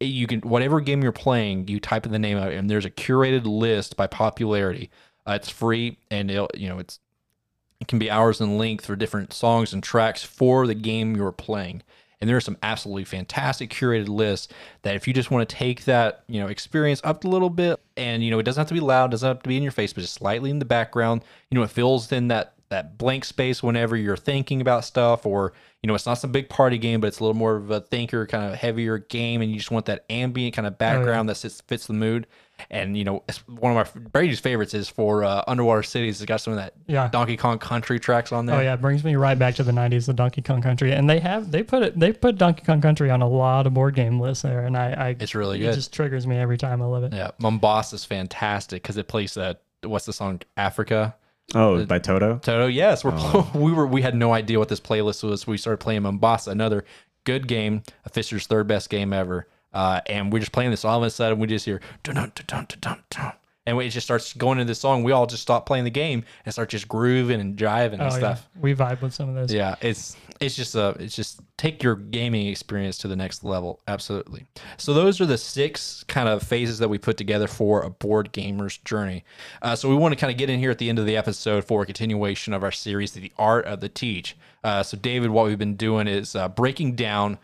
You 0.00 0.26
can 0.26 0.40
whatever 0.40 0.80
game 0.80 1.02
you're 1.02 1.12
playing, 1.12 1.68
you 1.68 1.78
type 1.78 2.06
in 2.06 2.12
the 2.12 2.18
name 2.18 2.38
of 2.38 2.52
it, 2.52 2.56
and 2.56 2.70
there's 2.70 2.86
a 2.86 2.90
curated 2.90 3.44
list 3.44 3.96
by 3.98 4.06
popularity. 4.06 4.88
Uh, 5.26 5.32
it's 5.32 5.50
free, 5.50 5.98
and 6.10 6.30
it'll 6.30 6.48
you 6.54 6.68
know 6.70 6.78
it's 6.78 7.00
it 7.82 7.88
can 7.88 7.98
be 7.98 8.10
hours 8.10 8.40
in 8.40 8.58
length 8.58 8.86
for 8.86 8.94
different 8.94 9.32
songs 9.32 9.72
and 9.72 9.82
tracks 9.82 10.22
for 10.22 10.66
the 10.68 10.74
game 10.74 11.16
you're 11.16 11.32
playing. 11.32 11.82
And 12.20 12.28
there 12.28 12.36
are 12.36 12.40
some 12.40 12.56
absolutely 12.62 13.04
fantastic 13.04 13.70
curated 13.70 14.08
lists 14.08 14.46
that 14.82 14.94
if 14.94 15.08
you 15.08 15.12
just 15.12 15.32
want 15.32 15.48
to 15.48 15.56
take 15.56 15.84
that, 15.86 16.22
you 16.28 16.40
know, 16.40 16.46
experience 16.46 17.00
up 17.02 17.24
a 17.24 17.28
little 17.28 17.50
bit 17.50 17.80
and 17.96 18.22
you 18.22 18.30
know, 18.30 18.38
it 18.38 18.44
doesn't 18.44 18.60
have 18.60 18.68
to 18.68 18.74
be 18.74 18.80
loud, 18.80 19.10
doesn't 19.10 19.26
have 19.26 19.42
to 19.42 19.48
be 19.48 19.56
in 19.56 19.64
your 19.64 19.72
face, 19.72 19.92
but 19.92 20.02
just 20.02 20.14
slightly 20.14 20.48
in 20.48 20.60
the 20.60 20.64
background, 20.64 21.24
you 21.50 21.58
know, 21.58 21.64
it 21.64 21.70
fills 21.70 22.12
in 22.12 22.28
that 22.28 22.54
that 22.68 22.96
blank 22.96 23.24
space 23.24 23.62
whenever 23.62 23.96
you're 23.96 24.16
thinking 24.16 24.60
about 24.60 24.84
stuff 24.84 25.26
or 25.26 25.52
you 25.82 25.88
know, 25.88 25.96
it's 25.96 26.06
not 26.06 26.14
some 26.14 26.30
big 26.30 26.48
party 26.48 26.78
game, 26.78 27.00
but 27.00 27.08
it's 27.08 27.18
a 27.18 27.24
little 27.24 27.36
more 27.36 27.56
of 27.56 27.70
a 27.72 27.80
thinker, 27.80 28.24
kind 28.28 28.52
of 28.52 28.56
heavier 28.56 28.98
game, 28.98 29.42
and 29.42 29.50
you 29.50 29.58
just 29.58 29.72
want 29.72 29.86
that 29.86 30.04
ambient 30.08 30.54
kind 30.54 30.66
of 30.66 30.74
oh, 30.74 30.76
background 30.76 31.28
that 31.28 31.34
sits, 31.34 31.60
fits 31.62 31.88
the 31.88 31.92
mood. 31.92 32.28
And 32.70 32.96
you 32.96 33.02
know, 33.04 33.24
one 33.48 33.76
of 33.76 33.94
my 33.94 34.00
Brady's 34.12 34.38
favorites 34.38 34.72
is 34.72 34.88
for 34.88 35.24
uh, 35.24 35.42
Underwater 35.48 35.82
Cities. 35.82 36.20
It's 36.20 36.28
got 36.28 36.40
some 36.40 36.52
of 36.52 36.58
that 36.58 36.74
Yeah. 36.86 37.08
Donkey 37.08 37.36
Kong 37.36 37.58
Country 37.58 37.98
tracks 37.98 38.30
on 38.32 38.46
there. 38.46 38.56
Oh 38.56 38.60
yeah, 38.60 38.74
it 38.74 38.80
brings 38.80 39.02
me 39.02 39.16
right 39.16 39.38
back 39.38 39.56
to 39.56 39.62
the 39.64 39.72
'90s, 39.72 40.06
the 40.06 40.12
Donkey 40.12 40.42
Kong 40.42 40.62
Country, 40.62 40.92
and 40.92 41.10
they 41.10 41.18
have 41.18 41.50
they 41.50 41.62
put 41.62 41.82
it 41.82 41.98
they 41.98 42.12
put 42.12 42.38
Donkey 42.38 42.62
Kong 42.64 42.80
Country 42.80 43.10
on 43.10 43.20
a 43.20 43.28
lot 43.28 43.66
of 43.66 43.74
board 43.74 43.94
game 43.94 44.20
lists 44.20 44.42
there, 44.42 44.64
and 44.64 44.76
I, 44.76 44.92
I 44.92 45.16
It's 45.18 45.34
really 45.34 45.58
good. 45.58 45.70
it 45.70 45.74
just 45.74 45.92
triggers 45.92 46.26
me 46.26 46.36
every 46.38 46.56
time. 46.56 46.80
I 46.80 46.84
love 46.86 47.02
it. 47.04 47.12
Yeah, 47.12 47.32
Mombasa 47.38 47.96
is 47.96 48.04
fantastic 48.04 48.82
because 48.82 48.96
it 48.96 49.08
plays 49.08 49.34
that. 49.34 49.62
What's 49.82 50.06
the 50.06 50.12
song? 50.12 50.40
Africa. 50.56 51.16
Oh, 51.56 51.84
by 51.84 51.98
Toto. 51.98 52.38
Toto, 52.38 52.66
yes, 52.66 53.04
we're 53.04 53.10
Oh. 53.14 53.50
we 53.54 53.72
were 53.72 53.86
we 53.86 54.02
had 54.02 54.14
no 54.14 54.32
idea 54.32 54.58
what 54.60 54.68
this 54.68 54.80
playlist 54.80 55.28
was. 55.28 55.46
We 55.46 55.56
started 55.58 55.78
playing 55.78 56.02
Mombasa, 56.02 56.50
another 56.52 56.84
good 57.24 57.48
game, 57.48 57.82
a 58.04 58.08
Pfister's 58.08 58.46
third 58.46 58.68
best 58.68 58.88
game 58.88 59.12
ever. 59.12 59.48
Uh, 59.72 60.00
and 60.06 60.32
we're 60.32 60.38
just 60.40 60.52
playing 60.52 60.70
this. 60.70 60.84
All 60.84 60.98
of 60.98 61.04
a 61.04 61.10
sudden, 61.10 61.38
we 61.38 61.46
just 61.46 61.64
hear 61.64 61.80
dun 62.02 62.14
dun 62.16 62.32
dun 62.34 62.46
dun 62.46 62.66
dun 62.80 63.02
dun, 63.10 63.32
and 63.66 63.80
it 63.80 63.88
just 63.90 64.06
starts 64.06 64.32
going 64.34 64.58
into 64.58 64.70
this 64.70 64.80
song. 64.80 65.02
We 65.02 65.12
all 65.12 65.26
just 65.26 65.42
stop 65.42 65.66
playing 65.66 65.84
the 65.84 65.90
game 65.90 66.24
and 66.44 66.52
start 66.52 66.68
just 66.68 66.88
grooving 66.88 67.40
and 67.40 67.56
jiving 67.56 67.94
and 67.94 68.02
Oh, 68.02 68.10
stuff. 68.10 68.48
yeah. 68.54 68.60
We 68.60 68.74
vibe 68.74 69.00
with 69.02 69.14
some 69.14 69.28
of 69.28 69.34
those. 69.34 69.52
Yeah, 69.52 69.76
it's 69.80 70.16
it's 70.40 70.56
just 70.56 70.74
a 70.74 70.96
it's 70.98 71.14
just 71.14 71.40
take 71.56 71.82
your 71.84 71.94
gaming 71.94 72.48
experience 72.48 72.98
to 72.98 73.08
the 73.08 73.14
next 73.14 73.44
level. 73.44 73.80
Absolutely. 73.86 74.44
So 74.76 74.92
those 74.92 75.20
are 75.20 75.26
the 75.26 75.38
six 75.38 76.04
kind 76.08 76.28
of 76.28 76.42
phases 76.42 76.80
that 76.80 76.88
we 76.88 76.98
put 76.98 77.16
together 77.16 77.46
for 77.46 77.82
a 77.82 77.90
board 77.90 78.32
gamer's 78.32 78.76
journey. 78.78 79.24
Uh, 79.62 79.76
so 79.76 79.88
we 79.88 79.94
want 79.94 80.12
to 80.12 80.18
kind 80.20 80.32
of 80.32 80.36
get 80.36 80.50
in 80.50 80.58
here 80.58 80.72
at 80.72 80.78
the 80.78 80.88
end 80.88 80.98
of 80.98 81.06
the 81.06 81.16
episode 81.16 81.64
for 81.64 81.82
a 81.82 81.86
continuation 81.86 82.52
of 82.52 82.64
our 82.64 82.72
series, 82.72 83.12
the 83.12 83.30
art 83.38 83.64
of 83.66 83.78
the 83.80 83.88
teach. 83.88 84.36
Uh, 84.64 84.82
so 84.82 84.96
David, 84.96 85.30
what 85.30 85.46
we've 85.46 85.58
been 85.58 85.76
doing 85.76 86.08
is 86.08 86.34
uh, 86.34 86.48
breaking 86.48 86.96
down 86.96 87.38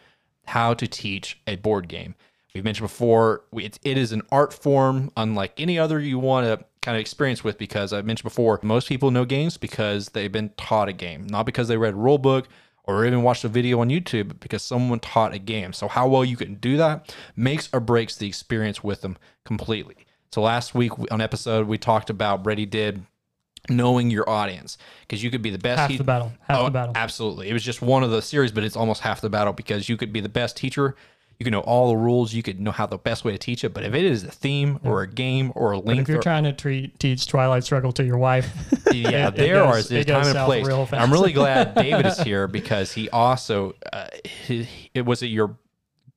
how 0.49 0.75
to 0.75 0.87
teach 0.87 1.41
a 1.47 1.57
board 1.57 1.89
game. 1.89 2.15
We've 2.55 2.65
mentioned 2.65 2.89
before, 2.89 3.45
it, 3.53 3.79
it 3.85 3.97
is 3.97 4.13
an 4.13 4.23
art 4.33 4.53
form 4.53 5.11
unlike 5.17 5.53
any 5.59 5.79
other 5.79 6.01
you 6.01 6.19
want 6.19 6.47
to 6.47 6.65
kind 6.81 6.97
of 6.97 7.01
experience 7.01 7.45
with 7.45 7.59
because 7.59 7.93
I 7.93 8.03
mentioned 8.03 8.25
before, 8.25 8.59
most 8.63 8.89
people 8.89 9.11
know 9.11 9.25
games 9.25 9.57
because 9.57 10.09
they've 10.09 10.33
been 10.33 10.51
taught 10.57 10.89
a 10.89 10.93
game, 10.93 11.27
not 11.27 11.47
because 11.47 11.69
they 11.69 11.77
read 11.77 11.95
a 11.95 11.97
rule 11.97 12.19
book 12.19 12.49
or 12.85 13.05
even 13.05 13.23
watched 13.23 13.45
a 13.45 13.49
video 13.49 13.81
on 13.81 13.91
YouTube, 13.91 14.41
because 14.41 14.63
someone 14.63 14.99
taught 14.99 15.35
a 15.35 15.39
game. 15.39 15.75
So 15.75 15.89
how 15.89 16.09
well 16.09 16.25
you 16.25 16.39
can 16.39 16.55
do 16.55 16.79
that 16.79 17.15
makes 17.37 17.69
or 17.73 17.81
breaks 17.81 18.17
the 18.17 18.27
experience 18.27 18.83
with 18.83 19.03
them 19.03 19.19
completely. 19.45 20.07
So 20.33 20.41
last 20.41 20.75
week 20.75 20.93
on 21.11 21.21
episode, 21.21 21.69
we 21.69 21.77
talked 21.77 22.09
about 22.09 22.43
Brady 22.43 22.65
did 22.65 23.05
knowing 23.71 24.11
your 24.11 24.29
audience 24.29 24.79
because 25.03 25.23
you 25.23 25.31
could 25.31 25.43
be 25.43 25.51
the 25.51 25.59
best 25.59 25.81
Half 25.81 25.91
he- 25.91 25.97
the 25.99 26.05
battle. 26.05 26.33
Half 26.49 26.59
Oh, 26.59 26.65
the 26.65 26.71
battle. 26.71 26.93
Absolutely. 26.97 27.49
It 27.49 27.53
was 27.53 27.63
just 27.63 27.83
one 27.83 28.03
of 28.03 28.11
the 28.11 28.23
series, 28.23 28.53
but 28.53 28.65
it's 28.65 28.77
almost 28.77 29.03
half 29.03 29.21
the 29.21 29.31
battle 29.31 29.53
because 29.53 29.89
you 29.89 29.97
could 29.97 30.13
be 30.13 30.21
the 30.21 30.29
best 30.29 30.57
teacher. 30.57 30.95
You 31.39 31.45
can 31.45 31.53
know 31.53 31.61
all 31.61 31.89
the 31.91 31.97
rules. 31.97 32.35
You 32.35 32.43
could 32.43 32.59
know 32.59 32.73
how 32.73 32.87
the 32.87 32.99
best 32.99 33.25
way 33.25 33.31
to 33.31 33.39
teach 33.39 33.63
it. 33.63 33.73
But 33.73 33.85
if 33.85 33.95
it 33.95 34.05
is 34.05 34.25
a 34.25 34.31
theme 34.31 34.81
or 34.83 35.03
a 35.03 35.07
game 35.07 35.53
or 35.55 35.71
a 35.71 35.79
link, 35.79 36.01
If 36.01 36.09
you're 36.09 36.19
or, 36.19 36.23
trying 36.23 36.43
to 36.45 36.53
treat, 36.53 36.99
teach 36.99 37.29
Twilight 37.29 37.63
Struggle 37.63 37.93
to 37.93 38.05
your 38.05 38.19
wife, 38.19 38.51
yeah, 38.93 39.29
it 39.29 39.37
there 39.37 39.55
goes- 39.63 39.67
are 39.93 39.95
it 39.95 40.07
there's 40.07 40.25
time 40.25 40.37
and 40.37 40.47
place. 40.47 40.67
real 40.67 40.89
I'm 40.91 41.13
really 41.13 41.31
glad 41.43 41.77
David 41.77 42.07
is 42.07 42.19
here 42.21 42.49
because 42.49 42.91
he 42.93 43.09
also 43.11 43.75
uh, 43.93 44.09
he, 44.49 44.67
it 44.95 45.07
was 45.07 45.23
it 45.23 45.27
your 45.27 45.57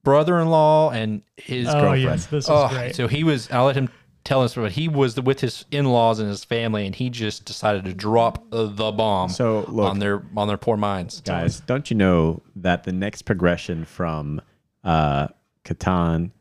brother-in-law 0.03 0.89
and 0.91 1.21
his 1.37 1.65
girlfriend. 1.65 1.77
oh 1.77 1.81
girlfriend. 1.81 2.03
yes, 2.03 2.25
this 2.27 2.43
is 2.45 2.49
Oh, 2.49 2.67
great. 2.69 2.95
So 2.95 3.07
he 3.07 3.23
was. 3.23 3.51
I'll 3.51 3.65
let 3.65 3.75
him 3.75 3.89
tell 4.31 4.41
us. 4.43 4.55
But 4.55 4.71
he 4.71 4.87
was 4.87 5.19
with 5.19 5.39
his 5.41 5.65
in-laws 5.71 6.19
and 6.19 6.29
his 6.29 6.43
family, 6.43 6.85
and 6.85 6.95
he 6.95 7.09
just 7.09 7.45
decided 7.45 7.85
to 7.85 7.93
drop 7.93 8.43
the 8.49 8.91
bomb 8.91 9.29
So, 9.29 9.65
look- 9.67 9.89
on 9.89 9.99
their 9.99 10.23
on 10.37 10.47
their 10.47 10.57
poor 10.57 10.77
minds. 10.77 11.21
Guys, 11.21 11.59
don't 11.61 11.89
you 11.91 11.97
know 11.97 12.41
that 12.55 12.83
the 12.83 12.91
next 12.91 13.23
progression 13.23 13.85
from 13.85 14.41
uh 14.83 15.27
Catan 15.65 16.31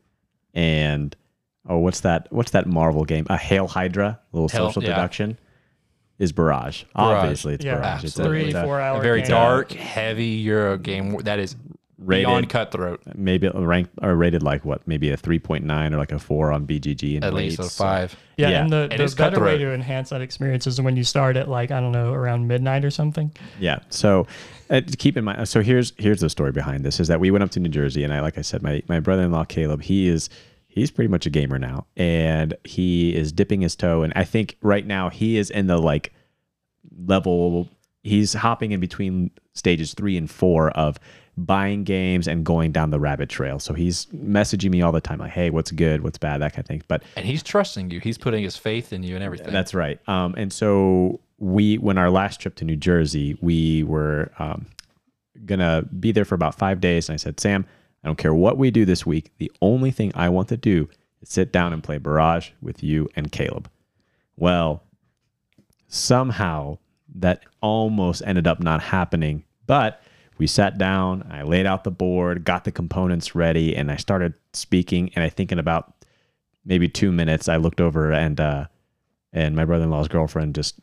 and 0.53 1.15
oh 1.69 1.77
what's 1.77 1.99
that 2.01 2.27
what's 2.31 2.51
that 2.51 2.65
Marvel 2.67 3.03
game? 3.03 3.27
A 3.29 3.37
Hail 3.37 3.67
Hydra, 3.67 4.19
a 4.21 4.35
little 4.35 4.47
Hail- 4.49 4.67
social 4.69 4.83
yeah. 4.83 4.89
deduction 4.89 5.37
is 6.17 6.31
Barrage. 6.31 6.83
Obviously 6.95 7.55
it's 7.55 7.65
yeah, 7.65 7.75
Barrage. 7.75 8.03
It's 8.03 8.17
a- 8.19 8.23
three, 8.23 8.45
it's 8.45 8.55
a- 8.55 8.63
four 8.63 8.79
hour. 8.79 8.99
a 8.99 9.01
very 9.01 9.21
game. 9.21 9.29
dark, 9.31 9.71
heavy 9.71 10.25
Euro 10.25 10.77
game 10.77 11.17
that 11.23 11.39
is 11.39 11.55
Rated. 12.03 12.25
beyond 12.25 12.49
cutthroat. 12.49 13.01
maybe 13.15 13.47
ranked 13.53 13.91
or 14.01 14.15
rated 14.15 14.41
like 14.41 14.65
what, 14.65 14.87
maybe 14.87 15.11
a 15.11 15.17
3.9 15.17 15.93
or 15.93 15.97
like 15.97 16.11
a 16.11 16.17
4 16.19 16.51
on 16.51 16.65
BGG 16.65 17.15
and 17.15 17.23
At 17.23 17.33
least 17.33 17.59
a 17.59 17.63
five. 17.63 18.15
Yeah, 18.37 18.49
Yeah. 18.49 18.61
and 18.63 18.71
the, 18.73 18.83
It 18.91 18.97
the 18.97 19.03
is 19.03 19.13
better 19.15 19.39
way 19.39 19.51
cutthroat. 19.53 19.59
to 19.59 19.73
enhance 19.73 20.09
that 20.09 20.21
experience 20.21 20.65
is 20.65 20.81
when 20.81 20.97
you 20.97 21.03
start 21.03 21.37
at 21.37 21.47
like 21.47 21.69
I 21.71 21.79
don't 21.79 21.91
know 21.91 22.11
around 22.11 22.47
midnight 22.47 22.83
or 22.83 22.89
something. 22.89 23.31
Yeah. 23.59 23.79
So 23.89 24.25
uh, 24.71 24.81
keep 24.97 25.15
in 25.15 25.23
mind. 25.25 25.47
So 25.47 25.61
here's 25.61 25.93
here's 25.97 26.21
the 26.21 26.29
story 26.29 26.51
behind 26.51 26.83
this: 26.83 26.99
is 26.99 27.07
that 27.07 27.19
we 27.19 27.29
went 27.29 27.43
up 27.43 27.51
to 27.51 27.59
New 27.59 27.69
Jersey, 27.69 28.03
and 28.03 28.13
I, 28.13 28.21
like 28.21 28.37
I 28.37 28.41
said, 28.41 28.63
my 28.63 28.81
my 28.87 28.99
brother-in-law 28.99 29.43
Caleb, 29.45 29.81
he 29.83 30.07
is 30.07 30.29
he's 30.67 30.89
pretty 30.89 31.09
much 31.09 31.25
a 31.25 31.29
gamer 31.29 31.59
now, 31.59 31.85
and 31.97 32.55
he 32.63 33.13
is 33.15 33.31
dipping 33.31 33.61
his 33.61 33.75
toe, 33.75 34.01
and 34.01 34.11
I 34.15 34.23
think 34.23 34.57
right 34.61 34.87
now 34.87 35.09
he 35.09 35.37
is 35.37 35.49
in 35.51 35.67
the 35.67 35.77
like 35.77 36.13
level. 37.05 37.69
He's 38.03 38.33
hopping 38.33 38.71
in 38.71 38.79
between 38.79 39.31
stages 39.53 39.93
three 39.93 40.17
and 40.17 40.29
four 40.29 40.71
of 40.71 40.97
buying 41.45 41.83
games 41.83 42.27
and 42.27 42.45
going 42.45 42.71
down 42.71 42.89
the 42.89 42.99
rabbit 42.99 43.29
trail. 43.29 43.59
So 43.59 43.73
he's 43.73 44.05
messaging 44.07 44.71
me 44.71 44.81
all 44.81 44.91
the 44.91 45.01
time, 45.01 45.19
like, 45.19 45.31
"Hey, 45.31 45.49
what's 45.49 45.71
good? 45.71 46.03
What's 46.03 46.17
bad? 46.17 46.41
That 46.41 46.53
kind 46.53 46.63
of 46.63 46.67
thing." 46.67 46.83
But 46.87 47.03
And 47.15 47.25
he's 47.25 47.43
trusting 47.43 47.91
you. 47.91 47.99
He's 47.99 48.17
putting 48.17 48.43
his 48.43 48.55
faith 48.57 48.93
in 48.93 49.03
you 49.03 49.15
and 49.15 49.23
everything. 49.23 49.51
that's 49.51 49.73
right. 49.73 49.99
Um, 50.07 50.33
and 50.37 50.51
so 50.51 51.19
we, 51.39 51.77
when 51.77 51.97
our 51.97 52.09
last 52.09 52.39
trip 52.39 52.55
to 52.55 52.65
New 52.65 52.75
Jersey, 52.75 53.37
we 53.41 53.83
were 53.83 54.31
um, 54.39 54.67
gonna 55.45 55.83
be 55.99 56.11
there 56.11 56.25
for 56.25 56.35
about 56.35 56.55
five 56.55 56.79
days. 56.79 57.09
And 57.09 57.13
I 57.15 57.17
said, 57.17 57.39
Sam, 57.39 57.65
I 58.03 58.07
don't 58.07 58.17
care 58.17 58.33
what 58.33 58.57
we 58.57 58.71
do 58.71 58.85
this 58.85 59.05
week. 59.05 59.31
The 59.37 59.51
only 59.61 59.91
thing 59.91 60.11
I 60.15 60.29
want 60.29 60.49
to 60.49 60.57
do 60.57 60.89
is 61.21 61.29
sit 61.29 61.51
down 61.51 61.73
and 61.73 61.83
play 61.83 61.97
Barrage 61.97 62.51
with 62.61 62.83
you 62.83 63.09
and 63.15 63.31
Caleb. 63.31 63.69
Well, 64.37 64.83
somehow 65.87 66.77
that 67.15 67.43
almost 67.61 68.21
ended 68.25 68.47
up 68.47 68.59
not 68.59 68.81
happening, 68.81 69.43
but 69.67 70.01
we 70.41 70.47
sat 70.47 70.79
down, 70.79 71.27
I 71.31 71.43
laid 71.43 71.67
out 71.67 71.83
the 71.83 71.91
board, 71.91 72.43
got 72.45 72.63
the 72.63 72.71
components 72.71 73.35
ready, 73.35 73.75
and 73.75 73.91
I 73.91 73.95
started 73.95 74.33
speaking. 74.53 75.11
And 75.13 75.23
I 75.23 75.29
think 75.29 75.51
in 75.51 75.59
about 75.59 75.93
maybe 76.65 76.89
two 76.89 77.11
minutes, 77.11 77.47
I 77.47 77.57
looked 77.57 77.79
over 77.79 78.11
and 78.11 78.39
uh, 78.41 78.65
and 79.31 79.55
my 79.55 79.65
brother-in-law's 79.65 80.07
girlfriend 80.07 80.55
just 80.55 80.79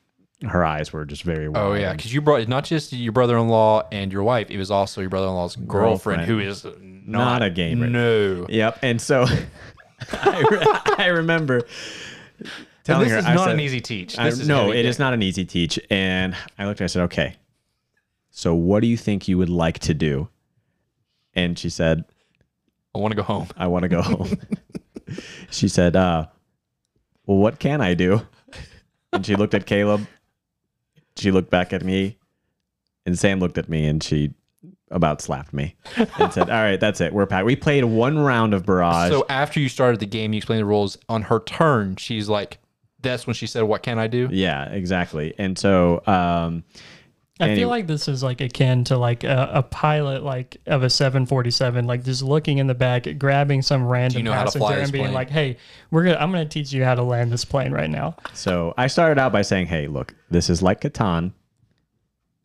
her 0.47 0.65
eyes 0.65 0.93
were 0.93 1.05
just 1.05 1.25
very 1.25 1.49
Oh 1.53 1.73
yeah, 1.75 1.91
because 1.93 2.15
you 2.15 2.21
brought 2.21 2.47
not 2.47 2.63
just 2.63 2.93
your 2.93 3.11
brother-in-law 3.11 3.89
and 3.91 4.13
your 4.13 4.23
wife; 4.23 4.49
it 4.49 4.59
was 4.59 4.71
also 4.71 5.01
your 5.01 5.11
brother-in-law's 5.11 5.57
girlfriend, 5.57 6.29
Girlfriend. 6.29 6.31
who 6.31 6.39
is 6.39 6.63
not, 6.63 7.41
Not 7.41 7.43
a 7.43 7.51
gamer. 7.51 7.89
No, 7.89 8.47
Yep. 8.49 8.79
And 8.83 9.01
so 9.01 9.27
I, 10.13 10.41
re- 10.49 11.05
I 11.05 11.07
remember 11.09 11.63
and 12.39 12.49
telling 12.85 13.09
this 13.09 13.13
her, 13.15 13.19
is 13.19 13.27
I 13.27 13.35
not 13.35 13.47
said- 13.47 13.55
an 13.55 13.61
easy 13.61 13.81
teach. 13.81 14.17
I- 14.17 14.31
no, 14.47 14.71
it 14.73 14.85
is 14.85 15.01
not 15.01 15.15
an 15.15 15.23
easy 15.25 15.45
teach. 15.45 15.81
And 15.91 16.37
I 16.57 16.67
looked 16.67 16.77
at 16.77 16.83
her, 16.83 16.85
I 16.85 16.87
said, 16.87 17.03
okay, 17.07 17.35
so 18.39 18.55
what 18.55 18.83
do 18.83 18.87
you 18.87 18.97
think 18.97 19.27
you 19.27 19.37
would 19.37 19.49
like 19.49 19.81
to 19.81 19.95
do? 19.95 20.29
And 21.35 21.59
she 21.59 21.69
said, 21.69 22.05
I 22.95 23.01
want 23.01 23.11
to 23.11 23.17
go 23.17 23.25
home. 23.25 23.49
I 23.57 23.67
want 23.67 23.83
to 23.83 23.89
go 23.89 24.01
home. 24.01 24.31
she 25.51 25.67
said, 25.67 25.97
uh, 25.97 26.27
well, 27.27 27.39
what 27.39 27.59
can 27.59 27.81
I 27.81 27.95
do? 27.95 28.21
And 29.13 29.27
she 29.27 29.35
looked 29.35 29.55
at 29.55 29.67
Caleb. 29.67 30.07
She 31.17 31.33
looked 31.33 31.51
back 31.51 31.73
at 31.73 31.83
me. 31.83 32.17
And 33.05 33.19
Sam 33.19 33.41
looked 33.41 33.59
at 33.59 33.69
me 33.69 33.87
and 33.87 34.01
she 34.01 34.35
about 34.93 35.21
slapped 35.21 35.53
me 35.53 35.75
and 35.97 36.33
said, 36.33 36.49
all 36.49 36.63
right, 36.63 36.79
that's 36.79 37.01
it. 37.01 37.13
We're 37.13 37.27
packed. 37.27 37.45
We 37.45 37.57
played 37.57 37.83
one 37.87 38.21
round 38.21 38.55
of 38.55 38.65
Barrage. 38.65 39.11
So 39.11 39.27
after 39.29 39.59
you 39.59 39.69
started 39.69 39.99
the 39.99 40.07
game, 40.07 40.33
you 40.33 40.37
explained 40.37 40.61
the 40.61 40.67
rules. 40.67 40.97
On 41.09 41.23
her 41.23 41.41
turn, 41.41 41.97
she's 41.97 42.29
like, 42.29 42.59
"That's 43.01 43.27
when 43.27 43.35
she 43.35 43.49
said, 43.49 43.65
what 43.65 43.83
can 43.83 43.99
I 43.99 44.07
do?" 44.07 44.29
yeah, 44.31 44.67
exactly. 44.67 45.35
And 45.39 45.59
so, 45.59 46.03
um, 46.07 46.63
I 47.41 47.45
Anyway. 47.45 47.61
feel 47.61 47.69
like 47.69 47.87
this 47.87 48.09
is 48.09 48.23
like 48.23 48.41
akin 48.41 48.85
to 48.85 48.97
like 48.99 49.23
a, 49.23 49.51
a 49.55 49.63
pilot 49.63 50.25
like 50.25 50.57
of 50.67 50.83
a 50.83 50.91
747, 50.91 51.87
like 51.87 52.03
just 52.05 52.23
looking 52.23 52.59
in 52.59 52.67
the 52.67 52.75
back, 52.75 53.07
grabbing 53.19 53.63
some 53.63 53.87
random 53.87 54.25
know 54.25 54.33
how 54.33 54.45
to 54.45 54.59
passenger 54.59 54.81
and 54.83 54.93
being 54.93 55.05
plane? 55.05 55.15
like, 55.15 55.31
"Hey, 55.31 55.57
we're 55.93 56.05
gonna 56.05 56.17
I'm 56.19 56.33
gonna 56.33 56.47
teach 56.47 56.73
you 56.73 56.85
how 56.85 56.95
to 56.97 57.03
land 57.03 57.31
this 57.31 57.45
plane 57.45 57.71
right 57.73 57.91
now." 57.91 58.17
so 58.35 58.75
I 58.77 58.89
started 58.89 59.21
out 59.21 59.31
by 59.33 59.43
saying, 59.43 59.67
hey, 59.67 59.87
look, 59.87 60.15
this 60.31 60.51
is 60.51 60.63
like 60.63 60.81
Catan. 60.81 61.33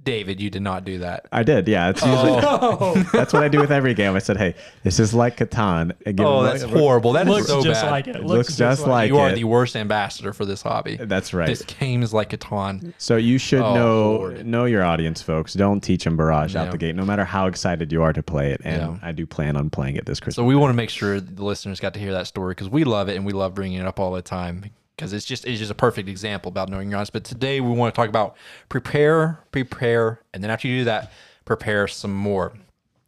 David, 0.03 0.41
you 0.41 0.49
did 0.49 0.61
not 0.61 0.83
do 0.83 0.97
that. 0.99 1.27
I 1.31 1.43
did, 1.43 1.67
yeah. 1.67 1.89
It's 1.89 2.01
usually 2.05 2.39
Oh, 2.43 2.95
that's 3.13 3.31
what 3.31 3.43
I 3.43 3.47
do 3.47 3.59
with 3.59 3.71
every 3.71 3.93
game. 3.93 4.15
I 4.15 4.19
said, 4.19 4.37
hey, 4.37 4.55
this 4.83 4.99
is 4.99 5.13
like 5.13 5.37
Catan. 5.37 5.93
Again, 6.05 6.25
Oh, 6.25 6.41
look- 6.41 6.51
that's 6.59 6.63
horrible. 6.63 7.13
That 7.13 7.25
looks 7.27 7.47
so 7.47 7.63
just 7.63 7.81
bad. 7.83 7.91
like 7.91 8.07
it. 8.07 8.15
It 8.17 8.23
Looks, 8.23 8.49
looks 8.49 8.57
just 8.57 8.85
like 8.87 9.05
it. 9.09 9.13
you 9.13 9.19
are 9.19 9.31
the 9.33 9.43
worst 9.45 9.75
ambassador 9.75 10.33
for 10.33 10.45
this 10.45 10.61
hobby. 10.61 10.97
That's 10.97 11.33
right. 11.33 11.47
This 11.47 11.61
game 11.61 12.03
is 12.03 12.13
like 12.13 12.29
Catan. 12.31 12.93
So 12.97 13.15
you 13.15 13.37
should 13.37 13.61
Oh, 13.61 13.73
know 13.75 14.11
Lord. 14.15 14.45
know 14.45 14.65
your 14.65 14.83
audience, 14.83 15.21
folks. 15.21 15.53
Don't 15.53 15.81
teach 15.81 16.03
them 16.03 16.17
Barrage 16.17 16.55
out 16.55 16.71
the 16.71 16.77
gate, 16.77 16.95
no 16.95 17.05
matter 17.05 17.23
how 17.25 17.47
excited 17.47 17.91
you 17.91 18.03
are 18.03 18.13
to 18.13 18.23
play 18.23 18.51
it. 18.51 18.61
And 18.65 18.81
Yeah. 18.81 18.97
I 19.01 19.11
do 19.13 19.25
plan 19.25 19.55
on 19.55 19.69
playing 19.69 19.95
it 19.95 20.05
this 20.05 20.19
Christmas. 20.19 20.35
So 20.35 20.43
we 20.43 20.55
want 20.55 20.71
to 20.71 20.75
make 20.75 20.89
sure 20.89 21.19
the 21.21 21.43
listeners 21.45 21.79
got 21.79 21.93
to 21.93 21.99
hear 21.99 22.11
that 22.13 22.27
story 22.27 22.51
because 22.51 22.69
we 22.69 22.83
love 22.83 23.07
it 23.09 23.15
and 23.15 23.25
we 23.25 23.31
love 23.33 23.53
bringing 23.55 23.79
it 23.79 23.85
up 23.85 23.99
all 23.99 24.11
the 24.11 24.21
time 24.21 24.65
because 24.95 25.13
it's 25.13 25.25
just 25.25 25.45
it's 25.45 25.59
just 25.59 25.71
a 25.71 25.75
perfect 25.75 26.09
example 26.09 26.49
about 26.49 26.69
knowing 26.69 26.89
your 26.89 26.97
audience. 26.97 27.09
But 27.09 27.23
today 27.23 27.61
we 27.61 27.71
want 27.71 27.93
to 27.93 27.95
talk 27.99 28.09
about 28.09 28.35
prepare, 28.69 29.39
prepare, 29.51 30.21
and 30.33 30.43
then 30.43 30.51
after 30.51 30.67
you 30.67 30.79
do 30.79 30.85
that, 30.85 31.11
prepare 31.45 31.87
some 31.87 32.13
more. 32.13 32.53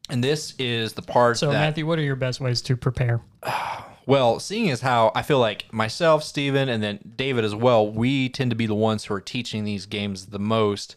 And 0.09 0.23
this 0.23 0.53
is 0.59 0.93
the 0.93 1.01
part 1.01 1.37
So 1.37 1.47
that 1.47 1.53
Matthew, 1.53 1.85
what 1.85 1.97
are 1.97 2.03
your 2.03 2.15
best 2.15 2.39
ways 2.39 2.61
to 2.63 2.77
prepare? 2.77 3.21
well, 4.05 4.39
seeing 4.39 4.69
as 4.69 4.81
how 4.81 5.11
I 5.15 5.21
feel 5.21 5.39
like 5.39 5.71
myself, 5.73 6.23
Steven, 6.23 6.69
and 6.69 6.81
then 6.81 6.99
David 7.15 7.43
as 7.43 7.55
well, 7.55 7.89
we 7.89 8.29
tend 8.29 8.51
to 8.51 8.55
be 8.55 8.67
the 8.67 8.75
ones 8.75 9.05
who 9.05 9.13
are 9.13 9.21
teaching 9.21 9.63
these 9.63 9.85
games 9.85 10.27
the 10.27 10.39
most 10.39 10.95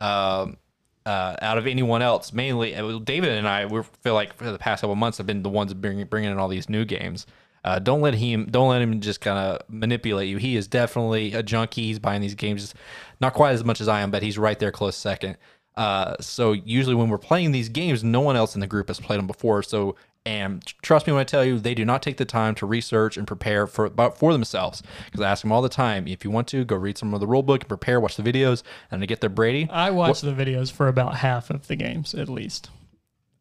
um, 0.00 0.58
uh, 1.06 1.36
out 1.40 1.58
of 1.58 1.66
anyone 1.66 2.02
else. 2.02 2.32
Mainly, 2.32 2.74
uh, 2.74 2.98
David 2.98 3.30
and 3.32 3.48
I, 3.48 3.66
we 3.66 3.82
feel 4.02 4.14
like 4.14 4.34
for 4.34 4.50
the 4.50 4.58
past 4.58 4.82
couple 4.82 4.96
months 4.96 5.18
have 5.18 5.26
been 5.26 5.42
the 5.42 5.48
ones 5.48 5.72
bringing 5.74 6.06
bringing 6.06 6.30
in 6.30 6.38
all 6.38 6.48
these 6.48 6.68
new 6.68 6.84
games. 6.84 7.26
Uh, 7.64 7.78
don't 7.78 8.00
let 8.00 8.14
him 8.14 8.46
don't 8.50 8.68
let 8.68 8.82
him 8.82 9.00
just 9.00 9.20
kind 9.20 9.38
of 9.38 9.62
manipulate 9.68 10.28
you. 10.28 10.36
He 10.36 10.56
is 10.56 10.66
definitely 10.66 11.32
a 11.32 11.42
junkie. 11.42 11.86
He's 11.86 11.98
buying 11.98 12.20
these 12.20 12.34
games, 12.34 12.74
not 13.20 13.34
quite 13.34 13.52
as 13.52 13.64
much 13.64 13.80
as 13.80 13.88
I 13.88 14.00
am, 14.00 14.10
but 14.10 14.22
he's 14.22 14.38
right 14.38 14.58
there 14.58 14.72
close 14.72 14.96
second. 14.96 15.36
Uh, 15.76 16.16
so 16.20 16.52
usually 16.52 16.94
when 16.94 17.08
we're 17.08 17.18
playing 17.18 17.52
these 17.52 17.68
games, 17.68 18.04
no 18.04 18.20
one 18.20 18.36
else 18.36 18.54
in 18.54 18.60
the 18.60 18.66
group 18.66 18.88
has 18.88 19.00
played 19.00 19.18
them 19.18 19.26
before. 19.26 19.62
So 19.62 19.96
and 20.24 20.64
trust 20.82 21.06
me 21.06 21.12
when 21.12 21.20
I 21.20 21.24
tell 21.24 21.44
you, 21.44 21.58
they 21.58 21.74
do 21.74 21.84
not 21.84 22.02
take 22.02 22.16
the 22.16 22.24
time 22.24 22.54
to 22.56 22.66
research 22.66 23.16
and 23.16 23.26
prepare 23.26 23.66
for 23.66 23.86
about 23.86 24.16
for 24.16 24.32
themselves. 24.32 24.82
Because 25.06 25.20
I 25.20 25.30
ask 25.30 25.42
them 25.42 25.50
all 25.50 25.62
the 25.62 25.68
time, 25.68 26.06
if 26.06 26.24
you 26.24 26.30
want 26.30 26.46
to, 26.48 26.64
go 26.64 26.76
read 26.76 26.96
some 26.96 27.12
of 27.12 27.20
the 27.20 27.26
rule 27.26 27.42
book 27.42 27.62
and 27.62 27.68
prepare, 27.68 28.00
watch 28.00 28.16
the 28.16 28.22
videos, 28.22 28.62
and 28.90 29.00
to 29.00 29.06
get 29.06 29.20
their 29.20 29.30
Brady. 29.30 29.68
I 29.70 29.90
watch 29.90 30.20
the 30.20 30.32
videos 30.32 30.70
for 30.70 30.86
about 30.86 31.16
half 31.16 31.50
of 31.50 31.66
the 31.66 31.76
games 31.76 32.14
at 32.14 32.28
least. 32.28 32.70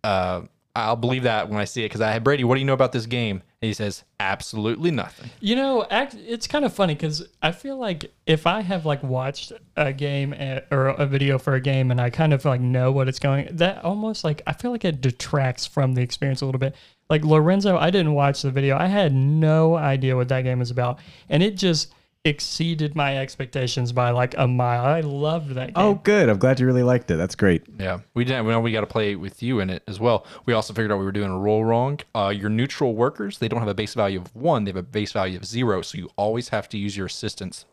Uh, 0.04 0.44
I'll 0.76 0.96
believe 0.96 1.24
that 1.24 1.50
when 1.50 1.60
I 1.60 1.66
see 1.66 1.82
it 1.82 1.86
because 1.86 2.02
I 2.02 2.12
had 2.12 2.24
Brady. 2.24 2.44
What 2.44 2.56
do 2.56 2.60
you 2.62 2.66
know 2.66 2.74
about 2.74 2.92
this 2.92 3.06
game? 3.06 3.44
And 3.62 3.68
he 3.68 3.74
says 3.74 4.04
absolutely 4.20 4.90
nothing. 4.90 5.30
You 5.40 5.56
know, 5.56 5.86
act, 5.90 6.16
it's 6.16 6.48
kind 6.48 6.64
of 6.64 6.74
funny 6.74 6.96
because 6.96 7.28
I 7.42 7.52
feel 7.52 7.78
like 7.78 8.12
if 8.26 8.48
I 8.48 8.62
have 8.62 8.86
like 8.86 9.04
watched 9.04 9.52
a 9.76 9.92
game 9.92 10.34
at, 10.34 10.68
or 10.72 10.88
a 10.88 11.06
video 11.06 11.38
for 11.38 11.56
a 11.56 11.62
game 11.62 11.92
and 11.92 12.00
I 12.00 12.10
kind 12.10 12.34
of 12.34 12.46
like 12.46 12.62
know 12.62 12.92
what 12.92 13.08
it's 13.08 13.20
going, 13.20 13.50
that 13.58 13.84
almost 13.84 14.24
like 14.24 14.42
I 14.48 14.54
feel 14.54 14.72
like 14.72 14.86
it 14.86 15.02
detracts 15.02 15.66
from 15.66 15.94
the 15.94 16.02
experience 16.02 16.42
a 16.42 16.46
little 16.46 16.60
bit. 16.60 16.76
Like 17.10 17.26
Lorenzo, 17.26 17.78
I 17.78 17.92
didn't 17.92 18.14
watch 18.14 18.42
the 18.42 18.52
video. 18.52 18.78
I 18.78 18.88
had 18.88 19.14
no 19.14 19.76
idea 19.76 20.16
what 20.16 20.30
that 20.30 20.44
game 20.44 20.60
was 20.60 20.72
about, 20.72 21.00
and 21.28 21.44
it 21.44 21.58
just 21.58 21.94
exceeded 22.24 22.96
my 22.96 23.18
expectations 23.18 23.92
by 23.92 24.12
like 24.12 24.36
a 24.38 24.48
mile. 24.48 24.86
I 24.86 25.02
loved 25.02 25.52
that 25.52 25.68
game. 25.68 25.74
Oh, 25.76 25.96
good. 25.96 26.30
I'm 26.30 26.38
glad 26.38 26.60
you 26.60 26.66
really 26.66 26.84
liked 26.84 27.10
it. 27.10 27.16
That's 27.16 27.36
great. 27.36 27.64
Yeah, 27.80 28.00
we 28.14 28.24
didn't. 28.24 28.46
We 28.46 28.52
know 28.52 28.60
we 28.60 28.72
got 28.72 28.82
to 28.82 28.88
play 28.88 29.16
with 29.16 29.42
you 29.42 29.60
in 29.60 29.70
it 29.70 29.84
as 29.88 30.00
well. 30.00 30.26
We 30.46 30.54
also 30.54 30.74
figured 30.74 30.92
out 30.92 31.00
we 31.00 31.06
were 31.06 31.12
doing 31.12 31.32
a 31.32 31.40
roll 31.40 31.66
wrong. 31.66 32.00
Uh, 32.14 32.34
your 32.36 32.50
neutral 32.50 32.96
workers, 32.96 33.40
they 33.40 33.48
don't 33.48 33.60
have 33.60 33.68
a 33.68 33.74
base 33.74 33.94
value 33.94 34.22
of 34.22 34.36
one; 34.36 34.64
they 34.66 34.70
have 34.70 34.78
a 34.78 34.84
base 34.84 35.12
value 35.12 35.38
of 35.38 35.46
zero. 35.46 35.82
So 35.82 35.98
you 35.98 36.10
always 36.16 36.50
have 36.50 36.70
to 36.70 36.78
use 36.78 36.96
your 36.96 37.08
assistants 37.08 37.66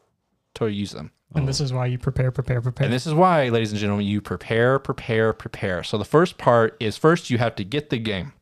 to 0.55 0.67
use 0.67 0.93
them. 0.93 1.13
and 1.35 1.47
this 1.47 1.61
is 1.61 1.73
why 1.73 1.87
you 1.87 1.99
prepare, 1.99 2.31
prepare, 2.31 2.61
prepare. 2.61 2.87
And 2.87 2.93
this 2.93 3.07
is 3.07 3.15
why, 3.15 3.49
ladies 3.51 3.71
and 3.71 3.79
gentlemen, 3.79 4.07
you 4.07 4.21
prepare, 4.21 4.79
prepare, 4.79 5.33
prepare. 5.33 5.85
So 5.85 5.99
the 5.99 6.05
first 6.05 6.39
part 6.39 6.77
is 6.81 6.97
first 6.97 7.31
you 7.31 7.39
have 7.39 7.55
to 7.57 7.65
get 7.65 7.91
the 7.91 7.99
game. 7.99 8.33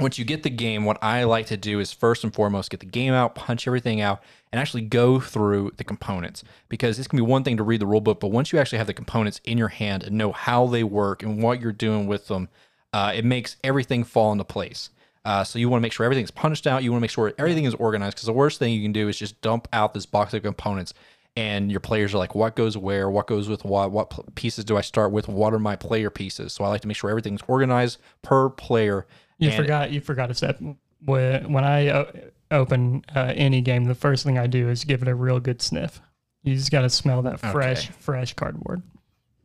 Once 0.00 0.18
you 0.18 0.24
get 0.24 0.42
the 0.42 0.50
game, 0.50 0.84
what 0.84 0.98
I 1.02 1.24
like 1.24 1.46
to 1.46 1.58
do 1.58 1.78
is 1.78 1.92
first 1.92 2.24
and 2.24 2.32
foremost 2.32 2.70
get 2.70 2.80
the 2.80 2.86
game 2.86 3.12
out, 3.12 3.34
punch 3.34 3.66
everything 3.66 4.00
out, 4.00 4.22
and 4.50 4.58
actually 4.58 4.82
go 4.82 5.20
through 5.20 5.72
the 5.76 5.84
components. 5.84 6.42
Because 6.70 6.96
this 6.96 7.06
can 7.06 7.18
be 7.18 7.22
one 7.22 7.44
thing 7.44 7.58
to 7.58 7.62
read 7.62 7.80
the 7.80 7.86
rule 7.86 8.00
book, 8.00 8.18
but 8.18 8.28
once 8.28 8.50
you 8.50 8.58
actually 8.58 8.78
have 8.78 8.86
the 8.86 8.94
components 8.94 9.40
in 9.44 9.58
your 9.58 9.68
hand 9.68 10.02
and 10.02 10.16
know 10.16 10.32
how 10.32 10.66
they 10.66 10.82
work 10.82 11.22
and 11.22 11.42
what 11.42 11.60
you're 11.60 11.72
doing 11.72 12.06
with 12.06 12.28
them, 12.28 12.48
uh, 12.94 13.12
it 13.14 13.24
makes 13.24 13.56
everything 13.62 14.02
fall 14.02 14.32
into 14.32 14.44
place. 14.44 14.88
Uh, 15.24 15.44
so 15.44 15.58
you 15.58 15.68
want 15.68 15.80
to 15.80 15.82
make 15.82 15.92
sure 15.92 16.04
everything's 16.04 16.30
punched 16.30 16.66
out. 16.66 16.82
You 16.82 16.90
want 16.90 17.00
to 17.00 17.02
make 17.02 17.10
sure 17.10 17.34
everything 17.36 17.64
is 17.64 17.74
organized. 17.74 18.16
Because 18.16 18.26
the 18.26 18.32
worst 18.32 18.58
thing 18.58 18.72
you 18.72 18.82
can 18.82 18.92
do 18.92 19.08
is 19.08 19.18
just 19.18 19.40
dump 19.42 19.68
out 19.72 19.92
this 19.92 20.06
box 20.06 20.32
of 20.32 20.42
components, 20.42 20.94
and 21.36 21.70
your 21.70 21.80
players 21.80 22.12
are 22.14 22.18
like, 22.18 22.34
"What 22.34 22.56
goes 22.56 22.76
where? 22.76 23.08
What 23.10 23.26
goes 23.26 23.48
with 23.48 23.64
what? 23.64 23.90
What 23.92 24.34
pieces 24.34 24.64
do 24.64 24.76
I 24.76 24.80
start 24.80 25.12
with? 25.12 25.28
What 25.28 25.54
are 25.54 25.58
my 25.58 25.76
player 25.76 26.10
pieces?" 26.10 26.52
So 26.52 26.64
I 26.64 26.68
like 26.68 26.80
to 26.82 26.88
make 26.88 26.96
sure 26.96 27.10
everything's 27.10 27.42
organized 27.48 27.98
per 28.22 28.48
player. 28.50 29.06
You 29.38 29.48
And- 29.50 29.56
forgot. 29.56 29.90
You 29.90 30.00
forgot 30.00 30.30
a 30.30 30.34
step. 30.34 30.60
When 31.04 31.52
when 31.52 31.64
I 31.64 31.88
o- 31.88 32.12
open 32.50 33.04
uh, 33.14 33.32
any 33.34 33.60
game, 33.60 33.84
the 33.84 33.94
first 33.94 34.24
thing 34.24 34.38
I 34.38 34.46
do 34.46 34.68
is 34.68 34.84
give 34.84 35.02
it 35.02 35.08
a 35.08 35.14
real 35.14 35.40
good 35.40 35.62
sniff. 35.62 36.00
You 36.42 36.54
just 36.56 36.70
got 36.70 36.82
to 36.82 36.90
smell 36.90 37.22
that 37.22 37.38
fresh, 37.40 37.84
Okay. 37.86 37.94
fresh 37.98 38.34
cardboard. 38.34 38.82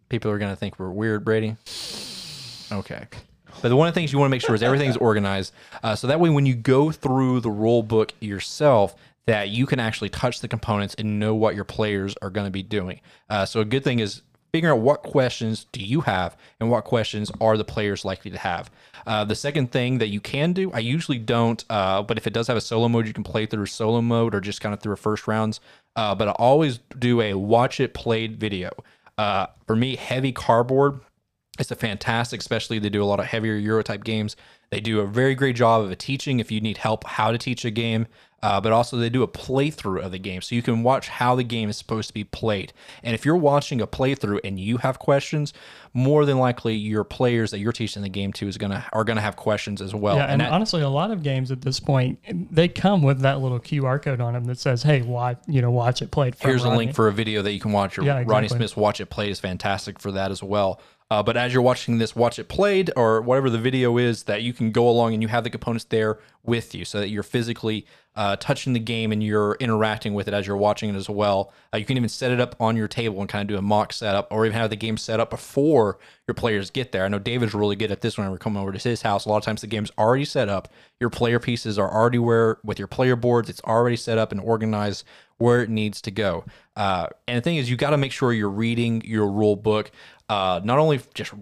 people 0.10 0.30
are 0.32 0.38
to 0.40 0.56
think 0.56 0.78
we're 0.80 0.92
weird, 0.92 1.26
Brady. 1.26 1.56
Okay. 2.72 3.06
But 3.62 3.70
the 3.70 3.76
one 3.76 3.88
of 3.88 3.94
the 3.94 4.00
things 4.00 4.12
you 4.14 4.20
want 4.20 4.30
to 4.30 4.32
make 4.32 4.42
sure 4.42 4.54
is 4.56 4.62
everything's 4.64 4.98
organized. 4.98 5.54
Uh, 5.82 5.96
so 5.96 6.08
that 6.08 6.20
way, 6.20 6.30
when 6.30 6.46
you 6.46 6.56
go 6.56 6.92
through 6.92 7.40
the 7.40 7.50
rule 7.50 7.84
book 7.84 8.14
yourself, 8.20 8.96
that 9.28 9.50
you 9.50 9.66
can 9.66 9.80
actually 9.80 10.10
touch 10.10 10.40
the 10.40 10.48
components 10.48 10.96
and 10.98 11.20
know 11.20 11.34
what 11.34 11.56
your 11.56 11.64
players 11.64 12.16
are 12.22 12.30
going 12.30 12.46
to 12.46 12.52
be 12.52 12.64
doing. 12.64 13.02
Uh, 13.30 13.46
so 13.46 13.60
a 13.60 13.66
good 13.66 13.84
thing 13.84 14.00
is 14.00 14.22
figuring 14.52 14.78
out 14.78 14.82
what 14.82 15.04
questions 15.04 15.66
do 15.72 15.82
you 15.82 16.02
have 16.02 16.38
and 16.60 16.70
what 16.70 16.86
questions 16.86 17.30
are 17.42 17.58
the 17.58 17.66
players 17.66 18.06
likely 18.06 18.32
to 18.32 18.38
have. 18.38 18.72
Uh, 19.06 19.26
the 19.26 19.36
second 19.36 19.72
thing 19.72 19.98
that 19.98 20.08
you 20.08 20.22
can 20.22 20.54
do, 20.54 20.72
I 20.72 20.80
usually 20.80 21.18
don't, 21.18 21.64
uh, 21.70 22.02
but 22.04 22.18
if 22.18 22.26
it 22.26 22.34
does 22.34 22.48
have 22.48 22.56
a 22.56 22.62
solo 22.62 22.88
mode, 22.88 23.08
you 23.08 23.14
can 23.14 23.24
play 23.24 23.46
through 23.46 23.66
solo 23.66 24.02
mode 24.02 24.34
or 24.34 24.40
just 24.40 24.62
kind 24.62 24.74
of 24.74 24.80
through 24.80 24.94
a 24.94 24.98
first 24.98 25.28
rounds. 25.28 25.60
Uh, 25.96 26.16
but 26.16 26.30
I 26.30 26.32
always 26.32 26.80
do 26.98 27.20
a 27.22 27.34
watch 27.34 27.80
it 27.80 27.94
played 27.94 28.40
video. 28.40 28.72
Uh, 29.18 29.48
for 29.68 29.76
me, 29.76 29.96
heavy 29.96 30.32
cardboard 30.32 31.02
it's 31.58 31.72
a 31.72 31.76
fantastic, 31.76 32.42
especially 32.42 32.80
they 32.80 32.90
do 32.90 33.04
a 33.04 33.06
lot 33.06 33.20
of 33.20 33.28
heavier 33.28 33.56
Euro 33.56 33.82
type 33.82 34.04
games. 34.04 34.36
They 34.72 34.82
do 34.82 35.00
a 35.00 35.08
very 35.08 35.36
great 35.36 35.56
job 35.56 35.84
of 35.84 35.98
teaching 35.98 36.40
if 36.40 36.52
you 36.52 36.60
need 36.60 36.78
help 36.78 37.06
how 37.06 37.32
to 37.32 37.38
teach 37.38 37.64
a 37.64 37.72
game, 37.72 38.08
uh, 38.44 38.62
but 38.62 38.72
also 38.72 38.98
they 38.98 39.10
do 39.10 39.24
a 39.24 39.28
playthrough 39.28 40.04
of 40.04 40.12
the 40.12 40.20
game. 40.20 40.42
So 40.42 40.56
you 40.56 40.62
can 40.62 40.84
watch 40.84 41.08
how 41.08 41.36
the 41.36 41.44
game 41.44 41.70
is 41.70 41.78
supposed 41.78 42.08
to 42.10 42.14
be 42.14 42.24
played. 42.24 42.74
And 43.04 43.16
if 43.16 43.26
you're 43.26 43.36
watching 43.36 43.82
a 43.82 43.88
playthrough 43.88 44.42
and 44.44 44.60
you 44.60 44.78
have 44.78 45.00
questions, 45.00 45.54
more 45.94 46.26
than 46.26 46.38
likely 46.38 46.76
your 46.76 47.04
players 47.04 47.52
that 47.52 47.60
you're 47.60 47.72
teaching 47.72 48.02
the 48.02 48.10
game 48.10 48.34
to 48.34 48.48
is 48.48 48.58
gonna 48.58 48.86
are 48.94 49.04
gonna 49.04 49.22
have 49.22 49.36
questions 49.36 49.82
as 49.82 49.96
well. 49.96 50.18
yeah, 50.18 50.26
and, 50.26 50.42
that- 50.42 50.52
honestly, 50.52 50.82
a 50.82 50.90
lot 50.90 51.10
of 51.12 51.24
games 51.24 51.52
at 51.52 51.62
this 51.62 51.80
point 51.80 52.20
they 52.52 52.68
come 52.68 53.02
with 53.02 53.22
that 53.22 53.40
little 53.40 53.60
QR 53.60 54.02
code 54.02 54.20
on 54.22 54.34
them 54.34 54.46
that 54.46 54.60
says, 54.60 54.84
"Hey, 54.84 55.02
watch 55.02 55.38
you 55.48 55.62
know 55.62 55.72
watch 55.72 56.02
it 56.02 56.12
played." 56.12 56.36
Here's 56.40 56.64
a 56.66 56.70
link 56.70 56.94
for 56.94 57.08
a 57.08 57.14
video 57.14 57.42
that 57.42 57.54
you 57.54 57.60
can 57.60 57.72
watch. 57.72 57.98
Your 57.98 58.06
Yeah, 58.06 58.20
exactly. 58.20 58.50
Smith's 58.58 58.76
Watch 58.76 59.00
It 59.02 59.08
Played 59.08 59.32
is 59.32 59.40
fantastic 59.40 60.00
for 60.00 60.12
that 60.12 60.32
as 60.32 60.44
well. 60.44 60.80
Uh, 61.12 61.22
but 61.22 61.38
as 61.38 61.54
you're 61.54 61.62
watching 61.62 62.00
this 62.00 62.16
Watch 62.16 62.40
It 62.40 62.48
Played 62.48 62.92
or 62.96 63.22
whatever 63.22 63.50
the 63.50 63.60
video 63.60 63.98
is, 63.98 64.24
that 64.24 64.42
you 64.42 64.54
can 64.54 64.72
go 64.72 64.90
along 64.90 65.14
and 65.14 65.22
you 65.22 65.28
have 65.28 65.44
the 65.44 65.52
components 65.52 65.86
there 65.86 66.18
with 66.44 66.74
you 66.74 66.84
so 66.84 67.00
that 67.00 67.10
you're 67.10 67.24
physically 67.24 67.86
uh, 68.16 68.36
touching 68.38 68.74
the 68.74 68.80
game 68.80 69.12
and 69.12 69.22
you're 69.22 69.56
interacting 69.60 70.14
with 70.14 70.28
it 70.28 70.34
as 70.34 70.48
you're 70.48 70.58
watching 70.58 70.90
it 70.90 70.96
as 70.96 71.10
well. 71.10 71.52
Uh, 71.74 71.78
you 71.78 71.86
can 71.86 71.98
even 71.98 72.10
set 72.10 72.32
it 72.32 72.40
up 72.40 72.56
on 72.60 72.76
your 72.76 72.88
table 72.88 73.20
and 73.20 73.30
kind 73.30 73.42
of 73.42 73.48
do 73.48 73.58
a 73.58 73.62
mock 73.62 73.94
setup 73.94 74.28
or 74.32 74.46
even 74.46 74.58
have 74.58 74.70
the 74.70 74.76
game 74.76 74.98
set 74.98 75.20
up 75.20 75.30
before 75.30 76.00
your 76.28 76.34
players 76.34 76.70
get 76.72 76.92
there. 76.92 77.06
I 77.06 77.08
know 77.08 77.20
David's 77.20 77.54
really 77.54 77.76
good 77.76 77.92
at 77.92 78.02
this 78.02 78.18
when 78.18 78.30
we're 78.32 78.38
coming 78.38 78.62
over 78.62 78.72
to 78.72 78.90
his 78.90 79.02
house. 79.02 79.26
A 79.26 79.30
lot 79.30 79.38
of 79.38 79.44
times 79.44 79.62
the 79.62 79.68
game's 79.68 79.92
already 79.98 80.26
set 80.26 80.50
up. 80.50 80.70
Your 81.00 81.10
player 81.10 81.40
pieces 81.40 81.78
are 81.78 81.92
already 81.92 82.20
where 82.20 82.58
with 82.64 82.80
your 82.80 82.88
player 82.88 83.16
boards. 83.16 83.50
It's 83.50 83.62
already 83.62 83.98
set 83.98 84.18
up 84.18 84.32
and 84.32 84.42
organized 84.42 85.04
where 85.38 85.62
it 85.62 85.70
needs 85.70 86.02
to 86.02 86.12
go. 86.12 86.46
Uh, 86.76 87.08
and 87.28 87.38
the 87.38 87.42
thing 87.42 87.58
is, 87.58 87.70
you 87.70 87.76
got 87.76 87.92
to 87.92 87.98
make 87.98 88.12
sure 88.12 88.34
you're 88.34 88.50
reading 88.50 89.02
your 89.06 89.30
rule 89.30 89.56
book, 89.56 89.92
uh, 90.30 90.62
not 90.64 90.80
only 90.80 91.00
just 91.14 91.34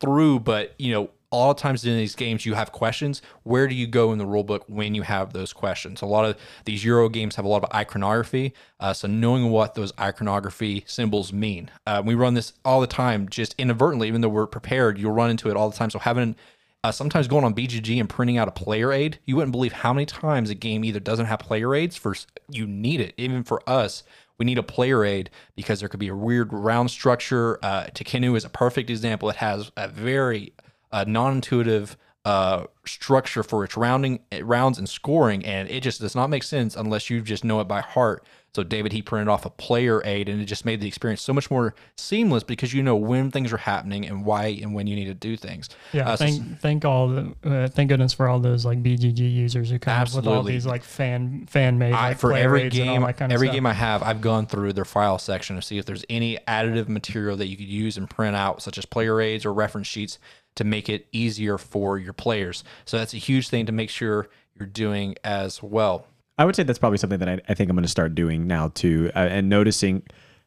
through, 0.00 0.40
but 0.40 0.74
you 0.78 0.92
know, 0.92 1.10
a 1.32 1.36
lot 1.36 1.50
of 1.50 1.56
times 1.56 1.84
in 1.84 1.96
these 1.96 2.14
games 2.14 2.46
you 2.46 2.54
have 2.54 2.70
questions. 2.70 3.20
Where 3.42 3.66
do 3.66 3.74
you 3.74 3.88
go 3.88 4.12
in 4.12 4.18
the 4.18 4.26
rule 4.26 4.44
book 4.44 4.64
when 4.68 4.94
you 4.94 5.02
have 5.02 5.32
those 5.32 5.52
questions? 5.52 6.00
A 6.00 6.06
lot 6.06 6.24
of 6.24 6.36
these 6.64 6.84
Euro 6.84 7.08
games 7.08 7.34
have 7.34 7.44
a 7.44 7.48
lot 7.48 7.64
of 7.64 7.74
iconography, 7.74 8.54
uh, 8.78 8.92
so 8.92 9.08
knowing 9.08 9.50
what 9.50 9.74
those 9.74 9.92
iconography 9.98 10.84
symbols 10.86 11.32
mean. 11.32 11.70
Uh, 11.86 12.02
we 12.04 12.14
run 12.14 12.34
this 12.34 12.52
all 12.64 12.80
the 12.80 12.86
time, 12.86 13.28
just 13.28 13.54
inadvertently, 13.58 14.06
even 14.06 14.20
though 14.20 14.28
we're 14.28 14.46
prepared. 14.46 14.96
You'll 14.96 15.12
run 15.12 15.30
into 15.30 15.50
it 15.50 15.56
all 15.56 15.68
the 15.68 15.76
time. 15.76 15.90
So 15.90 15.98
having 15.98 16.36
uh, 16.84 16.92
sometimes 16.92 17.26
going 17.26 17.44
on 17.44 17.54
BGG 17.54 17.98
and 17.98 18.10
printing 18.10 18.36
out 18.36 18.46
a 18.46 18.50
player 18.50 18.92
aid, 18.92 19.18
you 19.24 19.36
wouldn't 19.36 19.52
believe 19.52 19.72
how 19.72 19.94
many 19.94 20.04
times 20.04 20.50
a 20.50 20.54
game 20.54 20.84
either 20.84 21.00
doesn't 21.00 21.24
have 21.24 21.38
player 21.38 21.74
aids 21.74 21.96
for 21.96 22.14
you 22.50 22.66
need 22.66 23.00
it. 23.00 23.14
Even 23.16 23.42
for 23.42 23.62
us, 23.66 24.02
we 24.36 24.44
need 24.44 24.58
a 24.58 24.62
player 24.62 25.02
aid 25.02 25.30
because 25.56 25.80
there 25.80 25.88
could 25.88 25.98
be 25.98 26.08
a 26.08 26.14
weird 26.14 26.52
round 26.52 26.90
structure. 26.90 27.58
Uh, 27.62 27.84
Tekhenu 27.94 28.36
is 28.36 28.44
a 28.44 28.50
perfect 28.50 28.90
example. 28.90 29.30
It 29.30 29.36
has 29.36 29.72
a 29.78 29.88
very 29.88 30.52
uh, 30.92 31.06
non-intuitive 31.08 31.96
uh, 32.26 32.64
structure 32.84 33.42
for 33.42 33.64
its 33.64 33.78
rounding 33.78 34.20
rounds 34.42 34.76
and 34.76 34.86
scoring, 34.86 35.42
and 35.46 35.70
it 35.70 35.82
just 35.82 36.02
does 36.02 36.14
not 36.14 36.28
make 36.28 36.42
sense 36.42 36.76
unless 36.76 37.08
you 37.08 37.22
just 37.22 37.44
know 37.44 37.60
it 37.60 37.64
by 37.68 37.80
heart. 37.80 38.26
So 38.54 38.62
David 38.62 38.92
he 38.92 39.02
printed 39.02 39.28
off 39.28 39.44
a 39.44 39.50
player 39.50 40.00
aid, 40.04 40.28
and 40.28 40.40
it 40.40 40.44
just 40.44 40.64
made 40.64 40.80
the 40.80 40.86
experience 40.86 41.20
so 41.22 41.32
much 41.32 41.50
more 41.50 41.74
seamless 41.96 42.44
because 42.44 42.72
you 42.72 42.82
know 42.84 42.94
when 42.94 43.30
things 43.32 43.52
are 43.52 43.56
happening 43.56 44.06
and 44.06 44.24
why 44.24 44.46
and 44.62 44.72
when 44.74 44.86
you 44.86 44.94
need 44.94 45.06
to 45.06 45.14
do 45.14 45.36
things. 45.36 45.68
Yeah, 45.92 46.08
Uh, 46.10 46.16
so- 46.16 46.24
thank 46.24 46.60
thank 46.60 46.84
all 46.84 47.08
the 47.08 47.34
uh, 47.44 47.68
thank 47.68 47.88
goodness 47.88 48.12
for 48.12 48.28
all 48.28 48.38
those 48.38 48.64
like 48.64 48.82
BGG 48.82 49.18
users 49.18 49.70
who 49.70 49.78
come 49.80 50.00
up 50.00 50.14
with 50.14 50.26
all 50.26 50.42
these 50.44 50.66
like 50.66 50.84
fan 50.84 51.46
fan 51.48 51.78
made 51.78 51.92
I, 51.92 52.10
like 52.10 52.18
for 52.18 52.32
every 52.32 52.62
aids 52.62 52.78
and 52.78 52.88
all 52.90 52.96
game, 52.98 53.12
kind 53.14 53.32
of 53.32 53.34
every 53.34 53.48
stuff. 53.48 53.54
game 53.56 53.66
I 53.66 53.72
have, 53.72 54.02
I've 54.02 54.20
gone 54.20 54.46
through 54.46 54.72
their 54.74 54.84
file 54.84 55.18
section 55.18 55.56
to 55.56 55.62
see 55.62 55.78
if 55.78 55.84
there's 55.84 56.04
any 56.08 56.38
additive 56.46 56.88
material 56.88 57.36
that 57.38 57.48
you 57.48 57.56
could 57.56 57.66
use 57.66 57.96
and 57.96 58.08
print 58.08 58.36
out, 58.36 58.62
such 58.62 58.78
as 58.78 58.86
player 58.86 59.20
aids 59.20 59.44
or 59.44 59.52
reference 59.52 59.88
sheets, 59.88 60.18
to 60.54 60.62
make 60.62 60.88
it 60.88 61.08
easier 61.10 61.58
for 61.58 61.98
your 61.98 62.12
players. 62.12 62.62
So 62.84 62.98
that's 62.98 63.14
a 63.14 63.18
huge 63.18 63.48
thing 63.48 63.66
to 63.66 63.72
make 63.72 63.90
sure 63.90 64.28
you're 64.56 64.68
doing 64.68 65.16
as 65.24 65.60
well. 65.60 66.06
I 66.36 66.44
would 66.44 66.56
say 66.56 66.62
that's 66.62 66.78
probably 66.78 66.98
something 66.98 67.20
that 67.20 67.28
I, 67.28 67.40
I 67.48 67.54
think 67.54 67.70
I'm 67.70 67.76
going 67.76 67.84
to 67.84 67.88
start 67.88 68.14
doing 68.14 68.46
now 68.46 68.68
too, 68.68 69.10
uh, 69.14 69.18
and 69.18 69.48
noticing 69.48 70.02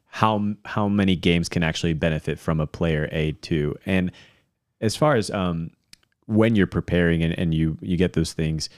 how 0.06 0.54
how 0.64 0.88
many 0.88 1.16
games 1.16 1.48
can 1.48 1.62
actually 1.62 1.94
benefit 1.94 2.38
from 2.38 2.60
a 2.60 2.66
player 2.66 3.08
aid 3.12 3.40
too. 3.42 3.76
And 3.86 4.10
as 4.80 4.96
far 4.96 5.16
as 5.16 5.30
um, 5.30 5.70
when 6.26 6.56
you're 6.56 6.66
preparing 6.66 7.22
and, 7.22 7.38
and 7.38 7.54
you 7.54 7.78
you 7.80 7.96
get 7.96 8.12
those 8.12 8.32
things, 8.32 8.68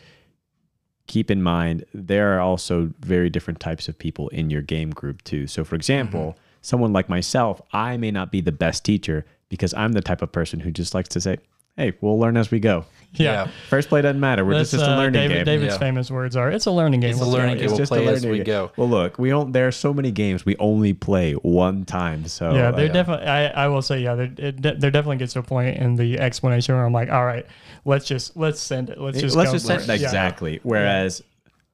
keep 1.06 1.30
in 1.30 1.42
mind 1.42 1.84
there 1.92 2.36
are 2.36 2.40
also 2.40 2.92
very 3.00 3.28
different 3.30 3.60
types 3.60 3.88
of 3.88 3.98
people 3.98 4.28
in 4.28 4.50
your 4.50 4.62
game 4.62 4.90
group 4.90 5.22
too. 5.22 5.46
So, 5.46 5.64
for 5.64 5.74
example, 5.74 6.36
someone 6.62 6.92
like 6.92 7.08
myself, 7.08 7.60
I 7.72 7.96
may 7.96 8.10
not 8.10 8.30
be 8.30 8.40
the 8.40 8.52
best 8.52 8.84
teacher 8.84 9.24
because 9.48 9.74
I'm 9.74 9.92
the 9.92 10.00
type 10.00 10.22
of 10.22 10.30
person 10.30 10.60
who 10.60 10.70
just 10.70 10.94
likes 10.94 11.08
to 11.10 11.20
say, 11.20 11.38
hey, 11.80 11.96
we'll 12.00 12.18
learn 12.18 12.36
as 12.36 12.50
we 12.50 12.60
go. 12.60 12.84
Yeah. 13.14 13.48
First 13.68 13.88
play 13.88 14.02
doesn't 14.02 14.20
matter. 14.20 14.44
We're 14.44 14.54
That's, 14.54 14.70
just, 14.70 14.82
just 14.82 14.88
a 14.88 14.94
uh, 14.94 14.96
learning 14.96 15.14
David, 15.14 15.34
game. 15.38 15.44
David's 15.44 15.74
Yeah. 15.74 15.78
famous 15.78 16.10
words 16.12 16.36
are, 16.36 16.48
"It's 16.50 16.66
a 16.66 16.70
learning 16.70 17.00
game." 17.00 17.10
It's 17.10 17.18
a 17.20 17.24
Let's 17.24 17.32
go." 17.34 17.38
learning 17.38 17.56
game. 17.56 17.64
Yeah. 17.64 17.68
We'll 17.70 17.78
just 17.78 17.92
a 17.92 17.94
play 17.96 18.06
as 18.06 18.24
we 18.26 18.36
game. 18.36 18.44
go. 18.44 18.70
Well, 18.76 18.88
look, 18.88 19.18
we 19.18 19.30
don't. 19.30 19.50
There 19.52 19.66
are 19.66 19.72
so 19.72 19.92
many 19.92 20.12
games 20.12 20.44
we 20.44 20.54
only 20.58 20.92
play 20.92 21.32
one 21.32 21.84
time. 21.84 22.26
So 22.26 22.54
Yeah, 22.54 22.66
like, 22.66 22.76
they're 22.76 22.88
definitely. 22.88 23.26
I, 23.26 23.64
I 23.64 23.66
will 23.68 23.82
say, 23.82 24.00
yeah, 24.00 24.14
there 24.14 24.32
it, 24.36 24.62
de- 24.62 24.76
there 24.76 24.90
definitely 24.92 25.16
gets 25.16 25.32
to 25.32 25.40
a 25.40 25.42
point 25.42 25.76
in 25.78 25.96
the 25.96 26.20
explanation 26.20 26.76
where 26.76 26.84
I'm 26.84 26.92
like, 26.92 27.10
all 27.10 27.24
right, 27.24 27.46
let's 27.84 28.04
just 28.06 28.36
let's 28.36 28.60
send 28.60 28.90
it. 28.90 29.00
Let's 29.00 29.18
just 29.18 29.34
let's 29.34 29.50
go 29.50 29.54
just 29.56 29.66
for 29.66 29.80
say 29.80 29.94
it. 29.94 30.00
Yeah. 30.00 30.06
exactly. 30.06 30.60
Whereas 30.62 31.20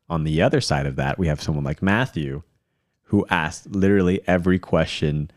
on 0.09 0.25
the 0.25 0.41
other 0.41 0.63
side 0.63 0.87
of 0.87 0.97
that, 0.97 1.19
we 1.19 1.27
have 1.27 1.43
someone 1.43 1.65
like 1.65 1.83
Matthew, 1.83 2.43
who 3.09 3.27
asked 3.29 3.71
literally 3.75 4.21
every 4.27 4.59
question. 4.59 5.31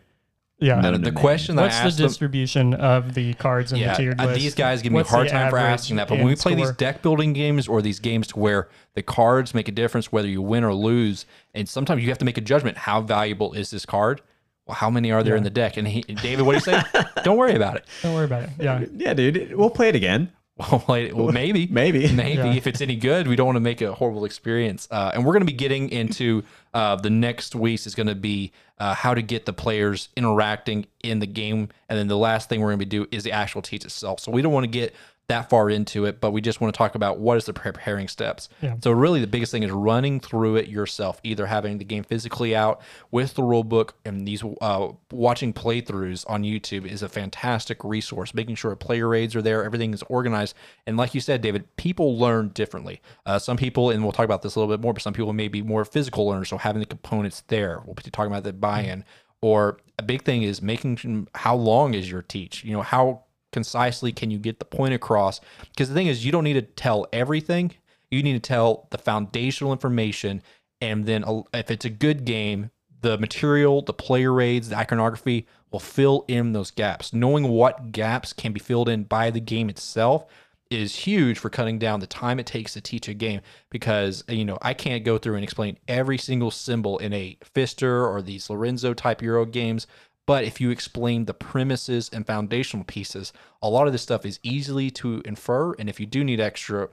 Yeah. 0.60 0.82
No, 0.82 0.92
the 0.92 0.98
no, 0.98 1.10
no. 1.12 1.20
question 1.20 1.56
that 1.56 1.62
What's 1.64 1.76
I 1.78 1.82
the 1.82 1.88
asked 1.88 1.98
them, 1.98 2.08
distribution 2.08 2.74
of 2.74 3.14
the 3.14 3.34
cards 3.36 3.72
in 3.72 3.80
yeah, 3.80 3.92
the 3.92 3.98
tiered 3.98 4.20
uh, 4.22 4.26
list? 4.26 4.40
these 4.40 4.56
guys 4.56 4.82
give 4.82 4.92
me 4.92 4.98
a 4.98 5.00
What's 5.00 5.10
hard 5.10 5.28
the 5.28 5.32
time 5.32 5.50
for 5.50 5.58
average 5.58 5.72
asking 5.74 5.96
that. 5.98 6.08
But 6.08 6.16
when 6.16 6.22
and 6.22 6.30
we 6.30 6.36
play 6.36 6.56
these 6.56 6.66
score? 6.68 6.74
deck 6.76 7.02
building 7.02 7.34
games 7.34 7.68
or 7.68 7.82
these 7.82 8.00
games 8.00 8.28
to 8.28 8.40
where 8.40 8.68
the 8.94 9.02
cards 9.02 9.54
make 9.54 9.68
a 9.68 9.72
difference 9.72 10.12
whether 10.12 10.28
you 10.28 10.42
win 10.42 10.64
or 10.64 10.74
lose, 10.74 11.26
and 11.54 11.68
sometimes 11.70 12.02
you 12.04 12.10
have 12.10 12.18
to 12.18 12.26
make 12.26 12.38
a 12.38 12.42
judgment: 12.42 12.78
how 12.78 13.02
valuable 13.02 13.54
is 13.54 13.72
this 13.72 13.86
card? 13.86 14.22
Well, 14.66 14.76
how 14.76 14.90
many 14.92 15.12
are 15.12 15.24
there 15.24 15.36
in 15.36 15.44
the 15.44 15.50
deck? 15.50 15.78
And 15.78 15.88
he, 15.88 16.02
David, 16.02 16.46
what 16.46 16.52
do 16.52 16.72
you 16.72 16.78
say? 16.78 16.84
Don't 17.24 17.38
worry 17.38 17.56
about 17.56 17.78
it. 17.78 17.86
Don't 18.04 18.14
worry 18.14 18.26
about 18.26 18.44
it. 18.44 18.50
Yeah. 18.60 18.84
Yeah, 18.96 19.14
dude, 19.16 19.56
we'll 19.56 19.72
play 19.72 19.90
it 19.90 19.96
again. 19.96 20.32
Well, 20.60 20.84
like, 20.90 21.16
well, 21.16 21.32
maybe, 21.32 21.68
Maybe. 21.68 22.12
maybe 22.12 22.34
Yeah. 22.34 22.54
if 22.54 22.68
it's 22.68 22.82
any 22.82 22.98
good, 22.98 23.30
we 23.30 23.38
don't 23.38 23.46
want 23.46 23.56
to 23.56 23.62
make 23.62 23.80
a 23.82 23.94
horrible 23.94 24.26
experience. 24.26 24.90
Uh, 24.92 25.10
and 25.14 25.26
we're 25.26 25.32
going 25.32 25.40
to 25.40 25.46
be 25.52 25.54
getting 25.58 25.88
into 25.88 26.44
uh, 26.74 26.96
the 26.96 27.10
next 27.10 27.56
weeks 27.56 27.88
is 27.88 27.96
going 27.96 28.08
to 28.08 28.16
be 28.16 28.52
uh, 28.78 28.94
how 28.94 29.14
to 29.14 29.22
get 29.22 29.46
the 29.46 29.54
players 29.54 30.10
interacting 30.16 30.86
in 31.04 31.20
the 31.20 31.28
game, 31.28 31.70
and 31.90 31.98
then 32.00 32.08
the 32.08 32.18
last 32.18 32.50
thing 32.50 32.62
we're 32.62 32.70
going 32.70 32.80
to 32.80 32.86
do 32.86 33.08
is 33.12 33.24
the 33.24 33.32
actual 33.32 33.62
teach 33.62 33.86
itself. 33.86 34.20
So 34.20 34.32
we 34.32 34.42
don't 34.42 34.54
want 34.54 34.66
to 34.66 34.72
get 34.72 34.94
that 35.30 35.50
far 35.50 35.70
into 35.70 36.06
it, 36.06 36.20
but 36.20 36.32
we 36.32 36.42
just 36.42 36.60
want 36.60 36.74
to 36.74 36.78
talk 36.78 36.96
about 36.96 37.20
what 37.20 37.38
is 37.38 37.46
the 37.46 37.54
preparing 37.54 38.08
steps. 38.08 38.50
Yeah. 38.62 38.76
So 38.84 38.92
really, 38.92 39.22
the 39.22 39.28
biggest 39.28 39.52
thing 39.52 39.64
is 39.64 39.72
running 39.72 40.20
through 40.20 40.58
it 40.58 40.68
yourself, 40.68 41.22
either 41.24 41.46
having 41.46 41.78
the 41.78 41.86
game 41.86 42.04
physically 42.04 42.56
out 42.56 42.82
with 43.12 43.36
the 43.36 43.44
rule 43.44 43.64
book, 43.64 43.96
and 44.04 44.28
these 44.28 44.44
uh, 44.62 44.90
watching 45.12 45.54
playthroughs 45.54 46.30
on 46.30 46.44
YouTube 46.44 46.86
is 46.86 47.02
a 47.02 47.10
fantastic 47.10 47.84
resource. 47.84 48.34
Making 48.34 48.56
sure 48.56 48.76
player 48.76 49.16
aids 49.16 49.36
are 49.36 49.42
there, 49.42 49.64
everything 49.64 49.94
is 49.94 50.04
organized, 50.10 50.56
and 50.86 50.98
like 50.98 51.16
you 51.16 51.22
said, 51.22 51.42
David, 51.42 51.76
people 51.78 52.18
learn 52.18 52.50
differently. 52.50 53.02
Uh, 53.26 53.40
some 53.40 53.56
people, 53.56 53.92
and 53.92 54.04
we'll 54.04 54.12
talk 54.12 54.26
about 54.26 54.42
this 54.42 54.56
a 54.56 54.60
little 54.60 54.76
bit 54.76 54.82
more, 54.82 54.94
but 54.94 55.02
some 55.02 55.14
people 55.14 55.32
may 55.32 55.48
be 55.48 55.62
more 55.62 55.86
physical 55.86 56.28
learners, 56.28 56.50
so 56.50 56.58
having 56.58 56.80
the 56.80 56.86
components 56.86 57.44
there. 57.48 57.82
We'll 57.86 57.94
be 57.94 58.04
talking 58.04 58.32
about 58.32 58.44
the 58.44 58.54
buy-in. 58.54 59.06
Or 59.42 59.78
a 59.98 60.04
big 60.04 60.24
thing 60.24 60.44
is 60.44 60.62
making 60.62 61.30
how 61.34 61.56
long 61.56 61.94
is 61.94 62.12
your 62.12 62.22
teach. 62.22 62.66
You 62.66 62.74
know 62.74 62.82
how 62.82 63.24
concisely 63.52 64.12
can 64.12 64.32
you 64.32 64.38
get 64.38 64.60
the 64.60 64.66
point 64.66 64.94
across? 64.94 65.42
Because 65.70 65.90
the 65.90 65.96
thing 65.96 66.08
is, 66.08 66.26
you 66.26 66.32
don't 66.32 66.44
need 66.44 66.54
to 66.54 66.62
tell 66.62 67.08
everything. 67.12 67.72
You 68.12 68.24
need 68.24 68.34
to 68.34 68.40
tell 68.40 68.88
the 68.92 68.98
foundational 68.98 69.72
information, 69.72 70.42
and 70.82 71.06
then 71.06 71.24
uh, 71.24 71.44
if 71.54 71.70
it's 71.70 71.86
a 71.86 71.90
good 71.90 72.26
game, 72.26 72.72
the 73.02 73.18
material, 73.18 73.82
the 73.82 73.94
player 73.94 74.42
aids, 74.42 74.70
the 74.70 74.78
iconography 74.78 75.48
will 75.72 75.80
fill 75.80 76.26
in 76.28 76.54
those 76.54 76.72
gaps. 76.72 77.14
Knowing 77.14 77.48
what 77.48 77.92
gaps 77.92 78.34
can 78.34 78.52
be 78.52 78.60
filled 78.60 78.90
in 78.90 79.04
by 79.04 79.30
the 79.30 79.40
game 79.40 79.70
itself 79.70 80.26
is 80.70 80.96
huge 80.96 81.40
for 81.40 81.50
cutting 81.50 81.80
down 81.80 82.00
the 82.00 82.08
time 82.08 82.40
it 82.40 82.46
takes 82.46 82.74
to 82.74 82.82
teach 82.82 83.08
a 83.08 83.14
game 83.14 83.42
because 83.72 84.24
you 84.28 84.46
know 84.46 84.58
I 84.62 84.74
can't 84.74 85.04
go 85.04 85.18
through 85.18 85.36
and 85.36 85.44
explain 85.44 85.78
every 85.88 86.18
single 86.18 86.52
symbol 86.52 87.00
in 87.00 87.12
a 87.12 87.38
Pfister 87.44 88.08
or 88.08 88.22
these 88.22 88.50
Lorenzo 88.50 88.94
type 88.94 89.22
Euro 89.22 89.46
games 89.46 89.88
but 90.30 90.44
if 90.44 90.62
you 90.62 90.70
explain 90.70 91.26
the 91.26 91.34
premises 91.34 92.08
and 92.14 92.24
foundational 92.24 92.86
pieces, 92.86 93.34
a 93.64 93.68
lot 93.68 93.88
of 93.88 93.94
this 93.94 94.04
stuff 94.04 94.28
is 94.28 94.40
easily 94.44 94.92
to 94.92 95.24
infer. 95.26 95.74
And 95.80 95.90
if 95.90 96.00
you 96.00 96.06
do 96.06 96.24
need 96.24 96.40
extra 96.40 96.90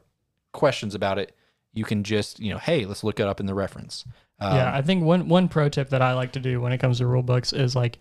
questions 0.53 0.95
about 0.95 1.19
it, 1.19 1.37
you 1.75 1.85
can 1.85 2.03
just, 2.03 2.41
you 2.41 2.51
know, 2.51 2.57
hey, 2.57 2.87
let's 2.87 3.05
look 3.05 3.21
it 3.21 3.27
up 3.27 3.39
in 3.39 3.45
the 3.45 3.53
reference. 3.53 4.07
Um, 4.41 4.57
yeah, 4.57 4.75
I 4.75 4.81
think 4.81 5.05
one 5.05 5.29
one 5.29 5.49
pro 5.49 5.69
tip 5.69 5.91
that 5.91 6.01
I 6.01 6.15
like 6.15 6.33
to 6.33 6.41
do 6.41 6.63
when 6.63 6.73
it 6.73 6.79
comes 6.79 6.97
to 6.97 7.07
rule 7.07 7.23
books 7.23 7.53
is 7.53 7.77
like 7.77 7.99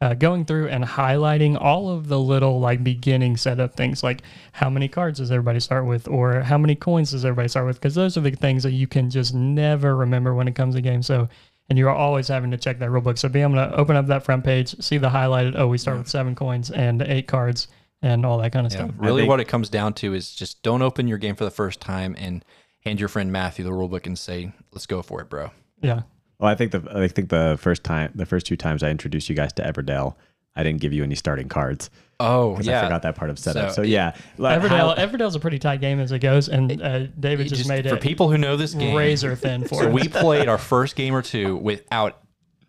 uh, 0.00 0.14
going 0.14 0.44
through 0.44 0.68
and 0.68 0.84
highlighting 0.84 1.60
all 1.60 1.90
of 1.90 2.06
the 2.06 2.20
little 2.20 2.60
like 2.60 2.84
beginning 2.84 3.36
setup 3.36 3.74
things, 3.74 4.04
like 4.04 4.22
how 4.52 4.70
many 4.70 4.86
cards 4.86 5.18
does 5.18 5.32
everybody 5.32 5.58
start 5.58 5.84
with, 5.84 6.06
or 6.06 6.42
how 6.42 6.58
many 6.58 6.76
coins 6.76 7.10
does 7.10 7.24
everybody 7.24 7.48
start 7.48 7.66
with, 7.66 7.80
because 7.80 7.96
those 7.96 8.16
are 8.16 8.20
the 8.20 8.30
things 8.30 8.62
that 8.62 8.70
you 8.70 8.86
can 8.86 9.10
just 9.10 9.34
never 9.34 9.96
remember 9.96 10.32
when 10.32 10.46
it 10.46 10.54
comes 10.54 10.76
to 10.76 10.80
games. 10.80 11.08
So. 11.08 11.28
And 11.68 11.76
you're 11.78 11.90
always 11.90 12.28
having 12.28 12.52
to 12.52 12.56
check 12.56 12.78
that 12.78 12.90
rule 12.90 13.02
book. 13.02 13.18
So 13.18 13.28
be 13.28 13.42
able 13.42 13.54
to 13.54 13.74
open 13.74 13.96
up 13.96 14.06
that 14.06 14.24
front 14.24 14.44
page, 14.44 14.80
see 14.80 14.98
the 14.98 15.08
highlighted. 15.08 15.54
Oh, 15.56 15.66
we 15.66 15.78
start 15.78 15.98
with 15.98 16.08
seven 16.08 16.34
coins 16.36 16.70
and 16.70 17.02
eight 17.02 17.26
cards 17.26 17.66
and 18.02 18.24
all 18.24 18.38
that 18.38 18.52
kind 18.52 18.66
of 18.66 18.72
Yeah, 18.72 18.84
stuff. 18.84 18.90
really, 18.98 19.24
what 19.24 19.40
it 19.40 19.48
comes 19.48 19.68
down 19.68 19.94
to 19.94 20.14
is 20.14 20.32
just 20.34 20.62
don't 20.62 20.82
open 20.82 21.08
your 21.08 21.18
game 21.18 21.34
for 21.34 21.44
the 21.44 21.50
first 21.50 21.80
time 21.80 22.14
and 22.18 22.44
hand 22.84 23.00
your 23.00 23.08
friend 23.08 23.32
Matthew 23.32 23.64
the 23.64 23.72
rule 23.72 23.88
book 23.88 24.06
and 24.06 24.16
say, 24.16 24.52
"Let's 24.70 24.86
go 24.86 25.02
for 25.02 25.20
it, 25.20 25.28
bro." 25.28 25.50
Yeah. 25.82 26.02
Well, 26.38 26.50
I 26.50 26.54
think 26.54 26.70
the 26.70 26.84
I 26.94 27.08
think 27.08 27.30
the 27.30 27.56
first 27.60 27.82
time, 27.82 28.12
the 28.14 28.26
first 28.26 28.46
two 28.46 28.56
times 28.56 28.82
I 28.84 28.90
introduced 28.90 29.28
you 29.28 29.34
guys 29.34 29.52
to 29.54 29.62
Everdell, 29.62 30.14
I 30.56 30.62
didn't 30.62 30.80
give 30.80 30.92
you 30.92 31.02
any 31.04 31.14
starting 31.14 31.48
cards. 31.48 31.90
Oh 32.18 32.54
'cause 32.56 32.66
yeah, 32.66 32.80
I 32.80 32.84
forgot 32.84 33.02
that 33.02 33.14
part 33.14 33.30
of 33.30 33.38
setup. 33.38 33.70
So 33.70 33.76
So, 33.76 33.82
yeah, 33.82 34.14
like, 34.38 34.60
Everdell, 34.62 34.96
how- 34.96 35.06
Everdell's 35.06 35.34
a 35.34 35.40
pretty 35.40 35.58
tight 35.58 35.82
game 35.82 36.00
as 36.00 36.12
it 36.12 36.20
goes, 36.20 36.48
and 36.48 36.80
uh, 36.80 37.06
David 37.20 37.48
just, 37.48 37.56
Just 37.58 37.68
made 37.68 37.86
for 37.86 37.94
it 37.94 37.98
for 37.98 38.02
people 38.02 38.30
who 38.30 38.38
know 38.38 38.56
this 38.56 38.72
game, 38.72 38.96
razor 38.96 39.36
thin 39.36 39.64
for 39.68 39.74
So 39.82 39.88
us. 39.88 39.92
we 39.92 40.08
played 40.08 40.48
our 40.48 40.56
first 40.56 40.96
game 40.96 41.14
or 41.14 41.20
two 41.20 41.56
without 41.56 42.18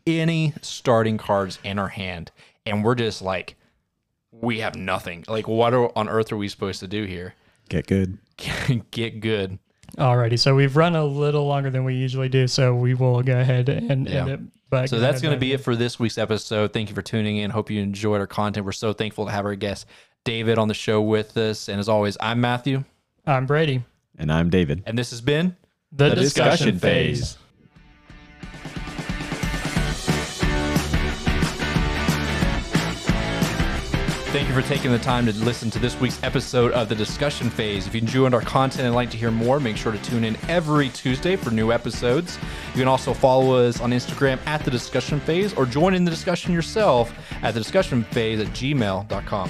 any 0.05 0.53
starting 0.61 1.17
cards 1.17 1.59
in 1.63 1.79
our 1.79 1.87
hand, 1.87 2.31
and 2.65 2.83
we're 2.83 2.95
just 2.95 3.21
like, 3.21 3.55
we 4.31 4.59
have 4.59 4.75
nothing. 4.75 5.23
Like, 5.29 5.47
what 5.47 5.73
are, 5.73 5.97
on 5.97 6.09
earth 6.09 6.31
are 6.33 6.37
we 6.37 6.49
supposed 6.49 6.81
to 6.81 6.87
do 6.87 7.05
here? 7.05 7.33
get 7.69 7.87
good. 7.87 8.17
Get 8.91 9.19
good. 9.21 9.59
Alrighty, 9.97 10.37
so 10.37 10.55
we've 10.55 10.75
run 10.77 10.95
a 10.95 11.03
little 11.05 11.47
longer 11.47 11.69
than 11.69 11.83
we 11.85 11.95
usually 11.95 12.29
do, 12.29 12.47
so 12.47 12.75
we 12.75 12.93
will 12.93 13.23
go 13.23 13.39
ahead 13.39 13.67
and 13.69 14.07
Yeah. 14.09 14.19
end 14.21 14.29
it. 14.29 14.39
But 14.69 14.89
So 14.89 14.99
that's 14.99 15.21
going 15.21 15.33
to 15.33 15.39
be 15.39 15.53
it 15.53 15.59
for 15.59 15.75
this 15.75 15.97
week's 15.99 16.17
episode. 16.17 16.73
Thank 16.73 16.89
you 16.89 16.95
for 16.95 17.01
tuning 17.01 17.37
in. 17.37 17.51
Hope 17.51 17.69
you 17.69 17.81
enjoyed 17.81 18.19
our 18.19 18.27
content. 18.27 18.65
We're 18.65 18.73
so 18.73 18.91
thankful 18.93 19.25
to 19.25 19.31
have 19.31 19.45
our 19.45 19.55
guest 19.55 19.85
David 20.25 20.57
on 20.57 20.67
the 20.67 20.73
show 20.73 21.01
with 21.01 21.37
us. 21.37 21.69
And 21.69 21.79
as 21.79 21.87
always, 21.87 22.17
I'm 22.19 22.41
Matthew, 22.41 22.83
I'm 23.25 23.45
Brady. 23.45 23.83
And 24.17 24.31
I'm 24.31 24.49
David. 24.49 24.83
and 24.85 24.97
this 24.97 25.11
has 25.11 25.21
been 25.21 25.55
The, 25.91 26.09
The 26.09 26.15
discussion, 26.15 26.73
discussion 26.73 26.79
phase. 26.79 27.19
phase. 27.33 27.37
Thank 34.37 34.49
you 34.49 34.53
for 34.53 34.67
taking 34.67 34.91
the 34.91 34.99
time 34.99 35.25
to 35.25 35.33
listen 35.33 35.71
to 35.71 35.79
this 35.79 35.99
week's 35.99 36.21
episode 36.21 36.71
of 36.73 36.89
the 36.89 36.93
discussion 36.93 37.49
phase. 37.49 37.87
If 37.87 37.95
you 37.95 38.01
enjoyed 38.01 38.35
our 38.35 38.41
content 38.41 38.85
and 38.85 38.93
like 38.93 39.09
to 39.09 39.17
hear 39.17 39.31
more, 39.31 39.59
make 39.59 39.77
sure 39.77 39.91
to 39.91 39.97
tune 40.03 40.23
in 40.23 40.37
every 40.47 40.89
Tuesday 40.89 41.35
for 41.35 41.49
new 41.49 41.71
episodes. 41.71 42.37
You 42.75 42.81
can 42.81 42.87
also 42.87 43.15
follow 43.15 43.55
us 43.55 43.81
on 43.81 43.89
Instagram 43.89 44.37
at 44.45 44.63
the 44.63 44.69
discussion 44.69 45.19
phase 45.19 45.55
or 45.55 45.65
join 45.65 45.95
in 45.95 46.05
the 46.05 46.11
discussion 46.11 46.53
yourself 46.53 47.11
at 47.41 47.55
the 47.55 47.59
discussion 47.59 48.03
phase 48.03 48.39
at 48.39 48.45
gmail.com. 48.49 49.49